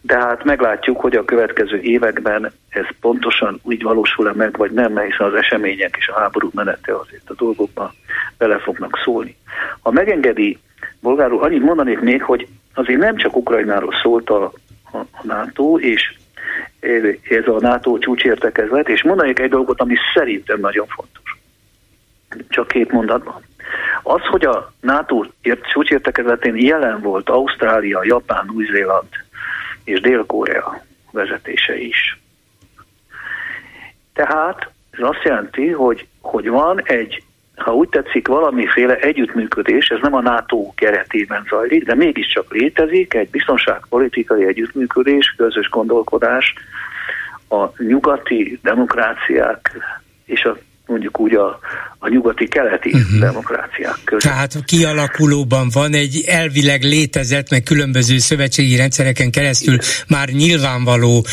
de 0.00 0.18
hát 0.18 0.44
meglátjuk, 0.44 1.00
hogy 1.00 1.16
a 1.16 1.24
következő 1.24 1.80
években 1.80 2.52
ez 2.68 2.86
pontosan 3.00 3.60
úgy 3.62 3.82
valósul-e 3.82 4.32
meg, 4.32 4.56
vagy 4.56 4.70
nem, 4.70 4.98
hiszen 4.98 5.26
az 5.26 5.34
események 5.34 5.96
és 5.98 6.08
a 6.08 6.18
háború 6.18 6.50
menete 6.54 6.96
azért 6.96 7.30
a 7.30 7.34
dolgokba 7.34 7.94
bele 8.38 8.58
fognak 8.58 9.00
szólni. 9.04 9.36
Ha 9.80 9.90
megengedi, 9.90 10.58
bolgárul, 11.00 11.42
annyit 11.42 11.62
mondanék 11.62 12.00
még, 12.00 12.22
hogy 12.22 12.46
azért 12.74 12.98
nem 12.98 13.16
csak 13.16 13.36
Ukrajnáról 13.36 13.94
szólt 14.02 14.30
a, 14.30 14.52
a, 14.92 14.96
a 14.96 15.20
NATO, 15.22 15.78
és 15.78 16.14
ez 17.28 17.46
a 17.46 17.58
NATO 17.60 17.98
csúcsértekezlet, 17.98 18.88
és 18.88 19.02
mondanék 19.02 19.38
egy 19.38 19.50
dolgot, 19.50 19.80
ami 19.80 19.94
szerintem 20.14 20.60
nagyon 20.60 20.86
fontos. 20.86 21.36
Csak 22.48 22.68
két 22.68 22.92
mondatban. 22.92 23.42
Az, 24.02 24.20
hogy 24.20 24.44
a 24.44 24.72
NATO 24.80 25.24
csúcsértekezetén 25.72 26.56
jelen 26.56 27.00
volt 27.00 27.28
Ausztrália, 27.28 28.04
Japán, 28.04 28.50
Új-Zéland 28.54 29.08
és 29.84 30.00
Dél-Korea 30.00 30.84
vezetése 31.10 31.78
is. 31.78 32.20
Tehát 34.12 34.70
ez 34.90 35.00
azt 35.02 35.22
jelenti, 35.24 35.68
hogy, 35.68 36.06
hogy 36.20 36.48
van 36.48 36.82
egy, 36.82 37.22
ha 37.56 37.74
úgy 37.74 37.88
tetszik, 37.88 38.28
valamiféle 38.28 38.96
együttműködés, 38.96 39.88
ez 39.88 39.98
nem 40.02 40.14
a 40.14 40.20
NATO 40.20 40.72
keretében 40.74 41.46
zajlik, 41.48 41.84
de 41.84 41.94
mégiscsak 41.94 42.52
létezik 42.52 43.14
egy 43.14 43.30
biztonságpolitikai 43.30 44.46
együttműködés, 44.46 45.34
közös 45.36 45.68
gondolkodás 45.68 46.54
a 47.48 47.82
nyugati 47.82 48.58
demokráciák 48.62 49.70
és 50.24 50.44
a 50.44 50.56
mondjuk 50.92 51.20
úgy 51.20 51.34
a, 51.34 51.58
a 51.98 52.08
nyugati-keleti 52.08 52.90
uh-huh. 52.92 53.18
demokráciák 53.18 53.98
között. 54.04 54.22
Tehát 54.22 54.64
kialakulóban 54.64 55.68
van 55.72 55.94
egy 55.94 56.24
elvileg 56.26 56.82
létezett, 56.82 57.50
meg 57.50 57.62
különböző 57.62 58.18
szövetségi 58.18 58.76
rendszereken 58.76 59.30
keresztül 59.30 59.74
Igen. 59.74 59.86
már 60.08 60.28
nyilvánvaló 60.28 61.26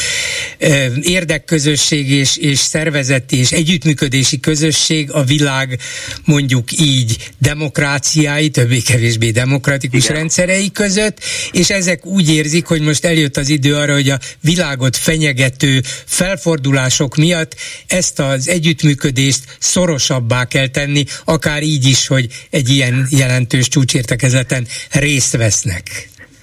eh, 0.58 0.86
érdekközösség 1.02 2.12
és, 2.12 2.38
és 2.38 2.58
szervezeti 2.58 3.38
és 3.38 3.52
együttműködési 3.52 4.40
közösség 4.40 5.12
a 5.12 5.24
világ 5.24 5.80
mondjuk 6.26 6.72
így 6.72 7.32
demokráciái, 7.38 8.50
többé-kevésbé 8.50 9.32
demokratikus 9.32 10.04
Igen. 10.04 10.16
rendszerei 10.16 10.72
között, 10.72 11.20
és 11.52 11.70
ezek 11.70 12.06
úgy 12.06 12.30
érzik, 12.34 12.66
hogy 12.66 12.82
most 12.82 13.06
eljött 13.06 13.38
az 13.38 13.50
idő 13.50 13.76
arra, 13.76 13.94
hogy 13.94 14.10
a 14.10 14.20
világot 14.42 14.96
fenyegető 14.98 15.82
felfordulások 16.06 17.16
miatt 17.16 17.56
ezt 17.88 18.20
az 18.20 18.50
együttműködést 18.50 19.49
szorosabbá 19.60 20.46
kell 20.46 20.68
tenni, 20.68 21.04
akár 21.26 21.62
így 21.62 21.86
is, 21.86 22.08
hogy 22.08 22.28
egy 22.50 22.70
ilyen 22.70 23.08
jelentős 23.10 23.68
csúcsértekezeten 23.68 24.66
részt 24.92 25.38
vesznek. 25.38 25.84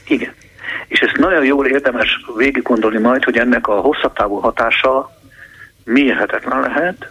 Igen. 0.09 0.35
És 0.89 0.99
ezt 0.99 1.17
nagyon 1.17 1.45
jól 1.45 1.67
érdemes 1.67 2.09
végig 2.37 2.63
gondolni 2.63 2.99
majd, 2.99 3.25
hogy 3.25 3.37
ennek 3.37 3.67
a 3.67 3.81
hosszabb 3.81 4.13
távú 4.13 4.35
hatása 4.35 5.21
mérhetetlen 5.85 6.61
lehet, 6.61 7.11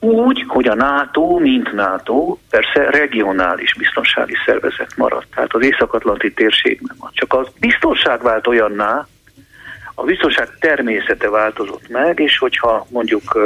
úgy, 0.00 0.44
hogy 0.46 0.66
a 0.66 0.74
NATO, 0.74 1.38
mint 1.38 1.72
NATO, 1.72 2.36
persze 2.50 2.90
regionális 2.90 3.74
biztonsági 3.74 4.34
szervezet 4.46 4.96
maradt. 4.96 5.26
Tehát 5.34 5.54
az 5.54 5.64
Észak-Atlanti 5.64 6.32
térségben 6.32 6.96
van. 6.98 7.10
Csak 7.14 7.32
a 7.32 7.46
biztonság 7.60 8.22
vált 8.22 8.46
olyanná, 8.46 9.06
a 9.94 10.04
biztonság 10.04 10.48
természete 10.60 11.30
változott 11.30 11.88
meg, 11.88 12.18
és 12.20 12.38
hogyha 12.38 12.86
mondjuk 12.90 13.38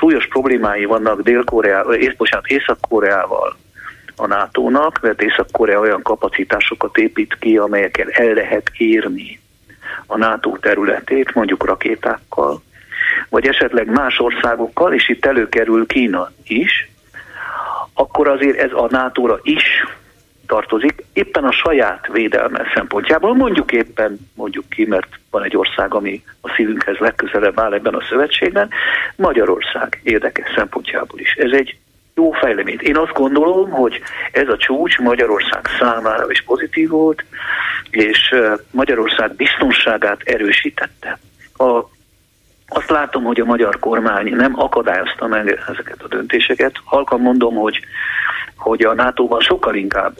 súlyos 0.00 0.26
problémái 0.26 0.84
vannak 0.84 1.20
Dél-Koreával, 1.20 1.98
bocsánat, 2.16 2.46
Észak-Koreával 2.46 3.56
a 4.16 4.26
NATO-nak, 4.26 5.00
mert 5.00 5.22
Észak-Korea 5.22 5.78
olyan 5.80 6.02
kapacitásokat 6.02 6.96
épít 6.96 7.36
ki, 7.40 7.56
amelyekkel 7.56 8.08
el 8.08 8.32
lehet 8.32 8.70
érni 8.76 9.40
a 10.06 10.16
NATO 10.16 10.56
területét, 10.56 11.34
mondjuk 11.34 11.64
rakétákkal, 11.64 12.62
vagy 13.28 13.46
esetleg 13.46 13.90
más 13.90 14.18
országokkal, 14.18 14.94
és 14.94 15.08
itt 15.08 15.26
előkerül 15.26 15.86
Kína 15.86 16.30
is, 16.44 16.90
akkor 17.94 18.28
azért 18.28 18.58
ez 18.58 18.72
a 18.72 18.86
NATO-ra 18.90 19.38
is 19.42 19.62
tartozik, 20.50 21.04
éppen 21.12 21.44
a 21.44 21.52
saját 21.52 22.06
védelme 22.12 22.70
szempontjából, 22.74 23.34
mondjuk 23.34 23.72
éppen, 23.72 24.18
mondjuk 24.34 24.68
ki, 24.68 24.86
mert 24.86 25.08
van 25.30 25.42
egy 25.44 25.56
ország, 25.56 25.94
ami 25.94 26.22
a 26.40 26.52
szívünkhez 26.56 26.96
legközelebb 26.98 27.60
áll 27.60 27.72
ebben 27.72 27.94
a 27.94 28.04
szövetségben, 28.08 28.68
Magyarország 29.16 30.00
érdekes 30.02 30.52
szempontjából 30.54 31.20
is. 31.20 31.32
Ez 31.32 31.52
egy 31.52 31.76
jó 32.14 32.30
fejleményt. 32.30 32.82
Én 32.82 32.96
azt 32.96 33.12
gondolom, 33.12 33.70
hogy 33.70 34.00
ez 34.32 34.48
a 34.48 34.56
csúcs 34.56 34.98
Magyarország 34.98 35.66
számára 35.78 36.30
is 36.30 36.42
pozitív 36.42 36.88
volt, 36.88 37.24
és 37.90 38.34
Magyarország 38.70 39.34
biztonságát 39.34 40.20
erősítette. 40.24 41.18
A 41.56 41.84
azt 42.72 42.90
látom, 42.90 43.24
hogy 43.24 43.40
a 43.40 43.44
magyar 43.44 43.78
kormány 43.78 44.34
nem 44.34 44.60
akadályozta 44.60 45.26
meg 45.26 45.60
ezeket 45.68 46.02
a 46.02 46.08
döntéseket. 46.08 46.72
Halkan 46.84 47.20
mondom, 47.20 47.54
hogy, 47.54 47.80
hogy 48.60 48.82
a 48.82 48.94
NATO-ban 48.94 49.40
sokkal 49.40 49.74
inkább 49.74 50.16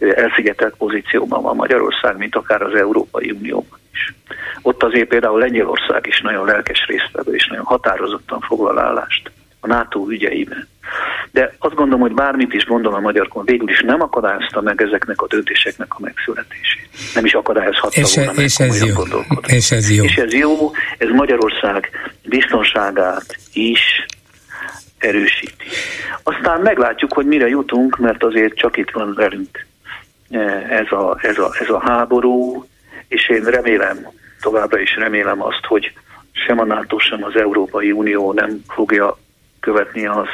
elszigetelt 0.00 0.74
pozícióban 0.76 1.42
van 1.42 1.56
Magyarország, 1.56 2.16
mint 2.16 2.36
akár 2.36 2.62
az 2.62 2.74
Európai 2.74 3.30
Unióban 3.30 3.78
is. 3.92 4.14
Ott 4.62 4.82
azért 4.82 5.08
például 5.08 5.38
Lengyelország 5.38 6.06
is 6.06 6.20
nagyon 6.20 6.46
lelkes 6.46 6.86
résztvevő 6.86 7.34
és 7.34 7.46
nagyon 7.46 7.64
határozottan 7.64 8.40
foglal 8.40 8.78
állást 8.78 9.30
a 9.60 9.66
NATO 9.66 10.06
ügyeiben. 10.08 10.68
De 11.30 11.54
azt 11.58 11.74
gondolom, 11.74 12.00
hogy 12.00 12.14
bármit 12.14 12.52
is 12.52 12.64
gondol 12.64 12.94
a 12.94 13.00
magyar 13.00 13.28
kormány, 13.28 13.56
végül 13.56 13.70
is 13.70 13.80
nem 13.80 14.00
akadályozta 14.00 14.60
meg 14.60 14.82
ezeknek 14.82 15.22
a 15.22 15.26
döntéseknek 15.26 15.94
a 15.94 16.00
megszületését. 16.00 16.88
Nem 17.14 17.24
is 17.24 17.34
akadályozhatta 17.34 18.00
és, 18.00 18.14
volna 18.14 18.32
és 18.32 18.58
ez 18.58 18.84
jó. 18.84 19.02
És 19.46 19.70
ez 19.70 19.90
jó. 19.90 20.04
És 20.04 20.16
ez 20.16 20.32
jó, 20.32 20.70
ez 20.98 21.08
Magyarország 21.08 21.90
biztonságát 22.22 23.36
is 23.52 24.06
erősíti. 25.04 25.66
Aztán 26.22 26.60
meglátjuk, 26.60 27.12
hogy 27.12 27.26
mire 27.26 27.48
jutunk, 27.48 27.96
mert 27.96 28.24
azért 28.24 28.54
csak 28.54 28.76
itt 28.76 28.90
van 28.90 29.14
velünk 29.14 29.66
eh, 30.30 30.70
ez 30.70 30.92
a, 30.92 31.18
ez 31.20 31.38
a, 31.38 31.50
ez 31.60 31.68
a 31.68 31.78
háború, 31.78 32.64
és 33.08 33.28
én 33.28 33.44
remélem, 33.44 34.08
továbbra 34.40 34.78
is 34.78 34.96
remélem 34.96 35.42
azt, 35.42 35.64
hogy 35.64 35.92
sem 36.32 36.58
a 36.58 36.64
NATO, 36.64 36.98
sem 36.98 37.24
az 37.24 37.36
Európai 37.36 37.92
Unió 37.92 38.32
nem 38.32 38.62
fogja 38.68 39.18
követni 39.60 40.06
az 40.06 40.28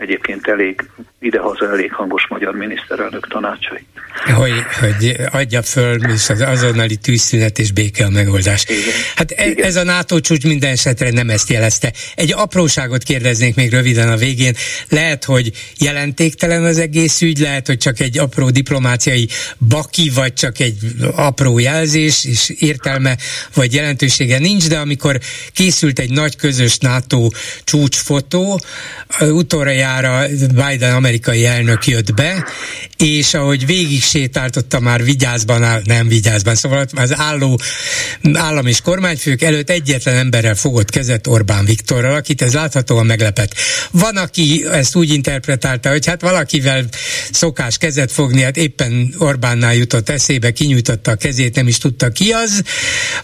egyébként 0.00 0.46
elég 0.46 0.84
idehaza 1.20 1.70
elég 1.70 1.92
hangos 1.92 2.26
magyar 2.28 2.54
miniszterelnök 2.54 3.28
tanácsai. 3.28 3.86
Hogy, 4.34 4.52
hogy 4.80 5.16
adja 5.30 5.62
föl 5.62 6.10
és 6.12 6.28
az 6.28 6.40
azonnali 6.40 6.96
tűzszünet 6.96 7.58
és 7.58 7.72
béke 7.72 8.04
a 8.04 8.10
megoldás. 8.10 8.64
Igen. 8.68 8.94
Hát 9.14 9.30
e, 9.30 9.46
Igen. 9.46 9.66
ez 9.66 9.76
a 9.76 9.84
NATO 9.84 10.20
csúcs 10.20 10.44
minden 10.44 10.70
esetre 10.70 11.10
nem 11.10 11.30
ezt 11.30 11.48
jelezte. 11.48 11.92
Egy 12.14 12.32
apróságot 12.32 13.02
kérdeznék 13.02 13.54
még 13.54 13.72
röviden 13.72 14.08
a 14.08 14.16
végén. 14.16 14.54
Lehet, 14.88 15.24
hogy 15.24 15.52
jelentéktelen 15.78 16.64
az 16.64 16.78
egész 16.78 17.22
ügy, 17.22 17.38
lehet, 17.38 17.66
hogy 17.66 17.78
csak 17.78 18.00
egy 18.00 18.18
apró 18.18 18.50
diplomáciai 18.50 19.28
baki, 19.68 20.10
vagy 20.14 20.32
csak 20.32 20.58
egy 20.58 20.78
apró 21.14 21.58
jelzés, 21.58 22.24
és 22.24 22.52
értelme 22.58 23.16
vagy 23.54 23.74
jelentősége 23.74 24.38
nincs, 24.38 24.68
de 24.68 24.78
amikor 24.78 25.18
készült 25.52 25.98
egy 25.98 26.10
nagy 26.10 26.36
közös 26.36 26.78
NATO 26.78 27.28
csúcsfotó, 27.64 28.60
utoljára 29.98 30.26
Biden 30.68 30.94
amerikai 30.94 31.46
elnök 31.46 31.86
jött 31.86 32.14
be, 32.14 32.44
és 32.96 33.34
ahogy 33.34 33.66
végig 33.66 34.02
sétáltotta 34.02 34.80
már 34.80 35.04
vigyázban, 35.04 35.82
nem 35.84 36.08
vigyázban, 36.08 36.54
szóval 36.54 36.86
az 36.92 37.16
álló 37.16 37.60
állam 38.32 38.66
és 38.66 38.80
kormányfők 38.80 39.42
előtt 39.42 39.70
egyetlen 39.70 40.16
emberrel 40.16 40.54
fogott 40.54 40.90
kezet 40.90 41.26
Orbán 41.26 41.64
Viktorral, 41.64 42.14
akit 42.14 42.42
ez 42.42 42.54
láthatóan 42.54 43.06
meglepett. 43.06 43.54
Van, 43.90 44.16
aki 44.16 44.64
ezt 44.72 44.96
úgy 44.96 45.10
interpretálta, 45.10 45.90
hogy 45.90 46.06
hát 46.06 46.20
valakivel 46.20 46.84
szokás 47.32 47.78
kezet 47.78 48.12
fogni, 48.12 48.42
hát 48.42 48.56
éppen 48.56 49.14
Orbánnál 49.18 49.74
jutott 49.74 50.08
eszébe, 50.08 50.50
kinyújtotta 50.50 51.10
a 51.10 51.14
kezét, 51.14 51.54
nem 51.54 51.68
is 51.68 51.78
tudta 51.78 52.08
ki 52.08 52.30
az, 52.30 52.62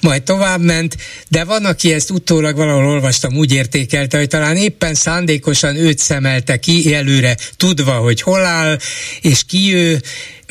majd 0.00 0.22
tovább 0.22 0.60
ment, 0.60 0.96
de 1.28 1.44
van, 1.44 1.64
aki 1.64 1.92
ezt 1.92 2.10
utólag 2.10 2.56
valahol 2.56 2.86
olvastam, 2.86 3.36
úgy 3.36 3.52
értékelte, 3.52 4.18
hogy 4.18 4.28
talán 4.28 4.56
éppen 4.56 4.94
szándékosan 4.94 5.76
őt 5.76 5.98
szemelte 5.98 6.55
ki 6.56 6.94
előre, 6.94 7.36
tudva, 7.56 7.92
hogy 7.92 8.22
hol 8.22 8.44
áll, 8.44 8.78
és 9.20 9.44
ki 9.48 9.74
ő, 9.74 10.00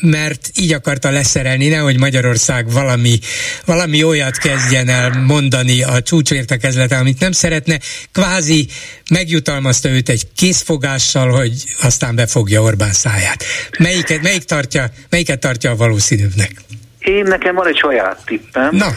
mert 0.01 0.49
így 0.55 0.73
akarta 0.73 1.09
leszerelni, 1.09 1.67
nehogy 1.67 1.99
Magyarország 1.99 2.71
valami, 2.71 3.19
valami 3.65 4.03
olyat 4.03 4.37
kezdjen 4.37 4.89
el 4.89 5.23
mondani 5.27 5.83
a 5.83 6.01
csúcsértekezleten, 6.01 6.99
amit 6.99 7.19
nem 7.19 7.31
szeretne. 7.31 7.79
Kvázi 8.11 8.67
megjutalmazta 9.11 9.89
őt 9.89 10.09
egy 10.09 10.27
készfogással, 10.35 11.29
hogy 11.29 11.63
aztán 11.81 12.15
befogja 12.15 12.61
Orbán 12.61 12.93
száját. 12.93 13.43
Melyiket, 13.79 14.21
melyik 14.21 14.43
tartja, 14.43 14.85
melyiket 15.09 15.39
tartja 15.39 15.71
a 15.71 15.75
valószínűbbnek? 15.75 16.51
Én 16.99 17.23
nekem 17.23 17.55
van 17.55 17.67
egy 17.67 17.77
saját 17.77 18.21
tippem. 18.25 18.75
Na. 18.75 18.87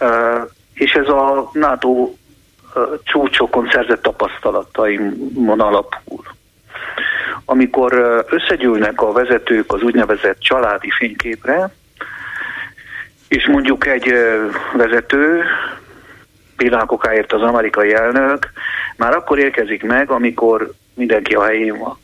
Uh, 0.00 0.50
és 0.74 0.92
ez 0.92 1.06
a 1.06 1.50
NATO 1.52 2.12
csúcsokon 3.04 3.68
szerzett 3.72 4.02
tapasztalataimon 4.02 5.60
alapul 5.60 6.22
amikor 7.50 8.24
összegyűlnek 8.28 9.00
a 9.02 9.12
vezetők 9.12 9.72
az 9.72 9.82
úgynevezett 9.82 10.38
családi 10.38 10.90
fényképre, 10.90 11.70
és 13.28 13.46
mondjuk 13.46 13.86
egy 13.86 14.12
vezető, 14.72 15.44
pillanatokáért 16.56 17.32
az 17.32 17.42
amerikai 17.42 17.94
elnök, 17.94 18.52
már 18.96 19.12
akkor 19.12 19.38
érkezik 19.38 19.82
meg, 19.82 20.10
amikor 20.10 20.72
mindenki 20.94 21.34
a 21.34 21.44
helyén 21.44 21.78
van. 21.78 21.98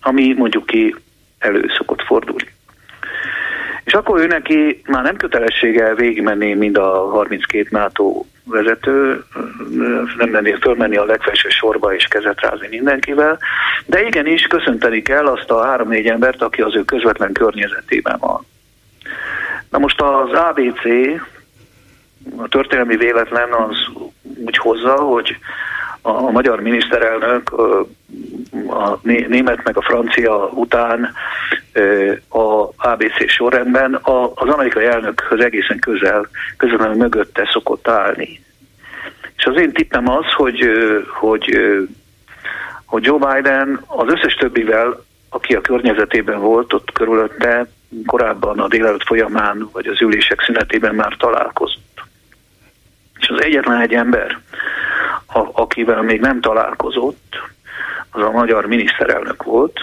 Ami 0.00 0.32
mondjuk 0.32 0.66
ki 0.66 0.96
elő 1.38 1.70
szokott 1.76 2.02
fordulni. 2.02 2.52
És 3.84 3.92
akkor 3.92 4.20
ő 4.20 4.26
neki 4.26 4.82
már 4.86 5.02
nem 5.02 5.16
kötelessége 5.16 5.94
végigmenni 5.94 6.54
mind 6.54 6.76
a 6.76 7.08
32 7.10 7.68
NATO 7.70 8.24
vezető, 8.50 9.24
nem 10.16 10.28
menni, 10.28 10.56
fölmenni 10.60 10.96
a 10.96 11.04
legfelső 11.04 11.48
sorba 11.48 11.94
és 11.94 12.04
kezet 12.04 12.40
rázni 12.40 12.68
mindenkivel, 12.68 13.38
de 13.86 14.06
igenis 14.06 14.46
köszönteni 14.46 15.02
kell 15.02 15.26
azt 15.26 15.50
a 15.50 15.64
három-négy 15.64 16.06
embert, 16.06 16.42
aki 16.42 16.62
az 16.62 16.76
ő 16.76 16.84
közvetlen 16.84 17.32
környezetében 17.32 18.16
van. 18.18 18.46
Na 19.70 19.78
most 19.78 20.00
az 20.00 20.32
ABC, 20.32 20.84
a 22.36 22.48
történelmi 22.48 22.96
véletlen 22.96 23.52
az 23.52 23.76
úgy 24.44 24.56
hozza, 24.56 24.94
hogy 24.94 25.36
a 26.02 26.30
magyar 26.30 26.60
miniszterelnök 26.60 27.52
a 28.68 28.98
német 29.02 29.64
meg 29.64 29.76
a 29.76 29.82
francia 29.82 30.46
után 30.54 31.12
a 32.28 32.68
ABC 32.76 33.30
sorrendben 33.30 33.98
az 34.34 34.48
amerikai 34.48 34.84
elnökhöz 34.84 35.40
egészen 35.40 35.78
közel, 35.78 36.28
közvetlenül 36.56 36.96
mögötte 36.96 37.48
szokott 37.52 37.88
állni. 37.88 38.40
És 39.36 39.44
az 39.44 39.56
én 39.56 39.72
tippem 39.72 40.08
az, 40.08 40.24
hogy, 40.36 40.70
hogy, 41.08 41.58
hogy 42.84 43.04
Joe 43.04 43.18
Biden 43.18 43.84
az 43.86 44.12
összes 44.12 44.34
többivel, 44.34 45.04
aki 45.28 45.54
a 45.54 45.60
környezetében 45.60 46.40
volt 46.40 46.72
ott 46.72 46.92
körülötte, 46.92 47.66
korábban 48.06 48.58
a 48.58 48.68
délelőtt 48.68 49.04
folyamán, 49.04 49.68
vagy 49.72 49.86
az 49.86 50.00
ülések 50.00 50.40
szünetében 50.40 50.94
már 50.94 51.16
találkozott. 51.18 51.89
És 53.20 53.28
az 53.28 53.44
egyetlen 53.44 53.80
egy 53.80 53.94
ember, 53.94 54.38
a, 55.26 55.48
akivel 55.52 56.02
még 56.02 56.20
nem 56.20 56.40
találkozott, 56.40 57.36
az 58.10 58.22
a 58.22 58.30
magyar 58.30 58.66
miniszterelnök 58.66 59.42
volt, 59.42 59.80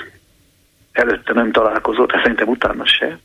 előtte 0.92 1.34
nem 1.34 1.52
találkozott, 1.52 2.12
de 2.12 2.20
szerintem 2.22 2.48
utána 2.48 2.86
se, 2.86 3.20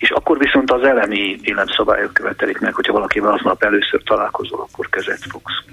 és 0.00 0.10
akkor 0.10 0.38
viszont 0.38 0.72
az 0.72 0.82
elemi 0.82 1.38
életszabályok 1.42 2.14
követelik 2.14 2.58
meg, 2.58 2.74
hogyha 2.74 2.92
valakivel 2.92 3.32
aznap 3.32 3.62
először 3.62 4.02
találkozol, 4.02 4.60
akkor 4.60 4.88
kezet 4.88 5.24
fogsz. 5.28 5.64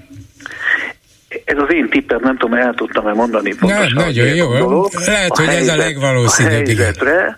Ez 1.43 1.58
az 1.58 1.74
én 1.74 1.89
tippem, 1.89 2.20
nem 2.22 2.38
tudom, 2.38 2.60
el 2.60 2.74
tudtam-e 2.74 3.14
mondani 3.14 3.55
pontosan. 3.55 3.93
Nem, 3.93 4.05
nagyon 4.05 4.28
jó. 4.28 4.58
Dolog, 4.58 4.89
Lehet, 5.05 5.36
hogy 5.36 5.45
helyzet, 5.45 5.74
ez 5.74 5.80
a 5.80 5.86
legvalószínűbb. 5.86 6.51
A 6.51 6.55
helyzetre, 6.55 7.38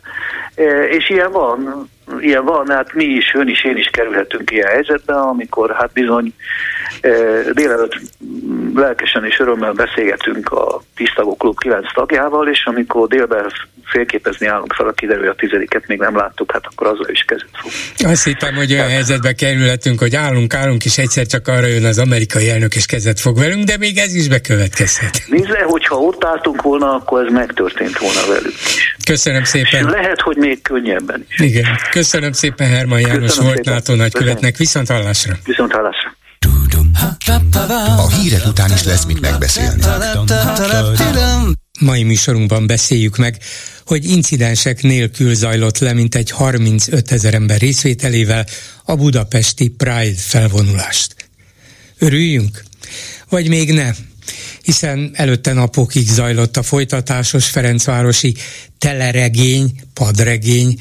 e, 0.56 0.84
és 0.84 1.10
ilyen 1.10 1.32
van, 1.32 1.90
ilyen 2.20 2.45
van, 2.45 2.70
hát 2.70 2.93
mi 2.93 3.03
is, 3.03 3.34
ön 3.34 3.47
is, 3.47 3.64
én 3.64 3.78
is 3.78 3.88
kerülhetünk 3.88 4.51
ilyen 4.51 4.68
helyzetbe, 4.68 5.14
amikor 5.14 5.72
hát 5.72 5.91
bizony 5.93 6.34
e, 7.01 7.10
délelőtt 7.53 7.99
lelkesen 8.76 9.26
és 9.26 9.39
örömmel 9.39 9.74
beszélgetünk 9.74 10.51
a 10.51 10.82
Tisztagó 10.95 11.36
Klub 11.36 11.60
9 11.60 11.93
tagjával, 11.93 12.47
és 12.47 12.66
amikor 12.66 13.07
délben 13.07 13.51
félképezni 13.90 14.48
állunk 14.48 14.74
fel, 14.74 14.88
a 14.88 14.92
kiderül, 14.92 15.30
a 15.30 15.36
tizediket 15.36 15.88
még 15.88 16.00
nem 16.00 16.16
láttuk, 16.16 16.52
hát 16.52 16.66
akkor 16.72 16.88
azzal 16.88 17.10
is 17.10 17.26
fog. 17.54 17.72
Azt 18.12 18.24
hittem, 18.24 18.56
hogy 18.56 18.72
olyan 18.72 18.90
helyzetbe 18.90 19.34
kerülhetünk, 19.34 20.00
hogy 20.00 20.16
állunk, 20.16 20.54
állunk, 20.54 20.86
és 20.86 20.98
egyszer 20.98 21.26
csak 21.26 21.48
arra 21.48 21.66
jön 21.66 21.86
az 21.86 21.98
amerikai 21.98 22.50
elnök, 22.50 22.76
és 22.76 22.86
kezet 22.86 23.20
fog 23.20 23.38
velünk, 23.38 23.64
de 23.64 23.78
még 23.78 23.98
ez 23.98 24.16
is 24.16 24.28
bekövetkezhet. 24.28 25.24
Nézd 25.28 25.50
le, 25.50 25.62
hogyha 25.62 25.96
ott 25.96 26.24
álltunk 26.24 26.62
volna, 26.62 26.94
akkor 26.94 27.26
ez 27.26 27.32
megtörtént 27.32 27.98
volna 27.98 28.20
velük 28.28 28.54
is. 28.66 28.96
Köszönöm 29.06 29.44
szépen. 29.44 29.86
És 29.86 29.92
lehet, 29.92 30.22
hogy 30.22 30.38
még 30.38 30.62
könnyebben 30.62 31.26
is. 31.30 31.40
Igen. 31.40 31.66
Köszönöm 31.92 32.32
szépen 32.32 32.68
Herman 32.68 33.00
János 33.00 33.20
Köszönöm 33.20 33.46
volt 33.46 33.58
szépen. 33.58 33.74
NATO 33.74 33.96
nagykövetnek. 33.96 34.58
Viszont 34.58 34.88
hallásra. 34.88 35.34
Viszont 35.46 35.72
hallásra. 35.72 36.18
A 37.98 38.10
hírek 38.10 38.46
után 38.46 38.72
is 38.72 38.84
lesz 38.84 39.06
mit 39.06 39.22
megbeszélni. 39.22 39.82
Mai 41.80 42.04
műsorunkban 42.04 42.68
beszéljük 42.68 43.18
meg, 43.18 43.38
hogy 43.86 44.10
incidensek 44.10 44.82
nélkül 44.82 45.36
zajlott 45.36 45.78
le 45.78 45.94
mintegy 45.94 46.30
35 46.32 47.12
ezer 47.12 47.34
ember 47.34 47.60
részvételével 47.60 48.46
a 48.84 48.96
budapesti 48.96 49.68
Pride 49.68 50.18
felvonulást. 50.18 51.16
Örüljünk? 51.98 52.64
Vagy 53.30 53.48
még 53.48 53.74
ne? 53.74 53.92
hiszen 54.64 55.12
előtte 55.14 55.54
napokig 55.54 56.08
zajlott 56.08 56.58
a 56.58 56.64
folytatásos 56.64 57.48
Ferencvárosi 57.48 58.36
teleregény, 58.78 59.72
padregény, 59.94 60.80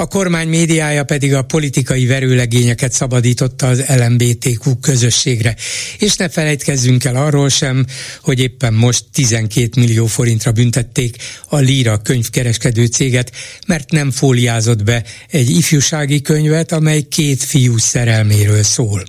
a 0.00 0.06
kormány 0.06 0.48
médiája 0.48 1.04
pedig 1.04 1.34
a 1.34 1.42
politikai 1.42 2.06
verőlegényeket 2.06 2.92
szabadította 2.92 3.66
az 3.66 3.84
LMBTQ 3.88 4.78
közösségre. 4.80 5.56
És 5.98 6.16
ne 6.16 6.28
felejtkezzünk 6.28 7.04
el 7.04 7.16
arról 7.16 7.48
sem, 7.48 7.86
hogy 8.22 8.40
éppen 8.40 8.74
most 8.74 9.04
12 9.12 9.80
millió 9.80 10.06
forintra 10.06 10.52
büntették 10.52 11.16
a 11.48 11.56
Líra 11.56 11.98
könyvkereskedő 11.98 12.86
céget, 12.86 13.32
mert 13.66 13.90
nem 13.90 14.10
fóliázott 14.10 14.84
be 14.84 15.04
egy 15.30 15.50
ifjúsági 15.50 16.20
könyvet, 16.20 16.72
amely 16.72 17.00
két 17.00 17.42
fiú 17.42 17.78
szerelméről 17.78 18.62
szól. 18.62 19.04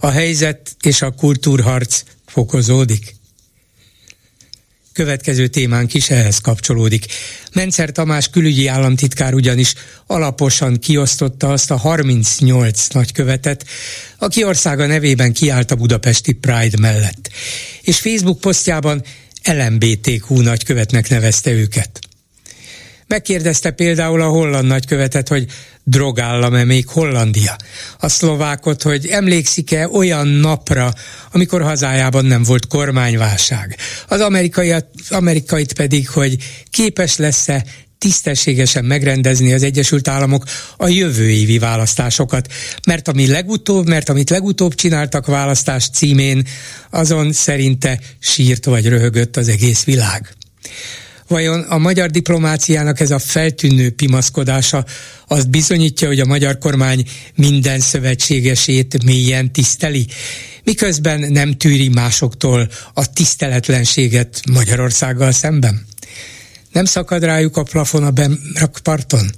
A 0.00 0.08
helyzet 0.08 0.76
és 0.82 1.02
a 1.02 1.10
kultúrharc 1.10 2.02
fokozódik. 2.26 3.19
Következő 4.92 5.46
témánk 5.46 5.94
is 5.94 6.10
ehhez 6.10 6.38
kapcsolódik. 6.38 7.04
Mencer 7.52 7.90
Tamás 7.90 8.28
külügyi 8.28 8.66
államtitkár 8.66 9.34
ugyanis 9.34 9.74
alaposan 10.06 10.78
kiosztotta 10.78 11.48
azt 11.48 11.70
a 11.70 11.76
38 11.76 12.86
nagykövetet, 12.88 13.66
aki 14.18 14.44
országa 14.44 14.86
nevében 14.86 15.32
kiállt 15.32 15.70
a 15.70 15.76
budapesti 15.76 16.32
Pride 16.32 16.78
mellett. 16.80 17.30
És 17.82 17.98
Facebook 17.98 18.40
posztjában 18.40 19.02
LMBTQ 19.44 20.40
nagykövetnek 20.40 21.08
nevezte 21.08 21.50
őket. 21.50 22.09
Megkérdezte 23.10 23.70
például 23.70 24.20
a 24.20 24.28
holland 24.28 24.66
nagykövetet, 24.66 25.28
hogy 25.28 25.46
drogállam-e 25.84 26.64
még 26.64 26.86
Hollandia. 26.88 27.56
A 27.98 28.08
szlovákot, 28.08 28.82
hogy 28.82 29.06
emlékszik-e 29.06 29.88
olyan 29.88 30.26
napra, 30.26 30.92
amikor 31.32 31.62
hazájában 31.62 32.24
nem 32.24 32.42
volt 32.42 32.66
kormányválság. 32.66 33.76
Az 34.08 34.20
amerikai, 34.20 34.74
amerikait 35.08 35.72
pedig, 35.72 36.08
hogy 36.08 36.36
képes 36.70 37.16
lesz-e 37.16 37.64
tisztességesen 37.98 38.84
megrendezni 38.84 39.52
az 39.52 39.62
Egyesült 39.62 40.08
Államok 40.08 40.44
a 40.76 40.88
jövő 40.88 41.30
évi 41.30 41.58
választásokat. 41.58 42.52
Mert 42.86 43.08
ami 43.08 43.26
legutóbb, 43.26 43.88
mert 43.88 44.08
amit 44.08 44.30
legutóbb 44.30 44.74
csináltak 44.74 45.26
választás 45.26 45.88
címén, 45.88 46.46
azon 46.90 47.32
szerinte 47.32 48.00
sírt 48.18 48.64
vagy 48.64 48.88
röhögött 48.88 49.36
az 49.36 49.48
egész 49.48 49.84
világ. 49.84 50.34
Vajon 51.30 51.60
a 51.60 51.78
magyar 51.78 52.10
diplomáciának 52.10 53.00
ez 53.00 53.10
a 53.10 53.18
feltűnő 53.18 53.90
pimaszkodása 53.90 54.84
azt 55.26 55.50
bizonyítja, 55.50 56.08
hogy 56.08 56.20
a 56.20 56.26
magyar 56.26 56.58
kormány 56.58 57.04
minden 57.34 57.80
szövetségesét 57.80 59.04
mélyen 59.04 59.52
tiszteli, 59.52 60.06
miközben 60.64 61.20
nem 61.20 61.56
tűri 61.56 61.88
másoktól 61.88 62.68
a 62.94 63.12
tiszteletlenséget 63.12 64.40
Magyarországgal 64.52 65.32
szemben? 65.32 65.86
Nem 66.72 66.84
szakad 66.84 67.24
rájuk 67.24 67.56
a 67.56 67.62
plafon 67.62 68.04
a 68.04 68.12
parton? 68.82 69.30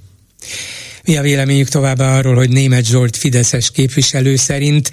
Mi 1.05 1.17
a 1.17 1.23
véleményük 1.23 1.69
továbbá 1.69 2.17
arról, 2.19 2.35
hogy 2.35 2.51
német 2.51 2.87
Zsolt 2.87 3.17
Fideszes 3.17 3.71
képviselő 3.71 4.37
szerint 4.37 4.91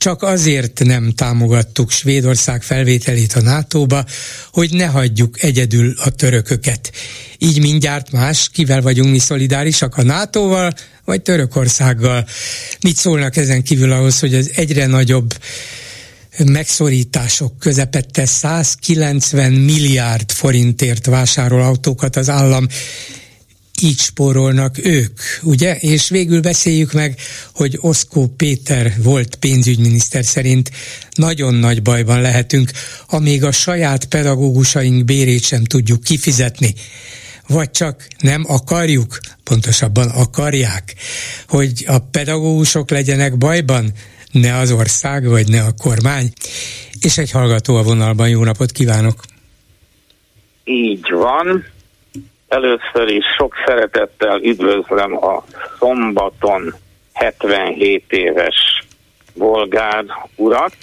csak 0.00 0.22
azért 0.22 0.84
nem 0.84 1.12
támogattuk 1.12 1.90
Svédország 1.90 2.62
felvételét 2.62 3.32
a 3.32 3.40
NATO-ba, 3.40 4.04
hogy 4.52 4.70
ne 4.72 4.86
hagyjuk 4.86 5.42
egyedül 5.42 5.94
a 6.04 6.10
törököket. 6.10 6.92
Így 7.38 7.60
mindjárt 7.60 8.10
más, 8.10 8.48
kivel 8.52 8.80
vagyunk 8.80 9.10
mi 9.10 9.18
szolidárisak 9.18 9.96
a 9.96 10.02
NATO-val, 10.02 10.72
vagy 11.04 11.22
Törökországgal. 11.22 12.26
Mit 12.80 12.96
szólnak 12.96 13.36
ezen 13.36 13.62
kívül 13.62 13.92
ahhoz, 13.92 14.20
hogy 14.20 14.34
az 14.34 14.50
egyre 14.54 14.86
nagyobb 14.86 15.34
megszorítások 16.44 17.58
közepette 17.58 18.26
190 18.26 19.52
milliárd 19.52 20.30
forintért 20.30 21.06
vásárol 21.06 21.62
autókat 21.62 22.16
az 22.16 22.28
állam, 22.28 22.66
így 23.82 23.98
spórolnak 23.98 24.84
ők, 24.84 25.20
ugye? 25.42 25.76
És 25.76 26.08
végül 26.08 26.40
beszéljük 26.40 26.92
meg, 26.92 27.18
hogy 27.54 27.78
Oszkó 27.80 28.26
Péter 28.36 28.92
volt 29.02 29.34
pénzügyminiszter 29.34 30.24
szerint 30.24 30.70
nagyon 31.14 31.54
nagy 31.54 31.82
bajban 31.82 32.20
lehetünk, 32.20 32.70
amíg 33.06 33.44
a 33.44 33.52
saját 33.52 34.04
pedagógusaink 34.04 35.04
bérét 35.04 35.44
sem 35.44 35.64
tudjuk 35.64 36.02
kifizetni 36.02 36.74
vagy 37.50 37.70
csak 37.70 38.06
nem 38.20 38.44
akarjuk, 38.48 39.18
pontosabban 39.44 40.08
akarják, 40.08 40.94
hogy 41.48 41.84
a 41.86 41.98
pedagógusok 41.98 42.90
legyenek 42.90 43.38
bajban, 43.38 43.92
ne 44.32 44.56
az 44.56 44.70
ország, 44.70 45.28
vagy 45.28 45.48
ne 45.48 45.62
a 45.62 45.72
kormány. 45.78 46.32
És 47.00 47.18
egy 47.18 47.30
hallgató 47.30 47.76
a 47.76 47.82
vonalban, 47.82 48.28
jó 48.28 48.44
napot 48.44 48.72
kívánok! 48.72 49.22
Így 50.64 51.10
van, 51.10 51.64
Először 52.50 53.08
is 53.08 53.24
sok 53.38 53.54
szeretettel 53.66 54.40
üdvözlöm 54.42 55.16
a 55.16 55.44
szombaton 55.78 56.74
77 57.12 58.04
éves 58.08 58.84
bolgár 59.34 60.04
urat. 60.36 60.74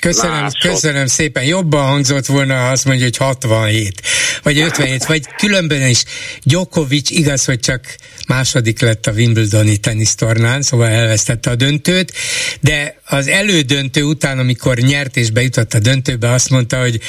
Köszönöm, 0.00 0.40
Másod. 0.40 0.70
köszönöm 0.70 1.06
szépen. 1.06 1.44
Jobban 1.44 1.82
hangzott 1.82 2.26
volna, 2.26 2.54
ha 2.54 2.68
azt 2.68 2.84
mondja, 2.84 3.04
hogy 3.04 3.16
67, 3.16 4.00
vagy 4.42 4.58
57, 4.58 5.04
vagy 5.04 5.26
különben 5.36 5.88
is. 5.88 6.04
Djokovic 6.42 7.10
igaz, 7.10 7.44
hogy 7.44 7.60
csak 7.60 7.80
második 8.28 8.80
lett 8.80 9.06
a 9.06 9.12
Wimbledoni 9.12 9.76
tenisztornán, 9.76 10.62
szóval 10.62 10.88
elvesztette 10.88 11.50
a 11.50 11.54
döntőt, 11.54 12.12
de 12.60 13.00
az 13.06 13.28
elődöntő 13.28 14.02
után, 14.02 14.38
amikor 14.38 14.76
nyert 14.76 15.16
és 15.16 15.30
bejutott 15.30 15.72
a 15.72 15.78
döntőbe, 15.78 16.30
azt 16.30 16.50
mondta, 16.50 16.80
hogy 16.80 17.00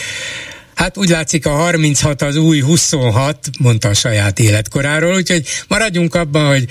Hát 0.76 0.98
úgy 0.98 1.10
látszik 1.10 1.46
a 1.46 1.50
36 1.50 2.22
az 2.22 2.36
új 2.36 2.60
26, 2.60 3.38
mondta 3.60 3.88
a 3.88 3.94
saját 3.94 4.40
életkoráról, 4.40 5.16
úgyhogy 5.16 5.48
maradjunk 5.68 6.16
abban, 6.16 6.48
hogy 6.48 6.66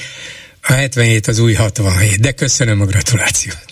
a 0.63 0.73
77 0.73 1.27
az 1.27 1.39
új 1.39 1.55
67. 1.55 2.21
De 2.21 2.33
köszönöm 2.33 2.81
a 2.81 2.85
gratulációt. 2.85 3.65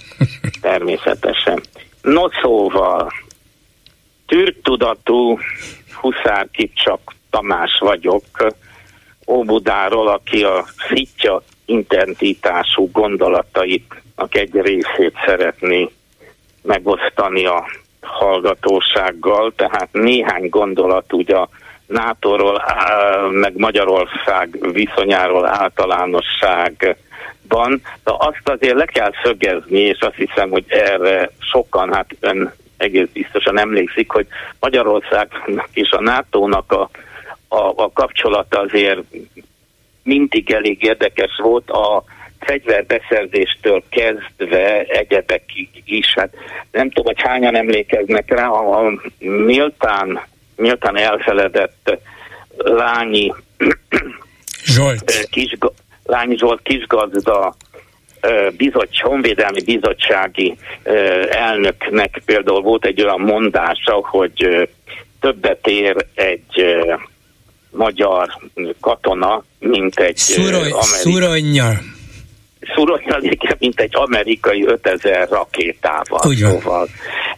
Természetesen. 0.61 1.61
No 2.03 2.28
szóval, 2.43 3.12
türtudatú 4.26 5.39
Huszár 6.01 6.49
Kipcsak 6.53 7.14
Tamás 7.30 7.78
vagyok, 7.80 8.24
Óbudáról, 9.26 10.09
aki 10.09 10.43
a 10.43 10.66
szitja 10.89 11.43
intentítású 11.64 12.91
gondolatait 12.93 14.03
egy 14.30 14.53
részét 14.53 15.14
szeretné 15.26 15.91
megosztani 16.62 17.45
a 17.45 17.70
hallgatósággal, 18.03 19.53
tehát 19.57 19.88
néhány 19.92 20.48
gondolat 20.48 21.12
ugye 21.12 21.36
a 21.36 21.48
NATO-ról, 21.86 22.62
meg 23.30 23.57
Magyarország 23.57 24.59
viszonyáról 24.72 25.46
általánosságban, 25.46 27.80
de 28.05 28.12
azt 28.18 28.48
azért 28.48 28.74
le 28.74 28.84
kell 28.84 29.12
szögezni, 29.22 29.78
és 29.78 29.98
azt 30.00 30.16
hiszem, 30.16 30.50
hogy 30.50 30.64
erre 30.68 31.30
sokan, 31.38 31.94
hát 31.94 32.07
ön 32.20 32.53
egész 32.76 33.09
biztosan 33.12 33.59
emlékszik, 33.59 34.11
hogy 34.11 34.26
Magyarországnak 34.61 35.68
és 35.72 35.90
a 35.90 36.00
NATO-nak 36.00 36.72
a, 36.72 36.90
a, 37.48 37.72
a 37.76 37.90
kapcsolata 37.92 38.61
azért 38.61 39.00
mindig 40.03 40.50
elég 40.50 40.82
érdekes 40.82 41.40
volt. 41.42 41.70
A 41.70 42.05
fegyverbeszerzéstől 42.45 43.82
kezdve 43.88 44.82
egyebekig 44.82 45.68
is. 45.84 46.14
Hát 46.14 46.34
nem 46.70 46.90
tudom, 46.90 47.14
hogy 47.14 47.22
hányan 47.28 47.57
emlékeznek 47.57 48.30
rá, 48.34 48.49
a, 48.49 48.86
a 48.86 49.01
méltán, 49.18 50.20
méltán 50.57 50.97
elfeledett 50.97 51.99
Lányi 52.57 53.32
Zsolt. 54.64 55.28
Kis, 55.30 55.57
Lányi 56.05 56.36
Zsolt 56.36 56.61
kisgazda 56.62 57.57
bizottság, 58.57 59.07
honvédelmi 59.07 59.62
bizottsági 59.62 60.57
elnöknek 61.30 62.22
például 62.24 62.61
volt 62.61 62.84
egy 62.84 63.03
olyan 63.03 63.20
mondása, 63.20 63.95
hogy 64.03 64.68
többet 65.20 65.66
ér 65.66 66.07
egy 66.14 66.64
magyar 67.70 68.28
katona, 68.80 69.45
mint 69.59 69.99
egy 69.99 70.16
Szuroly, 70.16 70.70
amerikai 70.70 71.40
szuronytaléke, 72.74 73.56
mint 73.58 73.80
egy 73.80 73.96
amerikai 73.96 74.64
5000 74.66 75.28
rakétával. 75.28 76.20
Ugyan. 76.24 76.50
Szóval 76.50 76.88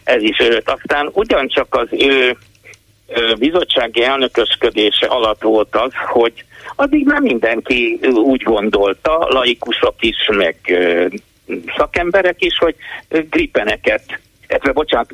ez 0.03 0.21
is 0.21 0.39
őt. 0.39 0.69
Aztán 0.69 1.09
ugyancsak 1.13 1.75
az 1.75 1.87
ő 1.91 2.37
bizottsági 3.39 4.03
elnökösködése 4.03 5.05
alatt 5.05 5.41
volt 5.41 5.75
az, 5.75 5.91
hogy 6.07 6.33
addig 6.75 7.05
nem 7.05 7.23
mindenki 7.23 7.99
úgy 8.13 8.43
gondolta, 8.43 9.27
laikusok 9.29 9.95
is, 9.99 10.15
meg 10.37 10.55
szakemberek 11.77 12.35
is, 12.41 12.57
hogy 12.57 12.75
gripeneket, 13.29 14.03
illetve 14.47 14.71
bocsánat, 14.71 15.07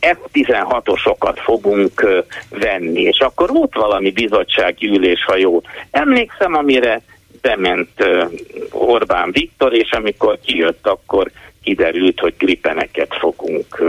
F-16-osokat 0.00 1.38
fogunk 1.44 2.24
venni, 2.48 3.00
és 3.00 3.18
akkor 3.18 3.50
volt 3.50 3.74
valami 3.74 4.10
bizottsági 4.10 4.86
ülés, 4.86 5.24
ha 5.24 5.36
jó. 5.36 5.60
Emlékszem, 5.90 6.54
amire 6.54 7.02
bement 7.40 7.88
Orbán 8.70 9.30
Viktor, 9.32 9.74
és 9.74 9.90
amikor 9.90 10.38
kijött, 10.44 10.86
akkor 10.86 11.30
kiderült, 11.62 12.20
hogy 12.20 12.34
gripeneket 12.38 13.16
fogunk 13.20 13.82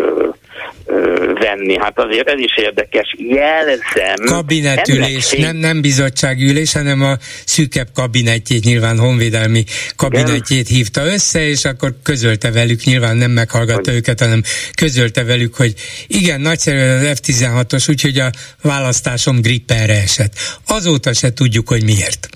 venni. 1.39 1.77
Hát 1.77 1.99
azért 1.99 2.29
ez 2.29 2.39
is 2.39 2.57
érdekes. 2.57 3.15
Jelzem. 3.17 4.25
Kabinetülés, 4.25 5.31
nem, 5.31 5.55
nem 5.55 5.81
bizottságülés, 5.81 6.73
hanem 6.73 7.01
a 7.01 7.17
szűkebb 7.45 7.87
kabinetjét, 7.93 8.63
nyilván 8.63 8.99
honvédelmi 8.99 9.63
kabinetjét 9.95 10.67
hívta 10.67 11.05
össze, 11.05 11.47
és 11.47 11.65
akkor 11.65 11.93
közölte 12.03 12.51
velük, 12.51 12.83
nyilván 12.83 13.17
nem 13.17 13.31
meghallgatta 13.31 13.89
hogy... 13.89 13.99
őket, 13.99 14.19
hanem 14.19 14.43
közölte 14.75 15.23
velük, 15.23 15.55
hogy 15.55 15.73
igen, 16.07 16.41
nagyszerű 16.41 16.79
az 16.79 17.19
F-16-os, 17.19 17.89
úgyhogy 17.89 18.17
a 18.19 18.29
választásom 18.61 19.41
gripperre 19.41 20.01
esett. 20.01 20.33
Azóta 20.67 21.13
se 21.13 21.33
tudjuk, 21.33 21.67
hogy 21.67 21.83
miért. 21.83 22.29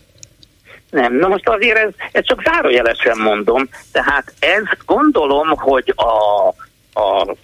Nem, 0.96 1.16
na 1.16 1.28
most 1.28 1.50
azért 1.50 1.78
ez, 1.78 1.90
ez 2.12 2.26
csak 2.26 2.42
zárójelesen 2.44 3.18
mondom, 3.18 3.70
tehát 3.92 4.34
ez 4.40 4.64
gondolom, 4.86 5.48
hogy 5.48 5.94
a, 5.96 6.48
a 7.00 7.36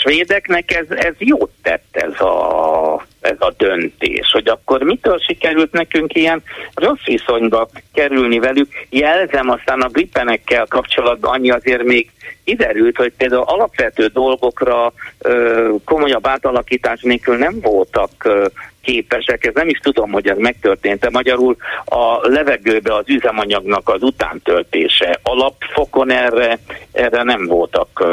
svédeknek 0.00 0.74
ez, 0.74 0.86
ez 0.90 1.14
jót 1.18 1.50
tett 1.62 1.86
ez 1.90 2.20
a, 2.20 3.06
ez 3.20 3.36
a 3.38 3.52
döntés, 3.56 4.30
hogy 4.32 4.48
akkor 4.48 4.82
mitől 4.82 5.18
sikerült 5.18 5.72
nekünk 5.72 6.14
ilyen 6.14 6.42
rossz 6.74 7.04
viszonyba 7.04 7.68
kerülni 7.94 8.38
velük. 8.38 8.68
Jelzem 8.90 9.50
aztán 9.50 9.80
a 9.80 9.88
gripenekkel 9.88 10.66
kapcsolatban 10.66 11.32
annyi 11.32 11.50
azért 11.50 11.82
még 11.82 12.10
kiderült, 12.44 12.96
hogy 12.96 13.12
például 13.16 13.42
alapvető 13.46 14.06
dolgokra 14.06 14.92
ö, 15.18 15.68
komolyabb 15.84 16.26
átalakítás 16.26 17.00
nélkül 17.02 17.36
nem 17.36 17.60
voltak 17.60 18.10
ö, 18.24 18.46
képesek, 18.88 19.44
ez 19.44 19.54
nem 19.54 19.68
is 19.68 19.78
tudom, 19.78 20.10
hogy 20.10 20.28
ez 20.28 20.36
megtörtént-e. 20.38 21.10
Magyarul 21.10 21.56
a 21.84 22.28
levegőbe 22.28 22.94
az 22.94 23.04
üzemanyagnak 23.06 23.88
az 23.88 24.02
utántöltése 24.02 25.18
alapfokon 25.22 26.10
erre, 26.10 26.58
erre 26.92 27.22
nem 27.22 27.46
voltak 27.46 28.04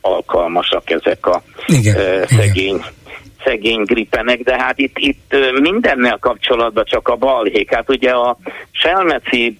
alkalmasak 0.00 0.90
ezek 0.90 1.26
a 1.26 1.42
igen, 1.66 2.26
szegény 2.26 2.74
igen 2.74 3.00
szegény 3.44 3.82
gripenek, 3.82 4.40
de 4.40 4.56
hát 4.58 4.78
itt, 4.78 4.98
itt 4.98 5.34
mindennel 5.60 6.18
kapcsolatban 6.20 6.84
csak 6.84 7.08
a 7.08 7.16
balhék. 7.16 7.74
Hát 7.74 7.90
ugye 7.90 8.10
a 8.10 8.36
Selmeci 8.70 9.58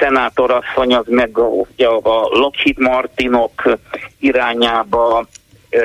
szenátorasszony 0.00 0.94
az 0.94 1.04
meg 1.08 1.38
a, 1.38 1.64
a 2.02 2.28
Lockheed 2.30 2.78
Martinok 2.78 3.78
irányába 4.20 5.26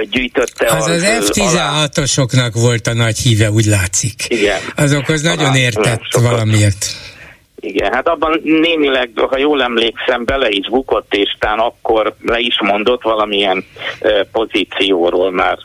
gyűjtötte. 0.10 0.68
Az 0.68 0.88
az, 0.88 1.04
az 1.04 1.30
F-16-osoknak 1.30 2.52
volt 2.54 2.88
a 2.88 2.94
nagy 2.94 3.18
híve, 3.18 3.52
úgy 3.52 3.66
látszik. 3.66 4.26
Igen. 4.28 4.60
Azokhoz 4.76 5.22
nagyon 5.22 5.56
értett 5.56 6.02
sokat. 6.10 6.30
valamiért. 6.30 6.86
Igen, 7.60 7.94
hát 7.94 8.08
abban 8.08 8.42
némileg, 8.44 9.10
ha 9.16 9.38
jól 9.38 9.64
emlékszem, 9.64 10.26
bele 10.26 10.50
is 10.50 10.70
bukott, 10.70 11.14
és 11.14 11.36
tán 11.40 11.60
akkor 11.60 12.16
le 12.22 12.40
is 12.40 12.62
mondott 12.62 13.02
valamilyen 13.02 13.66
pozícióról 14.32 15.32
már 15.32 15.58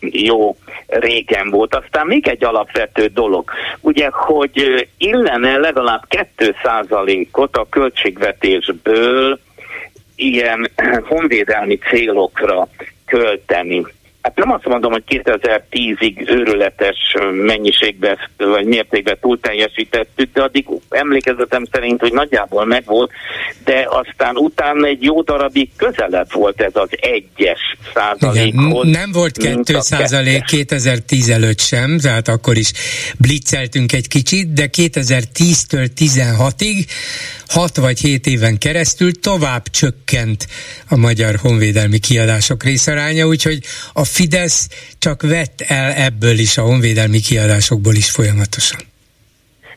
jó 0.00 0.56
régen 0.86 1.50
volt. 1.50 1.74
Aztán 1.74 2.06
még 2.06 2.28
egy 2.28 2.44
alapvető 2.44 3.06
dolog, 3.06 3.50
ugye, 3.80 4.08
hogy 4.10 4.88
illene 4.98 5.56
legalább 5.56 6.02
2%-ot 6.36 7.56
a 7.56 7.66
költségvetésből 7.70 9.40
ilyen 10.16 10.70
honvédelmi 11.08 11.78
célokra 11.78 12.68
költeni. 13.12 13.86
Hát 14.22 14.36
nem 14.36 14.52
azt 14.52 14.64
mondom, 14.64 14.92
hogy 14.92 15.02
2010-ig 15.08 16.30
őrületes 16.30 16.96
mennyiségben 17.32 18.18
vagy 18.36 18.64
mértékben 18.64 19.18
túl 19.20 19.40
teljesítettük, 19.40 20.32
de 20.32 20.42
addig 20.42 20.66
emlékezetem 20.88 21.64
szerint, 21.72 22.00
hogy 22.00 22.12
nagyjából 22.12 22.64
megvolt, 22.64 23.10
de 23.64 23.86
aztán 23.88 24.36
utána 24.36 24.86
egy 24.86 25.02
jó 25.02 25.22
darabig 25.22 25.70
közelebb 25.76 26.32
volt 26.32 26.60
ez 26.60 26.72
az 26.74 26.88
egyes 26.90 27.60
százalékhoz. 27.94 28.90
Nem 28.90 29.12
volt 29.12 29.38
2 29.38 29.80
százalék 29.80 30.44
2010 30.44 31.28
előtt 31.28 31.60
sem, 31.60 31.98
tehát 31.98 32.28
akkor 32.28 32.56
is 32.56 32.72
blitzeltünk 33.18 33.92
egy 33.92 34.08
kicsit, 34.08 34.52
de 34.52 34.68
2010-től 34.76 35.88
16-ig 35.98 36.86
6 37.52 37.76
vagy 37.76 37.98
7 37.98 38.26
éven 38.26 38.58
keresztül 38.58 39.20
tovább 39.20 39.62
csökkent 39.62 40.46
a 40.88 40.96
magyar 40.96 41.34
honvédelmi 41.42 41.98
kiadások 41.98 42.62
részaránya, 42.62 43.26
úgyhogy 43.26 43.58
a 43.92 44.04
Fidesz 44.04 44.68
csak 44.98 45.22
vett 45.22 45.60
el 45.66 45.92
ebből 45.92 46.38
is, 46.38 46.58
a 46.58 46.62
honvédelmi 46.62 47.20
kiadásokból 47.20 47.94
is 47.94 48.10
folyamatosan. 48.10 48.80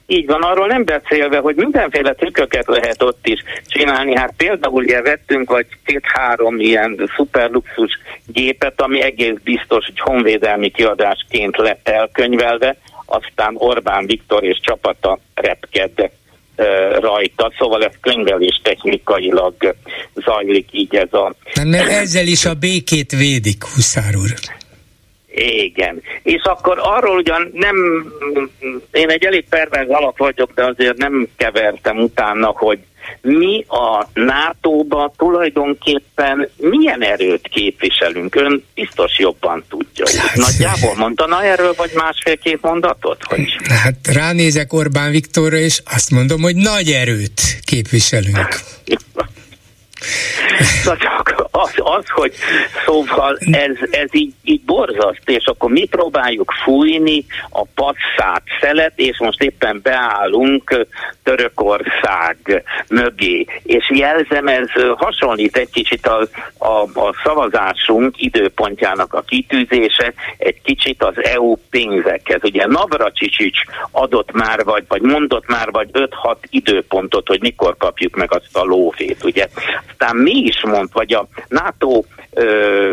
Így 0.08 0.26
van, 0.26 0.42
arról 0.42 0.68
nem 0.68 0.86
beszélve, 0.86 1.38
hogy 1.38 1.56
mindenféle 1.56 2.14
trükköket 2.14 2.68
lehet 2.68 3.02
ott 3.02 3.28
is 3.28 3.44
csinálni. 3.68 4.16
Hát 4.16 4.34
például 4.38 4.84
ugye 4.84 5.02
vettünk 5.02 5.50
vagy 5.50 5.66
két-három 5.86 6.60
ilyen 6.60 7.10
szuperluxus 7.16 8.00
gépet, 8.26 8.82
ami 8.82 9.02
egész 9.02 9.38
biztos, 9.44 9.86
hogy 9.86 10.00
honvédelmi 10.00 10.70
kiadásként 10.70 11.58
lett 11.58 11.88
elkönyvelve, 11.88 12.78
aztán 13.06 13.56
Orbán 13.58 14.06
Viktor 14.06 14.44
és 14.44 14.60
csapata 14.62 15.20
repkedett 15.34 16.24
rajta, 17.00 17.52
szóval 17.58 17.84
ez 17.84 17.94
könyvelés 18.02 18.60
technikailag 18.64 19.76
zajlik 20.14 20.68
így 20.72 20.96
ez 20.96 21.14
a... 21.14 21.36
Mert 21.64 21.90
ezzel 21.90 22.28
is 22.28 22.46
a 22.46 22.54
békét 22.54 23.12
védik, 23.12 23.64
Huszár 23.64 24.16
úr. 24.16 24.34
Igen. 25.36 26.02
És 26.24 26.42
akkor 26.44 26.78
arról 26.82 27.18
ugyan 27.18 27.50
nem, 27.54 27.76
én 28.92 29.10
egy 29.10 29.26
elég 29.26 29.46
pervers 29.50 29.88
alak 29.88 30.18
vagyok, 30.18 30.52
de 30.54 30.66
azért 30.66 30.98
nem 30.98 31.28
kevertem 31.38 31.98
utána, 31.98 32.48
hogy 32.48 32.80
mi 33.22 33.66
a 33.68 34.08
NATO-ba 34.14 35.14
tulajdonképpen 35.18 36.50
milyen 36.58 37.04
erőt 37.04 37.48
képviselünk? 37.48 38.36
Ön 38.36 38.64
biztos 38.74 39.20
jobban 39.20 39.64
tudja. 39.70 40.06
Hát, 40.22 40.36
Nagyjából 40.36 40.96
mondana 40.96 41.44
erről, 41.44 41.74
vagy 41.78 41.92
másfél-két 41.96 42.62
mondatot? 42.62 43.24
Hogy... 43.24 43.58
Hát 43.68 44.08
ránézek 44.14 44.74
Orbán 44.74 45.12
Viktorra, 45.12 45.58
és 45.58 45.82
azt 45.86 46.12
mondom, 46.12 46.42
hogy 46.42 46.56
nagy 46.56 46.90
erőt 46.92 47.42
képviselünk. 47.64 48.60
Na 50.86 50.98
csak 50.98 51.48
az, 51.52 51.72
az 51.76 52.10
hogy 52.10 52.34
szóval 52.86 53.38
ez, 53.52 53.78
ez 53.92 54.10
így, 54.12 54.34
így 54.44 54.62
borzaszt, 54.62 55.30
és 55.30 55.46
akkor 55.46 55.72
mi 55.72 55.86
próbáljuk 55.86 56.52
fújni 56.64 57.26
a 57.50 57.64
passzát 57.76 58.44
szelet, 58.62 58.94
és 58.96 59.20
most 59.20 59.42
éppen 59.42 59.80
beállunk 59.84 60.88
Törökország 61.24 62.64
mögé. 62.90 63.46
És 63.64 63.92
jelzem, 63.94 64.48
ez 64.48 64.70
hasonlít 64.98 65.58
egy 65.58 65.70
kicsit 65.70 66.08
a, 66.08 66.28
a, 66.58 66.82
a 66.82 67.16
szavazásunk 67.24 68.22
időpontjának 68.22 69.14
a 69.14 69.22
kitűzése, 69.22 70.14
egy 70.38 70.62
kicsit 70.62 71.04
az 71.04 71.24
EU 71.24 71.56
pénzekhez. 71.70 72.40
Ugye 72.44 72.66
Navracsics 72.68 73.60
adott 73.92 74.32
már, 74.32 74.64
vagy, 74.64 74.84
vagy 74.88 75.02
mondott 75.02 75.48
már, 75.48 75.72
vagy 75.72 75.90
5-6 75.94 76.36
időpontot, 76.50 77.28
hogy 77.28 77.42
mikor 77.42 77.78
kapjuk 77.78 78.16
meg 78.16 78.34
azt 78.34 78.58
a 78.58 78.64
lóvét, 78.64 79.24
ugye. 79.24 79.48
Aztán 79.98 80.16
mi 80.16 80.32
is 80.32 80.64
mond, 80.64 80.90
vagy 80.94 81.14
a 81.14 81.28
NATO 81.48 82.04
ö, 82.34 82.90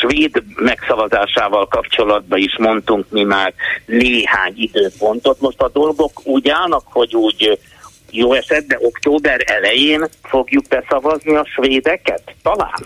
svéd 0.00 0.42
megszavazásával 0.56 1.66
kapcsolatban 1.66 2.38
is 2.38 2.58
mondtunk 2.58 3.06
mi 3.10 3.22
már 3.22 3.54
néhány 3.86 4.52
időpontot. 4.56 5.40
Most 5.40 5.60
a 5.60 5.68
dolgok 5.68 6.26
úgy 6.26 6.48
állnak, 6.48 6.82
hogy 6.84 7.14
úgy 7.14 7.58
jó 8.10 8.32
esetben 8.32 8.78
október 8.82 9.44
elején 9.46 10.08
fogjuk 10.22 10.64
beszavazni 10.68 11.34
a 11.34 11.46
svédeket? 11.54 12.22
Talán? 12.42 12.84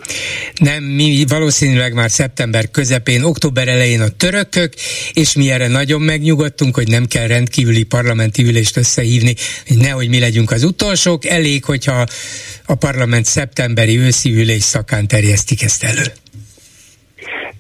Nem, 0.54 0.82
mi 0.82 1.24
valószínűleg 1.28 1.94
már 1.94 2.10
szeptember 2.10 2.70
közepén, 2.70 3.22
október 3.22 3.68
elején 3.68 4.00
a 4.00 4.08
törökök, 4.08 4.72
és 5.12 5.34
mi 5.34 5.50
erre 5.50 5.68
nagyon 5.68 6.00
megnyugodtunk, 6.00 6.74
hogy 6.74 6.88
nem 6.88 7.04
kell 7.06 7.26
rendkívüli 7.26 7.84
parlamenti 7.84 8.42
ülést 8.42 8.76
összehívni, 8.76 9.34
hogy 9.68 9.76
nehogy 9.76 10.08
mi 10.08 10.20
legyünk 10.20 10.50
az 10.50 10.64
utolsók, 10.64 11.24
elég, 11.24 11.64
hogyha 11.64 12.04
a 12.66 12.74
parlament 12.74 13.24
szeptemberi 13.24 13.98
őszi 13.98 14.30
ülés 14.30 14.62
szakán 14.62 15.06
terjesztik 15.06 15.62
ezt 15.62 15.84
elő 15.84 16.02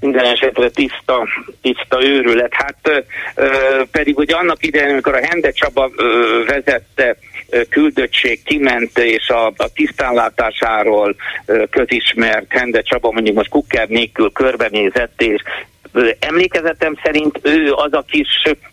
minden 0.02 0.24
esetre 0.24 0.70
tiszta, 0.70 1.28
tiszta 1.62 2.04
őrület. 2.04 2.54
Hát 2.54 3.04
ö, 3.34 3.82
pedig 3.90 4.18
ugye 4.18 4.34
annak 4.34 4.66
idején, 4.66 4.90
amikor 4.90 5.14
a 5.14 5.26
Hende 5.26 5.50
Csaba 5.50 5.90
ö, 5.96 6.42
vezette 6.46 7.16
küldöttség 7.68 8.42
kiment, 8.42 8.98
és 8.98 9.28
a, 9.28 9.46
a 9.46 9.72
tisztánlátásáról 9.74 11.16
közismert 11.70 12.52
Hende 12.52 12.82
Csaba 12.82 13.12
mondjuk 13.12 13.36
most 13.36 13.50
kukker 13.50 13.88
nélkül 13.88 14.32
körbenézett, 14.32 15.22
és 15.22 15.42
emlékezetem 16.18 16.96
szerint 17.02 17.38
ő 17.42 17.72
az 17.72 17.92
a 17.92 18.04
kis 18.08 18.28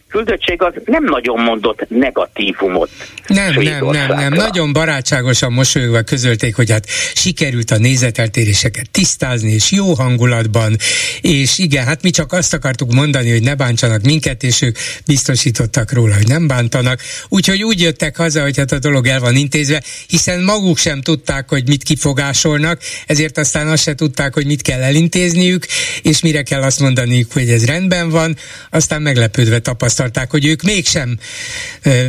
küldöttség 0.09 0.61
az 0.61 0.73
nem 0.85 1.03
nagyon 1.03 1.39
mondott 1.39 1.85
negatívumot. 1.89 2.89
Nem, 3.27 3.53
nem, 3.53 3.85
nem, 3.85 4.07
nem. 4.07 4.33
Nagyon 4.33 4.73
barátságosan 4.73 5.51
mosolyogva 5.51 6.01
közölték, 6.01 6.55
hogy 6.55 6.71
hát 6.71 6.89
sikerült 7.13 7.71
a 7.71 7.77
nézeteltéréseket 7.77 8.89
tisztázni, 8.91 9.51
és 9.51 9.71
jó 9.71 9.93
hangulatban, 9.93 10.75
és 11.21 11.57
igen, 11.57 11.85
hát 11.85 12.01
mi 12.01 12.09
csak 12.09 12.33
azt 12.33 12.53
akartuk 12.53 12.93
mondani, 12.93 13.31
hogy 13.31 13.43
ne 13.43 13.55
bántsanak 13.55 14.01
minket, 14.01 14.43
és 14.43 14.61
ők 14.61 14.77
biztosítottak 15.05 15.93
róla, 15.93 16.15
hogy 16.15 16.27
nem 16.27 16.47
bántanak. 16.47 16.99
Úgyhogy 17.27 17.63
úgy 17.63 17.81
jöttek 17.81 18.17
haza, 18.17 18.41
hogy 18.41 18.57
hát 18.57 18.71
a 18.71 18.79
dolog 18.79 19.07
el 19.07 19.19
van 19.19 19.35
intézve, 19.35 19.83
hiszen 20.07 20.43
maguk 20.43 20.77
sem 20.77 21.01
tudták, 21.01 21.49
hogy 21.49 21.67
mit 21.67 21.83
kifogásolnak, 21.83 22.81
ezért 23.05 23.37
aztán 23.37 23.67
azt 23.67 23.83
se 23.83 23.95
tudták, 23.95 24.33
hogy 24.33 24.45
mit 24.45 24.61
kell 24.61 24.81
elintézniük, 24.81 25.65
és 26.01 26.21
mire 26.21 26.41
kell 26.41 26.61
azt 26.61 26.79
mondaniuk, 26.79 27.31
hogy 27.31 27.49
ez 27.49 27.65
rendben 27.65 28.09
van, 28.09 28.35
aztán 28.69 29.01
meglepődve 29.01 29.59
tapasztalták, 29.59 29.97
hogy 30.29 30.45
ők 30.45 30.61
mégsem 30.61 31.17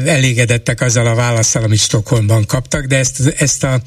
elégedettek 0.06 0.80
azzal 0.80 1.06
a 1.06 1.14
válaszsal, 1.14 1.62
amit 1.62 1.78
Stockholmban 1.78 2.46
kaptak, 2.46 2.84
de 2.84 2.96
ezt, 2.96 3.34
ezt 3.38 3.64
a 3.64 3.80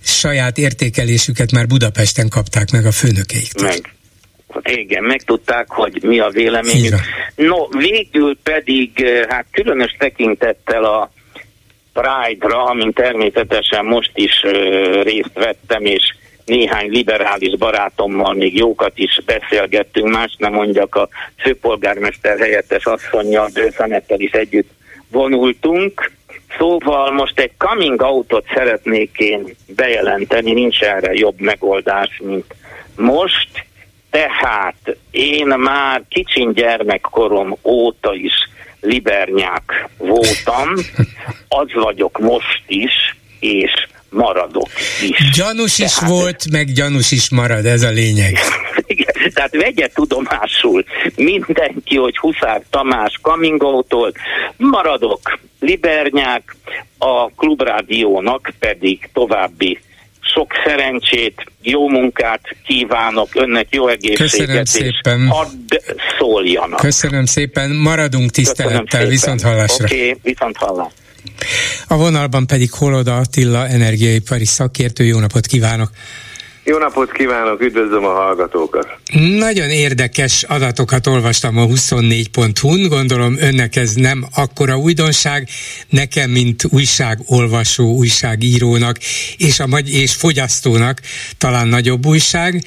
saját 0.00 0.58
értékelésüket 0.58 1.52
már 1.52 1.66
Budapesten 1.66 2.28
kapták 2.28 2.70
meg 2.70 2.86
a 2.86 2.92
főnökeiktől. 2.92 3.68
Meg. 3.68 3.90
Igen, 4.62 5.04
megtudták, 5.04 5.68
hogy 5.68 5.98
mi 6.02 6.18
a 6.18 6.28
véleményük. 6.28 6.94
No, 7.34 7.68
végül 7.68 8.38
pedig, 8.42 8.90
hát 9.28 9.46
különös 9.50 9.96
tekintettel 9.98 10.84
a 10.84 11.12
Pride-ra, 11.92 12.64
amin 12.64 12.92
természetesen 12.92 13.84
most 13.84 14.10
is 14.14 14.42
részt 15.02 15.30
vettem, 15.34 15.84
és 15.84 16.14
néhány 16.46 16.90
liberális 16.90 17.56
barátommal 17.56 18.34
még 18.34 18.56
jókat 18.56 18.98
is 18.98 19.20
beszélgettünk, 19.24 20.08
más 20.08 20.34
nem 20.38 20.52
mondjak, 20.52 20.94
a 20.94 21.08
főpolgármester 21.38 22.38
helyettes 22.38 22.84
asszonyjal, 22.84 23.48
Bőszanettel 23.54 24.20
is 24.20 24.30
együtt 24.30 24.70
vonultunk. 25.10 26.12
Szóval 26.58 27.10
most 27.10 27.40
egy 27.40 27.50
coming 27.58 28.02
outot 28.02 28.46
szeretnék 28.54 29.18
én 29.18 29.56
bejelenteni, 29.66 30.52
nincs 30.52 30.80
erre 30.80 31.12
jobb 31.12 31.40
megoldás, 31.40 32.20
mint 32.24 32.54
most. 32.96 33.48
Tehát 34.10 34.96
én 35.10 35.46
már 35.46 36.02
kicsin 36.08 36.52
gyermekkorom 36.52 37.56
óta 37.62 38.14
is 38.14 38.34
libernyák 38.80 39.88
voltam, 39.98 40.72
az 41.48 41.72
vagyok 41.74 42.18
most 42.18 42.62
is, 42.66 43.16
és 43.40 43.86
maradok 44.16 44.68
is. 45.02 45.30
Gyanús 45.34 45.78
is 45.78 45.94
Tehát, 45.94 46.10
volt, 46.10 46.50
meg 46.50 46.72
gyanús 46.72 47.10
is 47.10 47.30
marad, 47.30 47.66
ez 47.66 47.82
a 47.82 47.90
lényeg. 47.90 48.38
Igen, 48.86 49.14
tehát 49.34 49.56
vegye 49.56 49.88
tudomásul 49.94 50.84
mindenki, 51.16 51.96
hogy 51.96 52.16
Huszár 52.16 52.62
Tamás 52.70 53.18
coming 53.22 53.84
maradok 54.56 55.38
libernyák, 55.60 56.56
a 56.98 57.30
klubrádiónak 57.30 58.52
pedig 58.58 59.08
további 59.12 59.78
sok 60.34 60.52
szerencsét, 60.64 61.44
jó 61.62 61.88
munkát 61.88 62.40
kívánok, 62.66 63.28
önnek 63.34 63.66
jó 63.70 63.88
egészséget, 63.88 64.30
Köszönöm 64.30 64.64
szépen. 64.64 65.28
hadd 65.28 65.48
szóljanak. 66.18 66.80
Köszönöm 66.80 67.24
szépen, 67.24 67.70
maradunk 67.70 68.30
tisztelettel, 68.30 69.06
viszont 69.06 69.42
hallásra. 69.42 69.84
Oké, 69.84 69.94
okay, 69.94 70.20
viszont 70.22 70.56
hallásra. 70.56 71.05
A 71.88 71.96
vonalban 71.96 72.46
pedig 72.46 72.72
Holoda 72.72 73.16
Attila, 73.16 73.66
energiaipari 73.66 74.44
szakértő. 74.44 75.04
Jó 75.04 75.18
napot 75.18 75.46
kívánok! 75.46 75.90
Jó 76.68 76.78
napot 76.78 77.12
kívánok, 77.12 77.60
üdvözlöm 77.60 78.04
a 78.04 78.12
hallgatókat! 78.12 78.86
Nagyon 79.38 79.70
érdekes 79.70 80.42
adatokat 80.42 81.06
olvastam 81.06 81.56
a 81.56 81.66
24.hu-n, 81.66 82.88
gondolom 82.88 83.36
önnek 83.40 83.76
ez 83.76 83.92
nem 83.94 84.26
akkora 84.34 84.76
újdonság, 84.76 85.48
nekem, 85.88 86.30
mint 86.30 86.64
újságolvasó, 86.70 87.94
újságírónak 87.94 88.96
és, 89.36 89.60
a, 89.60 89.78
és 89.84 90.14
fogyasztónak 90.14 91.00
talán 91.38 91.68
nagyobb 91.68 92.06
újság 92.06 92.62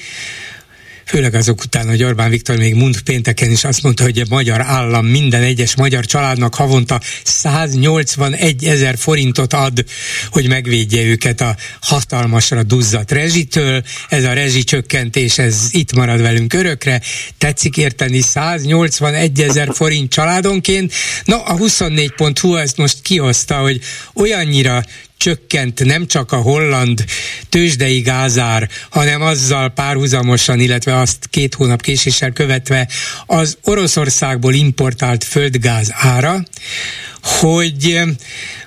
főleg 1.10 1.34
azok 1.34 1.62
után, 1.62 1.88
hogy 1.88 2.02
Orbán 2.02 2.30
Viktor 2.30 2.56
még 2.56 2.74
mond 2.74 3.00
pénteken 3.00 3.50
is 3.50 3.64
azt 3.64 3.82
mondta, 3.82 4.02
hogy 4.02 4.18
a 4.18 4.24
magyar 4.28 4.60
állam 4.60 5.06
minden 5.06 5.42
egyes 5.42 5.76
magyar 5.76 6.04
családnak 6.04 6.54
havonta 6.54 7.00
181 7.24 8.64
ezer 8.64 8.98
forintot 8.98 9.52
ad, 9.52 9.84
hogy 10.30 10.48
megvédje 10.48 11.02
őket 11.02 11.40
a 11.40 11.56
hatalmasra 11.80 12.62
duzzadt 12.62 13.10
rezsitől. 13.10 13.82
Ez 14.08 14.24
a 14.24 14.32
rezsicsökkentés, 14.32 15.38
ez 15.38 15.68
itt 15.70 15.92
marad 15.92 16.20
velünk 16.20 16.52
örökre. 16.52 17.00
Tetszik 17.38 17.76
érteni 17.76 18.20
181 18.20 19.40
ezer 19.40 19.68
forint 19.72 20.12
családonként. 20.12 20.92
Na, 21.24 21.42
a 21.42 21.56
24.hu 21.56 22.56
ezt 22.56 22.76
most 22.76 23.02
kihozta, 23.02 23.56
hogy 23.56 23.80
olyannyira 24.14 24.84
csökkent 25.20 25.84
nem 25.84 26.06
csak 26.06 26.32
a 26.32 26.36
holland 26.36 27.04
tőzsdei 27.48 28.00
gázár, 28.00 28.68
hanem 28.90 29.22
azzal 29.22 29.68
párhuzamosan, 29.68 30.60
illetve 30.60 30.98
azt 30.98 31.26
két 31.30 31.54
hónap 31.54 31.82
késéssel 31.82 32.30
követve 32.30 32.88
az 33.26 33.58
Oroszországból 33.62 34.54
importált 34.54 35.24
földgáz 35.24 35.90
ára, 35.92 36.42
hogy 37.22 38.00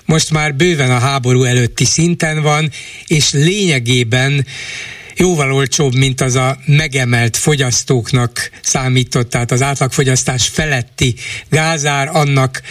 most 0.05 0.31
már 0.31 0.55
bőven 0.55 0.91
a 0.91 0.99
háború 0.99 1.43
előtti 1.43 1.85
szinten 1.85 2.41
van, 2.41 2.71
és 3.07 3.31
lényegében 3.31 4.45
jóval 5.15 5.53
olcsóbb, 5.53 5.95
mint 5.95 6.21
az 6.21 6.35
a 6.35 6.57
megemelt 6.65 7.37
fogyasztóknak 7.37 8.49
számított, 8.61 9.29
tehát 9.29 9.51
az 9.51 9.61
átlagfogyasztás 9.61 10.47
feletti 10.47 11.15
gázár, 11.49 12.09
annak 12.13 12.61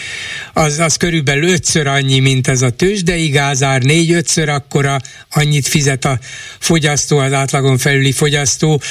az, 0.53 0.79
az 0.79 0.95
körülbelül 0.95 1.49
ötször 1.49 1.87
annyi, 1.87 2.19
mint 2.19 2.47
ez 2.47 2.61
a 2.61 2.69
tőzsdei 2.69 3.27
gázár, 3.27 3.81
négy-ötször 3.81 4.49
akkora 4.49 4.99
annyit 5.29 5.67
fizet 5.67 6.05
a 6.05 6.19
fogyasztó, 6.59 7.17
az 7.17 7.33
átlagon 7.33 7.77
felüli 7.77 8.11
fogyasztó, 8.11 8.81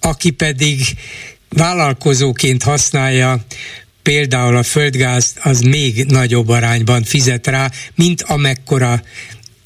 aki 0.00 0.30
pedig 0.30 0.80
vállalkozóként 1.48 2.62
használja 2.62 3.44
például 4.02 4.56
a 4.56 4.62
földgázt, 4.62 5.38
az 5.42 5.60
még 5.60 6.04
nagyobb 6.04 6.48
arányban 6.48 7.02
fizet 7.02 7.46
rá, 7.46 7.70
mint 7.94 8.22
amekkora 8.22 9.02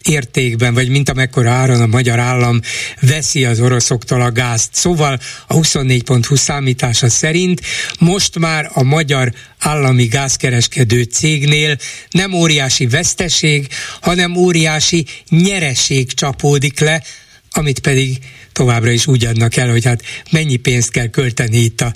értékben, 0.09 0.75
vagy 0.75 0.89
mint 0.89 1.09
amekkora 1.09 1.51
áron 1.51 1.81
a 1.81 1.87
magyar 1.87 2.19
állam 2.19 2.61
veszi 3.01 3.45
az 3.45 3.61
oroszoktól 3.61 4.23
a 4.23 4.33
gázt. 4.33 4.75
Szóval 4.75 5.21
a 5.47 5.55
24.20 5.55 6.37
számítása 6.37 7.09
szerint 7.09 7.61
most 7.99 8.39
már 8.39 8.71
a 8.73 8.83
magyar 8.83 9.33
állami 9.59 10.05
gázkereskedő 10.07 11.03
cégnél 11.03 11.77
nem 12.11 12.33
óriási 12.33 12.87
veszteség, 12.87 13.69
hanem 14.01 14.37
óriási 14.37 15.07
nyereség 15.29 16.13
csapódik 16.13 16.81
le, 16.81 17.03
amit 17.51 17.79
pedig 17.79 18.19
továbbra 18.53 18.91
is 18.91 19.07
úgy 19.07 19.25
adnak 19.25 19.57
el, 19.57 19.71
hogy 19.71 19.85
hát 19.85 20.03
mennyi 20.31 20.57
pénzt 20.57 20.91
kell 20.91 21.07
költeni 21.07 21.57
itt 21.57 21.81
a 21.81 21.93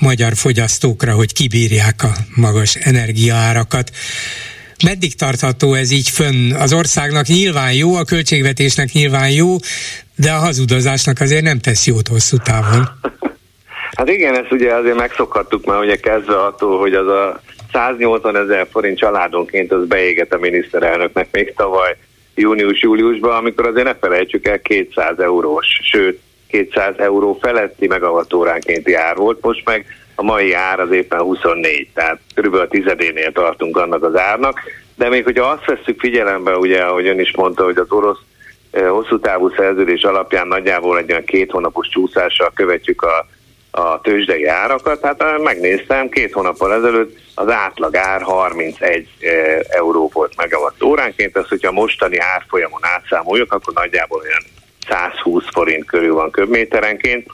magyar 0.00 0.36
fogyasztókra, 0.36 1.14
hogy 1.14 1.32
kibírják 1.32 2.02
a 2.02 2.16
magas 2.34 2.74
energiaárakat. 2.74 3.92
Meddig 4.84 5.14
tartható 5.14 5.74
ez 5.74 5.90
így 5.90 6.08
fönn? 6.08 6.52
Az 6.52 6.72
országnak 6.72 7.26
nyilván 7.26 7.72
jó, 7.72 7.94
a 7.94 8.04
költségvetésnek 8.04 8.92
nyilván 8.92 9.30
jó, 9.30 9.56
de 10.16 10.30
a 10.30 10.38
hazudozásnak 10.38 11.20
azért 11.20 11.42
nem 11.42 11.58
tesz 11.58 11.86
jót 11.86 12.08
hosszú 12.08 12.36
távon. 12.36 12.88
Hát 13.96 14.08
igen, 14.08 14.34
ezt 14.34 14.52
ugye 14.52 14.74
azért 14.74 14.96
megszokhattuk 14.96 15.64
már, 15.64 15.78
ugye 15.78 15.96
kezdve 15.96 16.44
attól, 16.44 16.78
hogy 16.78 16.94
az 16.94 17.06
a 17.06 17.40
180 17.72 18.36
ezer 18.36 18.66
forint 18.70 18.98
családonként 18.98 19.72
az 19.72 19.86
beégett 19.86 20.32
a 20.32 20.38
miniszterelnöknek 20.38 21.28
még 21.32 21.54
tavaly 21.54 21.96
június-júliusban, 22.34 23.36
amikor 23.36 23.66
azért 23.66 23.86
ne 23.86 23.94
felejtsük 23.94 24.46
el 24.46 24.60
200 24.60 25.18
eurós, 25.18 25.66
sőt 25.82 26.20
200 26.48 26.94
euró 26.98 27.38
feletti 27.40 27.86
megavatóránkénti 27.86 28.94
ár 28.94 29.16
volt, 29.16 29.38
most 29.40 29.64
meg 29.64 29.86
a 30.20 30.22
mai 30.22 30.52
ár 30.52 30.80
az 30.80 30.90
éppen 30.90 31.20
24, 31.20 31.88
tehát 31.94 32.18
körülbelül 32.34 32.66
a 32.66 32.68
tizedénél 32.68 33.32
tartunk 33.32 33.76
annak 33.76 34.02
az 34.02 34.16
árnak, 34.16 34.60
de 34.96 35.08
még 35.08 35.24
hogyha 35.24 35.44
azt 35.44 35.64
vesszük 35.64 36.00
figyelembe, 36.00 36.56
ugye, 36.56 36.80
ahogy 36.82 37.06
ön 37.06 37.20
is 37.20 37.36
mondta, 37.36 37.64
hogy 37.64 37.76
az 37.76 37.90
orosz 37.90 38.18
eh, 38.70 38.88
hosszú 38.88 39.20
távú 39.20 39.50
szerződés 39.56 40.02
alapján 40.02 40.46
nagyjából 40.46 40.98
egy 40.98 41.10
olyan 41.10 41.24
két 41.24 41.50
hónapos 41.50 41.88
csúszással 41.88 42.50
követjük 42.54 43.02
a, 43.02 43.26
a 43.70 44.00
tőzsdei 44.00 44.46
árakat, 44.46 45.04
hát 45.04 45.22
eh, 45.22 45.38
megnéztem, 45.38 46.08
két 46.08 46.32
hónappal 46.32 46.74
ezelőtt 46.74 47.18
az 47.34 47.50
átlag 47.50 47.96
ár 47.96 48.22
31 48.22 49.08
eh, 49.20 49.58
euró 49.68 50.10
volt 50.12 50.36
megawatt 50.36 50.82
óránként, 50.82 51.36
ezt 51.36 51.48
hogyha 51.48 51.72
mostani 51.72 52.18
árfolyamon 52.18 52.80
átszámoljuk, 52.82 53.52
akkor 53.52 53.74
nagyjából 53.74 54.20
olyan 54.20 54.42
120 54.88 55.44
forint 55.50 55.84
körül 55.84 56.14
van 56.14 56.30
köbméterenként, 56.30 57.26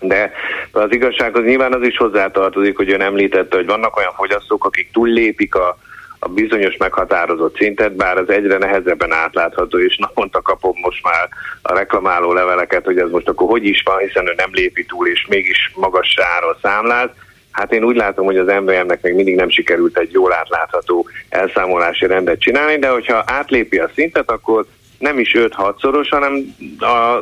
de 0.00 0.32
az 0.72 0.92
igazsághoz 0.92 1.44
nyilván 1.44 1.72
az 1.72 1.82
is 1.82 1.96
hozzátartozik, 1.96 2.76
hogy 2.76 2.92
ön 2.92 3.00
említette, 3.00 3.56
hogy 3.56 3.66
vannak 3.66 3.96
olyan 3.96 4.12
fogyasztók, 4.16 4.64
akik 4.64 4.90
túllépik 4.92 5.54
a, 5.54 5.78
a 6.18 6.28
bizonyos 6.28 6.76
meghatározott 6.76 7.56
szintet, 7.56 7.96
bár 7.96 8.16
az 8.16 8.30
egyre 8.30 8.58
nehezebben 8.58 9.12
átlátható, 9.12 9.78
és 9.78 9.96
naponta 9.96 10.42
kapom 10.42 10.74
most 10.82 11.02
már 11.02 11.28
a 11.62 11.74
reklamáló 11.74 12.32
leveleket, 12.32 12.84
hogy 12.84 12.98
ez 12.98 13.10
most 13.10 13.28
akkor 13.28 13.48
hogy 13.48 13.64
is 13.64 13.82
van, 13.84 13.98
hiszen 13.98 14.28
ő 14.28 14.32
nem 14.36 14.50
lépi 14.52 14.84
túl, 14.84 15.08
és 15.08 15.26
mégis 15.28 15.72
magas 15.74 16.14
áron 16.36 16.56
számláz. 16.62 17.08
Hát 17.50 17.72
én 17.72 17.84
úgy 17.84 17.96
látom, 17.96 18.24
hogy 18.24 18.36
az 18.36 18.46
MVM-nek 18.46 19.02
még 19.02 19.14
mindig 19.14 19.34
nem 19.34 19.50
sikerült 19.50 19.98
egy 19.98 20.12
jól 20.12 20.32
átlátható 20.32 21.06
elszámolási 21.28 22.06
rendet 22.06 22.40
csinálni, 22.40 22.78
de 22.78 22.88
hogyha 22.88 23.24
átlépi 23.26 23.78
a 23.78 23.90
szintet, 23.94 24.30
akkor 24.30 24.66
nem 25.00 25.18
is 25.18 25.34
5-6-szoros, 25.34 26.06
hanem 26.10 26.54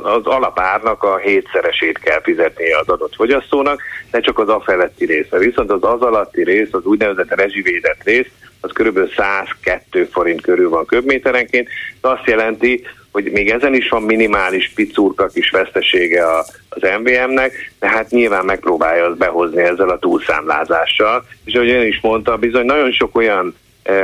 az 0.03 0.27
alapárnak 0.27 1.03
a 1.03 1.17
hétszeresét 1.17 1.99
kell 1.99 2.21
fizetnie 2.23 2.79
az 2.79 2.89
adott 2.89 3.15
fogyasztónak, 3.15 3.83
de 4.11 4.21
csak 4.21 4.39
az 4.39 4.49
a 4.49 4.63
feletti 4.65 5.05
része. 5.05 5.39
Viszont 5.39 5.71
az 5.71 5.85
az 5.85 6.01
alatti 6.01 6.45
rész, 6.45 6.73
az 6.73 6.85
úgynevezett 6.85 7.35
rezsivédett 7.35 8.03
rész, 8.05 8.27
az 8.61 8.71
kb. 8.73 8.99
102 9.17 10.09
forint 10.13 10.41
körül 10.41 10.69
van 10.69 10.87
köbméterenként. 10.87 11.69
Ez 12.01 12.11
azt 12.11 12.27
jelenti, 12.27 12.87
hogy 13.13 13.31
még 13.33 13.51
ezen 13.51 13.75
is 13.75 13.89
van 13.89 14.03
minimális 14.03 14.73
picurka 14.75 15.27
kis 15.27 15.51
vesztesége 15.51 16.25
a, 16.25 16.45
az 16.69 16.83
MVM-nek, 17.01 17.73
de 17.79 17.89
hát 17.89 18.11
nyilván 18.11 18.45
megpróbálja 18.45 19.05
azt 19.05 19.19
behozni 19.19 19.63
ezzel 19.63 19.89
a 19.89 19.99
túlszámlázással. 19.99 21.25
És 21.45 21.55
ahogy 21.55 21.71
ön 21.71 21.87
is 21.87 22.01
mondta, 22.01 22.37
bizony 22.37 22.65
nagyon 22.65 22.93
sok 22.93 23.17
olyan 23.17 23.55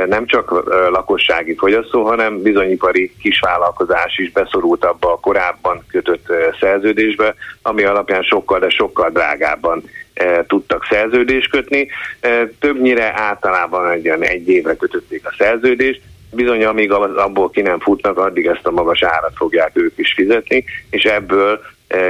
nem 0.07 0.25
csak 0.25 0.51
lakossági 0.89 1.55
fogyasztó, 1.55 2.03
hanem 2.03 2.41
bizonyipari 2.41 3.13
kisvállalkozás 3.21 4.17
is 4.17 4.31
beszorult 4.31 4.85
abba 4.85 5.11
a 5.11 5.19
korábban 5.19 5.83
kötött 5.87 6.25
szerződésbe, 6.59 7.35
ami 7.61 7.83
alapján 7.83 8.23
sokkal, 8.23 8.59
de 8.59 8.69
sokkal 8.69 9.09
drágábban 9.09 9.83
tudtak 10.47 10.85
szerződést 10.89 11.49
kötni. 11.49 11.87
Többnyire 12.59 13.11
általában 13.15 13.91
egy, 13.91 14.07
egy 14.07 14.49
évre 14.49 14.75
kötötték 14.75 15.25
a 15.25 15.35
szerződést, 15.37 16.01
bizony 16.31 16.65
amíg 16.65 16.91
abból 16.91 17.49
ki 17.49 17.61
nem 17.61 17.79
futnak, 17.79 18.17
addig 18.17 18.45
ezt 18.45 18.67
a 18.67 18.71
magas 18.71 19.03
árat 19.03 19.33
fogják 19.35 19.71
ők 19.73 19.97
is 19.97 20.13
fizetni, 20.13 20.63
és 20.89 21.03
ebből 21.03 21.61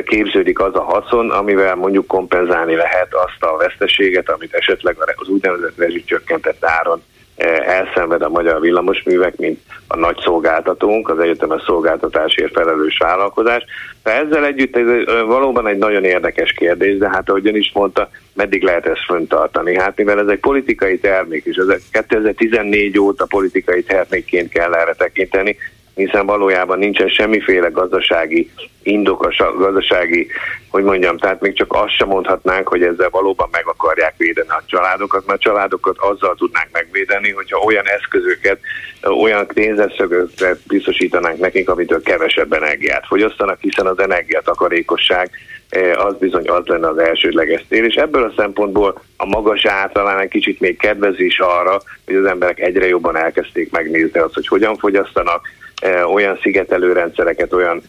képződik 0.05 0.59
az 0.59 0.75
a 0.75 0.81
haszon, 0.81 1.31
amivel 1.31 1.75
mondjuk 1.75 2.07
kompenzálni 2.07 2.75
lehet 2.75 3.13
azt 3.13 3.43
a 3.43 3.57
veszteséget, 3.57 4.29
amit 4.29 4.53
esetleg 4.53 4.97
az 5.15 5.27
úgynevezett 5.27 5.77
rezsicsökkentett 5.77 6.65
áron 6.65 7.03
elszenved 7.65 8.21
a 8.21 8.29
magyar 8.29 8.59
villamosművek, 8.61 9.37
mint 9.37 9.59
a 9.87 9.97
nagy 9.97 10.17
szolgáltatónk, 10.23 11.09
az 11.09 11.19
egyetemes 11.19 11.61
szolgáltatásért 11.65 12.53
felelős 12.53 12.97
vállalkozás. 12.97 13.63
De 14.03 14.11
ezzel 14.11 14.45
együtt 14.45 14.75
ez 14.75 14.85
valóban 15.25 15.67
egy 15.67 15.77
nagyon 15.77 16.03
érdekes 16.03 16.51
kérdés, 16.51 16.97
de 16.97 17.09
hát 17.09 17.29
ahogy 17.29 17.47
ön 17.47 17.55
is 17.55 17.71
mondta, 17.73 18.09
meddig 18.33 18.63
lehet 18.63 18.85
ezt 18.85 19.05
föntartani? 19.05 19.79
Hát 19.79 19.97
mivel 19.97 20.19
ez 20.19 20.27
egy 20.27 20.39
politikai 20.39 20.99
termék, 20.99 21.45
és 21.45 21.55
ez 21.55 21.81
2014 21.91 22.99
óta 22.99 23.25
politikai 23.25 23.83
termékként 23.83 24.49
kell 24.49 24.73
erre 24.73 24.93
tekinteni, 24.93 25.57
hiszen 25.95 26.25
valójában 26.25 26.79
nincsen 26.79 27.07
semmiféle 27.07 27.67
gazdasági 27.67 28.51
indok, 28.83 29.23
a 29.23 29.53
gazdasági, 29.57 30.27
hogy 30.69 30.83
mondjam, 30.83 31.17
tehát 31.17 31.41
még 31.41 31.55
csak 31.55 31.73
azt 31.73 31.95
sem 31.95 32.07
mondhatnánk, 32.07 32.67
hogy 32.67 32.83
ezzel 32.83 33.09
valóban 33.09 33.49
meg 33.51 33.67
akarják 33.67 34.13
védeni 34.17 34.49
a 34.49 34.63
családokat, 34.65 35.25
mert 35.25 35.39
a 35.39 35.43
családokat 35.43 35.97
azzal 35.97 36.35
tudnánk 36.35 36.67
megvédeni, 36.71 37.31
hogyha 37.31 37.59
olyan 37.59 37.87
eszközöket, 37.87 38.59
olyan 39.03 39.47
pénzeszögöket 39.47 40.59
biztosítanánk 40.67 41.39
nekik, 41.39 41.69
amitől 41.69 42.01
kevesebb 42.01 42.53
energiát 42.53 43.05
fogyasztanak, 43.05 43.57
hiszen 43.61 43.85
az 43.85 43.99
energiatakarékosság 43.99 45.29
az 45.95 46.15
bizony 46.19 46.49
az 46.49 46.65
lenne 46.65 46.87
az 46.87 46.97
elsődleges 46.97 47.65
cél, 47.69 47.85
és 47.85 47.95
ebből 47.95 48.23
a 48.23 48.33
szempontból 48.37 49.01
a 49.17 49.25
magas 49.25 49.65
általán 49.65 50.19
egy 50.19 50.29
kicsit 50.29 50.59
még 50.59 50.77
kedvezés 50.77 51.39
arra, 51.39 51.81
hogy 52.05 52.15
az 52.15 52.25
emberek 52.25 52.59
egyre 52.59 52.87
jobban 52.87 53.17
elkezdték 53.17 53.71
megnézni 53.71 54.19
azt, 54.19 54.33
hogy 54.33 54.47
hogyan 54.47 54.77
fogyasztanak, 54.77 55.47
olyan 56.13 56.39
szigetelő 56.41 56.93
rendszereket, 56.93 57.53
olyan 57.53 57.81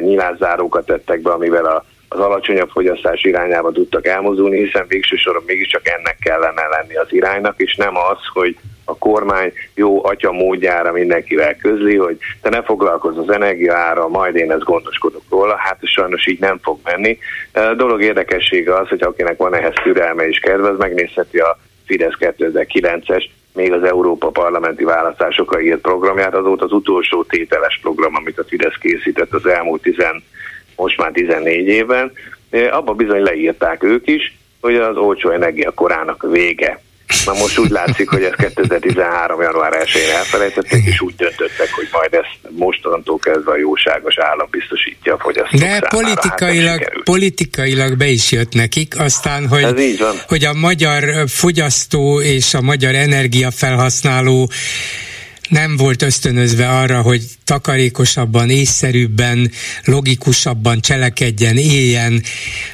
nyilászárókat 0.00 0.86
tettek 0.86 1.20
be, 1.20 1.30
amivel 1.30 1.64
a, 1.64 1.84
az 2.08 2.18
alacsonyabb 2.18 2.68
fogyasztás 2.68 3.22
irányába 3.22 3.72
tudtak 3.72 4.06
elmozdulni, 4.06 4.64
hiszen 4.64 4.86
végső 4.88 5.16
soron 5.16 5.42
mégiscsak 5.46 5.88
ennek 5.88 6.16
kellene 6.20 6.66
lenni 6.70 6.94
az 6.94 7.12
iránynak, 7.12 7.54
és 7.56 7.74
nem 7.74 7.96
az, 7.96 8.18
hogy 8.32 8.56
a 8.84 8.96
kormány 8.98 9.52
jó 9.74 10.04
atya 10.04 10.32
módjára 10.32 10.92
mindenkivel 10.92 11.56
közli, 11.56 11.96
hogy 11.96 12.18
te 12.42 12.48
ne 12.48 12.62
foglalkozz 12.62 13.16
az 13.16 13.30
energiaára, 13.30 14.08
majd 14.08 14.36
én 14.36 14.52
ezt 14.52 14.64
gondoskodok 14.64 15.22
róla, 15.30 15.56
hát 15.56 15.78
sajnos 15.82 16.26
így 16.26 16.40
nem 16.40 16.58
fog 16.62 16.78
menni. 16.84 17.18
A 17.52 17.74
dolog 17.74 18.02
érdekessége 18.02 18.74
az, 18.74 18.88
hogy 18.88 19.02
akinek 19.02 19.36
van 19.36 19.54
ehhez 19.54 19.74
türelme 19.82 20.28
és 20.28 20.38
kedve, 20.38 20.68
az 20.68 20.78
megnézheti 20.78 21.38
a 21.38 21.58
Fidesz 21.86 22.16
2009-es 22.18 23.24
még 23.56 23.72
az 23.72 23.82
Európa 23.82 24.28
parlamenti 24.28 24.84
választásokra 24.84 25.60
írt 25.60 25.80
programját, 25.80 26.34
az 26.34 26.44
volt 26.44 26.62
az 26.62 26.72
utolsó 26.72 27.22
tételes 27.22 27.78
program, 27.82 28.14
amit 28.14 28.38
a 28.38 28.44
Fidesz 28.44 28.76
készített 28.80 29.32
az 29.32 29.46
elmúlt 29.46 29.82
10, 29.82 29.94
most 30.76 30.98
már 30.98 31.10
14 31.10 31.66
évben. 31.66 32.12
Abba 32.70 32.94
bizony 32.94 33.22
leírták 33.22 33.82
ők 33.82 34.06
is, 34.08 34.36
hogy 34.60 34.76
az 34.76 34.96
olcsó 34.96 35.30
energia 35.30 35.70
korának 35.70 36.26
vége. 36.30 36.80
Na 37.24 37.32
most 37.32 37.58
úgy 37.58 37.70
látszik, 37.70 38.08
hogy 38.08 38.22
ezt 38.22 38.36
2013. 38.36 39.40
január 39.40 39.72
1-én 39.84 40.14
elfelejtették, 40.14 40.84
és 40.84 41.00
úgy 41.00 41.14
döntöttek, 41.14 41.70
hogy 41.72 41.88
majd 41.92 42.14
ezt 42.14 42.38
mostantól 42.56 43.18
kezdve 43.18 43.50
a 43.52 43.56
jóságos 43.56 44.18
állam 44.18 44.48
biztosítja 44.50 45.14
a 45.14 45.18
fogyasztók 45.18 45.60
De 45.60 45.66
számára. 45.66 45.86
politikailag, 45.88 46.82
hát 46.82 47.02
politikailag 47.04 47.96
be 47.96 48.06
is 48.06 48.32
jött 48.32 48.52
nekik, 48.54 48.98
aztán, 48.98 49.48
hogy, 49.48 49.98
hogy 50.28 50.44
a 50.44 50.52
magyar 50.52 51.28
fogyasztó 51.28 52.20
és 52.20 52.54
a 52.54 52.60
magyar 52.60 52.94
energiafelhasználó 52.94 54.50
nem 55.48 55.76
volt 55.76 56.02
ösztönözve 56.02 56.68
arra, 56.68 57.00
hogy 57.00 57.22
takarékosabban, 57.44 58.50
észszerűbben, 58.50 59.50
logikusabban 59.84 60.80
cselekedjen, 60.80 61.56
éljen, 61.56 62.22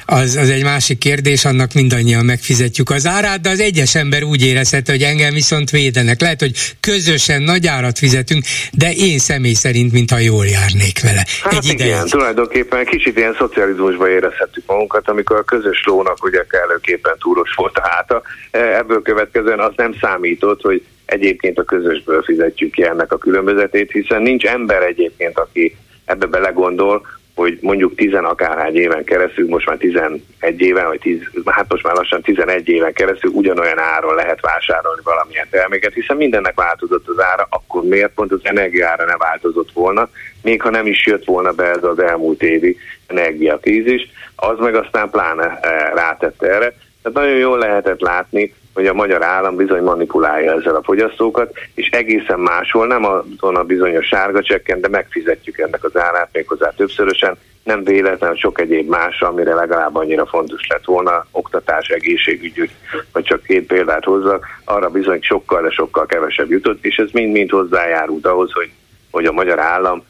az, 0.05 0.35
az 0.35 0.49
egy 0.49 0.63
másik 0.63 0.97
kérdés, 0.97 1.45
annak 1.45 1.73
mindannyian 1.73 2.25
megfizetjük 2.25 2.89
az 2.89 3.05
árát, 3.05 3.41
de 3.41 3.49
az 3.49 3.59
egyes 3.59 3.95
ember 3.95 4.23
úgy 4.23 4.45
érezhette, 4.45 4.91
hogy 4.91 5.01
engem 5.01 5.33
viszont 5.33 5.69
védenek. 5.69 6.21
Lehet, 6.21 6.39
hogy 6.39 6.51
közösen 6.79 7.41
nagy 7.41 7.67
árat 7.67 7.97
fizetünk, 7.97 8.43
de 8.71 8.91
én 8.93 9.19
személy 9.19 9.53
szerint, 9.53 9.91
mintha 9.91 10.17
jól 10.17 10.45
járnék 10.45 11.01
vele. 11.01 11.25
Hát 11.43 11.53
egy 11.53 11.65
igen, 11.65 11.87
ideig. 11.87 12.09
tulajdonképpen 12.09 12.85
kicsit 12.85 13.17
ilyen 13.17 13.35
szocializmusban 13.37 14.09
érezhettük 14.09 14.63
magunkat, 14.65 15.09
amikor 15.09 15.37
a 15.37 15.43
közös 15.43 15.83
lónak 15.85 16.23
ugye 16.23 16.45
kellőképpen 16.49 17.15
túros 17.19 17.53
volt 17.55 17.77
a 17.77 17.87
háta. 17.89 18.21
Ebből 18.51 19.01
következően 19.01 19.59
az 19.59 19.73
nem 19.75 19.95
számított, 20.01 20.61
hogy 20.61 20.83
egyébként 21.13 21.59
a 21.59 21.63
közösből 21.63 22.21
fizetjük 22.21 22.71
ki 22.71 22.83
ennek 22.83 23.11
a 23.11 23.17
különbözetét, 23.17 23.91
hiszen 23.91 24.21
nincs 24.21 24.45
ember 24.45 24.81
egyébként, 24.81 25.37
aki 25.37 25.75
ebbe 26.05 26.25
belegondol, 26.25 27.05
hogy 27.35 27.57
mondjuk 27.61 27.95
tizen 27.95 28.25
akárhány 28.25 28.75
éven 28.75 29.03
keresztül, 29.03 29.47
most 29.47 29.67
már 29.67 29.77
11 29.77 30.21
éven, 30.57 30.87
vagy 30.87 30.99
10, 30.99 31.19
hát 31.45 31.69
most 31.69 31.83
már 31.83 31.95
lassan 31.95 32.21
11 32.21 32.69
éven 32.69 32.93
keresztül 32.93 33.31
ugyanolyan 33.31 33.79
áron 33.79 34.15
lehet 34.15 34.41
vásárolni 34.41 35.01
valamilyen 35.03 35.47
terméket, 35.49 35.93
hiszen 35.93 36.17
mindennek 36.17 36.55
változott 36.55 37.07
az 37.07 37.19
ára, 37.19 37.47
akkor 37.49 37.83
miért 37.83 38.13
pont 38.13 38.31
az 38.31 38.39
energiára 38.43 39.05
ne 39.05 39.17
változott 39.17 39.71
volna, 39.71 40.09
még 40.41 40.61
ha 40.61 40.69
nem 40.69 40.87
is 40.87 41.05
jött 41.05 41.25
volna 41.25 41.51
be 41.51 41.63
ez 41.63 41.83
az 41.83 41.99
elmúlt 41.99 42.43
évi 42.43 42.77
energiakrízis, 43.07 44.09
az 44.35 44.59
meg 44.59 44.75
aztán 44.75 45.09
pláne 45.09 45.59
eh, 45.61 45.91
rátette 45.93 46.47
erre. 46.47 46.75
Tehát 47.01 47.17
nagyon 47.17 47.37
jól 47.37 47.57
lehetett 47.57 48.01
látni, 48.01 48.53
hogy 48.73 48.87
a 48.87 48.93
magyar 48.93 49.23
állam 49.23 49.55
bizony 49.55 49.83
manipulálja 49.83 50.53
ezzel 50.53 50.75
a 50.75 50.83
fogyasztókat, 50.83 51.53
és 51.75 51.89
egészen 51.89 52.39
máshol, 52.39 52.87
nem 52.87 53.05
azon 53.05 53.55
a 53.55 53.63
bizonyos 53.63 54.05
sárga 54.05 54.41
csekken, 54.41 54.81
de 54.81 54.87
megfizetjük 54.87 55.57
ennek 55.57 55.83
az 55.83 55.97
árát 55.97 56.29
méghozzá 56.31 56.69
többszörösen, 56.69 57.37
nem 57.63 57.83
véletlen 57.83 58.35
sok 58.35 58.59
egyéb 58.59 58.89
más, 58.89 59.21
amire 59.21 59.53
legalább 59.53 59.95
annyira 59.95 60.25
fontos 60.25 60.67
lett 60.67 60.85
volna, 60.85 61.25
oktatás, 61.31 61.87
egészségügy, 61.87 62.69
vagy 63.11 63.23
csak 63.23 63.43
két 63.43 63.67
példát 63.67 64.03
hozzak, 64.03 64.45
arra 64.65 64.89
bizony 64.89 65.21
sokkal, 65.21 65.61
de 65.61 65.69
sokkal 65.69 66.05
kevesebb 66.05 66.51
jutott, 66.51 66.85
és 66.85 66.95
ez 66.95 67.09
mind-mind 67.11 67.49
hozzájárult 67.49 68.25
ahhoz, 68.25 68.51
hogy, 68.51 68.71
hogy 69.11 69.25
a 69.25 69.31
magyar 69.31 69.59
állam 69.59 70.03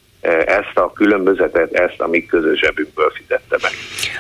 ezt 0.46 0.78
a 0.78 0.92
különbözetet, 0.96 1.74
ezt 1.74 2.00
a 2.00 2.08
mi 2.08 2.26
közös 2.26 2.60
zsebünkből 2.60 3.12
fizette 3.16 3.58
meg. 3.62 3.72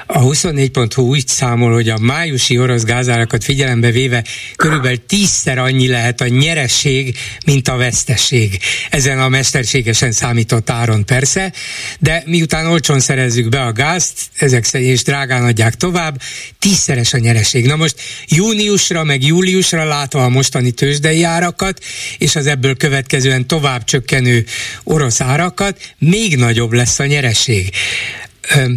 A 0.06 0.20
24.hu 0.20 1.02
úgy 1.02 1.28
számol, 1.28 1.74
hogy 1.74 1.90
a 1.90 1.98
májusi 2.02 2.60
orosz 2.60 2.84
gázárakat 2.84 3.44
figyelembe 3.44 3.92
véve 3.92 4.24
körülbelül 4.56 5.06
tízszer 5.06 5.58
annyi 5.58 5.88
lehet 5.88 6.22
a 6.22 6.28
nyeresség, 6.28 7.18
mint 7.46 7.68
a 7.68 7.78
veszteség. 7.78 8.60
Ezen 8.90 9.20
a 9.20 9.30
mesterségesen 9.30 10.12
számított 10.12 10.70
áron 10.70 11.06
persze, 11.06 11.54
de 12.00 12.24
miután 12.26 12.66
olcsón 12.66 13.00
szerezzük 13.00 13.50
be 13.50 13.62
a 13.62 13.72
gázt, 13.72 14.20
ezek 14.38 14.64
szerint 14.64 14.92
és 14.92 15.04
drágán 15.04 15.44
adják 15.44 15.76
tovább, 15.76 16.22
tízszeres 16.60 17.14
a 17.14 17.18
nyeresség. 17.18 17.66
Na 17.66 17.76
most 17.76 17.96
júniusra, 18.28 19.04
meg 19.04 19.24
júliusra 19.24 19.84
látva 19.84 20.24
a 20.24 20.30
mostani 20.30 20.72
tőzsdei 20.72 21.24
árakat, 21.24 21.84
és 22.18 22.36
az 22.36 22.48
ebből 22.48 22.76
következően 22.78 23.48
tovább 23.48 23.84
csökkenő 23.84 24.46
orosz 24.84 25.22
árakat, 25.22 25.78
még 25.98 26.36
nagyobb 26.36 26.72
lesz 26.72 27.00
a 27.00 27.06
nyereség. 27.06 27.70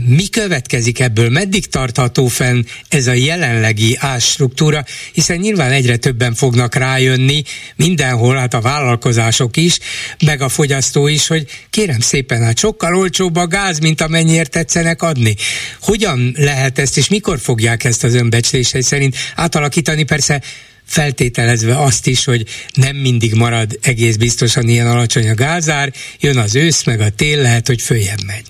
mi 0.07 0.29
következik 0.29 1.01
ebből, 1.01 1.31
meddig 1.31 1.67
tartható 1.67 2.27
fenn 2.27 2.65
ez 2.89 3.07
a 3.07 3.13
jelenlegi 3.13 3.97
árstruktúra, 4.01 4.85
hiszen 5.13 5.37
nyilván 5.37 5.71
egyre 5.71 5.97
többen 5.97 6.35
fognak 6.35 6.75
rájönni 6.75 7.43
mindenhol, 7.77 8.37
hát 8.37 8.55
a 8.55 8.61
vállalkozások 8.61 9.57
is, 9.57 9.79
meg 10.25 10.41
a 10.41 10.49
fogyasztó 10.49 11.07
is, 11.07 11.27
hogy 11.27 11.47
kérem 11.71 12.01
szépen, 12.01 12.43
hát 12.43 12.59
sokkal 12.59 12.97
olcsóbb 12.97 13.37
a 13.37 13.47
gáz, 13.47 13.79
mint 13.79 14.01
amennyiért 14.01 14.51
tetszenek 14.51 15.03
adni. 15.03 15.37
Hogyan 15.81 16.35
lehet 16.37 16.79
ezt, 16.79 16.97
és 16.97 17.09
mikor 17.09 17.39
fogják 17.39 17.85
ezt 17.85 18.05
az 18.05 18.15
önbecslései 18.15 18.83
szerint 18.83 19.17
átalakítani? 19.35 20.03
Persze 20.03 20.43
feltételezve 20.87 21.79
azt 21.79 22.07
is, 22.07 22.25
hogy 22.25 22.43
nem 22.75 22.97
mindig 22.97 23.35
marad 23.35 23.79
egész 23.83 24.17
biztosan 24.17 24.69
ilyen 24.69 24.87
alacsony 24.87 25.29
a 25.29 25.35
gázár, 25.35 25.89
jön 26.21 26.39
az 26.39 26.57
ősz, 26.57 26.87
meg 26.87 27.01
a 27.01 27.11
tél, 27.17 27.43
lehet, 27.43 27.67
hogy 27.67 27.81
följebb 27.83 28.25
megy. 28.27 28.45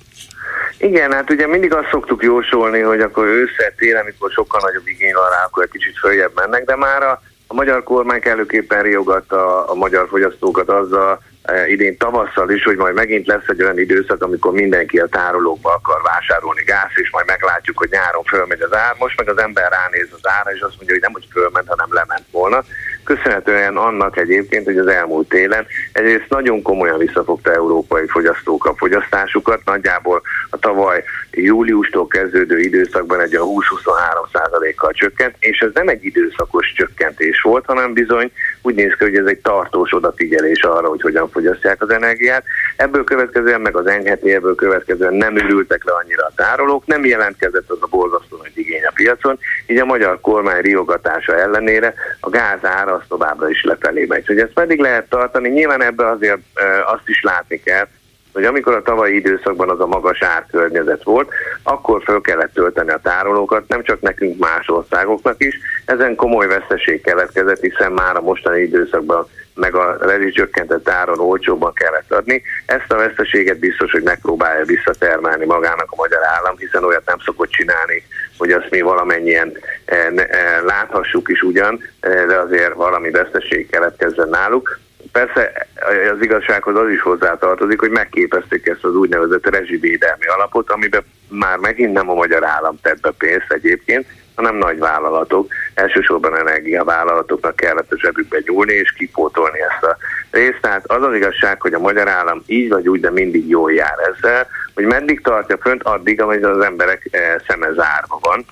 Igen, 0.78 1.12
hát 1.12 1.30
ugye 1.30 1.46
mindig 1.46 1.74
azt 1.74 1.88
szoktuk 1.90 2.22
jósolni, 2.22 2.80
hogy 2.80 3.00
akkor 3.00 3.26
ősszel, 3.26 3.72
télen, 3.76 4.02
amikor 4.02 4.30
sokkal 4.30 4.60
nagyobb 4.64 4.86
igény 4.86 5.12
van 5.14 5.30
rá, 5.30 5.44
akkor 5.44 5.62
egy 5.62 5.70
kicsit 5.70 5.98
följebb 5.98 6.32
mennek, 6.34 6.64
de 6.64 6.76
már 6.76 7.02
a, 7.02 7.22
a 7.46 7.54
magyar 7.54 7.82
kormány 7.82 8.20
kellőképpen 8.20 8.82
riogatta 8.82 9.64
a, 9.64 9.74
magyar 9.74 10.08
fogyasztókat 10.08 10.68
azzal, 10.68 11.22
idén 11.68 11.96
tavasszal 11.96 12.50
is, 12.50 12.64
hogy 12.64 12.76
majd 12.76 12.94
megint 12.94 13.26
lesz 13.26 13.46
egy 13.48 13.62
olyan 13.62 13.78
időszak, 13.78 14.22
amikor 14.22 14.52
mindenki 14.52 14.98
a 14.98 15.06
tárolókba 15.06 15.74
akar 15.74 16.02
vásárolni 16.02 16.62
gáz, 16.62 16.90
és 16.94 17.10
majd 17.10 17.26
meglátjuk, 17.26 17.78
hogy 17.78 17.88
nyáron 17.90 18.24
fölmegy 18.24 18.60
az 18.60 18.74
ár. 18.74 18.94
Most 18.98 19.16
meg 19.16 19.28
az 19.28 19.38
ember 19.38 19.70
ránéz 19.70 20.08
az 20.12 20.28
ára, 20.38 20.50
és 20.50 20.60
azt 20.60 20.76
mondja, 20.76 20.94
hogy 20.94 21.02
nem, 21.02 21.12
hogy 21.12 21.28
fölment, 21.32 21.68
hanem 21.68 21.88
lement 21.90 22.24
volna 22.30 22.64
köszönhetően 23.06 23.76
annak 23.76 24.16
egyébként, 24.16 24.64
hogy 24.64 24.78
az 24.78 24.86
elmúlt 24.86 25.28
télen 25.28 25.66
egyrészt 25.92 26.28
nagyon 26.28 26.62
komolyan 26.62 26.98
visszafogta 26.98 27.52
európai 27.52 28.06
fogyasztók 28.06 28.64
a 28.64 28.74
fogyasztásukat, 28.76 29.64
nagyjából 29.64 30.22
a 30.50 30.58
tavaly 30.58 31.04
júliustól 31.30 32.06
kezdődő 32.06 32.58
időszakban 32.58 33.20
egy 33.20 33.34
a 33.34 33.44
20-23 33.44 34.72
kal 34.76 34.92
csökkent, 34.92 35.34
és 35.38 35.58
ez 35.58 35.70
nem 35.74 35.88
egy 35.88 36.04
időszakos 36.04 36.72
csökkentés 36.72 37.40
volt, 37.40 37.64
hanem 37.64 37.92
bizony 37.92 38.32
úgy 38.66 38.74
néz 38.74 38.94
ki, 38.98 39.04
hogy 39.04 39.16
ez 39.16 39.26
egy 39.26 39.38
tartós 39.38 39.92
odafigyelés 39.92 40.62
arra, 40.62 40.88
hogy 40.88 41.00
hogyan 41.00 41.30
fogyasztják 41.30 41.82
az 41.82 41.90
energiát. 41.90 42.44
Ebből 42.76 43.04
következően, 43.04 43.60
meg 43.60 43.76
az 43.76 43.86
enyheti, 43.86 44.34
ebből 44.34 44.54
következően 44.54 45.14
nem 45.14 45.36
ürültek 45.36 45.84
le 45.84 45.92
annyira 45.92 46.24
a 46.24 46.32
tárolók, 46.36 46.86
nem 46.86 47.04
jelentkezett 47.04 47.70
az 47.70 47.78
a 47.80 47.86
borzasztó 47.86 48.36
nagy 48.36 48.52
igény 48.54 48.84
a 48.84 48.92
piacon, 48.94 49.38
így 49.66 49.78
a 49.78 49.84
magyar 49.84 50.20
kormány 50.20 50.60
riogatása 50.60 51.38
ellenére 51.38 51.94
a 52.20 52.30
gáz 52.30 52.64
ára 52.64 52.92
az 52.92 53.02
továbbra 53.08 53.48
is 53.48 53.64
lefelé 53.64 54.04
megy. 54.04 54.26
Hogy 54.26 54.38
ezt 54.38 54.54
meddig 54.54 54.80
lehet 54.80 55.08
tartani? 55.08 55.48
Nyilván 55.48 55.82
ebbe 55.82 56.08
azért 56.08 56.38
azt 56.86 57.08
is 57.08 57.22
látni 57.22 57.60
kell, 57.62 57.88
hogy 58.36 58.44
amikor 58.44 58.74
a 58.74 58.82
tavalyi 58.82 59.14
időszakban 59.14 59.70
az 59.70 59.80
a 59.80 59.86
magas 59.86 60.22
árkörnyezet 60.22 61.02
volt, 61.02 61.30
akkor 61.62 62.02
föl 62.02 62.20
kellett 62.20 62.52
tölteni 62.52 62.90
a 62.90 63.00
tárolókat, 63.02 63.68
nem 63.68 63.82
csak 63.82 64.00
nekünk, 64.00 64.38
más 64.38 64.68
országoknak 64.68 65.44
is. 65.44 65.58
Ezen 65.84 66.14
komoly 66.14 66.46
veszteség 66.46 67.00
keletkezett, 67.02 67.60
hiszen 67.60 67.92
már 67.92 68.16
a 68.16 68.20
mostani 68.20 68.60
időszakban 68.60 69.26
meg 69.54 69.74
a 69.74 69.96
rezsicsökkentett 70.00 70.88
áron 70.88 71.18
olcsóbban 71.18 71.72
kellett 71.72 72.12
adni. 72.12 72.42
Ezt 72.66 72.92
a 72.92 72.96
veszteséget 72.96 73.58
biztos, 73.58 73.92
hogy 73.92 74.02
megpróbálja 74.02 74.64
visszatermelni 74.64 75.44
magának 75.44 75.86
a 75.90 75.96
magyar 75.96 76.20
állam, 76.36 76.56
hiszen 76.56 76.84
olyat 76.84 77.06
nem 77.06 77.18
szokott 77.24 77.50
csinálni, 77.50 78.02
hogy 78.38 78.50
azt 78.50 78.70
mi 78.70 78.80
valamennyien 78.80 79.52
eh, 79.84 80.06
eh, 80.06 80.62
láthassuk 80.64 81.28
is 81.28 81.42
ugyan, 81.42 81.80
eh, 82.00 82.26
de 82.26 82.36
azért 82.36 82.74
valami 82.74 83.10
veszteség 83.10 83.70
keletkezzen 83.70 84.28
náluk. 84.28 84.78
Persze 85.16 85.66
az 86.12 86.22
igazsághoz 86.22 86.76
az 86.76 86.88
is 86.88 87.00
hozzátartozik, 87.00 87.80
hogy 87.80 87.90
megképezték 87.90 88.66
ezt 88.66 88.84
az 88.84 88.94
úgynevezett 88.94 89.50
rezsivédelmi 89.50 90.26
alapot, 90.26 90.70
amiben 90.70 91.02
már 91.28 91.58
megint 91.58 91.92
nem 91.92 92.10
a 92.10 92.14
magyar 92.14 92.44
állam 92.44 92.78
tett 92.82 93.00
be 93.00 93.10
pénzt 93.18 93.52
egyébként, 93.52 94.06
hanem 94.34 94.56
nagy 94.56 94.78
vállalatok, 94.78 95.52
elsősorban 95.74 96.36
energiavállalatoknak 96.36 97.56
kellett 97.56 97.92
a 97.92 97.98
zsebükbe 97.98 98.42
nyúlni 98.46 98.72
és 98.72 98.92
kipótolni 98.92 99.58
ezt 99.60 99.82
a 99.82 99.96
részt. 100.30 100.60
Tehát 100.60 100.90
az 100.90 101.02
az 101.02 101.14
igazság, 101.14 101.60
hogy 101.60 101.74
a 101.74 101.78
magyar 101.78 102.08
állam 102.08 102.42
így 102.46 102.68
vagy 102.68 102.88
úgy, 102.88 103.00
de 103.00 103.10
mindig 103.10 103.48
jól 103.48 103.72
jár 103.72 103.98
ezzel, 104.14 104.46
hogy 104.74 104.84
meddig 104.84 105.20
tartja 105.20 105.58
fönt, 105.58 105.82
addig, 105.82 106.20
amíg 106.20 106.44
az 106.44 106.64
emberek 106.64 107.08
eh, 107.10 107.34
szeme 107.46 107.66
zárva 107.66 108.18
van 108.20 108.44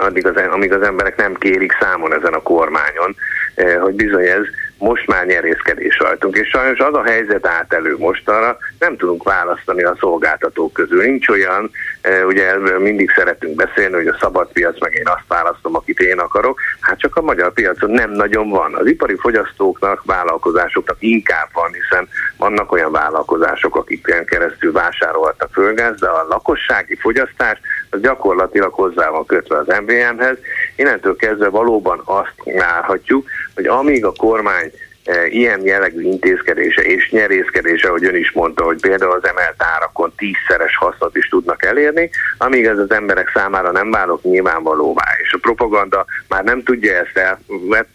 addig 0.00 0.26
az, 0.26 0.36
amíg 0.50 0.72
az 0.72 0.82
emberek 0.82 1.16
nem 1.16 1.34
kérik 1.34 1.76
számon 1.80 2.14
ezen 2.14 2.32
a 2.32 2.42
kormányon, 2.42 3.16
eh, 3.54 3.80
hogy 3.80 3.94
bizony 3.94 4.26
ez 4.26 4.44
most 4.78 5.06
már 5.06 5.26
nyerészkedés 5.26 5.98
rajtunk, 5.98 6.36
és 6.36 6.48
sajnos 6.48 6.78
az 6.78 6.94
a 6.94 7.02
helyzet 7.02 7.46
állt 7.46 7.72
elő 7.72 7.96
mostanra, 7.98 8.58
nem 8.78 8.96
tudunk 8.96 9.22
választani 9.22 9.82
a 9.82 9.96
szolgáltatók 10.00 10.72
közül. 10.72 11.02
Nincs 11.02 11.28
olyan, 11.28 11.70
e, 12.00 12.24
ugye 12.24 12.56
mindig 12.78 13.10
szeretünk 13.10 13.54
beszélni, 13.54 13.94
hogy 13.94 14.06
a 14.06 14.16
szabad 14.20 14.48
piac, 14.52 14.80
meg 14.80 14.94
én 14.94 15.08
azt 15.08 15.28
választom, 15.28 15.76
akit 15.76 16.00
én 16.00 16.18
akarok, 16.18 16.60
hát 16.80 16.98
csak 16.98 17.16
a 17.16 17.22
magyar 17.22 17.52
piacon 17.52 17.90
nem 17.90 18.10
nagyon 18.10 18.48
van. 18.48 18.74
Az 18.74 18.86
ipari 18.86 19.16
fogyasztóknak, 19.16 20.02
vállalkozásoknak 20.04 20.96
inkább 20.98 21.48
van, 21.52 21.72
hiszen 21.72 22.08
vannak 22.36 22.72
olyan 22.72 22.92
vállalkozások, 22.92 23.76
akik 23.76 24.24
keresztül 24.26 24.72
vásároltak 24.72 25.52
földgáz, 25.52 26.00
de 26.00 26.08
a 26.08 26.26
lakossági 26.28 26.96
fogyasztás 26.96 27.60
az 27.90 28.00
gyakorlatilag 28.00 28.72
hozzá 28.72 29.10
van 29.10 29.26
kötve 29.26 29.58
az 29.58 29.66
MVM-hez. 29.66 30.36
Innentől 30.76 31.16
kezdve 31.16 31.48
valóban 31.48 32.02
azt 32.04 32.34
várhatjuk, 32.44 33.28
hogy 33.54 33.66
amíg 33.66 34.04
a 34.04 34.12
kormány 34.16 34.72
e, 35.04 35.26
ilyen 35.26 35.60
jellegű 35.64 36.02
intézkedése 36.02 36.82
és 36.82 37.10
nyerészkedése, 37.10 37.88
ahogy 37.88 38.04
ön 38.04 38.16
is 38.16 38.32
mondta, 38.32 38.64
hogy 38.64 38.80
például 38.80 39.12
az 39.12 39.26
emelt 39.28 39.62
árakon 39.76 40.12
tízszeres 40.16 40.76
hasznot 40.76 41.16
is 41.16 41.28
tudnak 41.28 41.64
elérni, 41.64 42.10
amíg 42.38 42.64
ez 42.64 42.78
az 42.78 42.90
emberek 42.90 43.30
számára 43.34 43.70
nem 43.70 43.90
válok 43.90 44.22
nyilvánvalóvá, 44.22 45.06
és 45.22 45.32
a 45.32 45.38
propaganda 45.40 46.04
már 46.28 46.44
nem 46.44 46.62
tudja 46.62 46.92
ezt 46.94 47.38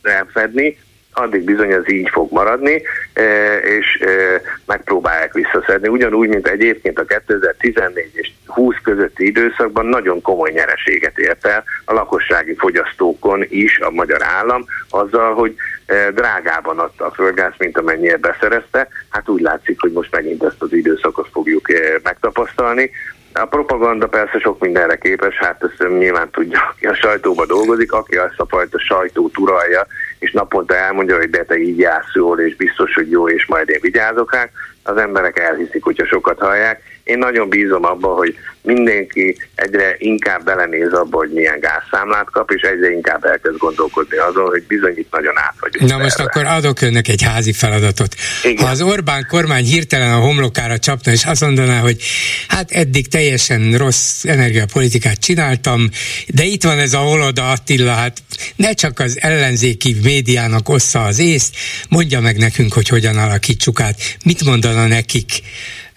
elfedni, 0.02 0.78
addig 1.14 1.44
bizony 1.44 1.72
ez 1.72 1.90
így 1.90 2.10
fog 2.10 2.32
maradni, 2.32 2.82
e, 3.14 3.58
és 3.58 4.00
e, 4.02 4.42
megpróbálják 4.66 5.34
visszaszedni. 5.34 5.88
Ugyanúgy, 5.88 6.28
mint 6.28 6.48
egyébként 6.48 7.00
a 7.00 7.06
2014 7.06 8.10
és 8.14 8.32
20 8.46 8.76
közötti 8.84 9.26
időszakban 9.26 9.86
nagyon 9.86 10.22
komoly 10.22 10.52
nyereséget 10.52 11.18
ért 11.18 11.46
el 11.46 11.64
a 11.86 11.94
lakossági 11.94 12.56
fogyasztókon 12.58 13.46
is 13.50 13.80
a 13.80 13.90
magyar 13.90 14.24
állam, 14.24 14.66
azzal, 14.90 15.34
hogy 15.34 15.56
e, 15.86 16.12
drágában 16.12 16.80
adta 16.80 17.06
a 17.06 17.14
földgáz, 17.14 17.54
mint 17.58 17.78
amennyire 17.78 18.18
beszerezte. 18.18 18.88
Hát 19.10 19.30
úgy 19.30 19.42
látszik, 19.42 19.82
hogy 19.82 19.92
most 19.92 20.12
megint 20.12 20.44
ezt 20.44 20.62
az 20.62 20.74
időszakot 20.74 21.30
fogjuk 21.32 21.68
megtapasztalni. 22.04 22.92
A 23.34 23.46
propaganda 23.46 24.08
persze 24.08 24.40
sok 24.40 24.60
mindenre 24.60 24.96
képes, 24.96 25.36
hát 25.36 25.64
ezt 25.64 25.90
nyilván 25.98 26.30
tudja, 26.30 26.60
aki 26.72 26.86
a 26.86 26.96
sajtóban 26.96 27.48
dolgozik, 27.48 27.92
aki 27.92 28.16
azt 28.16 28.40
a 28.40 28.46
fajta 28.46 28.80
sajtót 28.80 29.38
uralja, 29.38 29.88
és 30.24 30.32
naponta 30.32 30.76
elmondja, 30.76 31.18
hogy 31.18 31.30
de 31.30 31.44
te 31.44 31.58
így 31.58 31.78
jársz 31.78 32.14
jól, 32.14 32.40
és 32.40 32.56
biztos, 32.56 32.94
hogy 32.94 33.10
jó, 33.10 33.30
és 33.30 33.46
majd 33.46 33.70
én 33.70 33.80
vigyázok 33.82 34.34
rá, 34.34 34.50
az 34.84 34.98
emberek 34.98 35.40
elhiszik, 35.40 35.84
hogyha 35.84 36.06
sokat 36.06 36.40
hallják. 36.40 36.82
Én 37.04 37.18
nagyon 37.18 37.50
bízom 37.50 37.86
abba, 37.86 38.08
hogy 38.08 38.36
mindenki 38.62 39.38
egyre 39.56 39.96
inkább 39.98 40.44
belenéz 40.44 40.94
abba, 40.94 41.18
hogy 41.18 41.30
milyen 41.30 41.60
gázszámlát 41.60 42.30
kap, 42.32 42.52
és 42.52 42.62
egyre 42.62 42.92
inkább 42.92 43.24
elkezd 43.26 43.58
gondolkodni 43.58 44.18
azon, 44.18 44.46
hogy 44.46 44.64
bizony 44.64 44.94
itt 44.98 45.12
nagyon 45.12 45.38
át 45.38 45.56
vagyunk. 45.60 45.90
Na 45.90 45.98
most 45.98 46.20
akkor 46.20 46.46
adok 46.46 46.82
önnek 46.82 47.08
egy 47.08 47.22
házi 47.22 47.54
feladatot. 47.54 48.16
Igen. 48.44 48.66
Ha 48.66 48.72
az 48.72 48.82
Orbán 48.82 49.26
kormány 49.30 49.64
hirtelen 49.64 50.14
a 50.14 50.20
homlokára 50.20 50.78
csapna, 50.78 51.12
és 51.12 51.26
azt 51.26 51.42
mondaná, 51.42 51.80
hogy 51.80 52.02
hát 52.48 52.72
eddig 52.72 53.08
teljesen 53.08 53.78
rossz 53.78 54.26
energiapolitikát 54.26 55.20
csináltam, 55.20 55.90
de 56.28 56.44
itt 56.44 56.64
van 56.64 56.80
ez 56.80 56.94
a 56.94 56.98
Holoda 56.98 57.52
Attila, 57.52 57.92
hát 57.92 58.18
ne 58.56 58.74
csak 58.74 59.00
az 59.00 59.18
ellenzéki 59.22 59.96
médiának 60.04 60.70
ossza 60.70 61.04
az 61.04 61.20
észt, 61.20 61.56
mondja 61.90 62.20
meg 62.20 62.38
nekünk, 62.38 62.74
hogy 62.74 62.88
hogyan 62.88 63.18
alakítsuk 63.18 63.80
át. 63.80 64.00
Mit 64.26 64.44
mondana 64.74 64.96
nekik 64.96 65.32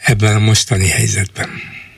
ebben 0.06 0.34
a 0.34 0.38
mostani 0.38 0.88
helyzetben? 0.88 1.48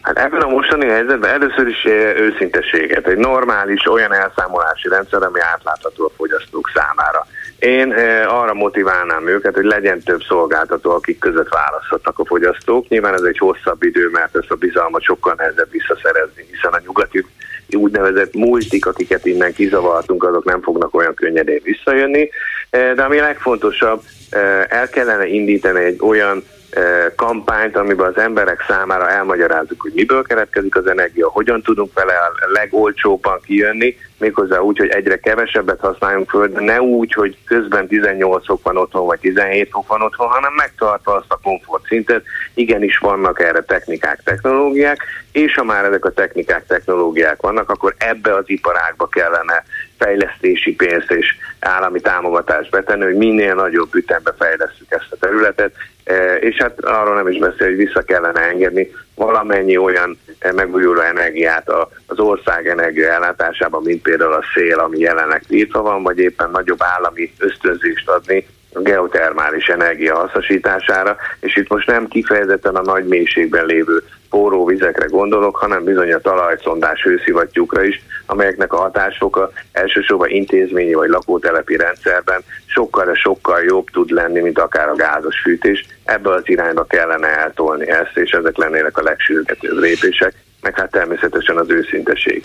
Hát 0.03 0.19
ebben 0.19 0.41
a 0.41 0.49
mostani 0.49 0.89
helyzetben 0.89 1.31
először 1.31 1.67
is 1.67 1.83
eh, 1.85 2.21
őszintességet, 2.21 3.07
egy 3.07 3.17
normális 3.17 3.87
olyan 3.87 4.15
elszámolási 4.15 4.89
rendszer, 4.89 5.23
ami 5.23 5.41
átlátható 5.41 6.05
a 6.05 6.11
fogyasztók 6.17 6.71
számára. 6.75 7.27
Én 7.59 7.93
eh, 7.93 8.35
arra 8.41 8.55
motiválnám 8.55 9.29
őket, 9.29 9.55
hogy 9.55 9.65
legyen 9.65 10.03
több 10.03 10.23
szolgáltató, 10.23 10.91
akik 10.91 11.19
között 11.19 11.49
választhatnak 11.49 12.19
a 12.19 12.25
fogyasztók. 12.25 12.89
Nyilván 12.89 13.15
ez 13.15 13.23
egy 13.23 13.39
hosszabb 13.39 13.83
idő, 13.83 14.09
mert 14.13 14.37
ezt 14.37 14.51
a 14.51 14.55
bizalmat 14.55 15.03
sokkal 15.03 15.35
nehezebb 15.37 15.71
visszaszerezni, 15.71 16.47
hiszen 16.51 16.73
a 16.73 16.81
nyugati 16.85 17.27
úgynevezett 17.71 18.35
multik, 18.35 18.87
akiket 18.87 19.27
innen 19.27 19.53
kizavartunk, 19.53 20.25
azok 20.25 20.45
nem 20.45 20.63
fognak 20.63 20.95
olyan 20.95 21.15
könnyedén 21.15 21.61
visszajönni. 21.63 22.31
Eh, 22.71 22.95
de 22.95 23.03
ami 23.03 23.19
legfontosabb, 23.19 24.03
el 24.69 24.89
kellene 24.89 25.27
indítani 25.27 25.85
egy 25.85 25.99
olyan 26.01 26.43
kampányt, 27.17 27.77
amiben 27.77 28.07
az 28.07 28.19
emberek 28.19 28.65
számára 28.69 29.11
elmagyarázzuk, 29.11 29.81
hogy 29.81 29.93
miből 29.95 30.23
keletkezik 30.23 30.77
az 30.77 30.87
energia, 30.87 31.29
hogyan 31.29 31.63
tudunk 31.63 31.95
vele 31.95 32.13
a 32.13 32.51
legolcsóbban 32.53 33.41
kijönni, 33.47 33.97
méghozzá 34.19 34.59
úgy, 34.59 34.79
hogy 34.79 34.89
egyre 34.89 35.19
kevesebbet 35.19 35.81
használjunk 35.81 36.31
föl, 36.31 36.49
ne 36.49 36.81
úgy, 36.81 37.13
hogy 37.13 37.37
közben 37.45 37.87
18 37.87 38.47
fok 38.47 38.63
van 38.63 38.77
otthon, 38.77 39.07
vagy 39.07 39.19
17 39.19 39.69
fok 39.71 39.89
van 39.89 40.03
otthon, 40.03 40.29
hanem 40.29 40.53
megtartva 40.53 41.15
azt 41.15 41.33
a 41.33 41.41
komfort 41.43 41.87
szintet. 41.87 42.25
Igenis 42.55 42.99
vannak 42.99 43.41
erre 43.41 43.61
technikák, 43.61 44.23
technológiák, 44.25 45.05
és 45.33 45.55
ha 45.55 45.65
már 45.65 45.85
ezek 45.85 46.05
a 46.05 46.13
technikák, 46.13 46.67
technológiák 46.67 47.41
vannak, 47.41 47.71
akkor 47.71 47.95
ebbe 47.99 48.35
az 48.35 48.45
iparágba 48.47 49.07
kellene 49.07 49.65
fejlesztési 49.99 50.75
pénzt 50.75 51.11
és 51.11 51.37
állami 51.61 52.01
támogatást 52.01 52.71
betenni, 52.71 53.05
hogy 53.05 53.15
minél 53.15 53.55
nagyobb 53.55 53.95
ütembe 53.95 54.35
fejlesztjük 54.39 54.91
ezt 54.91 55.07
a 55.11 55.17
területet, 55.21 55.73
e, 56.05 56.35
és 56.35 56.57
hát 56.57 56.85
arról 56.85 57.15
nem 57.15 57.29
is 57.29 57.39
beszél, 57.39 57.67
hogy 57.67 57.77
vissza 57.77 58.03
kellene 58.03 58.41
engedni 58.41 58.91
valamennyi 59.15 59.77
olyan 59.77 60.19
megújuló 60.55 61.01
energiát 61.01 61.71
az 62.07 62.19
ország 62.19 62.69
energia 62.69 63.13
ellátásában, 63.13 63.83
mint 63.83 64.03
például 64.03 64.33
a 64.33 64.45
szél, 64.55 64.79
ami 64.79 64.99
jelenleg 64.99 65.43
tiltva 65.47 65.83
van, 65.83 66.03
vagy 66.03 66.19
éppen 66.19 66.51
nagyobb 66.51 66.83
állami 66.83 67.33
ösztönzést 67.39 68.09
adni 68.09 68.47
a 68.73 68.81
geotermális 68.81 69.67
energia 69.67 70.15
hasznosítására, 70.15 71.17
és 71.41 71.57
itt 71.57 71.69
most 71.69 71.87
nem 71.87 72.09
kifejezetten 72.09 72.77
a 72.77 72.83
nagy 72.83 73.05
mélységben 73.05 73.67
lévő 73.67 74.03
forró 74.31 74.65
vizekre 74.65 75.07
gondolok, 75.07 75.57
hanem 75.57 75.85
bizony 75.85 76.13
a 76.13 76.21
talajszondás 76.21 77.03
hőszivattyúkra 77.03 77.83
is, 77.83 78.03
amelyeknek 78.31 78.73
a 78.73 78.77
hatásfoka 78.77 79.51
elsősorban 79.73 80.29
intézményi 80.29 80.95
vagy 80.95 81.09
lakótelepi 81.09 81.77
rendszerben 81.77 82.41
sokkal, 82.67 83.15
sokkal 83.15 83.63
jobb 83.63 83.91
tud 83.91 84.11
lenni, 84.11 84.41
mint 84.41 84.59
akár 84.59 84.89
a 84.89 84.95
gázos 84.95 85.41
fűtés. 85.41 85.87
Ebből 86.05 86.33
az 86.33 86.49
irányba 86.49 86.85
kellene 86.85 87.27
eltolni 87.27 87.89
ezt, 87.89 88.17
és 88.17 88.31
ezek 88.31 88.57
lennének 88.57 88.99
a 88.99 89.03
legsürgetőbb 89.03 89.79
lépések 89.79 90.35
meg 90.61 90.75
hát 90.75 90.91
természetesen 90.91 91.57
az 91.57 91.67
őszinteség. 91.69 92.45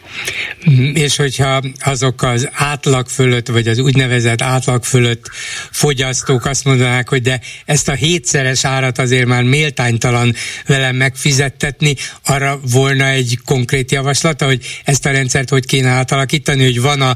És 0.94 1.15
hogyha 1.15 1.61
azok 1.80 2.22
az 2.22 2.49
átlag 2.52 3.07
fölött, 3.07 3.48
vagy 3.48 3.68
az 3.68 3.80
úgynevezett 3.80 4.41
átlag 4.41 4.84
fölött 4.84 5.30
fogyasztók 5.72 6.45
azt 6.45 6.65
mondanák, 6.65 7.10
hogy 7.10 7.22
de 7.22 7.40
ezt 7.65 7.90
a 7.90 7.94
hétszeres 7.94 8.65
árat 8.65 8.98
azért 8.98 9.26
már 9.26 9.44
méltánytalan 9.44 10.34
velem 10.68 10.95
megfizettetni, 10.95 11.95
arra 12.26 12.60
volna 12.72 13.07
egy 13.07 13.40
konkrét 13.45 13.91
javaslata, 13.91 14.45
hogy 14.45 14.81
ezt 14.84 15.06
a 15.06 15.11
rendszert 15.11 15.49
hogy 15.49 15.65
kéne 15.65 15.90
átalakítani, 15.90 16.64
hogy 16.64 16.81
van 16.81 17.02
a 17.02 17.15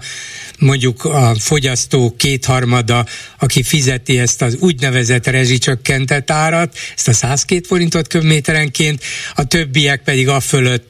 mondjuk 0.59 1.05
a 1.05 1.35
fogyasztó 1.39 2.15
kétharmada, 2.17 3.05
aki 3.39 3.63
fizeti 3.63 4.19
ezt 4.19 4.41
az 4.41 4.55
úgynevezett 4.59 5.27
rezsicsökkentett 5.27 6.31
árat, 6.31 6.77
ezt 6.95 7.07
a 7.07 7.13
102 7.13 7.65
forintot 7.67 8.07
köbméterenként, 8.07 9.03
a 9.35 9.43
többiek 9.43 10.03
pedig 10.03 10.27
a 10.27 10.39
fölött 10.39 10.86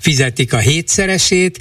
fizetik 0.00 0.52
a 0.52 0.58
hétszeresét. 0.58 1.58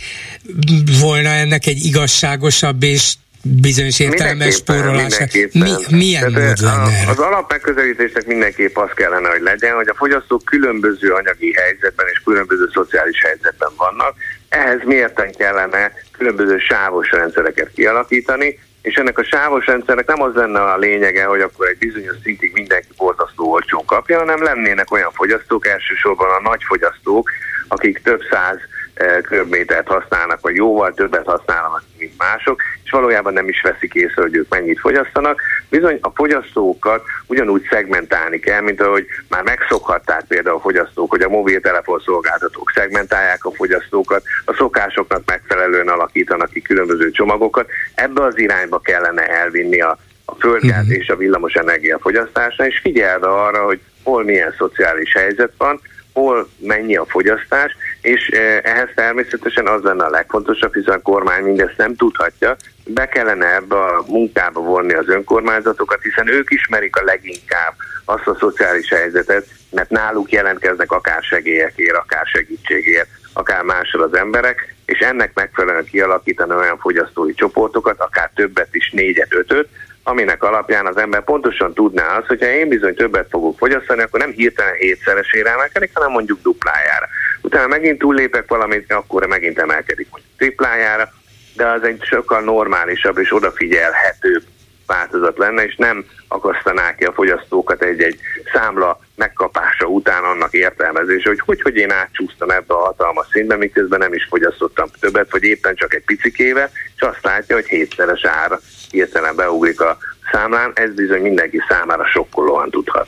Volna 1.01 1.30
ennek 1.30 1.65
egy 1.65 1.85
igazságosabb 1.85 2.84
és 2.84 3.14
bizonyos 3.43 3.99
értelemben 3.99 4.51
spórolása. 4.51 5.26
Mi, 5.51 5.72
milyen 5.89 6.31
mód 6.31 6.57
lenne 6.60 7.07
Az 7.07 7.19
alapmegközelítésnek 7.19 8.26
mindenképp 8.26 8.77
az 8.77 8.89
kellene, 8.95 9.30
hogy 9.30 9.41
legyen, 9.41 9.76
hogy 9.76 9.88
a 9.88 9.93
fogyasztók 9.93 10.45
különböző 10.45 11.11
anyagi 11.11 11.53
helyzetben 11.53 12.05
és 12.11 12.22
különböző 12.26 12.69
szociális 12.73 13.22
helyzetben 13.22 13.69
vannak. 13.77 14.15
Ehhez 14.49 14.80
mérten 14.84 15.31
kellene 15.38 15.91
különböző 16.11 16.57
sávos 16.57 17.11
rendszereket 17.11 17.72
kialakítani, 17.76 18.60
és 18.81 18.95
ennek 18.95 19.18
a 19.18 19.23
sávos 19.23 19.65
rendszernek 19.65 20.07
nem 20.07 20.22
az 20.22 20.34
lenne 20.34 20.61
a 20.61 20.77
lényege, 20.77 21.23
hogy 21.26 21.41
akkor 21.41 21.68
egy 21.68 21.77
bizonyos 21.77 22.15
szintig 22.23 22.51
mindenki 22.53 22.88
borzasztó 22.97 23.51
olcsón 23.51 23.85
kapja, 23.85 24.18
hanem 24.18 24.43
lennének 24.43 24.91
olyan 24.91 25.11
fogyasztók, 25.11 25.68
elsősorban 25.68 26.27
a 26.30 26.49
nagy 26.49 26.61
fogyasztók, 26.68 27.30
akik 27.74 28.02
több 28.04 28.22
száz 28.32 28.58
eh, 28.94 29.22
köbmétert 29.22 29.88
használnak, 29.88 30.41
vagy 30.41 30.56
jóval 30.56 30.94
többet 30.94 31.26
használnak, 31.26 31.84
mint 31.98 32.18
mások, 32.18 32.62
és 32.84 32.91
valójában 32.91 33.34
nem 33.34 33.50
is 33.50 33.62
veszik 33.62 33.94
észre, 33.94 34.22
hogy 34.22 34.36
ők 34.36 34.50
mennyit 34.50 34.80
fogyasztanak. 34.80 35.41
Bizony 35.70 35.98
a 36.02 36.10
fogyasztókat 36.10 37.04
ugyanúgy 37.28 37.68
szegmentálni 37.70 38.40
kell, 38.40 38.62
mint 38.62 38.82
ahogy 38.82 39.06
már 39.30 39.44
megszokhatták 39.44 40.24
például 40.28 40.56
a 40.56 40.60
fogyasztók, 40.60 41.10
hogy 41.10 41.22
a 41.22 41.30
mobiltelefon 41.30 42.00
szolgáltatók 42.06 42.72
szegmentálják 42.76 43.45
a 43.45 43.52
fogyasztókat, 43.52 44.24
a 44.45 44.54
szokásoknak 44.54 45.22
megfelelően 45.26 45.88
alakítanak 45.88 46.50
ki 46.50 46.62
különböző 46.62 47.12
csomagokat. 47.12 47.70
Ebbe 47.95 48.24
az 48.24 48.38
irányba 48.38 48.80
kellene 48.80 49.28
elvinni 49.28 49.82
a, 49.82 49.98
a 50.26 50.36
földgáz 50.36 50.86
mhm. 50.86 50.94
és 50.94 51.10
a 51.10 51.16
villamos 51.16 51.54
energia 51.54 52.00
fogyasztása, 52.00 52.66
és 52.66 52.80
figyelve 52.80 53.28
arra, 53.28 53.64
hogy 53.64 53.80
hol 54.04 54.24
milyen 54.24 54.54
szociális 54.58 55.14
helyzet 55.14 55.52
van, 55.58 55.80
hol 56.14 56.48
mennyi 56.57 56.95
a 56.95 57.06
fogyasztás, 57.06 57.76
és 58.02 58.27
eh, 58.27 58.60
ehhez 58.64 58.90
természetesen 58.95 59.68
az 59.68 59.81
lenne 59.81 60.03
a 60.03 60.10
legfontosabb, 60.10 60.73
hiszen 60.73 60.94
a 60.94 61.02
kormány 61.02 61.44
mindezt 61.44 61.77
nem 61.77 61.95
tudhatja, 61.95 62.56
be 62.85 63.07
kellene 63.07 63.56
ebbe 63.56 63.76
a 63.76 64.03
munkába 64.07 64.61
vonni 64.61 64.94
az 64.94 65.10
önkormányzatokat, 65.10 66.02
hiszen 66.02 66.27
ők 66.27 66.52
ismerik 66.52 66.95
a 66.95 67.03
leginkább 67.03 67.73
azt 68.06 68.27
a 68.27 68.35
szociális 68.40 68.90
helyzetet, 68.90 69.45
mert 69.72 69.90
náluk 69.90 70.31
jelentkeznek 70.31 70.91
akár 70.91 71.23
segélyekért, 71.23 71.95
akár 71.95 72.26
segítségért, 72.26 73.10
akár 73.34 73.64
mással 73.64 74.02
az 74.02 74.14
emberek, 74.14 74.76
és 74.85 74.99
ennek 74.99 75.31
megfelelően 75.34 75.85
kialakítani 75.85 76.53
olyan 76.53 76.77
fogyasztói 76.77 77.34
csoportokat, 77.34 77.99
akár 77.99 78.31
többet 78.35 78.76
is, 78.76 78.91
négyet, 78.91 79.34
ötöt, 79.34 79.69
aminek 80.04 80.44
alapján 80.44 80.86
az 80.86 80.98
ember 80.98 81.24
pontosan 81.24 81.74
tudná 81.74 82.18
azt, 82.18 82.28
hogyha 82.28 82.46
én 82.46 82.68
bizony 82.68 82.96
többet 82.96 83.28
fogok 83.30 83.58
fogyasztani, 83.58 84.02
akkor 84.02 84.20
nem 84.20 84.32
hirtelen 84.32 84.74
hétszeresére 84.74 85.52
emelkedik, 85.52 85.90
hanem 85.94 86.12
mondjuk 86.12 86.42
duplájára. 86.42 87.08
Utána 87.42 87.68
megint 87.68 88.00
túllépek 88.00 88.48
valamit, 88.48 88.94
akkor 88.94 89.26
megint 89.26 89.60
emelkedik 89.60 90.08
mondjuk 90.10 90.34
triplájára, 90.38 91.10
de 91.56 91.68
az 91.68 91.84
egy 91.84 92.04
sokkal 92.04 92.42
normálisabb 92.42 93.18
és 93.18 93.34
odafigyelhetőbb 93.36 94.44
változat 94.88 95.38
lenne, 95.38 95.66
és 95.66 95.76
nem 95.76 96.06
akasztanák 96.28 96.96
ki 96.96 97.04
a 97.04 97.14
fogyasztókat 97.14 97.84
egy-egy 97.84 98.20
számla 98.54 99.00
megkapása 99.16 99.86
után 99.86 100.24
annak 100.24 100.54
értelmezése, 100.54 101.30
hogy 101.30 101.40
hogy, 101.40 101.62
hogy 101.62 101.76
én 101.76 101.92
átcsúsztam 101.92 102.50
ebbe 102.50 102.74
a 102.74 102.86
hatalmas 102.86 103.28
szintbe, 103.32 103.56
miközben 103.56 104.00
nem 104.00 104.14
is 104.14 104.28
fogyasztottam 104.30 104.88
többet, 105.00 105.32
vagy 105.32 105.44
éppen 105.44 105.76
csak 105.76 105.94
egy 105.94 106.04
picikével, 106.04 106.70
és 106.96 107.02
azt 107.02 107.24
látja, 107.24 107.56
hogy 107.56 107.68
hétszeres 107.68 108.26
ára 108.26 108.60
hirtelen 108.94 109.36
beugrik 109.36 109.82
a 109.82 109.98
számlán, 110.32 110.72
ez 110.76 110.94
bizony 110.94 111.22
mindenki 111.22 111.57
számára 111.70 112.06
sokkolóan 112.14 112.70
tudhat. 112.70 113.07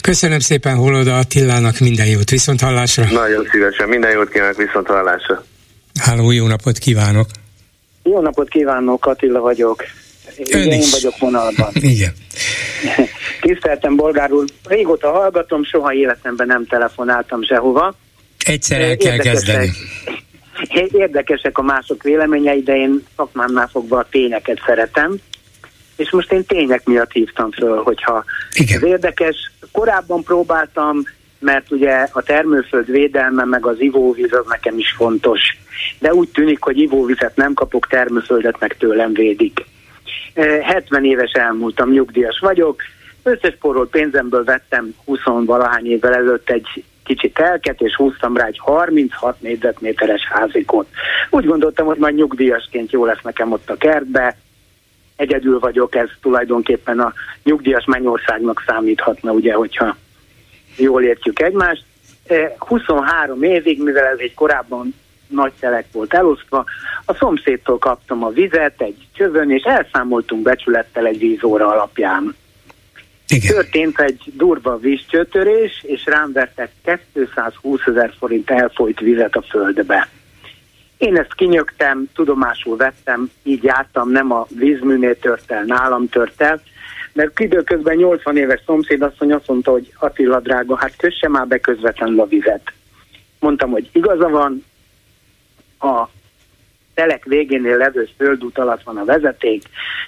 Köszönöm 0.00 0.38
szépen 0.38 0.76
Holoda 0.76 1.18
Attilának, 1.18 1.78
minden 1.78 2.06
jót, 2.06 2.30
viszont 2.30 2.60
hallásra. 2.60 3.04
Nagyon 3.10 3.48
szívesen, 3.50 3.88
minden 3.88 4.10
jót 4.10 4.28
kívánok, 4.28 4.56
viszont 4.56 4.86
hallásra. 4.86 5.44
Háló, 6.00 6.30
jó 6.30 6.46
napot 6.46 6.78
kívánok! 6.78 7.26
Jó 8.02 8.20
napot 8.20 8.48
kívánok, 8.48 9.06
Attila 9.06 9.40
vagyok. 9.40 9.84
Ön 10.38 10.62
Igen, 10.62 10.78
is. 10.78 10.84
én 10.84 10.90
vagyok 10.90 11.18
vonalban. 11.18 11.70
Igen. 11.94 12.12
Tiszteltem 13.40 13.96
bolgár 13.96 14.32
úr, 14.32 14.44
régóta 14.64 15.10
hallgatom, 15.10 15.64
soha 15.64 15.92
életemben 15.92 16.46
nem 16.46 16.66
telefonáltam 16.66 17.42
sehova. 17.42 17.94
Egyszer 18.44 18.80
el 18.80 18.96
kell 18.96 19.16
kezdeni. 19.16 19.70
Érdekesek 20.92 21.58
a 21.58 21.62
mások 21.62 22.02
véleményei, 22.02 22.62
de 22.62 22.76
én 22.76 23.04
szakmámnál 23.16 23.68
fogva 23.68 23.98
a 23.98 24.06
tényeket 24.10 24.62
szeretem. 24.66 25.16
És 25.96 26.10
most 26.10 26.32
én 26.32 26.44
tények 26.44 26.84
miatt 26.84 27.12
hívtam 27.12 27.50
föl, 27.50 27.82
hogyha 27.82 28.24
Igen. 28.54 28.76
ez 28.76 28.82
érdekes. 28.82 29.52
Korábban 29.72 30.22
próbáltam, 30.22 31.02
mert 31.38 31.70
ugye 31.70 32.06
a 32.12 32.22
termőföld 32.22 32.90
védelme 32.90 33.44
meg 33.44 33.66
az 33.66 33.80
ivóvíz 33.80 34.32
az 34.32 34.44
nekem 34.48 34.78
is 34.78 34.94
fontos. 34.96 35.40
De 35.98 36.14
úgy 36.14 36.28
tűnik, 36.28 36.62
hogy 36.62 36.78
ivóvizet 36.78 37.36
nem 37.36 37.54
kapok, 37.54 37.86
termőföldet 37.86 38.60
meg 38.60 38.76
tőlem 38.76 39.12
védik. 39.12 39.64
Eh, 40.34 40.60
70 40.62 41.04
éves 41.04 41.32
elmúltam, 41.32 41.90
nyugdíjas 41.90 42.38
vagyok. 42.38 42.82
Összesporolt 43.22 43.90
pénzemből 43.90 44.44
vettem 44.44 44.94
20 45.04 45.20
valahány 45.24 45.86
évvel 45.86 46.14
előtt 46.14 46.50
egy 46.50 46.84
kicsi 47.04 47.30
telket, 47.30 47.80
és 47.80 47.94
húztam 47.94 48.36
rá 48.36 48.46
egy 48.46 48.58
36 48.58 49.40
négyzetméteres 49.40 50.28
házikot. 50.30 50.88
Úgy 51.30 51.44
gondoltam, 51.44 51.86
hogy 51.86 51.98
majd 51.98 52.14
nyugdíjasként 52.14 52.92
jó 52.92 53.04
lesz 53.04 53.22
nekem 53.22 53.52
ott 53.52 53.70
a 53.70 53.76
kertbe. 53.76 54.36
Egyedül 55.16 55.58
vagyok, 55.58 55.94
ez 55.94 56.08
tulajdonképpen 56.20 57.00
a 57.00 57.12
nyugdíjas 57.44 57.84
mennyországnak 57.84 58.62
számíthatna, 58.66 59.32
ugye, 59.32 59.54
hogyha 59.54 59.96
jól 60.76 61.02
értjük 61.02 61.40
egymást. 61.40 61.84
Eh, 62.26 62.52
23 62.58 63.42
évig, 63.42 63.82
mivel 63.82 64.04
ez 64.04 64.18
egy 64.18 64.34
korábban 64.34 64.94
nagy 65.32 65.52
telek 65.60 65.86
volt 65.92 66.14
elosztva, 66.14 66.64
a 67.04 67.14
szomszédtól 67.14 67.78
kaptam 67.78 68.24
a 68.24 68.28
vizet 68.28 68.80
egy 68.80 69.06
csövön, 69.12 69.50
és 69.50 69.62
elszámoltunk 69.62 70.42
becsülettel 70.42 71.06
egy 71.06 71.18
vízóra 71.18 71.68
alapján. 71.68 72.34
Igen. 73.32 73.54
Történt 73.54 74.00
egy 74.00 74.32
durva 74.34 74.76
vízcsőtörés, 74.76 75.84
és 75.86 76.04
rám 76.04 76.32
vettek 76.32 76.70
220 77.12 77.80
ezer 77.86 78.12
forint 78.18 78.50
elfolyt 78.50 79.00
vizet 79.00 79.36
a 79.36 79.42
földbe. 79.42 80.08
Én 80.96 81.16
ezt 81.16 81.34
kinyögtem, 81.34 82.08
tudomásul 82.14 82.76
vettem, 82.76 83.30
így 83.42 83.62
jártam, 83.62 84.10
nem 84.10 84.32
a 84.32 84.46
vízműnél 84.48 85.18
tört 85.18 85.50
el, 85.50 85.64
nálam 85.64 86.08
tört 86.08 86.42
el, 86.42 86.62
Mert 87.12 87.40
időközben 87.40 87.96
80 87.96 88.36
éves 88.36 88.60
szomszédasszony 88.66 89.32
azt 89.32 89.48
mondta, 89.48 89.70
hogy 89.70 89.92
Attila 89.98 90.40
drága, 90.40 90.76
hát 90.76 90.96
kösse 90.96 91.28
már 91.28 91.46
be 91.46 91.58
közvetlenül 91.58 92.20
a 92.20 92.26
vizet. 92.26 92.72
Mondtam, 93.38 93.70
hogy 93.70 93.88
igaza 93.92 94.28
van, 94.28 94.64
a 95.78 96.08
telek 96.94 97.24
végénél 97.24 97.76
levő 97.76 98.08
földút 98.16 98.58
alatt 98.58 98.82
van 98.82 98.96
a 98.96 99.04
vezeték, 99.04 99.62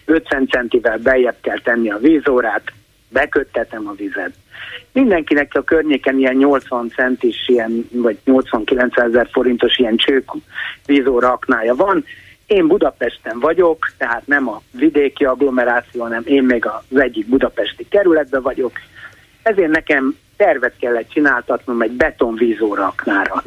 50 0.05 0.47
centivel 0.47 0.99
beljebb 0.99 1.37
kell 1.41 1.61
tenni 1.61 1.91
a 1.91 1.99
vízórát, 1.99 2.73
beköttetem 3.15 3.89
a 3.89 3.93
vizet. 3.93 4.33
Mindenkinek 4.93 5.55
a 5.55 5.63
környéken 5.63 6.19
ilyen 6.19 6.35
80 6.35 6.89
centis, 6.89 7.49
ilyen, 7.49 7.89
vagy 7.93 8.19
89 8.25 8.99
ezer 8.99 9.29
forintos 9.33 9.79
ilyen 9.79 9.97
csők 9.97 10.31
vízóra 10.87 11.33
aknája 11.33 11.75
van. 11.75 12.05
Én 12.47 12.67
Budapesten 12.67 13.41
vagyok, 13.41 13.93
tehát 13.99 14.27
nem 14.27 14.49
a 14.49 14.63
vidéki 14.71 15.25
agglomeráció, 15.25 16.03
hanem 16.03 16.23
én 16.25 16.43
még 16.43 16.67
az 16.67 16.99
egyik 16.99 17.27
budapesti 17.27 17.87
kerületben 17.89 18.43
vagyok. 18.43 18.73
Ezért 19.43 19.71
nekem 19.71 20.17
tervet 20.37 20.75
kellett 20.81 21.09
csináltatnom 21.09 21.83
egy 21.83 21.93
betonvízóra 21.93 22.85
aknára. 22.87 23.43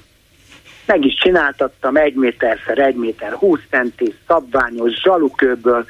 Meg 0.86 1.06
is 1.06 1.14
csináltattam 1.14 1.96
egy 1.96 2.14
méterszer 2.14 2.78
egy 2.78 2.96
méter 2.96 3.32
20 3.32 3.60
centis, 3.70 4.14
szabványos 4.28 5.02
zsalukőből. 5.02 5.86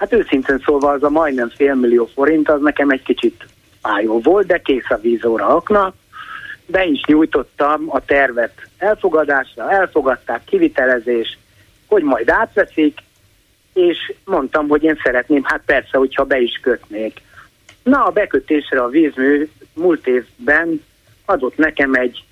Hát 0.00 0.12
őszintén 0.12 0.58
szólva 0.64 0.90
az 0.90 1.02
a 1.02 1.10
majdnem 1.10 1.48
félmillió 1.48 2.04
forint, 2.14 2.48
az 2.48 2.60
nekem 2.60 2.90
egy 2.90 3.02
kicsit 3.02 3.46
fájó 3.82 4.20
volt, 4.20 4.46
de 4.46 4.58
kész 4.58 4.90
a 4.90 4.96
vízóra 4.96 5.46
akna. 5.46 5.94
Be 6.66 6.84
is 6.84 7.04
nyújtottam 7.06 7.84
a 7.88 8.04
tervet 8.04 8.68
elfogadásra, 8.78 9.70
elfogadták, 9.70 10.44
kivitelezés, 10.44 11.38
hogy 11.86 12.02
majd 12.02 12.28
átveszik, 12.28 12.98
és 13.72 14.12
mondtam, 14.24 14.68
hogy 14.68 14.82
én 14.82 15.00
szeretném, 15.02 15.42
hát 15.44 15.62
persze, 15.64 15.98
hogyha 15.98 16.24
be 16.24 16.40
is 16.40 16.60
kötnék. 16.62 17.20
Na, 17.82 18.04
a 18.04 18.10
bekötésre 18.10 18.82
a 18.82 18.88
vízmű 18.88 19.48
múlt 19.74 20.06
évben 20.06 20.84
adott 21.24 21.56
nekem 21.56 21.94
egy 21.94 22.24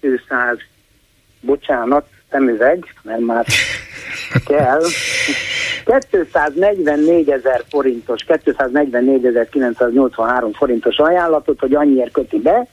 200 0.00 0.58
bocsánat, 1.40 2.08
szemüveg, 2.30 2.94
mert 3.02 3.20
már 3.20 3.46
kell, 4.46 4.82
244 6.10 7.30
ezer 7.30 7.64
forintos, 7.70 8.24
244.983 8.28 10.52
forintos 10.56 10.96
ajánlatot, 10.96 11.60
hogy 11.60 11.74
annyiért 11.74 12.12
köti 12.12 12.38
be, 12.38 12.66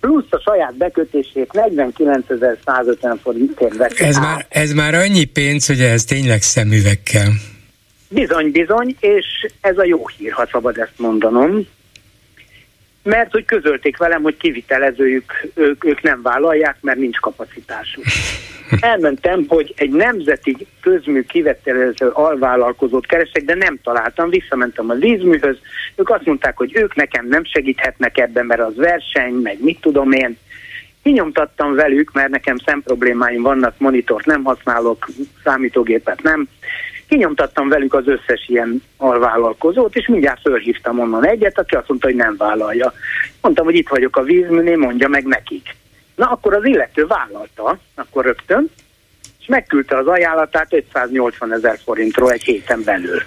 plusz 0.00 0.26
a 0.30 0.38
saját 0.38 0.76
bekötését 0.76 1.50
49.150 1.52 3.16
forintért 3.22 3.76
vett. 3.76 3.92
Ez 3.92 4.16
már, 4.16 4.46
ez 4.48 4.72
már 4.72 4.94
annyi 4.94 5.24
pénz, 5.24 5.66
hogy 5.66 5.80
ez 5.80 6.04
tényleg 6.04 6.42
szemüveg 6.42 7.02
kell. 7.02 7.30
Bizony, 8.08 8.50
bizony, 8.50 8.96
és 9.00 9.26
ez 9.60 9.78
a 9.78 9.84
jó 9.84 10.08
hír, 10.08 10.32
ha 10.32 10.46
szabad 10.50 10.78
ezt 10.78 10.92
mondanom 10.96 11.66
mert 13.08 13.32
hogy 13.32 13.44
közölték 13.44 13.96
velem, 13.96 14.22
hogy 14.22 14.36
kivitelezőjük 14.36 15.48
ők, 15.54 15.84
ők 15.84 16.02
nem 16.02 16.22
vállalják, 16.22 16.76
mert 16.80 16.98
nincs 16.98 17.18
kapacitásuk. 17.18 18.04
Elmentem, 18.80 19.44
hogy 19.48 19.74
egy 19.76 19.90
nemzeti 19.90 20.56
közmű 20.80 21.22
kivitelező 21.22 22.08
alvállalkozót 22.08 23.06
keresek, 23.06 23.44
de 23.44 23.54
nem 23.54 23.78
találtam, 23.82 24.30
visszamentem 24.30 24.90
a 24.90 24.94
vízműhöz, 24.94 25.56
ők 25.96 26.10
azt 26.10 26.24
mondták, 26.24 26.56
hogy 26.56 26.76
ők 26.76 26.94
nekem 26.94 27.26
nem 27.26 27.44
segíthetnek 27.44 28.18
ebben, 28.18 28.46
mert 28.46 28.60
az 28.60 28.76
verseny, 28.76 29.32
meg 29.32 29.56
mit 29.60 29.80
tudom 29.80 30.12
én. 30.12 30.38
Kinyomtattam 31.02 31.74
velük, 31.74 32.12
mert 32.12 32.30
nekem 32.30 32.56
szemproblémáim 32.56 33.42
vannak, 33.42 33.74
monitort 33.78 34.26
nem 34.26 34.44
használok, 34.44 35.08
számítógépet 35.44 36.22
nem, 36.22 36.48
Kinyomtattam 37.08 37.68
velük 37.68 37.94
az 37.94 38.06
összes 38.06 38.48
ilyen 38.48 38.82
alvállalkozót, 38.96 39.96
és 39.96 40.06
mindjárt 40.06 40.40
fölhívtam 40.40 40.98
onnan 40.98 41.26
egyet, 41.26 41.58
aki 41.58 41.74
azt 41.74 41.88
mondta, 41.88 42.06
hogy 42.06 42.16
nem 42.16 42.34
vállalja. 42.36 42.92
Mondtam, 43.40 43.64
hogy 43.64 43.74
itt 43.74 43.88
vagyok 43.88 44.16
a 44.16 44.22
vízműnél, 44.22 44.76
mondja 44.76 45.08
meg 45.08 45.24
nekik. 45.24 45.76
Na, 46.18 46.26
akkor 46.26 46.54
az 46.54 46.64
illető 46.64 47.06
vállalta, 47.06 47.78
akkor 47.94 48.24
rögtön, 48.24 48.70
és 49.40 49.46
megküldte 49.46 49.96
az 49.96 50.06
ajánlatát 50.06 50.72
580 50.72 51.52
ezer 51.52 51.78
forintról 51.84 52.32
egy 52.32 52.42
héten 52.42 52.82
belül. 52.84 53.22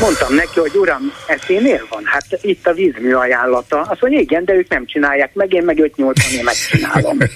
Mondtam 0.00 0.34
neki, 0.34 0.60
hogy 0.60 0.74
uram, 0.74 1.12
ez 1.26 1.40
miért 1.48 1.88
van? 1.88 2.02
Hát 2.04 2.26
itt 2.40 2.66
a 2.66 2.72
vízmű 2.72 3.12
ajánlata. 3.12 3.80
Azt 3.80 4.00
mondja, 4.00 4.20
igen, 4.20 4.44
de 4.44 4.54
ők 4.54 4.68
nem 4.68 4.86
csinálják 4.86 5.34
meg, 5.34 5.52
én 5.52 5.62
meg 5.62 5.78
580 5.78 6.32
én 6.32 6.44
megcsinálom. 6.44 7.18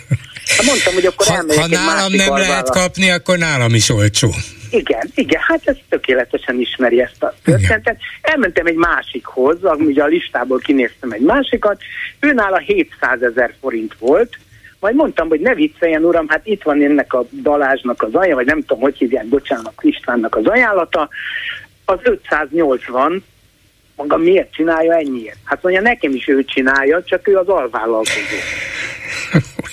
Hát 0.56 0.66
mondtam, 0.66 0.94
hogy 0.94 1.06
akkor 1.06 1.26
ha, 1.26 1.34
ha 1.34 1.66
nálam 1.66 2.12
nem 2.12 2.36
lehet 2.36 2.70
kapni, 2.70 3.10
akkor 3.10 3.38
nálam 3.38 3.74
is 3.74 3.88
olcsó. 3.88 4.34
Igen, 4.70 5.10
igen, 5.14 5.40
hát 5.40 5.60
ez 5.64 5.76
tökéletesen 5.88 6.60
ismeri 6.60 7.00
ezt 7.00 7.22
a 7.22 7.34
történetet. 7.44 7.98
Elmentem 8.22 8.66
egy 8.66 8.74
másikhoz, 8.74 9.58
ugye 9.78 10.02
a 10.02 10.06
listából 10.06 10.58
kinéztem 10.58 11.10
egy 11.10 11.20
másikat, 11.20 11.80
őnála 12.20 12.58
700 12.58 13.22
ezer 13.22 13.54
forint 13.60 13.94
volt, 13.98 14.38
majd 14.80 14.94
mondtam, 14.94 15.28
hogy 15.28 15.40
ne 15.40 15.54
vicceljen, 15.54 16.04
uram, 16.04 16.28
hát 16.28 16.46
itt 16.46 16.62
van 16.62 16.82
ennek 16.82 17.12
a 17.12 17.26
Balázsnak 17.42 18.02
az 18.02 18.14
ajánlata, 18.14 18.34
vagy 18.34 18.46
nem 18.46 18.60
tudom, 18.60 18.82
hogy 18.82 18.96
hívják, 18.96 19.26
bocsánat, 19.26 19.72
Istvánnak 19.80 20.36
az 20.36 20.46
ajánlata, 20.46 21.08
az 21.84 21.98
580, 22.02 23.24
maga 23.96 24.16
miért 24.16 24.52
csinálja 24.52 24.94
ennyiért? 24.94 25.38
Hát 25.44 25.62
mondja, 25.62 25.80
nekem 25.80 26.14
is 26.14 26.28
ő 26.28 26.44
csinálja, 26.44 27.02
csak 27.02 27.28
ő 27.28 27.36
az 27.36 27.48
alvállalkozó. 27.48 28.36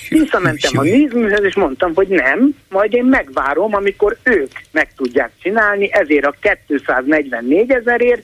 Visszamentem 0.10 0.78
a 0.78 0.82
nézműhöz, 0.82 1.44
és 1.44 1.56
mondtam, 1.56 1.96
hogy 1.96 2.08
nem, 2.08 2.56
majd 2.70 2.94
én 2.94 3.06
megvárom, 3.06 3.76
amikor 3.76 4.18
ők 4.24 4.52
meg 4.72 4.94
tudják 4.96 5.32
csinálni, 5.42 5.94
ezért 5.94 6.26
a 6.26 6.36
244 6.66 7.72
ezerért, 7.72 8.24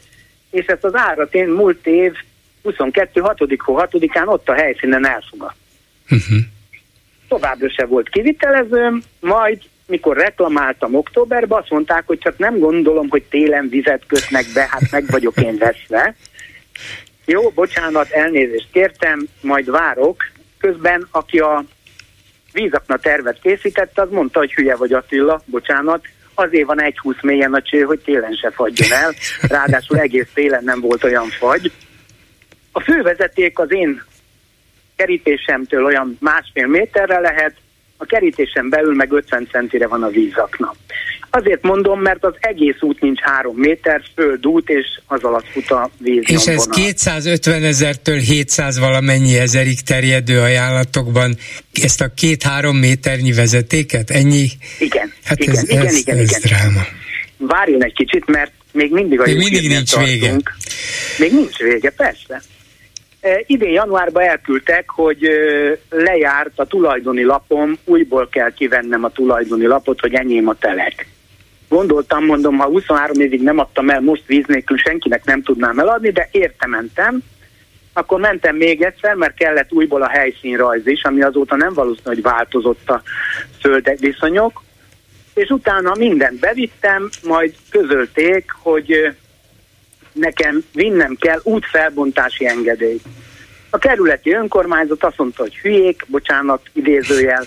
és 0.51 0.65
ezt 0.65 0.83
az 0.83 0.95
árat 0.95 1.33
én 1.33 1.47
múlt 1.47 1.87
év 1.87 2.13
22. 2.63 3.21
6. 3.21 3.37
6-án 3.39 4.27
ott 4.27 4.49
a 4.49 4.53
helyszínen 4.53 5.07
elfogad. 5.07 5.53
Uh-huh. 6.03 6.37
Továbbra 7.27 7.69
se 7.69 7.85
volt 7.85 8.09
kivitelezőm, 8.09 9.01
majd 9.19 9.61
mikor 9.87 10.17
reklamáltam 10.17 10.95
októberben, 10.95 11.59
azt 11.59 11.69
mondták, 11.69 12.03
hogy 12.05 12.19
csak 12.19 12.37
nem 12.37 12.59
gondolom, 12.59 13.09
hogy 13.09 13.23
télen 13.23 13.69
vizet 13.69 14.03
kötnek 14.07 14.45
be, 14.53 14.67
hát 14.69 14.91
meg 14.91 15.05
vagyok 15.07 15.37
én 15.37 15.57
veszve. 15.57 16.15
Jó, 17.25 17.49
bocsánat, 17.49 18.09
elnézést 18.09 18.67
kértem, 18.71 19.27
majd 19.41 19.71
várok. 19.71 20.23
Közben, 20.61 21.07
aki 21.11 21.39
a 21.39 21.63
vízakna 22.53 22.97
tervet 22.97 23.39
készítette, 23.41 24.01
az 24.01 24.09
mondta, 24.09 24.39
hogy 24.39 24.53
hülye 24.53 24.75
vagy 24.75 24.93
Attila, 24.93 25.41
bocsánat, 25.45 26.05
azért 26.33 26.67
van 26.67 26.81
egy 26.81 26.97
húsz 26.97 27.21
mélyen 27.21 27.53
a 27.53 27.61
cső, 27.61 27.81
hogy 27.81 27.99
télen 27.99 28.33
se 28.33 28.51
fagyjon 28.51 28.91
el, 28.91 29.13
ráadásul 29.41 29.97
egész 29.97 30.27
télen 30.33 30.63
nem 30.63 30.79
volt 30.79 31.03
olyan 31.03 31.27
fagy. 31.27 31.71
A 32.71 32.79
fővezeték 32.79 33.59
az 33.59 33.73
én 33.73 34.03
kerítésemtől 34.95 35.85
olyan 35.85 36.17
másfél 36.19 36.67
méterre 36.67 37.19
lehet, 37.19 37.55
a 37.97 38.05
kerítésen 38.05 38.69
belül 38.69 38.95
meg 38.95 39.11
50 39.11 39.47
centire 39.51 39.87
van 39.87 40.03
a 40.03 40.09
vízakna. 40.09 40.73
Azért 41.33 41.61
mondom, 41.61 42.01
mert 42.01 42.25
az 42.25 42.33
egész 42.39 42.75
út 42.79 43.01
nincs 43.01 43.19
három 43.19 43.55
méter, 43.55 44.01
földút, 44.15 44.69
és 44.69 44.85
az 45.05 45.23
alatt 45.23 45.45
fut 45.47 45.71
a 45.71 45.89
víz. 45.97 46.23
És 46.25 46.45
ez 46.47 46.67
250 46.67 47.63
ezertől 47.63 48.17
700 48.17 48.79
valamennyi 48.79 49.37
ezerig 49.37 49.81
terjedő 49.81 50.39
ajánlatokban 50.39 51.35
ezt 51.83 52.01
a 52.01 52.13
két-három 52.15 52.77
méternyi 52.77 53.31
vezetéket? 53.31 54.09
Ennyi? 54.09 54.47
Igen, 54.79 55.13
hát 55.23 55.39
igen, 55.39 55.55
ez, 55.55 55.69
igen, 55.69 55.85
ez, 55.85 55.97
igen, 55.97 56.17
ez 56.17 56.37
igen. 56.37 56.41
dráma. 56.41 56.81
Várjon 57.37 57.83
egy 57.83 57.93
kicsit, 57.93 58.27
mert 58.27 58.51
még 58.71 58.91
mindig 58.91 59.19
a 59.19 59.23
még 59.25 59.37
mindig 59.37 59.67
nincs 59.67 59.91
tartunk. 59.91 60.21
vége. 60.21 60.35
Még 61.17 61.31
nincs 61.31 61.57
vége, 61.57 61.89
persze. 61.89 62.41
Idén 63.45 63.71
januárban 63.71 64.23
elküldtek, 64.23 64.89
hogy 64.89 65.29
lejárt 65.89 66.51
a 66.55 66.65
tulajdoni 66.65 67.23
lapom, 67.23 67.77
újból 67.85 68.27
kell 68.31 68.53
kivennem 68.53 69.03
a 69.03 69.09
tulajdoni 69.09 69.65
lapot, 69.65 69.99
hogy 69.99 70.13
enyém 70.13 70.47
a 70.47 70.55
telek. 70.59 71.07
Gondoltam, 71.71 72.25
mondom, 72.25 72.57
ha 72.57 72.65
23 72.65 73.19
évig 73.19 73.41
nem 73.41 73.59
adtam 73.59 73.89
el, 73.89 74.01
most 74.01 74.25
víz 74.25 74.45
nélkül 74.47 74.77
senkinek 74.77 75.25
nem 75.25 75.41
tudnám 75.41 75.79
eladni, 75.79 76.11
de 76.11 76.29
érte 76.31 76.67
mentem. 76.67 77.23
Akkor 77.93 78.19
mentem 78.19 78.55
még 78.55 78.81
egyszer, 78.81 79.15
mert 79.15 79.35
kellett 79.35 79.71
újból 79.71 80.01
a 80.01 80.09
helyszínrajz 80.09 80.87
is, 80.87 81.03
ami 81.03 81.21
azóta 81.21 81.55
nem 81.55 81.73
valószínű, 81.73 82.05
hogy 82.05 82.21
változott 82.21 82.89
a 82.89 83.01
földek 83.59 83.99
viszonyok. 83.99 84.63
És 85.33 85.49
utána 85.49 85.91
mindent 85.97 86.39
bevittem, 86.39 87.09
majd 87.23 87.55
közölték, 87.69 88.51
hogy 88.57 89.15
nekem 90.11 90.63
vinnem 90.73 91.15
kell 91.19 91.39
útfelbontási 91.43 92.47
engedélyt. 92.47 93.03
A 93.69 93.77
kerületi 93.77 94.31
önkormányzat 94.33 95.03
azt 95.03 95.17
mondta, 95.17 95.41
hogy 95.41 95.57
hülyék, 95.57 96.05
bocsánat, 96.07 96.61
idézőjel, 96.73 97.45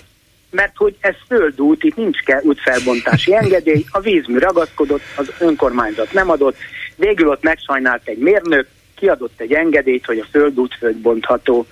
mert 0.55 0.75
hogy 0.75 0.95
ez 0.99 1.15
földút, 1.27 1.83
itt 1.83 1.95
nincs 1.95 2.19
kell 2.19 2.41
útfelbontási 2.43 3.35
engedély, 3.35 3.85
a 3.89 3.99
vízmű 3.99 4.37
ragaszkodott, 4.37 5.01
az 5.15 5.31
önkormányzat 5.39 6.13
nem 6.13 6.29
adott, 6.29 6.57
végül 6.95 7.29
ott 7.29 7.43
megsajnált 7.43 8.07
egy 8.07 8.17
mérnök, 8.17 8.67
kiadott 8.95 9.39
egy 9.39 9.53
engedélyt, 9.53 10.05
hogy 10.05 10.19
a 10.19 10.27
földút 10.31 10.75
földbontható. 10.79 11.65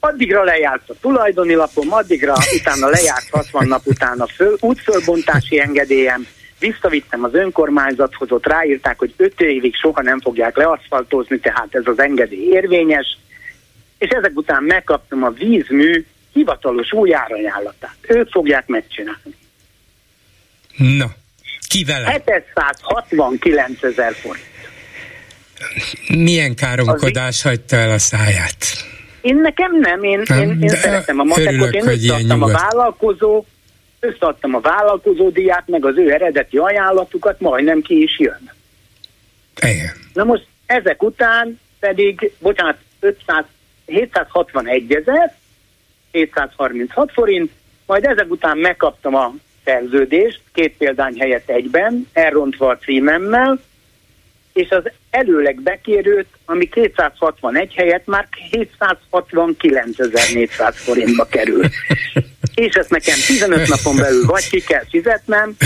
Addigra 0.00 0.42
lejárt 0.42 0.90
a 0.90 0.94
tulajdoni 1.00 1.54
lapom, 1.54 1.92
addigra 1.92 2.34
utána 2.60 2.88
lejárt 2.88 3.28
60 3.30 3.66
nap 3.66 3.86
után 3.86 4.20
a 4.20 4.26
föl, 4.26 4.56
útfölbontási 4.60 5.60
engedélyem, 5.60 6.26
visszavittem 6.58 7.24
az 7.24 7.34
önkormányzathoz, 7.34 8.30
ott 8.30 8.46
ráírták, 8.46 8.98
hogy 8.98 9.14
öt 9.16 9.40
évig 9.40 9.74
soha 9.74 10.02
nem 10.02 10.20
fogják 10.20 10.56
leaszfaltozni, 10.56 11.38
tehát 11.38 11.68
ez 11.70 11.82
az 11.84 11.98
engedély 11.98 12.48
érvényes, 12.52 13.18
és 13.98 14.08
ezek 14.08 14.32
után 14.34 14.62
megkaptam 14.62 15.22
a 15.22 15.30
vízmű 15.30 16.04
hivatalos 16.36 16.92
új 16.92 17.14
árajánlatát. 17.14 17.96
Ők 18.08 18.30
fogják 18.30 18.66
megcsinálni. 18.66 19.34
Na, 20.76 21.06
ki 21.68 21.84
vele? 21.84 22.10
769 22.10 23.82
ezer 23.82 24.14
forint. 24.14 24.44
Milyen 26.08 26.54
káromkodás 26.54 27.42
hagyta 27.42 27.76
el 27.76 27.90
a 27.90 27.98
száját? 27.98 28.56
Én 29.20 29.36
nekem 29.36 29.78
nem, 29.78 30.02
én, 30.02 30.22
nem, 30.24 30.40
én, 30.40 30.62
én 30.62 30.68
szeretem 30.68 31.18
a 31.18 31.24
matekot, 31.24 31.74
én 31.74 31.88
összeadtam 31.88 32.42
a 32.42 32.46
vállalkozó, 32.46 33.44
összeadtam 34.00 34.54
a 34.54 34.60
vállalkozó 34.60 35.28
diát, 35.30 35.62
meg 35.66 35.84
az 35.84 35.96
ő 35.96 36.12
eredeti 36.12 36.56
ajánlatukat, 36.56 37.40
majdnem 37.40 37.80
ki 37.80 38.02
is 38.02 38.18
jön. 38.18 38.50
Igen. 39.60 39.92
Na 40.12 40.24
most 40.24 40.46
ezek 40.66 41.02
után 41.02 41.60
pedig, 41.80 42.32
bocsánat, 42.38 42.76
500, 43.00 43.44
761 43.86 44.94
ezer, 44.94 45.34
736 46.16 47.12
forint, 47.12 47.50
majd 47.86 48.04
ezek 48.04 48.30
után 48.30 48.58
megkaptam 48.58 49.14
a 49.14 49.34
szerződést, 49.64 50.40
két 50.52 50.76
példány 50.76 51.18
helyett 51.18 51.48
egyben, 51.48 52.08
elrontva 52.12 52.68
a 52.68 52.76
címemmel, 52.76 53.60
és 54.52 54.70
az 54.70 54.82
előleg 55.10 55.60
bekérőt, 55.60 56.26
ami 56.44 56.68
261 56.68 57.74
helyett 57.74 58.06
már 58.06 58.28
769.400 58.50 60.74
forintba 60.74 61.24
kerül. 61.24 61.64
És 62.54 62.74
ezt 62.74 62.90
nekem 62.90 63.18
15 63.26 63.68
napon 63.68 63.96
belül 63.96 64.26
vagy 64.26 64.48
ki 64.48 64.60
kell 64.60 64.84
fizetnem, 64.90 65.56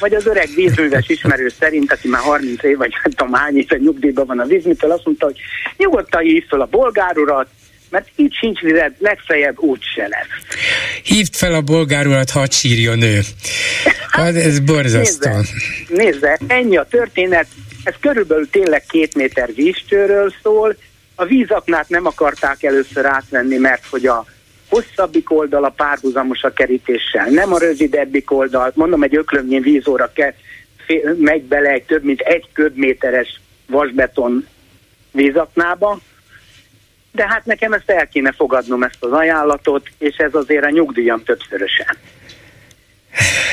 vagy 0.00 0.14
az 0.14 0.26
öreg 0.26 0.48
vízműves 0.54 1.08
ismerő 1.08 1.48
szerint, 1.48 1.92
aki 1.92 2.08
már 2.08 2.20
30 2.20 2.62
év, 2.62 2.76
vagy 2.76 2.92
nem 3.02 3.12
tudom 3.12 3.32
hány 3.32 3.56
éve 3.56 3.76
nyugdíjban 3.76 4.26
van 4.26 4.38
a 4.38 4.44
vízmitől, 4.44 4.90
azt 4.90 5.04
mondta, 5.04 5.26
hogy 5.26 5.40
nyugodtan 5.76 6.22
hívd 6.22 6.48
fel 6.48 6.60
a 6.60 6.66
bolgárurat, 6.66 7.48
mert 7.94 8.10
itt 8.16 8.32
sincs 8.32 8.60
vizet, 8.60 8.94
legfeljebb 8.98 9.58
úgy 9.58 9.82
se 9.94 10.02
lesz. 10.08 10.58
Hívd 11.02 11.34
fel 11.34 11.54
a 11.54 11.60
bolgárulat, 11.60 12.30
hadd 12.30 12.50
sírjon 12.50 13.02
ő. 13.02 13.20
Hát, 14.10 14.34
ez 14.34 14.58
borzasztó. 14.60 15.30
Nézze, 15.30 15.52
nézze, 15.88 16.38
ennyi 16.46 16.76
a 16.76 16.86
történet, 16.90 17.46
ez 17.84 17.94
körülbelül 18.00 18.50
tényleg 18.50 18.84
két 18.88 19.14
méter 19.14 19.54
vízcsőről 19.54 20.32
szól. 20.42 20.76
A 21.14 21.24
vízaknát 21.24 21.88
nem 21.88 22.06
akarták 22.06 22.62
először 22.62 23.06
átvenni, 23.06 23.56
mert 23.56 23.86
hogy 23.86 24.06
a 24.06 24.24
hosszabbik 24.68 25.30
oldal 25.30 25.64
a 25.64 25.74
párhuzamos 25.76 26.42
a 26.42 26.52
kerítéssel, 26.52 27.28
nem 27.30 27.52
a 27.52 27.58
rövidebbik 27.58 28.30
oldal. 28.30 28.72
Mondom, 28.74 29.02
egy 29.02 29.16
öklömnyi 29.16 29.60
vízóra 29.60 30.12
ke, 30.14 30.34
megy 31.18 31.42
bele 31.42 31.70
egy 31.70 31.82
több 31.82 32.04
mint 32.04 32.20
egy 32.20 32.48
köbméteres 32.52 33.40
vasbeton 33.66 34.46
vízaknába, 35.10 36.00
de 37.14 37.26
hát 37.28 37.44
nekem 37.44 37.72
ezt 37.72 37.90
el 37.90 38.08
kéne 38.08 38.32
fogadnom 38.32 38.82
ezt 38.82 39.04
az 39.04 39.12
ajánlatot, 39.12 39.88
és 39.98 40.16
ez 40.16 40.34
azért 40.34 40.64
a 40.64 40.70
nyugdíjam 40.70 41.22
többszörösen. 41.22 41.96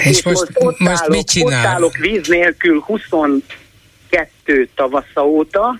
És, 0.03 0.09
és 0.09 0.23
most, 0.23 0.37
most, 0.37 0.51
ott 0.55 0.79
most 0.79 1.01
állok, 1.01 1.15
mit 1.15 1.27
csinál? 1.27 1.59
Ott 1.59 1.65
állok 1.65 1.97
víz 1.97 2.27
nélkül 2.27 2.79
20 2.79 3.01
kettő 4.09 4.69
tavasza 4.75 5.25
óta, 5.25 5.79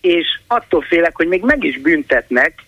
és 0.00 0.26
attól 0.46 0.82
félek, 0.82 1.16
hogy 1.16 1.28
még 1.28 1.42
meg 1.42 1.64
is 1.64 1.78
büntetnek, 1.80 2.62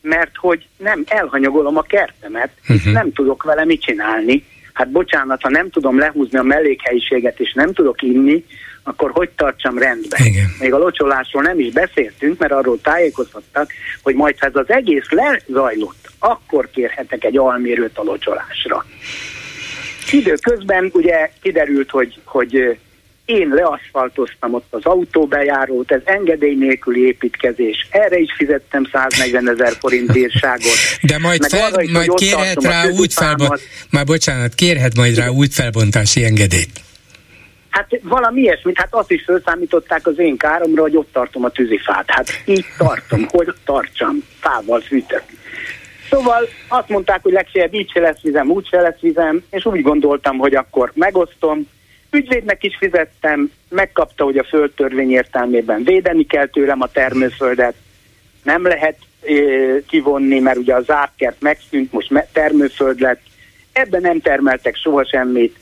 mert 0.00 0.36
hogy 0.36 0.66
nem 0.76 1.04
elhanyagolom 1.06 1.76
a 1.76 1.82
kertemet, 1.82 2.50
uh-huh. 2.68 2.92
nem 2.92 3.12
tudok 3.12 3.42
vele 3.42 3.64
mit 3.64 3.82
csinálni. 3.82 4.44
Hát 4.72 4.90
bocsánat, 4.90 5.42
ha 5.42 5.48
nem 5.48 5.70
tudom 5.70 5.98
lehúzni 5.98 6.38
a 6.38 6.42
mellékhelyiséget, 6.42 7.40
és 7.40 7.52
nem 7.52 7.72
tudok 7.72 8.02
inni, 8.02 8.44
akkor 8.88 9.10
hogy 9.10 9.30
tartsam 9.36 9.78
rendben? 9.78 10.24
Igen. 10.24 10.46
Még 10.58 10.72
a 10.72 10.78
locsolásról 10.78 11.42
nem 11.42 11.58
is 11.58 11.72
beszéltünk, 11.72 12.38
mert 12.38 12.52
arról 12.52 12.80
tájékoztattak, 12.80 13.70
hogy 14.02 14.14
majd 14.14 14.38
ha 14.38 14.46
ez 14.46 14.54
az 14.54 14.70
egész 14.70 15.06
lezajlott, 15.08 16.10
akkor 16.18 16.70
kérhetek 16.70 17.24
egy 17.24 17.38
almérőt 17.38 17.98
a 17.98 18.02
locsolásra. 18.02 18.84
Időközben 20.10 20.90
ugye 20.92 21.30
kiderült, 21.42 21.90
hogy, 21.90 22.20
hogy 22.24 22.78
én 23.24 23.48
leaszfaltoztam 23.48 24.54
ott 24.54 24.66
az 24.70 24.84
autóbejárót, 24.84 25.92
ez 25.92 26.00
engedély 26.04 26.54
nélküli 26.54 27.06
építkezés. 27.06 27.88
Erre 27.90 28.18
is 28.18 28.34
fizettem 28.36 28.88
140 28.92 29.50
ezer 29.50 29.72
forint 29.80 30.12
bírságot. 30.12 30.76
De 31.02 31.18
majd, 31.18 31.44
fel, 31.44 31.72
arra 31.72 31.82
is, 31.82 31.90
majd 31.90 32.14
kérhet 32.14 32.62
rá 32.62 32.84
már 33.90 34.04
bocsánat, 34.04 34.54
kérhet 34.54 34.96
majd 34.96 35.16
rá 35.16 35.28
útfelbontási 35.28 36.24
engedélyt. 36.24 36.85
Hát 37.76 38.00
valami 38.02 38.40
ilyesmit, 38.40 38.78
hát 38.78 38.94
azt 38.94 39.10
is 39.10 39.24
felszámították 39.24 40.06
az 40.06 40.18
én 40.18 40.36
káromra, 40.36 40.82
hogy 40.82 40.96
ott 40.96 41.12
tartom 41.12 41.44
a 41.44 41.48
tűzifát. 41.48 42.10
Hát 42.10 42.26
így 42.44 42.64
tartom, 42.78 43.26
hogy 43.32 43.54
tartsam, 43.64 44.24
fával 44.40 44.80
fűtök. 44.80 45.22
Szóval 46.10 46.48
azt 46.68 46.88
mondták, 46.88 47.22
hogy 47.22 47.32
legfeljebb 47.32 47.74
így 47.74 47.90
se 47.90 48.00
lesz 48.00 48.20
vizem, 48.20 48.50
úgy 48.50 48.68
se 48.68 48.80
lesz 48.80 49.00
vizem, 49.00 49.44
és 49.50 49.64
úgy 49.64 49.82
gondoltam, 49.82 50.38
hogy 50.38 50.54
akkor 50.54 50.92
megosztom, 50.94 51.68
Ügyvédnek 52.10 52.64
is 52.64 52.76
fizettem, 52.78 53.50
megkapta, 53.68 54.24
hogy 54.24 54.38
a 54.38 54.44
földtörvény 54.44 55.10
értelmében 55.10 55.84
védeni 55.84 56.26
kell 56.26 56.46
tőlem 56.46 56.80
a 56.80 56.86
termőföldet, 56.86 57.74
nem 58.42 58.62
lehet 58.62 58.98
e, 59.22 59.32
kivonni, 59.86 60.38
mert 60.38 60.56
ugye 60.56 60.74
a 60.74 60.80
zártkert 60.80 61.40
megszűnt, 61.40 61.92
most 61.92 62.26
termőföld 62.32 63.00
lett. 63.00 63.20
Ebben 63.72 64.00
nem 64.00 64.20
termeltek 64.20 64.76
soha 64.76 65.04
semmit. 65.04 65.56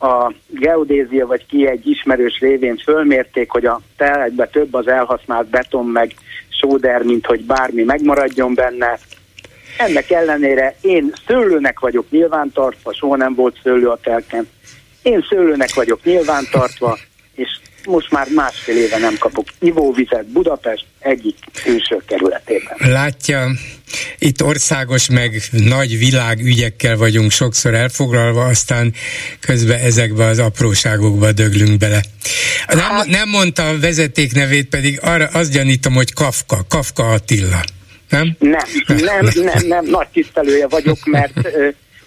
A 0.00 0.32
geodézia 0.46 1.26
vagy 1.26 1.46
ki 1.46 1.66
egy 1.66 1.88
ismerős 1.88 2.38
révén 2.40 2.76
fölmérték, 2.76 3.50
hogy 3.50 3.66
a 3.66 3.80
telekbe 3.96 4.46
több 4.46 4.74
az 4.74 4.88
elhasznált 4.88 5.46
beton 5.46 5.86
meg 5.86 6.14
sóder, 6.48 7.02
mint 7.02 7.26
hogy 7.26 7.44
bármi 7.44 7.82
megmaradjon 7.82 8.54
benne. 8.54 8.98
Ennek 9.78 10.10
ellenére 10.10 10.76
én 10.80 11.12
szőlőnek 11.26 11.80
vagyok 11.80 12.10
nyilvántartva, 12.10 12.92
soha 12.92 13.16
nem 13.16 13.34
volt 13.34 13.58
szőlő 13.62 13.88
a 13.88 13.98
telken 14.02 14.48
én 15.02 15.26
szőlőnek 15.28 15.74
vagyok 15.74 16.04
nyilvántartva, 16.04 16.98
és 17.34 17.60
most 17.84 18.10
már 18.10 18.26
másfél 18.34 18.76
éve 18.76 18.98
nem 18.98 19.16
kapok 19.18 19.46
ivóvizet 19.60 20.26
Budapest 20.26 20.84
egyik 20.98 21.36
külső 21.62 22.02
kerületében. 22.06 22.76
Látja, 22.78 23.50
itt 24.18 24.42
országos 24.42 25.10
meg 25.10 25.42
nagy 25.50 25.98
világügyekkel 25.98 26.96
vagyunk 26.96 27.30
sokszor 27.30 27.74
elfoglalva, 27.74 28.44
aztán 28.44 28.94
közben 29.40 29.78
ezekbe 29.80 30.24
az 30.24 30.38
apróságokba 30.38 31.32
döglünk 31.32 31.78
bele. 31.78 32.00
Nem, 32.66 32.78
hát- 32.78 33.06
nem 33.06 33.28
mondta 33.28 33.68
a 33.68 33.78
vezeték 33.78 34.32
nevét, 34.32 34.68
pedig 34.68 34.98
arra 35.02 35.26
azt 35.32 35.52
gyanítom, 35.52 35.94
hogy 35.94 36.12
Kafka, 36.12 36.64
Kafka 36.68 37.08
Attila. 37.08 37.64
Nem? 38.08 38.36
Nem, 38.38 38.60
nem, 38.86 39.28
nem, 39.34 39.66
nem, 39.66 39.84
nagy 39.84 40.08
tisztelője 40.12 40.66
vagyok, 40.68 41.04
mert 41.04 41.32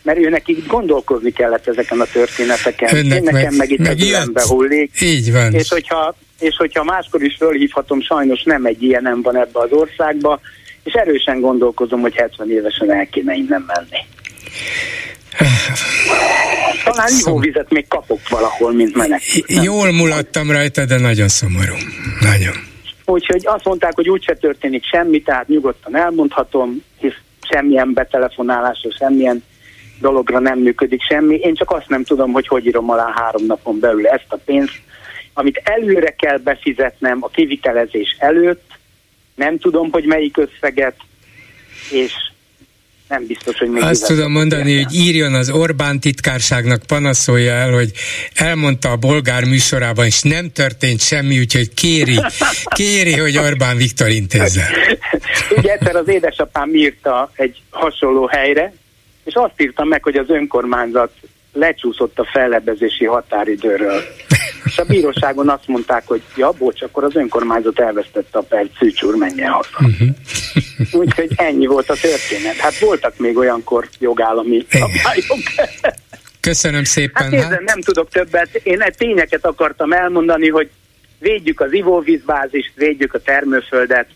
mert 0.03 0.19
őnek 0.19 0.47
így 0.47 0.65
gondolkozni 0.67 1.31
kellett 1.31 1.67
ezeken 1.67 1.99
a 1.99 2.05
történeteken. 2.05 2.95
Önnek 2.95 3.17
Én 3.17 3.23
nekem 3.23 3.41
meg, 3.41 3.57
meg 3.57 3.71
itt 3.71 3.79
meg 3.79 3.95
gyülembe 3.95 4.43
hullik. 4.47 5.01
Így 5.01 5.31
van. 5.31 5.53
És 5.53 5.69
hogyha, 5.69 6.15
és 6.39 6.55
hogyha 6.57 6.83
máskor 6.83 7.23
is 7.23 7.35
fölhívhatom, 7.35 8.01
sajnos 8.01 8.43
nem 8.43 8.65
egy 8.65 8.83
ilyenem 8.83 9.21
van 9.21 9.37
ebbe 9.37 9.59
az 9.59 9.71
országba, 9.71 10.39
és 10.83 10.93
erősen 10.93 11.39
gondolkozom, 11.39 12.01
hogy 12.01 12.15
70 12.15 12.51
évesen 12.51 12.91
el 12.91 13.07
kéne 13.07 13.33
innen 13.33 13.65
menni. 13.67 14.05
Talán 16.83 17.11
ivóvizet 17.19 17.69
még 17.69 17.87
kapok 17.87 18.29
valahol, 18.29 18.73
mint 18.73 18.95
menek. 18.95 19.21
Jól 19.47 19.91
mulattam 19.91 20.51
rajta, 20.51 20.85
de 20.85 20.97
nagyon 20.97 21.27
szomorú. 21.27 21.75
Nagyon. 22.19 22.53
Úgyhogy 23.05 23.41
azt 23.43 23.65
mondták, 23.65 23.95
hogy 23.95 24.09
úgyse 24.09 24.33
történik 24.33 24.83
semmi, 24.85 25.21
tehát 25.21 25.47
nyugodtan 25.47 25.95
elmondhatom, 25.95 26.83
hisz 26.99 27.17
semmilyen 27.41 27.93
betelefonálásra, 27.93 28.89
semmilyen 28.97 29.43
dologra 30.03 30.39
nem 30.39 30.59
működik 30.59 31.01
semmi. 31.01 31.35
Én 31.35 31.55
csak 31.55 31.71
azt 31.71 31.89
nem 31.89 32.03
tudom, 32.03 32.31
hogy 32.31 32.47
hogy 32.47 32.65
írom 32.65 32.89
alá 32.89 33.11
három 33.15 33.45
napon 33.45 33.79
belül 33.79 34.07
ezt 34.07 34.27
a 34.27 34.37
pénzt, 34.45 34.81
amit 35.33 35.61
előre 35.63 36.15
kell 36.15 36.37
befizetnem 36.37 37.17
a 37.21 37.27
kivitelezés 37.27 38.15
előtt, 38.19 38.71
nem 39.35 39.59
tudom, 39.59 39.91
hogy 39.91 40.05
melyik 40.05 40.37
összeget, 40.37 40.95
és 41.91 42.11
nem 43.09 43.25
biztos, 43.27 43.57
hogy 43.57 43.69
még 43.69 43.83
Azt 43.83 44.07
tudom 44.07 44.31
mondani, 44.31 44.71
ilyen. 44.71 44.83
hogy 44.83 44.95
írjon 44.95 45.33
az 45.33 45.49
Orbán 45.49 45.99
titkárságnak, 45.99 46.83
panaszolja 46.87 47.51
el, 47.51 47.71
hogy 47.71 47.91
elmondta 48.33 48.89
a 48.89 48.95
bolgár 48.95 49.43
műsorában, 49.43 50.05
és 50.05 50.21
nem 50.21 50.51
történt 50.51 51.01
semmi, 51.01 51.39
úgyhogy 51.39 51.73
kéri, 51.73 52.19
kéri, 52.79 53.17
hogy 53.17 53.37
Orbán 53.37 53.77
Viktor 53.77 54.09
intézze. 54.09 54.69
Ugye 55.57 55.71
egyszer 55.71 55.95
az 55.95 56.07
édesapám 56.07 56.75
írta 56.75 57.31
egy 57.35 57.61
hasonló 57.69 58.25
helyre, 58.25 58.73
és 59.23 59.33
azt 59.33 59.61
írtam 59.61 59.87
meg, 59.87 60.03
hogy 60.03 60.15
az 60.15 60.29
önkormányzat 60.29 61.11
lecsúszott 61.53 62.19
a 62.19 62.29
fellebezési 62.31 63.05
határidőről. 63.05 64.01
És 64.65 64.77
a 64.77 64.83
bíróságon 64.83 65.49
azt 65.49 65.67
mondták, 65.67 66.03
hogy 66.07 66.21
ja, 66.35 66.51
bocs, 66.51 66.81
akkor 66.81 67.03
az 67.03 67.15
önkormányzat 67.15 67.79
elvesztette 67.79 68.37
a 68.37 68.41
perc, 68.41 68.77
szűcsúr, 68.77 69.15
menjen 69.15 69.51
haza. 69.51 69.69
Uh-huh. 69.79 70.07
Úgyhogy 70.91 71.31
ennyi 71.35 71.65
volt 71.65 71.89
a 71.89 71.95
történet. 72.01 72.55
Hát 72.55 72.79
voltak 72.79 73.17
még 73.17 73.37
olyankor 73.37 73.89
jogállami 73.99 74.65
szabályok. 74.69 75.39
Köszönöm 76.39 76.83
szépen. 76.83 77.23
Hát 77.23 77.31
nézd, 77.31 77.61
nem 77.65 77.81
tudok 77.81 78.09
többet. 78.09 78.55
Én 78.63 78.81
egy 78.81 78.95
tényeket 78.95 79.45
akartam 79.45 79.91
elmondani, 79.91 80.49
hogy 80.49 80.69
védjük 81.19 81.59
az 81.59 81.73
ivóvízbázist, 81.73 82.71
védjük 82.75 83.13
a 83.13 83.19
termőföldet, 83.19 84.07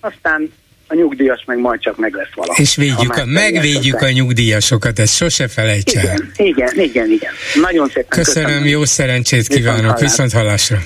aztán 0.00 0.52
a 0.92 0.94
nyugdíjas 0.94 1.42
meg 1.46 1.58
majd 1.58 1.80
csak 1.80 1.96
meg 1.96 2.14
lesz 2.14 2.34
valami. 2.34 2.58
És 2.58 2.76
védjük 2.76 3.16
a, 3.16 3.24
megvédjük 3.24 4.00
a 4.00 4.10
nyugdíjasokat, 4.10 4.98
ezt 4.98 5.14
sose 5.14 5.48
felejts 5.48 5.96
el. 5.96 6.02
Igen, 6.04 6.32
igen, 6.36 6.80
igen, 6.80 7.10
igen. 7.10 7.32
Nagyon 7.60 7.86
szépen 7.86 8.08
köszönöm. 8.08 8.48
köszönöm. 8.48 8.68
jó 8.68 8.84
szerencsét 8.84 9.46
kívánok, 9.46 10.00
viszont 10.00 10.32
hallásra. 10.32 10.78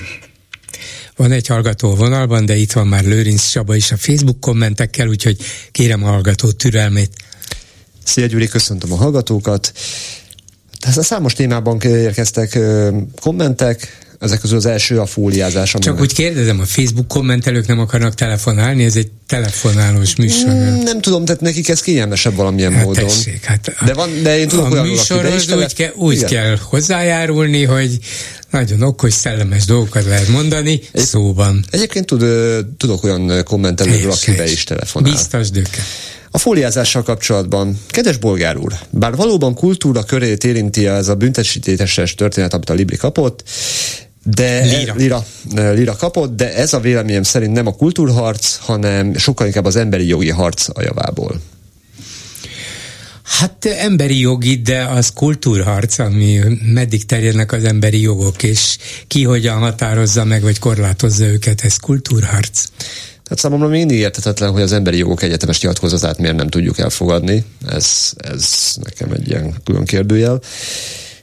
Van 1.15 1.31
egy 1.31 1.47
hallgató 1.47 1.95
vonalban, 1.95 2.45
de 2.45 2.55
itt 2.55 2.71
van 2.71 2.87
már 2.87 3.03
Lőrinc 3.03 3.49
Csaba 3.49 3.75
is 3.75 3.91
a 3.91 3.97
Facebook 3.97 4.39
kommentekkel, 4.39 5.07
úgyhogy 5.07 5.37
kérem 5.71 6.03
a 6.03 6.07
hallgató 6.07 6.51
türelmét. 6.51 7.11
Szia 8.03 8.25
Gyuri, 8.25 8.47
köszöntöm 8.47 8.91
a 8.91 8.95
hallgatókat. 8.95 9.71
Tehát 10.79 10.97
a 10.97 11.03
számos 11.03 11.33
témában 11.33 11.81
érkeztek 11.81 12.59
kommentek, 13.21 14.06
ezek 14.19 14.39
közül 14.39 14.57
az 14.57 14.65
első 14.65 14.99
a 14.99 15.05
fóliázás. 15.05 15.75
Csak 15.79 15.99
úgy 15.99 16.13
kérdezem, 16.13 16.59
a 16.59 16.65
Facebook 16.65 17.07
kommentelők 17.07 17.67
nem 17.67 17.79
akarnak 17.79 18.13
telefonálni, 18.13 18.83
ez 18.83 18.95
egy 18.95 19.11
telefonálós 19.27 20.15
műsor. 20.15 20.49
Mm, 20.49 20.83
nem 20.83 21.01
tudom, 21.01 21.25
tehát 21.25 21.41
nekik 21.41 21.69
ez 21.69 21.81
kényelmesebb 21.81 22.35
valamilyen 22.35 22.73
hát 22.73 22.85
módon. 22.85 23.07
Tessék, 23.07 23.43
hát 23.43 23.75
de, 23.85 23.93
van, 23.93 24.09
de 24.23 24.37
én 24.37 24.47
tudok 24.47 24.75
a 24.75 24.83
műsorhoz 24.83 25.53
úgy, 25.53 25.73
ke, 25.73 25.91
úgy 25.95 26.23
kell 26.23 26.57
hozzájárulni, 26.61 27.63
hogy 27.63 27.99
nagyon 28.51 28.81
okos, 28.81 29.13
szellemes 29.13 29.65
dolgokat 29.65 30.05
lehet 30.05 30.27
mondani 30.27 30.81
egy, 30.91 31.05
szóban. 31.05 31.65
Egyébként 31.71 32.05
tud, 32.05 32.25
tudok 32.77 33.03
olyan 33.03 33.43
kommentelőről, 33.43 34.11
akibe 34.11 34.51
is 34.51 34.63
telefonál. 34.63 35.11
Biztos 35.11 35.49
döke. 35.49 35.81
A 36.31 36.37
fóliázással 36.37 37.03
kapcsolatban, 37.03 37.79
kedves 37.87 38.17
bolgár 38.17 38.57
úr, 38.57 38.73
bár 38.89 39.15
valóban 39.15 39.53
kultúra 39.53 40.03
körét 40.03 40.43
érinti 40.43 40.87
ez 40.87 41.07
a 41.07 41.15
büntetésítéses 41.15 42.15
történet, 42.15 42.53
amit 42.53 42.69
a 42.69 42.73
Libri 42.73 42.95
kapott, 42.95 43.43
de 44.35 44.61
lira. 44.65 44.93
lira. 44.95 45.25
Lira 45.73 45.95
kapott, 45.95 46.35
de 46.35 46.53
ez 46.53 46.73
a 46.73 46.79
véleményem 46.79 47.23
szerint 47.23 47.53
nem 47.53 47.67
a 47.67 47.75
kultúrharc, 47.75 48.55
hanem 48.55 49.17
sokkal 49.17 49.45
inkább 49.45 49.65
az 49.65 49.75
emberi 49.75 50.07
jogi 50.07 50.29
harc 50.29 50.67
a 50.73 50.81
javából. 50.81 51.41
Hát 53.23 53.65
emberi 53.65 54.19
jogi, 54.19 54.61
de 54.61 54.83
az 54.83 55.09
kultúrharc, 55.09 55.99
ami 55.99 56.39
meddig 56.73 57.05
terjednek 57.05 57.51
az 57.51 57.63
emberi 57.63 58.01
jogok, 58.01 58.43
és 58.43 58.77
ki 59.07 59.23
hogyan 59.23 59.57
határozza 59.57 60.23
meg, 60.23 60.41
vagy 60.41 60.59
korlátozza 60.59 61.25
őket, 61.25 61.61
ez 61.61 61.77
kultúrharc. 61.77 62.63
Tehát 63.23 63.39
számomra 63.41 63.67
még 63.67 63.79
mindig 63.79 63.97
értetetlen, 63.97 64.51
hogy 64.51 64.61
az 64.61 64.71
emberi 64.71 64.97
jogok 64.97 65.21
egyetemes 65.21 65.61
nyilatkozatát 65.61 66.17
miért 66.17 66.35
nem 66.35 66.47
tudjuk 66.47 66.79
elfogadni. 66.79 67.43
Ez, 67.67 68.11
ez 68.17 68.75
nekem 68.83 69.11
egy 69.11 69.27
ilyen 69.27 69.55
külön 69.63 69.85
kérdőjel. 69.85 70.41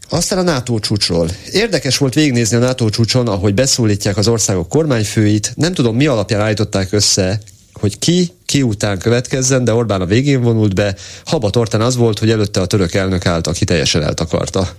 Aztán 0.09 0.39
a 0.39 0.43
NATO 0.43 0.79
csúcsról. 0.79 1.31
Érdekes 1.53 1.99
volt 1.99 2.15
végignézni 2.15 2.57
a 2.57 2.61
NATO 2.61 2.91
csúcson, 2.91 3.29
ahogy 3.29 3.55
beszólítják 3.55 4.17
az 4.17 4.29
országok 4.29 4.69
kormányfőit. 4.69 5.53
Nem 5.57 5.75
tudom, 5.75 5.97
mi 5.97 6.07
alapján 6.07 6.41
állították 6.41 6.93
össze, 6.93 7.41
hogy 7.73 7.99
ki, 7.99 8.33
ki 8.47 8.63
után 8.63 8.99
következzen, 8.99 9.65
de 9.65 9.75
Orbán 9.75 10.01
a 10.01 10.07
végén 10.07 10.43
vonult 10.43 10.75
be. 10.75 10.97
Haba 11.25 11.51
tortán 11.51 11.81
az 11.81 11.97
volt, 11.97 12.19
hogy 12.19 12.31
előtte 12.31 12.61
a 12.61 12.67
török 12.67 12.95
elnök 12.95 13.27
állt, 13.27 13.47
aki 13.47 13.65
teljesen 13.65 14.03
eltakarta. 14.03 14.77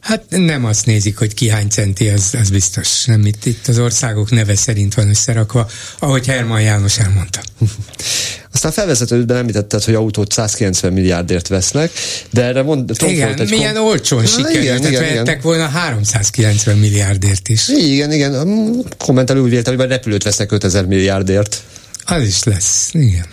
Hát 0.00 0.24
nem 0.28 0.64
azt 0.64 0.86
nézik, 0.86 1.18
hogy 1.18 1.34
ki 1.34 1.48
hány 1.48 1.68
centi, 1.68 2.08
az, 2.08 2.34
az 2.40 2.50
biztos. 2.50 3.04
Nem 3.04 3.26
itt, 3.26 3.44
itt 3.44 3.68
az 3.68 3.78
országok 3.78 4.30
neve 4.30 4.56
szerint 4.56 4.94
van 4.94 5.08
összerakva, 5.08 5.68
ahogy 5.98 6.26
Herman 6.26 6.60
János 6.60 6.98
elmondta. 6.98 7.40
Aztán 8.52 8.72
felvezetődben 8.72 9.36
említetted, 9.36 9.84
hogy 9.84 9.94
autót 9.94 10.32
190 10.32 10.92
milliárdért 10.92 11.48
vesznek, 11.48 11.90
de 12.30 12.42
erre 12.42 12.62
mond, 12.62 12.90
igen, 13.04 13.26
volt 13.26 13.40
egy 13.40 13.50
milyen 13.50 13.74
kom- 13.74 13.86
olcsón 13.86 14.26
sikerült, 14.26 14.88
igen. 14.88 15.38
volna 15.42 15.66
390 15.66 16.76
milliárdért 16.78 17.48
is. 17.48 17.68
Igen, 17.68 18.12
igen, 18.12 18.86
kommentelő 18.98 19.40
úgy 19.40 19.50
vélte, 19.50 19.74
hogy 19.74 19.88
repülőt 19.88 20.22
vesznek 20.22 20.52
5000 20.52 20.84
milliárdért. 20.84 21.62
Az 22.04 22.22
is 22.22 22.42
lesz, 22.42 22.88
igen. 22.92 23.26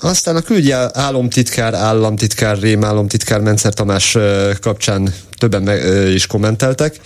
Aztán 0.00 0.36
a 0.36 0.40
külügyi 0.40 0.70
államtitkár, 0.92 1.74
államtitkár, 1.74 2.58
rém 2.58 2.84
államtitkár 2.84 3.40
Mencer 3.40 3.74
Tamás 3.74 4.16
kapcsán 4.60 5.14
többen 5.38 5.68
is 6.08 6.26
kommenteltek. 6.26 7.00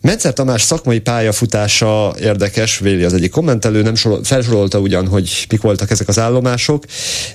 Mencer 0.00 0.32
Tamás 0.32 0.62
szakmai 0.62 0.98
pályafutása 0.98 2.14
érdekes, 2.20 2.78
véli 2.78 3.04
az 3.04 3.12
egyik 3.12 3.30
kommentelő, 3.30 3.82
nem 3.82 3.94
sorol, 3.94 4.24
felsorolta 4.24 4.78
ugyan, 4.78 5.06
hogy 5.06 5.46
mik 5.48 5.60
voltak 5.60 5.90
ezek 5.90 6.08
az 6.08 6.18
állomások, 6.18 6.84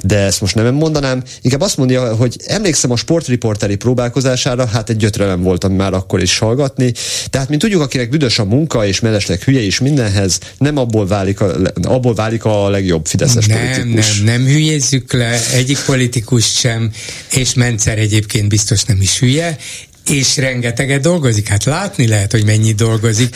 de 0.01 0.17
ezt 0.17 0.41
most 0.41 0.55
nem 0.55 0.73
mondanám. 0.73 1.23
Inkább 1.41 1.61
azt 1.61 1.77
mondja, 1.77 2.15
hogy 2.15 2.35
emlékszem 2.45 2.91
a 2.91 2.95
sportriporteri 2.95 3.75
próbálkozására, 3.75 4.65
hát 4.65 4.89
egy 4.89 4.97
gyötrelem 4.97 5.41
voltam 5.41 5.73
már 5.73 5.93
akkor 5.93 6.21
is 6.21 6.37
hallgatni. 6.37 6.93
Tehát, 7.29 7.49
mint 7.49 7.61
tudjuk, 7.61 7.81
akinek 7.81 8.09
büdös 8.09 8.39
a 8.39 8.45
munka, 8.45 8.85
és 8.85 8.99
mellesleg 8.99 9.41
hülye 9.41 9.61
is 9.61 9.79
mindenhez, 9.79 10.39
nem 10.57 10.77
abból 10.77 11.07
válik 11.07 11.41
a, 11.41 11.55
abból 11.81 12.13
válik 12.13 12.45
a 12.45 12.69
legjobb 12.69 13.05
fideszes 13.05 13.45
nem, 13.45 13.57
politikus. 13.59 14.21
Nem, 14.21 14.25
nem 14.25 14.51
hülyézzük 14.51 15.13
le 15.13 15.39
egyik 15.53 15.79
politikus 15.85 16.57
sem, 16.57 16.91
és 17.31 17.53
Mencer 17.53 17.97
egyébként 17.97 18.47
biztos 18.47 18.83
nem 18.83 19.01
is 19.01 19.19
hülye, 19.19 19.57
és 20.05 20.37
rengeteget 20.37 21.01
dolgozik. 21.01 21.47
Hát 21.47 21.63
látni 21.63 22.07
lehet, 22.07 22.31
hogy 22.31 22.45
mennyit 22.45 22.75
dolgozik 22.75 23.35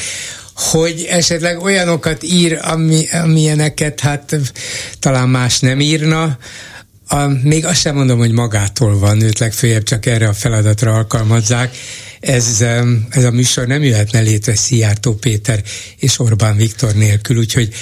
hogy 0.59 1.07
esetleg 1.09 1.59
olyanokat 1.59 2.23
ír, 2.23 2.59
ami, 2.61 3.09
amilyeneket 3.11 3.99
hát 3.99 4.35
talán 4.99 5.29
más 5.29 5.59
nem 5.59 5.79
írna, 5.79 6.37
a, 7.07 7.27
még 7.43 7.65
azt 7.65 7.79
sem 7.79 7.95
mondom, 7.95 8.17
hogy 8.17 8.31
magától 8.31 8.99
van, 8.99 9.21
őt 9.21 9.39
legfőjebb 9.39 9.83
csak 9.83 10.05
erre 10.05 10.27
a 10.27 10.33
feladatra 10.33 10.93
alkalmazzák. 10.93 11.75
Ez, 12.19 12.63
ez 13.09 13.23
a 13.23 13.31
műsor 13.31 13.67
nem 13.67 13.83
jöhetne 13.83 14.19
létre 14.19 14.55
Szijjártó 14.55 15.13
Péter 15.13 15.63
és 15.97 16.19
Orbán 16.19 16.55
Viktor 16.55 16.93
nélkül, 16.93 17.37
úgyhogy 17.37 17.73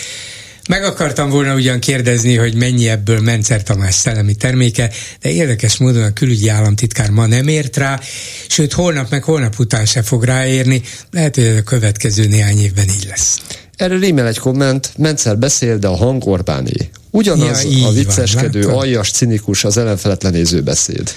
meg 0.67 0.83
akartam 0.83 1.29
volna 1.29 1.53
ugyan 1.53 1.79
kérdezni, 1.79 2.35
hogy 2.35 2.55
mennyi 2.55 2.89
ebből 2.89 3.19
Mencer 3.19 3.63
Tamás 3.63 3.95
szellemi 3.95 4.35
terméke, 4.35 4.91
de 5.21 5.29
érdekes 5.29 5.77
módon 5.77 6.03
a 6.03 6.13
külügyi 6.13 6.49
államtitkár 6.49 7.09
ma 7.09 7.25
nem 7.25 7.47
ért 7.47 7.77
rá, 7.77 7.99
sőt 8.47 8.73
holnap 8.73 9.09
meg 9.09 9.23
holnap 9.23 9.59
után 9.59 9.85
se 9.85 10.01
fog 10.01 10.23
ráérni, 10.23 10.81
lehet, 11.11 11.35
hogy 11.35 11.43
ez 11.43 11.57
a 11.57 11.63
következő 11.63 12.27
néhány 12.27 12.59
évben 12.59 12.85
így 12.89 13.05
lesz. 13.09 13.41
Erről 13.75 13.99
rímel 13.99 14.27
egy 14.27 14.37
komment, 14.37 14.91
Mencer 14.97 15.37
beszél, 15.37 15.77
de 15.77 15.87
a 15.87 15.95
hang 15.95 16.27
Orbáné. 16.27 16.89
Ugyanaz 17.11 17.63
ja, 17.63 17.87
a 17.87 17.91
vicceskedő, 17.91 18.61
van, 18.61 18.73
aljas, 18.73 19.11
cinikus, 19.11 19.63
az 19.63 19.77
ellenfeletlenéző 19.77 20.61
beszéd. 20.61 21.11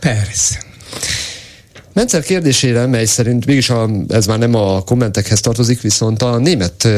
Persze. 0.00 0.62
Mencer 1.92 2.22
kérdésére, 2.22 2.86
mely 2.86 3.04
szerint 3.04 3.46
mégis 3.46 3.70
a, 3.70 3.90
ez 4.08 4.26
már 4.26 4.38
nem 4.38 4.54
a 4.54 4.82
kommentekhez 4.82 5.40
tartozik, 5.40 5.80
viszont 5.80 6.22
a 6.22 6.38
német 6.38 6.88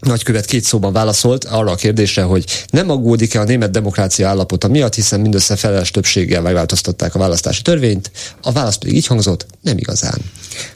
nagykövet 0.00 0.44
két 0.44 0.64
szóban 0.64 0.92
válaszolt 0.92 1.44
arra 1.44 1.70
a 1.70 1.74
kérdésre, 1.74 2.22
hogy 2.22 2.44
nem 2.70 2.90
aggódik-e 2.90 3.40
a 3.40 3.44
német 3.44 3.70
demokrácia 3.70 4.28
állapota 4.28 4.68
miatt, 4.68 4.94
hiszen 4.94 5.20
mindössze 5.20 5.56
feles 5.56 5.90
többséggel 5.90 6.42
megváltoztatták 6.42 7.14
a 7.14 7.18
választási 7.18 7.62
törvényt. 7.62 8.10
A 8.42 8.52
válasz 8.52 8.76
pedig 8.76 8.94
így 8.94 9.06
hangzott, 9.06 9.46
nem 9.62 9.78
igazán. 9.78 10.18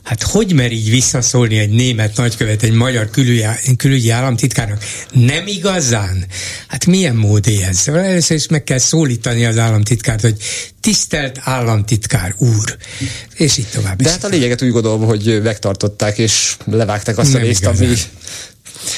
Hát 0.03 0.23
hogy 0.23 0.53
mer 0.53 0.73
így 0.73 0.91
visszaszólni 0.91 1.59
egy 1.59 1.71
német 1.71 2.17
nagykövet, 2.17 2.63
egy 2.63 2.73
magyar 2.73 3.11
külügyi, 3.11 3.45
külügyi 3.77 4.11
államtitkárnak? 4.11 4.85
Nem 5.13 5.47
igazán? 5.47 6.25
Hát 6.69 6.87
milyen 6.87 7.17
mód 7.17 7.47
ez? 7.69 7.89
Először 7.89 8.37
is 8.37 8.47
meg 8.47 8.65
kell 8.65 8.79
szólítani 8.79 9.45
az 9.45 9.59
államtitkárt, 9.59 10.21
hogy 10.21 10.37
tisztelt 10.81 11.41
államtitkár 11.41 12.35
úr, 12.39 12.77
és 13.35 13.57
így 13.57 13.67
tovább. 13.73 14.03
De 14.03 14.11
hát 14.11 14.25
a 14.25 14.29
lényeget 14.29 14.63
úgy 14.63 14.71
gondolom, 14.71 15.05
hogy 15.05 15.41
megtartották 15.43 16.19
és 16.19 16.57
levágták 16.65 17.19
azt 17.19 17.33
nem 17.33 17.43
a 17.43 17.45
részt, 17.45 17.67
ami 17.67 17.87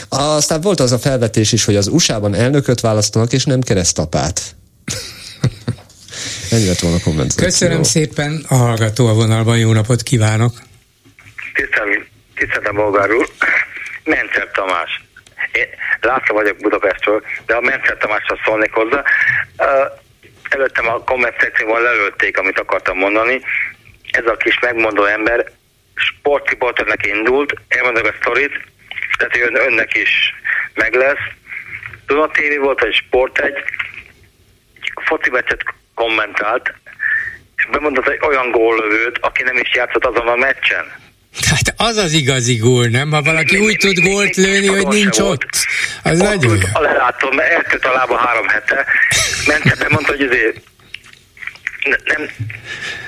aztán 0.08 0.60
volt 0.60 0.80
az 0.80 0.92
a 0.92 0.98
felvetés 0.98 1.52
is, 1.52 1.64
hogy 1.64 1.76
az 1.76 1.88
USA-ban 1.88 2.34
elnököt 2.34 2.80
választanak, 2.80 3.32
és 3.32 3.44
nem 3.44 3.60
keresztapát. 3.60 4.40
Ennyi 6.50 6.66
lett 6.66 6.78
volna 6.78 6.96
a 6.96 7.00
komment. 7.04 7.34
Köszönöm 7.34 7.82
szépen, 7.82 8.44
a 8.48 8.54
hallgató 8.54 9.06
a 9.06 9.12
vonalban, 9.12 9.58
jó 9.58 9.72
napot 9.72 10.02
kívánok! 10.02 10.52
Tisztelem, 11.54 12.06
tisztelem 12.34 12.74
Bolgár 12.74 13.10
úr, 13.10 13.28
Mencer 14.04 14.50
Tamás. 14.52 15.04
Én 15.52 15.66
László 16.00 16.34
vagyok 16.34 16.56
Budapestről, 16.56 17.22
de 17.46 17.54
a 17.54 17.60
Mencer 17.60 17.96
Tamásra 17.96 18.36
szólnék 18.44 18.72
hozzá. 18.72 19.02
Előttem 20.48 20.88
a 20.88 21.04
komment 21.04 21.34
szekcióban 21.40 21.82
lelőtték, 21.82 22.38
amit 22.38 22.58
akartam 22.58 22.98
mondani. 22.98 23.40
Ez 24.10 24.26
a 24.26 24.36
kis 24.36 24.58
megmondó 24.60 25.04
ember 25.04 25.50
sportriporternek 25.94 27.06
indult, 27.06 27.54
elmondok 27.68 28.06
a 28.06 28.14
sztorit, 28.20 28.52
tehát 29.16 29.36
ön, 29.36 29.56
önnek 29.66 29.96
is 29.96 30.34
meg 30.74 30.94
lesz. 30.94 31.24
Duna 32.06 32.28
TV 32.28 32.60
volt 32.60 32.82
egy 32.82 32.94
sport 32.94 33.38
egy, 33.38 33.54
foci 35.04 35.30
meccset 35.30 35.62
kommentált, 35.94 36.74
és 37.56 37.66
bemondott 37.70 38.08
egy 38.08 38.20
olyan 38.26 38.50
góllövőt, 38.50 39.18
aki 39.20 39.42
nem 39.42 39.56
is 39.56 39.74
játszott 39.74 40.04
azon 40.04 40.28
a 40.28 40.36
meccsen. 40.36 40.84
Hát 41.48 41.74
az 41.76 41.96
az 41.96 42.12
igazi 42.12 42.56
gól, 42.56 42.86
nem? 42.86 43.10
Ha 43.10 43.22
valaki 43.22 43.56
úgy 43.56 43.76
tud 43.76 43.98
gólt 43.98 44.36
lőni, 44.36 44.66
hogy 44.66 44.86
nincs 44.86 45.18
ott, 45.18 45.48
az 46.02 46.20
ott 46.20 46.26
nagyon 46.26 46.56
jó. 46.56 46.80
Lelátom, 46.80 47.38
eltűnt 47.38 47.84
a 47.84 47.92
lába 47.92 48.16
három 48.16 48.48
hete, 48.48 48.86
ment 49.46 49.78
be, 49.78 49.86
mondta, 49.88 50.12
hogy 50.12 50.20
azért 50.20 50.60
nem, 52.04 52.28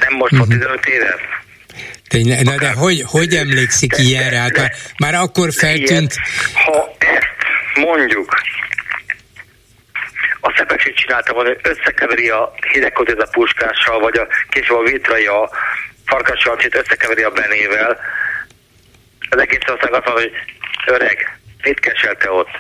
nem 0.00 0.14
most 0.14 0.32
uh-huh. 0.32 0.48
15 0.48 0.86
éve. 0.86 1.18
Tényleg, 2.08 2.44
na 2.44 2.56
de 2.56 2.72
hogy, 2.72 3.02
hogy 3.06 3.34
emlékszik 3.34 3.90
de, 3.90 4.02
ilyenre? 4.02 4.36
Hát 4.36 4.56
már, 4.56 4.72
már 4.98 5.14
akkor 5.14 5.52
feltűnt... 5.52 6.12
Ilyet, 6.12 6.52
ha 6.52 6.94
ezt 6.98 7.86
mondjuk, 7.86 8.34
a 10.40 10.54
Szepesi 10.56 10.92
csinálta 10.92 11.32
volna, 11.32 11.48
hogy 11.48 11.60
összekeveri 11.62 12.28
a 12.28 12.52
hidegkotit 12.72 13.20
a 13.20 13.28
puskással, 13.30 14.00
vagy 14.00 14.16
a 14.18 14.26
később 14.48 14.76
a 14.76 14.82
vitrai 14.90 15.26
a 15.26 15.50
farkasalcsit 16.06 16.74
összekeveri 16.74 17.22
a 17.22 17.30
benével, 17.30 17.98
az 19.30 19.40
egész 19.40 19.58
ország 19.72 19.92
azt 19.92 20.06
mondja, 20.06 20.24
hogy 20.24 20.32
öreg, 20.86 21.38
mit 21.62 21.80
keselte 21.80 22.30
ott? 22.30 22.50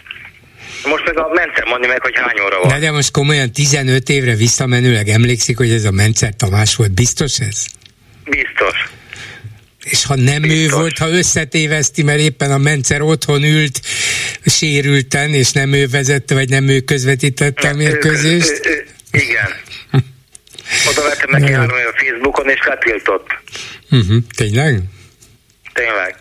Most 0.84 1.04
meg 1.04 1.18
a 1.18 1.28
Mencer 1.32 1.64
mondja 1.64 1.88
meg, 1.88 2.02
hogy 2.02 2.16
hány 2.16 2.40
óra 2.40 2.60
van. 2.60 2.68
De, 2.68 2.78
de 2.78 2.90
most 2.90 3.10
komolyan 3.10 3.52
15 3.52 4.08
évre 4.08 4.34
visszamenőleg 4.34 5.08
emlékszik, 5.08 5.56
hogy 5.56 5.70
ez 5.70 5.84
a 5.84 5.90
Mencer 5.90 6.32
Tamás 6.36 6.76
volt. 6.76 6.92
Biztos 6.92 7.38
ez? 7.38 7.66
Biztos. 8.24 8.95
És 9.90 10.04
ha 10.04 10.16
nem 10.16 10.42
Biztos. 10.42 10.60
ő 10.60 10.68
volt, 10.68 10.98
ha 10.98 11.08
összetéveszti, 11.08 12.02
mert 12.02 12.18
éppen 12.18 12.52
a 12.52 12.58
Mencer 12.58 13.00
otthon 13.00 13.42
ült 13.42 13.80
sérülten, 14.44 15.34
és 15.34 15.52
nem 15.52 15.72
ő 15.72 15.86
vezette, 15.86 16.34
vagy 16.34 16.48
nem 16.48 16.68
ő 16.68 16.80
közvetítette 16.80 17.68
a 17.68 17.74
mérkőzést? 17.74 18.60
Igen. 19.10 19.50
Oda 20.90 21.02
vettem 21.02 21.30
neki 21.30 21.52
három 21.52 21.76
a 21.76 21.98
Facebookon, 21.98 22.48
és 22.48 22.60
letiltott. 22.64 23.26
Uh-huh. 23.90 24.16
Tényleg? 24.36 24.82
Tényleg. 25.72 26.16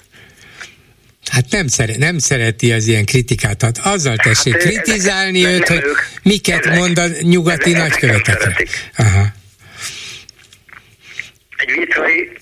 Hát 1.31 1.45
nem, 1.49 1.67
szere, 1.67 1.97
nem 1.97 2.17
szereti 2.17 2.71
az 2.71 2.87
ilyen 2.87 3.05
kritikát. 3.05 3.61
Hát 3.61 3.77
azzal 3.77 4.15
tessék 4.15 4.53
hát, 4.53 4.61
kritizálni 4.61 5.45
ezek, 5.45 5.59
őt, 5.59 5.67
hogy 5.67 5.83
ők, 5.83 5.99
miket 6.23 6.65
ezek, 6.65 6.77
mond 6.77 6.97
a 6.97 7.07
nyugati 7.21 7.73
ezek, 7.73 7.81
nagykövetekre. 7.81 8.55
Aha. 8.95 9.25
Egy 11.57 11.71
vitrai 11.77 12.34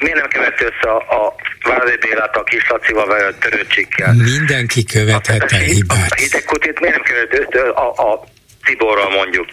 miért 0.00 0.18
nem 0.20 0.28
követett 0.28 0.60
össze 0.60 0.90
a, 0.90 0.96
a 0.96 1.34
Váradi 1.68 1.96
Bélát 1.96 2.36
a 2.36 2.42
kis 2.42 2.68
Lacival 2.68 3.06
vagy 3.06 3.22
a 3.22 3.38
törőcsikkel? 3.38 4.12
Mindenki 4.12 4.84
követhet 4.84 5.52
el 5.52 5.58
hibát. 5.58 6.10
A 6.10 6.14
hidegkutit 6.14 6.80
miért 6.80 6.94
nem 6.94 7.04
követett 7.04 7.54
össze 7.54 7.68
a, 7.68 8.12
a 8.12 8.24
Tiborral 8.64 9.10
mondjuk? 9.10 9.48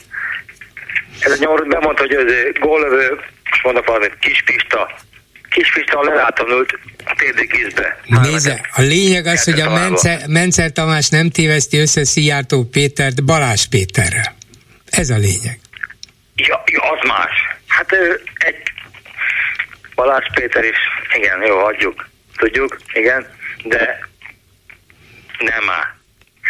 Ez 1.20 1.32
a 1.32 1.36
nyomorult 1.40 1.68
bemondta, 1.70 2.02
hogy 2.02 2.14
ez 2.14 2.60
gólövő, 2.60 3.20
most 3.50 3.64
mondok 3.64 3.86
valamit, 3.86 4.18
Kis 4.20 4.44
Pista, 4.46 4.90
Kispista 5.50 6.00
ült 6.48 6.80
a 7.06 7.16
térdik 7.18 7.58
ízbe. 7.66 8.00
Nézze, 8.06 8.70
a 8.76 8.82
lényeg 8.82 9.26
az, 9.26 9.44
hogy 9.44 9.60
a 9.60 9.70
Mencer, 9.70 10.28
Mencer 10.28 10.72
Tamás 10.72 11.10
nem 11.10 11.30
téveszti 11.30 11.78
össze 11.78 12.06
Szijjártó 12.06 12.64
Pétert 12.64 13.24
Balázs 13.24 13.66
Péterrel. 13.66 14.36
Ez 14.90 15.10
a 15.10 15.18
lényeg. 15.18 15.60
Ja, 16.36 16.64
ja 16.66 16.92
az 16.92 17.08
más. 17.08 17.32
Hát 17.68 17.92
egy 18.34 18.71
Balázs 19.96 20.26
Péter 20.34 20.64
is, 20.64 20.78
igen, 21.18 21.42
jó, 21.42 21.60
hagyjuk. 21.60 22.10
Tudjuk, 22.38 22.78
igen, 22.94 23.28
de 23.64 24.00
nem 25.40 25.64
már. 25.66 25.96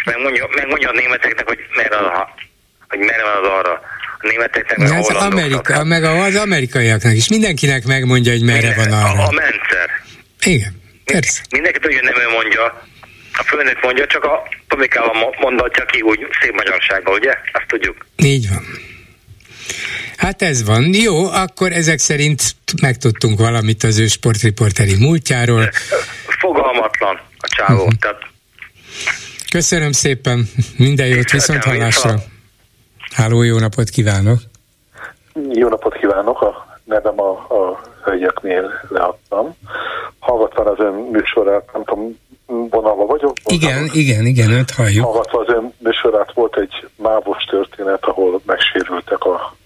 Megmondja, 0.04 0.48
megmondja 0.54 0.88
a 0.88 0.92
németeknek, 0.92 1.46
hogy 1.48 1.58
merre, 1.74 1.96
a, 1.96 2.34
hogy 2.88 2.98
merre 2.98 3.22
van 3.22 3.44
az 3.44 3.48
arra 3.48 3.72
a 4.18 4.26
németeknek, 4.26 4.78
meg 4.78 4.98
az 4.98 5.08
Amerika, 5.08 5.84
meg 5.84 6.04
az 6.04 6.36
amerikaiaknak 6.36 7.14
is. 7.14 7.28
Mindenkinek 7.28 7.84
megmondja, 7.84 8.32
hogy 8.32 8.42
merre 8.44 8.74
van 8.74 8.92
arra. 8.92 9.22
A, 9.22 9.26
a 9.26 9.30
mentszer. 9.30 9.90
Igen, 10.44 10.82
persze. 11.04 11.42
Mindenki 11.50 11.78
tudja, 11.78 12.00
nem 12.02 12.14
ő 12.20 12.28
mondja, 12.28 12.82
a 13.32 13.42
főnök 13.42 13.82
mondja, 13.82 14.06
csak 14.06 14.24
a 14.24 14.48
Tomikával 14.68 15.34
mondatja 15.40 15.84
ki 15.84 16.00
úgy 16.00 16.26
szép 16.40 16.52
magyarsággal, 16.52 17.14
ugye? 17.14 17.34
Azt 17.52 17.66
tudjuk. 17.66 18.06
Így 18.16 18.48
van. 18.48 18.64
Hát 20.16 20.42
ez 20.42 20.64
van. 20.64 20.94
Jó, 20.94 21.26
akkor 21.26 21.72
ezek 21.72 21.98
szerint 21.98 22.42
megtudtunk 22.80 23.38
valamit 23.38 23.82
az 23.82 23.98
ő 23.98 24.06
sportriporteri 24.06 24.96
múltjáról. 24.98 25.70
Fogalmatlan 26.40 27.20
a 27.38 27.48
csávó. 27.56 27.82
Uh-huh. 27.82 27.98
Tehát... 28.00 28.30
Köszönöm 29.50 29.92
szépen, 29.92 30.48
minden 30.76 31.06
jót, 31.06 31.30
viszont 31.30 31.64
hallásra. 31.64 32.14
Háló, 33.14 33.42
jó 33.42 33.58
napot 33.58 33.88
kívánok! 33.88 34.38
Jó 35.52 35.68
napot 35.68 35.94
kívánok! 35.94 36.40
A 36.40 36.78
nevem 36.84 37.20
a, 37.20 37.30
a 37.30 37.80
hölgyeknél 38.04 38.70
leadtam. 38.88 39.56
Hallgatva 40.18 40.70
az 40.70 40.78
ön 40.78 40.94
műsorát, 40.94 41.72
nem 41.72 41.84
tudom, 41.84 42.18
vonalva 42.46 43.06
vagyok? 43.06 43.32
Igen, 43.44 43.90
igen, 43.92 44.26
igen, 44.26 44.50
önt 44.50 44.70
halljuk. 44.70 45.04
Hallgatva 45.04 45.40
az 45.40 45.48
ön 45.48 45.72
műsorát 45.78 46.32
volt 46.34 46.56
egy 46.56 46.88
mávos 46.96 47.44
történet, 47.44 48.04
ahol 48.04 48.40
megsérültek 48.46 49.24
a, 49.24 49.56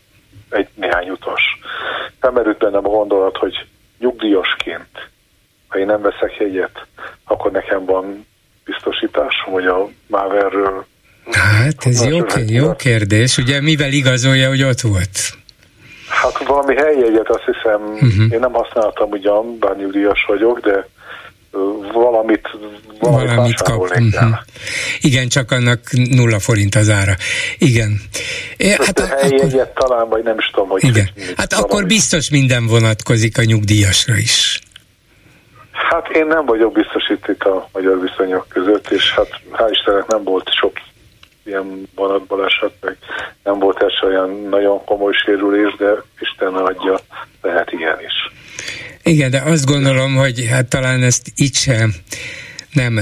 egy 0.57 0.69
néhány 0.75 1.11
utas. 1.11 1.43
merült 2.21 2.59
bennem 2.59 2.87
a 2.87 2.89
gondolat, 2.89 3.37
hogy 3.37 3.67
nyugdíjasként, 3.99 5.09
ha 5.69 5.79
én 5.79 5.87
nem 5.87 6.03
veszek 6.03 6.37
jegyet, 6.39 6.87
akkor 7.25 7.51
nekem 7.51 7.85
van 7.85 8.27
biztosításom, 8.65 9.53
hogy 9.53 9.67
a 9.67 9.89
máverről 10.07 10.87
Hát 11.33 11.87
ez 11.87 12.05
jó, 12.05 12.19
jó 12.47 12.75
kérdés. 12.75 13.39
Ugye 13.39 13.61
mivel 13.61 13.93
igazolja, 13.93 14.49
hogy 14.49 14.63
ott 14.63 14.81
volt? 14.81 15.19
Hát 16.09 16.47
valami 16.47 16.75
helyjegyet 16.75 17.29
azt 17.29 17.45
hiszem, 17.45 17.83
uh-huh. 17.83 18.33
én 18.33 18.41
nem 18.41 18.53
használtam 18.53 19.11
ugyan, 19.11 19.59
bár 19.59 19.77
nyugdíjas 19.77 20.25
vagyok, 20.29 20.61
de 20.61 20.89
valamit, 21.93 22.49
valamit, 23.01 23.29
valamit 23.29 23.63
kap. 23.63 23.81
Uh-huh. 23.81 24.39
Igen, 25.01 25.29
csak 25.29 25.51
annak 25.51 25.81
nulla 25.93 26.39
forint 26.39 26.75
az 26.75 26.91
ára. 26.91 27.15
Igen. 27.59 28.01
É, 28.57 28.69
hát 28.69 28.99
a, 28.99 29.03
akkor, 29.03 29.73
talán, 29.75 30.09
vagy 30.09 30.23
nem 30.23 30.39
is 30.39 30.51
tudom, 30.51 30.69
hogy... 30.69 30.85
Igen. 30.85 31.09
Hát 31.37 31.53
valami. 31.53 31.73
akkor 31.73 31.87
biztos 31.87 32.31
minden 32.31 32.67
vonatkozik 32.67 33.39
a 33.39 33.45
nyugdíjasra 33.45 34.17
is. 34.17 34.61
Hát 35.73 36.09
én 36.09 36.27
nem 36.27 36.47
vagyok 36.47 36.73
biztosíték 36.73 37.45
a 37.45 37.69
magyar 37.73 38.01
viszonyok 38.01 38.49
között, 38.49 38.91
és 38.91 39.13
hát 39.15 39.41
hál' 39.53 39.71
Istennek 39.71 40.07
nem 40.07 40.25
volt 40.25 40.53
sok 40.53 40.73
ilyen 41.45 41.89
vonatbaleset, 41.95 42.73
meg 42.81 42.97
nem 43.45 43.59
volt 43.59 43.83
ez 43.83 44.09
olyan 44.09 44.31
nagyon 44.31 44.85
komoly 44.85 45.13
sérülés, 45.13 45.75
de 45.79 46.03
Isten 46.19 46.55
adja, 46.55 46.99
lehet 47.43 47.73
ilyen 47.73 47.99
is. 48.01 48.45
Igen, 49.07 49.31
de 49.31 49.41
azt 49.41 49.65
gondolom, 49.65 50.15
hogy 50.15 50.47
hát 50.47 50.69
talán 50.69 51.03
ezt 51.03 51.33
így 51.37 51.55
sem 51.55 51.95
nem, 52.77 53.01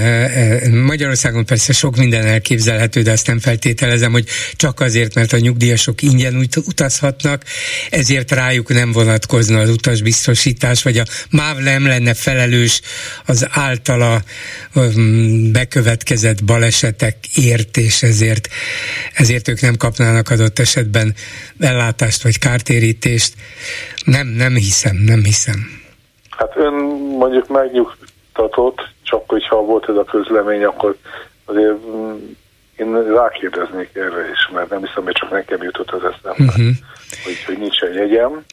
Magyarországon 0.72 1.44
persze 1.44 1.72
sok 1.72 1.96
minden 1.96 2.26
elképzelhető, 2.26 3.02
de 3.02 3.10
azt 3.10 3.26
nem 3.26 3.38
feltételezem, 3.38 4.12
hogy 4.12 4.28
csak 4.56 4.80
azért, 4.80 5.14
mert 5.14 5.32
a 5.32 5.38
nyugdíjasok 5.38 6.02
ingyen 6.02 6.48
utazhatnak, 6.56 7.44
ezért 7.90 8.30
rájuk 8.30 8.68
nem 8.68 8.92
vonatkozna 8.92 9.58
az 9.58 9.68
utasbiztosítás, 9.68 10.82
vagy 10.82 10.98
a 10.98 11.04
MÁV 11.30 11.58
nem 11.58 11.86
lenne 11.86 12.14
felelős 12.14 12.80
az 13.24 13.46
általa 13.50 14.22
bekövetkezett 15.52 16.44
balesetekért, 16.44 17.76
és 17.76 18.02
ezért, 18.02 18.48
ezért 19.14 19.48
ők 19.48 19.60
nem 19.60 19.76
kapnának 19.76 20.30
adott 20.30 20.58
esetben 20.58 21.14
ellátást 21.58 22.22
vagy 22.22 22.38
kártérítést. 22.38 23.32
Nem, 24.04 24.26
nem 24.26 24.54
hiszem, 24.54 24.96
nem 24.96 25.24
hiszem. 25.24 25.83
Hát 26.36 26.56
ön 26.56 26.74
mondjuk 27.18 27.48
megnyugtatott, 27.48 28.88
csak 29.02 29.22
hogyha 29.26 29.56
volt 29.56 29.88
ez 29.88 29.96
a 29.96 30.04
közlemény, 30.04 30.64
akkor 30.64 30.96
azért 31.44 31.86
mm, 31.86 32.14
én 32.76 33.14
rákérdeznék 33.14 33.90
erre 33.92 34.30
is, 34.32 34.48
mert 34.52 34.70
nem 34.70 34.84
hiszem, 34.84 35.04
hogy 35.04 35.12
csak 35.12 35.30
nekem 35.30 35.62
jutott 35.62 35.90
az 35.90 36.00
eszembe, 36.04 36.52
uh-huh. 36.52 36.74
hogy, 37.24 37.44
hogy 37.46 37.58
nincsen 37.58 37.92
jegyem, 37.92 38.44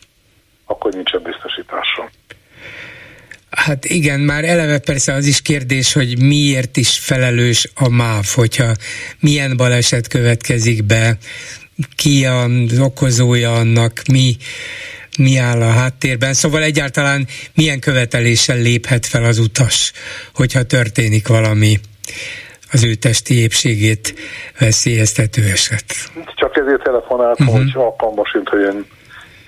akkor 0.66 0.94
nincsen 0.94 1.22
biztosításom. 1.22 2.10
Hát 3.50 3.86
igen, 3.86 4.20
már 4.20 4.44
eleve 4.44 4.80
persze 4.80 5.14
az 5.14 5.26
is 5.26 5.42
kérdés, 5.42 5.94
hogy 5.94 6.22
miért 6.22 6.78
is 6.78 7.00
felelős 7.00 7.72
a 7.76 7.90
MÁV, 7.90 8.26
hogyha 8.36 8.72
milyen 9.20 9.58
baleset 9.58 10.08
következik 10.08 10.84
be, 10.84 11.18
ki 11.96 12.26
az 12.26 12.80
okozója 12.80 13.54
annak, 13.54 14.02
mi 14.12 14.36
mi 15.18 15.38
áll 15.38 15.62
a 15.62 15.72
háttérben, 15.72 16.34
szóval 16.34 16.64
egyáltalán 16.64 17.28
milyen 17.56 17.80
követeléssel 17.80 18.58
léphet 18.58 19.06
fel 19.06 19.24
az 19.24 19.40
utas, 19.40 19.92
hogyha 20.36 20.64
történik 20.64 21.28
valami 21.28 21.80
az 22.72 22.84
ő 22.84 22.94
testi 22.94 23.42
épségét 23.42 24.14
veszélyeztető 24.60 25.42
eset. 25.42 25.86
Csak 26.36 26.58
ezért 26.58 26.84
telefonáltam, 26.84 27.48
uh-huh. 27.48 27.62
hogy 27.62 27.72
alkalmas, 27.76 28.32
hogy 28.32 28.62
én, 28.62 28.86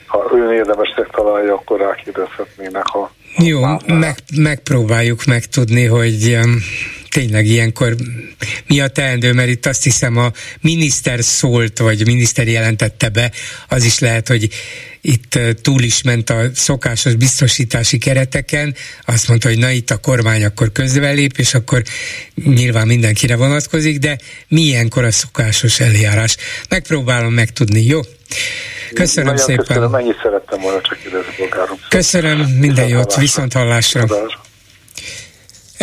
ha 0.07 0.29
ön 0.33 0.53
érdemesnek 0.53 1.07
találja, 1.11 1.53
akkor 1.53 1.79
rákérdezhetnének 1.79 2.85
a 2.85 3.11
jó, 3.37 3.59
meg, 3.85 4.15
megpróbáljuk 4.37 5.25
megtudni, 5.25 5.85
hogy 5.85 6.39
tényleg 7.13 7.45
ilyenkor 7.45 7.95
mi 8.67 8.79
a 8.79 8.87
teendő, 8.87 9.33
mert 9.33 9.49
itt 9.49 9.65
azt 9.65 9.83
hiszem 9.83 10.17
a 10.17 10.31
miniszter 10.61 11.23
szólt, 11.23 11.79
vagy 11.79 12.01
a 12.01 12.05
miniszter 12.05 12.47
jelentette 12.47 13.09
be, 13.09 13.31
az 13.67 13.83
is 13.83 13.99
lehet, 13.99 14.27
hogy 14.27 14.49
itt 15.01 15.39
túl 15.61 15.81
is 15.81 16.01
ment 16.01 16.29
a 16.29 16.41
szokásos 16.53 17.15
biztosítási 17.15 17.97
kereteken, 17.97 18.75
azt 19.05 19.27
mondta, 19.27 19.47
hogy 19.47 19.57
na 19.57 19.69
itt 19.69 19.89
a 19.89 19.97
kormány 19.97 20.43
akkor 20.43 20.71
közbelép, 20.71 21.37
és 21.37 21.53
akkor 21.53 21.81
nyilván 22.43 22.87
mindenkire 22.87 23.35
vonatkozik, 23.35 23.99
de 23.99 24.17
milyenkor 24.47 25.03
a 25.03 25.11
szokásos 25.11 25.79
eljárás? 25.79 26.37
Megpróbálom 26.69 27.33
megtudni, 27.33 27.85
jó? 27.85 27.99
Köszönöm 28.93 29.33
Nagyon 29.33 29.45
szépen. 29.45 29.65
Köszönöm, 29.65 29.95
ennyit 29.95 30.19
szerettem 30.23 30.61
volna 30.61 30.81
csak 30.81 30.97
bolgárom. 31.37 31.77
Köszönöm, 31.89 32.39
minden 32.39 32.87
jót, 32.87 33.15
viszont 33.15 33.53
hallásra. 33.53 34.05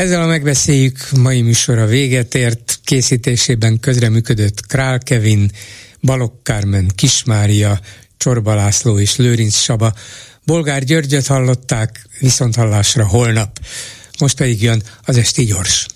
Ezzel 0.01 0.23
a 0.23 0.27
megbeszéljük 0.27 0.99
mai 1.23 1.43
műsora 1.43 1.87
véget 1.87 2.35
ért, 2.35 2.81
készítésében 2.85 3.81
közreműködött 3.81 4.67
Král 4.67 4.99
Kevin, 4.99 5.51
Balok 6.03 6.43
Kármen, 6.43 6.91
Kismária, 6.95 7.81
Csorba 8.17 8.55
László 8.55 8.99
és 8.99 9.17
Lőrinc 9.17 9.55
Saba. 9.55 9.93
Bolgár 10.45 10.85
Györgyöt 10.85 11.27
hallották, 11.27 12.07
viszont 12.21 12.55
hallásra 12.55 13.07
holnap. 13.07 13.59
Most 14.19 14.37
pedig 14.37 14.63
jön 14.63 14.83
az 15.05 15.17
Esti 15.17 15.45
Gyors. 15.45 15.87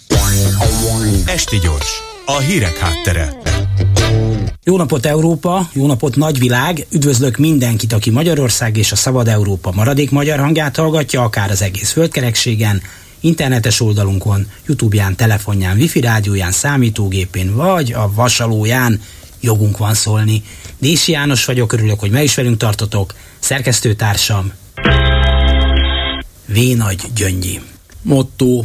Esti 1.27 1.59
Gyors, 1.59 1.91
a 2.27 2.39
hírek 2.39 2.77
háttere. 2.77 3.37
Jó 4.65 4.77
napot 4.77 5.07
Európa, 5.07 5.71
jó 5.73 5.87
napot 5.87 6.17
nagyvilág, 6.17 6.87
üdvözlök 6.91 7.37
mindenkit, 7.37 7.93
aki 7.93 8.11
Magyarország 8.11 8.77
és 8.77 8.93
a 8.93 8.97
Szabad 8.97 9.29
Európa 9.29 9.73
maradék 9.73 10.11
magyar 10.11 10.39
hangját 10.39 10.77
hallgatja, 10.77 11.23
akár 11.23 11.51
az 11.51 11.63
egész 11.63 11.91
földkerekségen, 11.91 12.83
internetes 13.25 13.81
oldalunkon, 13.81 14.47
Youtube-ján, 14.67 15.17
telefonján, 15.17 15.77
wifi 15.77 16.01
rádióján, 16.01 16.53
számítógépén, 16.53 17.55
vagy 17.55 17.93
a 17.93 18.13
vasalóján 18.15 19.01
jogunk 19.41 19.77
van 19.77 19.95
szólni. 19.95 20.43
Dési 20.79 21.13
János 21.13 21.45
vagyok, 21.45 21.73
örülök, 21.73 22.01
hogy 22.01 22.11
me 22.11 22.23
is 22.23 22.35
velünk 22.35 22.57
tartotok, 22.57 23.15
szerkesztőtársam 23.39 24.53
V. 26.47 26.59
Nagy 26.77 27.01
Gyöngyi. 27.15 27.61
Motto 28.03 28.65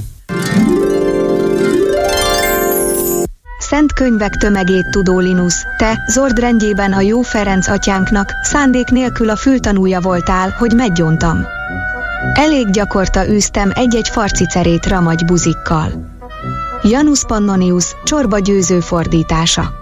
Szent 3.59 3.93
könyvek 3.93 4.35
tömegét 4.35 4.89
tudó 4.89 5.19
Linus, 5.19 5.53
te, 5.77 6.03
Zord 6.07 6.39
rendjében 6.39 6.93
a 6.93 7.01
jó 7.01 7.21
Ferenc 7.21 7.67
atyánknak, 7.67 8.31
szándék 8.43 8.87
nélkül 8.87 9.29
a 9.29 9.35
fültanúja 9.35 9.99
voltál, 9.99 10.55
hogy 10.57 10.73
meggyontam. 10.73 11.45
Elég 12.33 12.69
gyakorta 12.69 13.27
űztem 13.27 13.71
egy-egy 13.75 14.07
farcicerét 14.07 14.85
ramagy 14.85 15.25
buzikkal. 15.25 16.17
Janus 16.83 17.23
Pannonius, 17.27 17.85
csorba 18.03 18.39
győző 18.39 18.79
fordítása. 18.79 19.73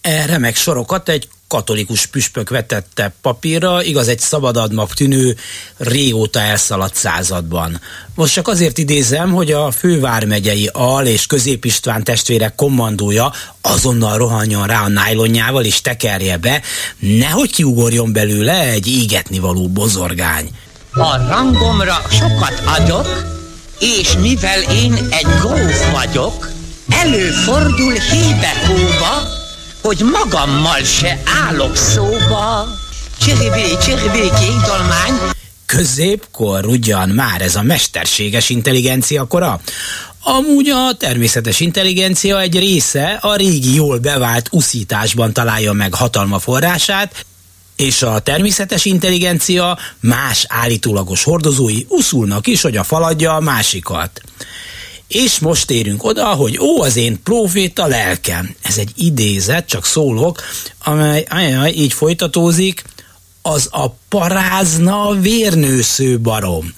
E 0.00 0.26
remek 0.26 0.56
sorokat 0.56 1.08
egy 1.08 1.28
katolikus 1.48 2.06
püspök 2.06 2.50
vetette 2.50 3.12
papírra, 3.22 3.82
igaz 3.82 4.08
egy 4.08 4.18
szabadadnak 4.18 4.94
tűnő, 4.94 5.36
régóta 5.76 6.40
elszaladt 6.40 6.94
században. 6.94 7.80
Most 8.14 8.32
csak 8.32 8.48
azért 8.48 8.78
idézem, 8.78 9.32
hogy 9.32 9.52
a 9.52 9.70
fővármegyei 9.70 10.70
Al 10.72 11.06
és 11.06 11.26
Közép 11.26 11.64
István 11.64 12.04
testvérek 12.04 12.54
kommandója 12.54 13.32
azonnal 13.60 14.18
rohanjon 14.18 14.66
rá 14.66 14.82
a 14.82 14.88
nájlonjával 14.88 15.64
és 15.64 15.80
tekerje 15.80 16.36
be, 16.36 16.62
nehogy 16.98 17.52
kiugorjon 17.52 18.12
belőle 18.12 18.60
egy 18.60 18.86
égetni 18.86 19.38
való 19.38 19.68
bozorgány. 19.68 20.50
A 20.98 21.16
rangomra 21.28 22.02
sokat 22.10 22.62
adok, 22.78 23.24
és 23.78 24.16
mivel 24.20 24.60
én 24.60 24.92
egy 25.10 25.26
gróf 25.40 25.90
vagyok, 25.92 26.50
előfordul 26.88 27.92
hébe-hóba, 27.92 29.28
hogy 29.82 30.00
magammal 30.12 30.82
se 30.82 31.22
állok 31.46 31.76
szóba. 31.76 32.68
Csiribili, 33.18 33.76
csiribili 33.82 34.30
kékdolmány. 34.40 35.12
Középkor 35.66 36.66
ugyan 36.66 37.08
már 37.08 37.40
ez 37.40 37.56
a 37.56 37.62
mesterséges 37.62 38.48
intelligencia 38.48 39.24
kora. 39.24 39.60
Amúgy 40.22 40.68
a 40.68 40.94
természetes 40.98 41.60
intelligencia 41.60 42.40
egy 42.40 42.58
része 42.58 43.18
a 43.20 43.36
régi 43.36 43.74
jól 43.74 43.98
bevált 43.98 44.48
uszításban 44.50 45.32
találja 45.32 45.72
meg 45.72 45.94
hatalma 45.94 46.38
forrását, 46.38 47.24
és 47.76 48.02
a 48.02 48.18
természetes 48.18 48.84
intelligencia 48.84 49.78
más 50.00 50.44
állítólagos 50.48 51.22
hordozói 51.22 51.84
uszulnak 51.88 52.46
is, 52.46 52.60
hogy 52.60 52.76
a 52.76 52.84
faladja 52.84 53.34
a 53.34 53.40
másikat. 53.40 54.20
És 55.08 55.38
most 55.38 55.70
érünk 55.70 56.04
oda, 56.04 56.26
hogy 56.26 56.58
ó, 56.58 56.82
az 56.82 56.96
én 56.96 57.22
proféta 57.22 57.86
lelkem. 57.86 58.54
Ez 58.62 58.78
egy 58.78 58.90
idézet, 58.94 59.66
csak 59.66 59.86
szólok, 59.86 60.42
amely 60.84 61.26
ajaj, 61.28 61.72
így 61.72 61.92
folytatózik, 61.92 62.84
az 63.42 63.68
a 63.70 63.88
parázna 64.08 65.20
vérnősző 65.20 66.20
barom. 66.20 66.74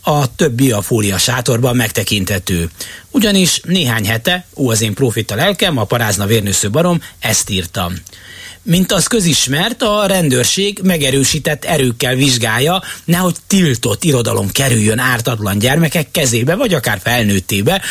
A 0.00 0.34
többi 0.34 0.70
a 0.70 0.82
fólia 0.82 1.18
sátorban 1.18 1.76
megtekintető. 1.76 2.70
Ugyanis 3.10 3.60
néhány 3.64 4.06
hete, 4.06 4.46
ó, 4.56 4.70
az 4.70 4.80
én 4.80 4.94
profita 4.94 5.34
lelkem, 5.34 5.76
a 5.76 5.84
parázna 5.84 6.26
vérnősző 6.26 6.70
barom, 6.70 7.02
ezt 7.18 7.50
írtam. 7.50 7.94
Mint 8.62 8.92
az 8.92 9.06
közismert, 9.06 9.82
a 9.82 10.06
rendőrség 10.06 10.80
megerősített 10.82 11.64
erőkkel 11.64 12.14
vizsgálja, 12.14 12.82
nehogy 13.04 13.36
tiltott 13.46 14.04
irodalom 14.04 14.50
kerüljön 14.50 14.98
ártatlan 14.98 15.58
gyermekek 15.58 16.10
kezébe, 16.10 16.54
vagy 16.54 16.74
akár 16.74 17.00
felnőttébe, 17.02 17.82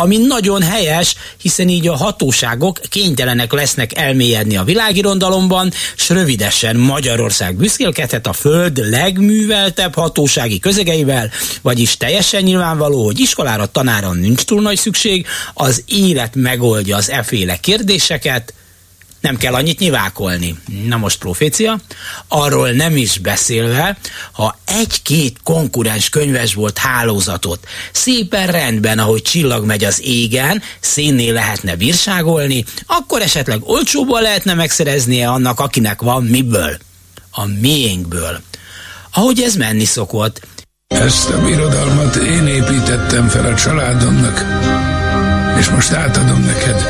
ami 0.00 0.16
nagyon 0.16 0.62
helyes, 0.62 1.14
hiszen 1.42 1.68
így 1.68 1.88
a 1.88 1.96
hatóságok 1.96 2.80
kénytelenek 2.88 3.52
lesznek 3.52 3.98
elmélyedni 3.98 4.56
a 4.56 4.64
világirondalomban, 4.64 5.72
s 5.96 6.08
rövidesen 6.08 6.76
Magyarország 6.76 7.56
büszkélkedhet 7.56 8.26
a 8.26 8.32
föld 8.32 8.90
legműveltebb 8.90 9.94
hatósági 9.94 10.58
közegeivel, 10.58 11.30
vagyis 11.62 11.96
teljesen 11.96 12.42
nyilvánvaló, 12.42 13.04
hogy 13.04 13.20
iskolára, 13.20 13.66
tanára 13.66 14.12
nincs 14.12 14.42
túl 14.42 14.62
nagy 14.62 14.76
szükség, 14.76 15.26
az 15.54 15.82
élet 15.86 16.34
megoldja 16.34 16.96
az 16.96 17.10
eféle 17.10 17.56
kérdéseket, 17.56 18.52
nem 19.20 19.36
kell 19.36 19.54
annyit 19.54 19.78
nyivákolni. 19.78 20.58
Na 20.86 20.96
most 20.96 21.18
profécia. 21.18 21.78
Arról 22.28 22.70
nem 22.70 22.96
is 22.96 23.18
beszélve, 23.18 23.98
ha 24.32 24.58
egy-két 24.64 25.36
konkurens 25.42 26.08
könyves 26.08 26.54
volt 26.54 26.78
hálózatot 26.78 27.66
szépen 27.92 28.46
rendben, 28.46 28.98
ahogy 28.98 29.22
csillag 29.22 29.64
megy 29.64 29.84
az 29.84 30.00
égen, 30.02 30.62
szénnél 30.80 31.32
lehetne 31.32 31.76
bírságolni, 31.76 32.64
akkor 32.86 33.22
esetleg 33.22 33.60
olcsóban 33.62 34.22
lehetne 34.22 34.54
megszereznie 34.54 35.28
annak, 35.28 35.60
akinek 35.60 36.02
van 36.02 36.24
miből. 36.24 36.78
A 37.30 37.44
miénkből. 37.60 38.40
Ahogy 39.12 39.40
ez 39.40 39.54
menni 39.54 39.84
szokott. 39.84 40.40
Ezt 40.86 41.30
a 41.30 41.44
birodalmat 41.44 42.16
én 42.16 42.46
építettem 42.46 43.28
fel 43.28 43.52
a 43.52 43.54
családomnak, 43.54 44.44
és 45.58 45.68
most 45.68 45.92
átadom 45.92 46.40
neked 46.40 46.86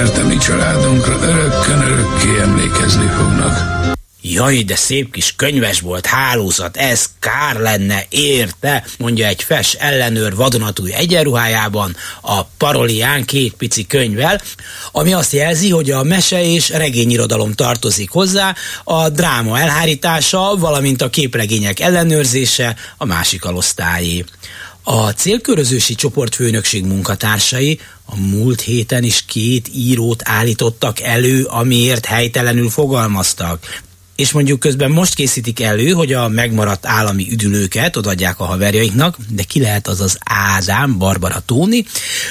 mert 0.00 0.18
a 0.18 0.24
mi 0.26 0.36
családunkra 0.36 1.18
örökkön 1.22 1.80
örökké 1.80 2.40
emlékezni 2.40 3.06
fognak. 3.06 3.80
Jaj, 4.22 4.62
de 4.62 4.76
szép 4.76 5.12
kis 5.12 5.34
könyves 5.36 5.80
volt 5.80 6.06
hálózat, 6.06 6.76
ez 6.76 7.04
kár 7.18 7.56
lenne, 7.56 8.04
érte, 8.08 8.84
mondja 8.98 9.26
egy 9.26 9.42
fes 9.42 9.72
ellenőr 9.72 10.36
vadonatúj 10.36 10.92
egyenruhájában, 10.92 11.96
a 12.20 12.44
parolián 12.44 13.24
két 13.24 13.54
pici 13.54 13.86
könyvvel, 13.86 14.40
ami 14.92 15.12
azt 15.12 15.32
jelzi, 15.32 15.70
hogy 15.70 15.90
a 15.90 16.02
mese 16.02 16.44
és 16.44 16.68
regényirodalom 16.68 17.52
tartozik 17.52 18.10
hozzá, 18.10 18.54
a 18.84 19.08
dráma 19.08 19.58
elhárítása, 19.58 20.56
valamint 20.58 21.02
a 21.02 21.10
képregények 21.10 21.80
ellenőrzése 21.80 22.76
a 22.96 23.04
másik 23.04 23.44
alosztályé. 23.44 24.24
A 24.82 25.10
célkörözősi 25.10 25.94
csoportfőnökség 25.94 26.84
munkatársai 26.84 27.80
a 28.04 28.16
múlt 28.16 28.60
héten 28.60 29.02
is 29.02 29.24
két 29.24 29.68
írót 29.74 30.22
állítottak 30.24 31.00
elő, 31.00 31.44
amiért 31.44 32.04
helytelenül 32.04 32.70
fogalmaztak 32.70 33.82
és 34.20 34.32
mondjuk 34.32 34.60
közben 34.60 34.90
most 34.90 35.14
készítik 35.14 35.60
elő, 35.60 35.90
hogy 35.90 36.12
a 36.12 36.28
megmaradt 36.28 36.86
állami 36.86 37.26
üdülőket 37.30 37.96
odaadják 37.96 38.40
a 38.40 38.44
haverjaiknak, 38.44 39.16
de 39.28 39.42
ki 39.42 39.60
lehet 39.60 39.86
az 39.88 40.00
az 40.00 40.18
Ádám, 40.24 40.98
Barbara 40.98 41.42
Tóni, 41.46 41.84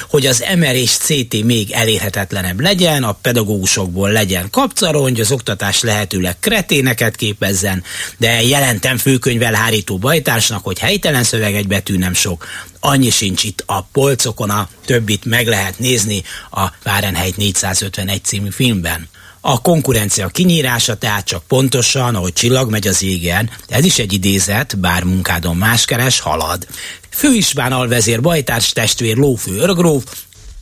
hogy 0.08 0.26
az 0.26 0.44
MR 0.56 0.74
és 0.74 0.90
CT 0.90 1.44
még 1.44 1.70
elérhetetlenebb 1.70 2.60
legyen, 2.60 3.02
a 3.02 3.12
pedagógusokból 3.12 4.10
legyen 4.10 4.50
kapcarongy, 4.50 5.20
az 5.20 5.32
oktatás 5.32 5.82
lehetőleg 5.82 6.38
kreténeket 6.38 7.16
képezzen, 7.16 7.82
de 8.16 8.42
jelentem 8.42 8.96
főkönyvel 8.96 9.54
hárító 9.54 9.98
bajtársnak, 9.98 10.64
hogy 10.64 10.78
helytelen 10.78 11.24
szöveg 11.24 11.54
egy 11.54 11.66
betű 11.66 11.96
nem 11.96 12.14
sok, 12.14 12.46
annyi 12.80 13.10
sincs 13.10 13.44
itt 13.44 13.62
a 13.66 13.82
polcokon, 13.82 14.50
a 14.50 14.68
többit 14.84 15.24
meg 15.24 15.46
lehet 15.46 15.78
nézni 15.78 16.22
a 16.50 16.66
Fahrenheit 16.82 17.36
451 17.36 18.24
című 18.24 18.50
filmben. 18.50 19.08
A 19.40 19.60
konkurencia 19.60 20.28
kinyírása 20.28 20.94
tehát 20.94 21.24
csak 21.24 21.42
pontosan, 21.42 22.14
ahogy 22.14 22.32
csillag 22.32 22.70
megy 22.70 22.86
az 22.88 23.02
égen, 23.02 23.50
ez 23.68 23.84
is 23.84 23.98
egy 23.98 24.12
idézet, 24.12 24.78
bár 24.78 25.04
munkádon 25.04 25.56
más 25.56 25.84
keres, 25.84 26.20
halad. 26.20 26.66
Főisbán 27.10 27.72
alvezér 27.72 28.20
bajtárs 28.20 28.72
testvér 28.72 29.16
lófő 29.16 29.56
örgróf, 29.56 30.04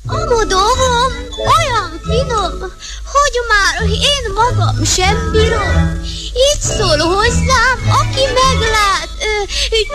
Amodom, 0.06 0.78
olyan 1.56 2.00
finom, 2.02 2.58
hogy 3.12 3.36
már 3.48 3.88
én 3.90 4.32
magam 4.34 4.84
sem 4.84 5.30
bírom. 5.32 6.00
Így 6.32 6.60
szól 6.60 6.98
hozzám, 6.98 7.78
aki 8.00 8.22
meglát, 8.22 9.08
ő 9.20 9.46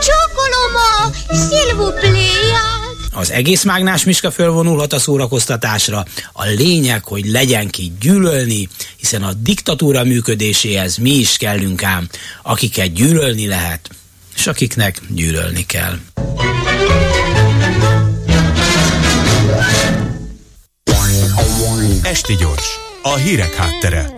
csókolom 0.01 0.75
a 0.75 1.33
szilvupléját. 1.35 2.82
Az 3.15 3.31
egész 3.31 3.63
mágnás 3.63 4.03
miska 4.03 4.31
fölvonulhat 4.31 4.93
a 4.93 4.99
szórakoztatásra. 4.99 6.05
A 6.31 6.45
lényeg, 6.45 7.03
hogy 7.03 7.25
legyen 7.25 7.69
ki 7.69 7.91
gyűlölni, 7.99 8.69
hiszen 8.97 9.23
a 9.23 9.33
diktatúra 9.33 10.03
működéséhez 10.03 10.97
mi 10.97 11.09
is 11.09 11.37
kellünk 11.37 11.83
ám, 11.83 12.07
akiket 12.41 12.93
gyűlölni 12.93 13.47
lehet, 13.47 13.89
és 14.35 14.47
akiknek 14.47 15.01
gyűlölni 15.09 15.65
kell. 15.65 15.97
Esti 22.03 22.35
gyors, 22.35 22.79
a 23.01 23.15
hírek 23.15 23.53
háttere. 23.55 24.13